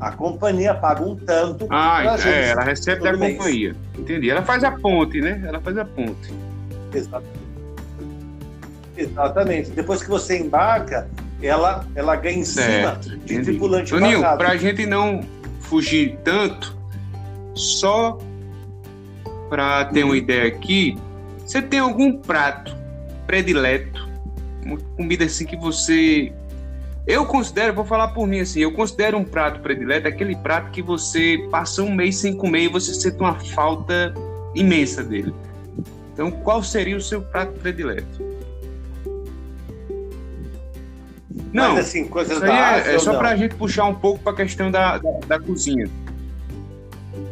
a 0.00 0.12
companhia 0.12 0.74
paga 0.74 1.02
um 1.02 1.16
tanto. 1.16 1.66
Ah, 1.70 2.16
é, 2.24 2.50
ela 2.50 2.62
recebe 2.62 3.02
da 3.02 3.12
mês. 3.16 3.36
companhia. 3.36 3.74
Entendi. 3.96 4.30
Ela 4.30 4.42
faz 4.42 4.64
a 4.64 4.72
ponte, 4.72 5.20
né? 5.20 5.42
Ela 5.46 5.60
faz 5.60 5.78
a 5.78 5.84
ponte. 5.84 6.32
Exatamente. 6.92 7.44
Exatamente. 8.96 9.70
Depois 9.70 10.02
que 10.02 10.08
você 10.08 10.38
embarca, 10.38 11.08
ela, 11.42 11.86
ela 11.94 12.16
ganha 12.16 12.38
em 12.38 12.44
certo, 12.44 13.04
cima 13.04 13.16
de 13.16 13.34
entendi. 13.34 13.42
tripulante 13.50 13.90
Toninho, 13.90 14.20
para 14.20 14.50
a 14.50 14.56
gente 14.56 14.86
não 14.86 15.22
fugir 15.60 16.18
tanto, 16.24 16.76
só 17.54 18.18
para 19.48 19.84
ter 19.86 20.04
uma 20.04 20.16
ideia 20.16 20.48
aqui, 20.48 20.96
você 21.38 21.60
tem 21.60 21.80
algum 21.80 22.18
prato 22.18 22.83
predileto, 23.26 24.08
uma 24.64 24.78
comida 24.96 25.24
assim 25.24 25.44
que 25.44 25.56
você 25.56 26.32
eu 27.06 27.26
considero, 27.26 27.74
vou 27.74 27.84
falar 27.84 28.08
por 28.08 28.26
mim 28.26 28.40
assim, 28.40 28.60
eu 28.60 28.72
considero 28.72 29.18
um 29.18 29.24
prato 29.24 29.60
predileto 29.60 30.08
aquele 30.08 30.34
prato 30.36 30.70
que 30.70 30.80
você 30.80 31.46
passa 31.50 31.82
um 31.82 31.94
mês 31.94 32.16
sem 32.16 32.34
comer 32.34 32.64
e 32.64 32.68
você 32.68 32.94
sente 32.94 33.18
uma 33.18 33.34
falta 33.34 34.14
imensa 34.54 35.02
dele. 35.02 35.34
Então, 36.12 36.30
qual 36.30 36.62
seria 36.62 36.96
o 36.96 37.00
seu 37.00 37.20
prato 37.20 37.58
predileto? 37.58 38.34
Não, 41.52 41.74
Mas, 41.74 41.86
assim, 41.86 42.06
coisas 42.08 42.36
isso 42.36 42.44
aí 42.44 42.88
é, 42.90 42.94
é 42.94 42.98
só 42.98 43.16
para 43.16 43.30
a 43.30 43.36
gente 43.36 43.54
puxar 43.54 43.84
um 43.84 43.94
pouco 43.94 44.20
para 44.20 44.32
a 44.32 44.36
questão 44.36 44.70
da, 44.70 44.98
da, 44.98 45.10
da, 45.26 45.40
cozinha. 45.40 45.88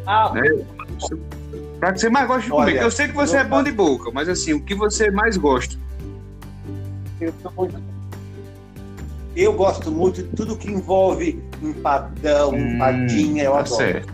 Ah, 0.05 0.31
né? 0.33 0.63
Para 1.83 1.93
que 1.93 1.99
você 1.99 2.09
mais 2.09 2.27
gosta 2.27 2.43
de 2.43 2.49
comer. 2.49 2.81
eu 2.81 2.91
sei 2.91 3.07
que 3.09 3.13
você 3.13 3.37
é 3.37 3.43
bom 3.43 3.61
de 3.61 3.71
boca, 3.71 4.09
mas 4.13 4.29
assim, 4.29 4.53
o 4.53 4.61
que 4.61 4.73
você 4.73 5.11
mais 5.11 5.35
gosta? 5.35 5.77
Eu 7.19 7.33
eu 9.35 9.51
gosto 9.51 9.91
muito 9.91 10.23
de 10.23 10.29
tudo 10.29 10.55
que 10.55 10.71
envolve 10.71 11.43
empadão, 11.61 12.51
hum, 12.51 12.75
empadinha, 12.75 13.43
eu 13.43 13.51
tá 13.51 13.59
adoro. 13.59 13.75
Certo. 13.75 14.13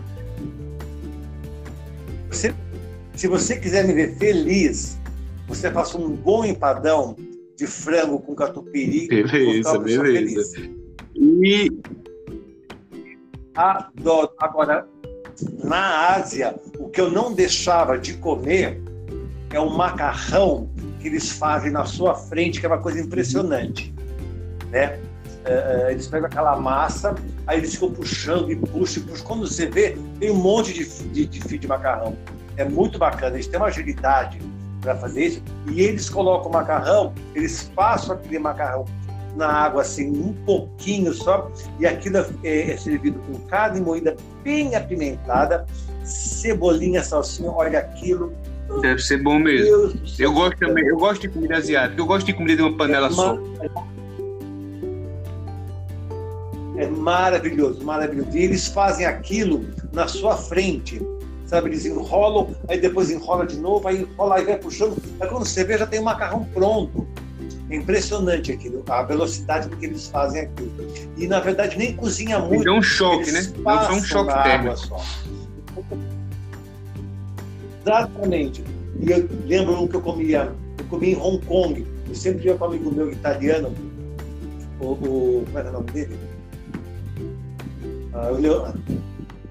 Você, 2.28 2.54
se 3.14 3.28
você 3.28 3.56
quiser 3.56 3.86
me 3.86 3.92
ver 3.92 4.16
feliz, 4.16 4.98
você 5.46 5.70
faça 5.70 5.96
um 5.96 6.10
bom 6.10 6.44
empadão 6.44 7.14
de 7.56 7.66
frango 7.68 8.18
com 8.18 8.34
catupiry. 8.34 9.06
Beleza, 9.06 9.78
beleza. 9.78 10.70
E 11.14 11.70
adoro. 13.54 14.30
Agora, 14.40 14.88
na 15.62 16.14
Ásia, 16.14 16.54
o 16.78 16.88
que 16.88 17.00
eu 17.00 17.10
não 17.10 17.32
deixava 17.32 17.98
de 17.98 18.14
comer 18.14 18.80
é 19.52 19.58
o 19.58 19.70
macarrão 19.70 20.68
que 21.00 21.08
eles 21.08 21.30
fazem 21.30 21.70
na 21.70 21.84
sua 21.84 22.14
frente, 22.14 22.60
que 22.60 22.66
é 22.66 22.68
uma 22.68 22.78
coisa 22.78 23.00
impressionante, 23.00 23.94
né? 24.70 25.00
É, 25.44 25.86
é, 25.88 25.92
eles 25.92 26.06
pegam 26.06 26.26
aquela 26.26 26.54
massa, 26.56 27.14
aí 27.46 27.58
eles 27.58 27.72
ficam 27.74 27.90
puxando 27.90 28.52
e 28.52 28.56
puxam 28.56 29.02
e 29.02 29.06
puxam. 29.06 29.26
Quando 29.26 29.48
você 29.48 29.66
vê, 29.66 29.96
tem 30.18 30.30
um 30.30 30.36
monte 30.36 30.72
de, 30.72 30.84
de, 30.84 31.26
de 31.26 31.40
fio 31.40 31.58
de 31.58 31.66
macarrão. 31.66 32.16
É 32.56 32.64
muito 32.64 32.98
bacana, 32.98 33.36
eles 33.36 33.46
têm 33.46 33.58
uma 33.58 33.68
agilidade 33.68 34.38
para 34.82 34.94
fazer 34.96 35.26
isso. 35.26 35.42
E 35.66 35.80
eles 35.80 36.10
colocam 36.10 36.50
o 36.50 36.52
macarrão, 36.52 37.14
eles 37.34 37.70
passam 37.74 38.14
aquele 38.14 38.38
macarrão 38.38 38.84
na 39.36 39.46
água 39.46 39.82
assim, 39.82 40.10
um 40.10 40.32
pouquinho 40.44 41.12
só, 41.12 41.50
e 41.78 41.86
aquilo 41.86 42.18
é, 42.42 42.72
é 42.72 42.76
servido 42.76 43.18
com 43.20 43.38
carne 43.46 43.80
moída 43.80 44.16
bem 44.42 44.74
apimentada, 44.74 45.66
cebolinha, 46.04 47.02
salsinha, 47.02 47.50
olha 47.50 47.78
aquilo. 47.78 48.32
Deve 48.80 49.00
ser 49.00 49.22
bom 49.22 49.38
mesmo. 49.38 49.92
Eu 50.18 50.32
gosto 50.32 50.58
também, 50.58 50.86
eu 50.86 50.96
gosto 50.96 51.22
de 51.22 51.28
comida 51.28 51.56
asiática, 51.56 52.00
eu 52.00 52.06
gosto 52.06 52.26
de 52.26 52.32
comida 52.32 52.56
de 52.56 52.62
uma 52.62 52.76
panela 52.76 53.08
é 53.08 53.10
só. 53.10 53.38
É 56.76 56.86
maravilhoso, 56.86 57.84
maravilhoso. 57.84 58.30
E 58.36 58.44
eles 58.44 58.68
fazem 58.68 59.04
aquilo 59.04 59.66
na 59.92 60.06
sua 60.06 60.36
frente, 60.36 61.02
sabe? 61.44 61.68
Eles 61.70 61.84
enrolam, 61.84 62.54
aí 62.68 62.80
depois 62.80 63.10
enrola 63.10 63.44
de 63.44 63.58
novo, 63.58 63.86
aí 63.86 64.02
enrola, 64.02 64.36
aí 64.36 64.44
vai 64.44 64.56
puxando. 64.56 64.96
Aí 65.20 65.28
quando 65.28 65.44
você 65.44 65.64
vê, 65.64 65.76
já 65.76 65.86
tem 65.86 66.00
o 66.00 66.04
macarrão 66.04 66.44
pronto. 66.54 67.06
É 67.70 67.76
impressionante 67.76 68.50
aquilo, 68.50 68.84
a 68.88 69.02
velocidade 69.02 69.68
com 69.68 69.76
que 69.76 69.86
eles 69.86 70.08
fazem 70.08 70.42
aquilo. 70.42 70.72
E 71.16 71.26
na 71.26 71.38
verdade 71.38 71.78
nem 71.78 71.94
cozinha 71.94 72.38
muito. 72.40 72.64
Deu 72.64 72.74
um 72.74 72.82
choque, 72.82 73.30
né? 73.30 73.42
Deu 73.42 73.96
um 73.96 74.02
choque 74.02 74.42
térmico. 74.42 74.76
Só. 74.76 75.00
Exatamente. 77.80 78.64
E 79.00 79.10
eu 79.10 79.28
lembro 79.46 79.82
um 79.82 79.86
que 79.86 79.96
eu 79.96 80.02
comia, 80.02 80.52
eu 80.78 80.84
comia 80.86 81.12
em 81.12 81.16
Hong 81.16 81.44
Kong. 81.46 81.86
Eu 82.08 82.14
sempre 82.14 82.46
ia 82.46 82.56
com 82.56 82.64
um 82.64 82.68
amigo 82.68 82.90
meu 82.90 83.10
italiano, 83.10 83.72
o, 84.80 84.84
o 84.84 85.44
como 85.46 85.58
era 85.58 85.70
o 85.70 85.72
nome 85.72 85.90
dele? 85.92 86.18
Ah, 88.12 88.32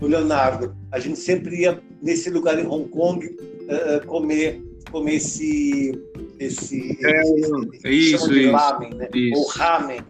o 0.01 0.07
Leonardo. 0.07 0.75
A 0.91 0.99
gente 0.99 1.19
sempre 1.19 1.61
ia 1.61 1.81
nesse 2.01 2.29
lugar 2.29 2.59
em 2.59 2.67
Hong 2.67 2.89
Kong 2.89 3.25
uh, 3.25 4.05
comer, 4.05 4.61
comer 4.91 5.15
esse. 5.15 5.91
Esse, 6.39 6.97
é, 7.05 7.21
esse 7.21 7.89
isso, 7.89 8.33
isso, 8.33 8.51
lamen, 8.51 8.93
né? 8.95 9.07
isso. 9.13 9.39
Ou 9.39 9.47
ramen. 9.49 10.01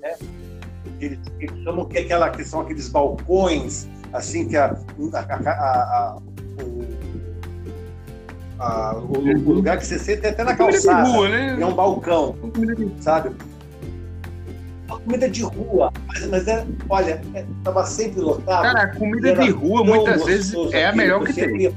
Né? 0.00 0.14
Eles, 1.00 1.18
eles 1.40 1.64
chamam 1.64 1.84
que, 1.86 1.98
é 1.98 2.02
aquela, 2.02 2.30
que 2.30 2.44
são 2.44 2.60
aqueles 2.60 2.88
balcões, 2.88 3.88
assim, 4.12 4.48
que 4.48 4.56
a, 4.56 4.78
a, 5.12 5.18
a, 5.18 6.18
a 8.60 8.94
o, 8.96 9.18
o, 9.18 9.52
lugar 9.52 9.78
que 9.78 9.86
você 9.86 9.98
senta 9.98 10.28
é 10.28 10.30
até 10.30 10.44
na 10.44 10.54
calçada. 10.54 11.08
Rua, 11.08 11.28
né? 11.28 11.60
É 11.60 11.66
um 11.66 11.74
balcão, 11.74 12.36
sabe? 13.00 13.34
Uma 14.86 15.00
comida 15.00 15.28
de 15.28 15.42
rua 15.42 15.90
Mas, 16.06 16.26
mas 16.26 16.46
era, 16.46 16.66
olha, 16.88 17.20
estava 17.58 17.84
sempre 17.84 18.20
lotado. 18.20 18.62
Cara, 18.62 18.94
comida 18.94 19.34
de 19.34 19.50
rua 19.50 19.82
muitas 19.82 20.24
vezes 20.24 20.54
é 20.72 20.86
a 20.86 20.94
melhor 20.94 21.24
que 21.24 21.32
tem. 21.32 21.74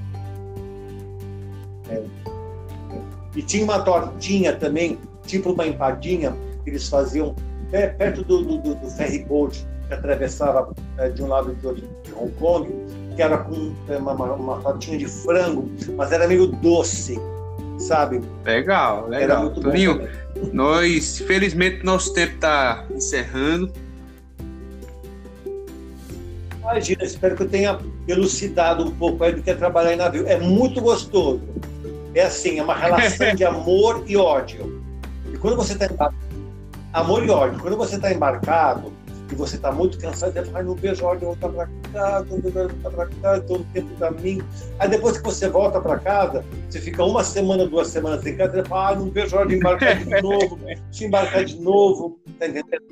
E 3.38 3.42
tinha 3.44 3.64
uma 3.64 3.80
tortinha 3.80 4.52
também, 4.56 4.98
tipo 5.28 5.52
uma 5.52 5.68
empadinha, 5.68 6.36
que 6.64 6.72
eles 6.72 6.90
faziam 6.90 7.36
perto 7.70 8.24
do, 8.24 8.42
do, 8.44 8.74
do 8.74 8.90
ferry 8.90 9.24
boat 9.26 9.64
que 9.88 9.94
atravessava 9.94 10.74
é, 10.98 11.10
de 11.10 11.22
um 11.22 11.28
lado 11.28 11.54
de 11.54 11.68
outro 11.68 11.88
de 12.04 12.14
Hong 12.14 12.32
Kong, 12.34 12.68
que 13.16 13.22
era 13.22 13.38
com 13.38 13.74
é, 13.88 13.98
uma, 13.98 14.14
uma, 14.14 14.60
tortinha 14.62 14.98
de 14.98 15.08
frango, 15.08 15.70
mas 15.96 16.12
era 16.12 16.28
meio 16.28 16.48
doce, 16.48 17.20
sabe? 17.78 18.22
Legal, 18.44 19.08
legal. 19.08 19.52
Toninho, 19.52 20.10
nós, 20.52 21.20
felizmente, 21.20 21.86
nosso 21.86 22.14
tempo 22.14 22.34
está 22.34 22.86
encerrando. 22.90 23.72
Imagina, 26.60 27.04
espero 27.04 27.36
que 27.36 27.44
eu 27.44 27.50
tenha 27.50 27.80
elucidado 28.08 28.84
um 28.84 28.92
pouco 28.92 29.24
aí 29.24 29.32
do 29.32 29.44
que 29.44 29.50
é 29.52 29.54
trabalhar 29.54 29.94
em 29.94 29.98
navio. 29.98 30.28
É 30.28 30.38
muito 30.38 30.82
gostoso. 30.82 31.40
É 32.14 32.24
assim, 32.24 32.60
é 32.60 32.64
uma 32.64 32.76
relação 32.76 33.36
de 33.36 33.44
amor 33.44 34.04
e 34.08 34.18
ódio. 34.18 34.82
E 35.32 35.38
quando 35.38 35.56
você 35.56 35.74
está 35.74 36.12
amor 36.94 37.26
e 37.26 37.30
ódio, 37.30 37.60
quando 37.60 37.78
você 37.78 37.96
está 37.96 38.12
embarcado 38.12 38.92
e 39.32 39.36
você 39.36 39.56
está 39.58 39.72
muito 39.72 40.00
cansado, 40.00 40.34
você 40.34 40.46
fala, 40.46 40.64
não 40.64 40.76
vejo 40.76 41.06
hora 41.06 41.20
de 41.20 41.26
voltar 41.26 41.50
para 41.50 41.70
casa, 41.94 42.26
não 42.30 42.42
vejo 42.42 42.58
a 42.58 42.62
hora 42.62 42.74
de 42.74 42.80
voltar 42.80 42.98
para 42.98 43.22
casa, 43.22 43.42
todo 43.42 43.66
tempo 43.74 43.90
para 43.98 44.12
mim. 44.12 44.42
Aí 44.80 44.90
depois 44.90 45.18
que 45.18 45.24
você 45.24 45.50
volta 45.50 45.82
para 45.82 46.00
casa, 46.00 46.46
você 46.70 46.80
fica 46.80 47.04
uma 47.04 47.24
semana, 47.24 47.68
duas 47.68 47.90
semanas 47.90 48.26
em 48.26 48.36
casa, 48.36 48.54
você 48.54 48.64
fala, 48.64 48.90
ah, 48.90 48.96
não 48.96 49.12
vejo 49.12 49.36
hora 49.36 49.48
de 49.48 49.56
embarcar 49.56 49.98
de 49.98 50.22
novo, 50.22 50.60
de 50.92 51.06
embarcar 51.06 51.46
de 51.46 51.60
novo, 51.60 52.20
tá 52.40 52.48
entendendo? 52.48 52.84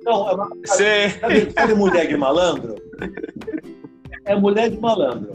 Então, 0.00 0.28
é 0.28 0.34
uma, 0.34 0.50
sabe, 0.66 1.52
sabe 1.52 1.74
mulher 1.74 2.08
de 2.08 2.16
malandro? 2.16 2.74
É 4.24 4.34
mulher 4.34 4.70
de 4.70 4.78
malandro. 4.78 5.32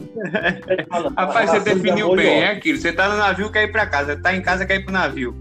É 0.68 0.82
de 0.82 0.88
malandro. 0.88 1.14
Rapaz, 1.16 1.50
você 1.50 1.60
definiu 1.60 2.14
bem, 2.16 2.42
é 2.42 2.50
aquilo. 2.50 2.78
Você 2.78 2.92
tá 2.92 3.08
no 3.08 3.16
navio, 3.16 3.50
quer 3.50 3.64
ir 3.64 3.72
para 3.72 3.86
casa. 3.86 4.14
Você 4.14 4.20
tá 4.20 4.34
em 4.34 4.42
casa, 4.42 4.66
quer 4.66 4.76
ir 4.76 4.84
pro 4.84 4.92
navio. 4.92 5.34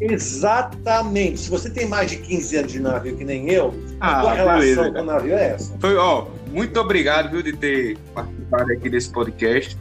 Exatamente. 0.00 1.40
Se 1.40 1.50
você 1.50 1.68
tem 1.68 1.86
mais 1.86 2.10
de 2.10 2.16
15 2.18 2.56
anos 2.56 2.72
de 2.72 2.80
navio 2.80 3.16
que 3.16 3.24
nem 3.24 3.50
eu, 3.50 3.74
ah, 4.00 4.18
a 4.18 4.22
sua 4.22 4.34
relação 4.34 4.60
beleza. 4.60 4.92
com 4.92 5.00
o 5.00 5.04
navio 5.04 5.34
é 5.34 5.48
essa. 5.50 5.76
Foi, 5.78 5.96
ó, 5.96 6.26
muito 6.50 6.80
obrigado, 6.80 7.30
viu, 7.30 7.42
de 7.42 7.52
ter 7.52 7.98
participado 8.14 8.72
aqui 8.72 8.88
desse 8.88 9.10
podcast. 9.10 9.76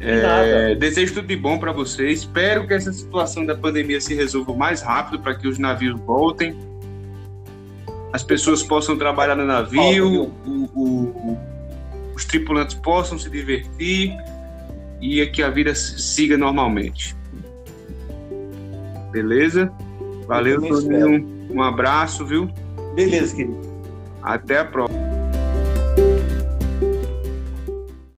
É, 0.00 0.74
desejo 0.76 1.14
tudo 1.14 1.26
de 1.26 1.36
bom 1.36 1.58
para 1.58 1.72
vocês. 1.72 2.20
Espero 2.20 2.66
que 2.66 2.72
essa 2.72 2.92
situação 2.92 3.44
da 3.44 3.54
pandemia 3.54 4.00
se 4.00 4.14
resolva 4.14 4.52
o 4.52 4.56
mais 4.56 4.80
rápido 4.80 5.18
para 5.20 5.34
que 5.34 5.46
os 5.46 5.58
navios 5.58 6.00
voltem, 6.00 6.56
as 8.12 8.22
pessoas 8.22 8.62
possam 8.62 8.96
trabalhar 8.96 9.36
no 9.36 9.44
navio, 9.44 10.32
o, 10.44 10.70
o, 10.74 11.38
os 12.14 12.24
tripulantes 12.24 12.74
possam 12.74 13.18
se 13.18 13.30
divertir 13.30 14.16
e 15.00 15.24
que 15.26 15.42
a 15.42 15.50
vida 15.50 15.74
siga 15.74 16.36
normalmente. 16.36 17.16
Beleza? 19.10 19.72
Valeu, 20.26 20.60
Toninho. 20.60 21.48
Um 21.50 21.62
abraço, 21.62 22.24
viu? 22.24 22.48
Beleza, 22.94 23.34
querido. 23.34 23.58
Até 24.22 24.58
a 24.58 24.64
próxima. 24.64 25.09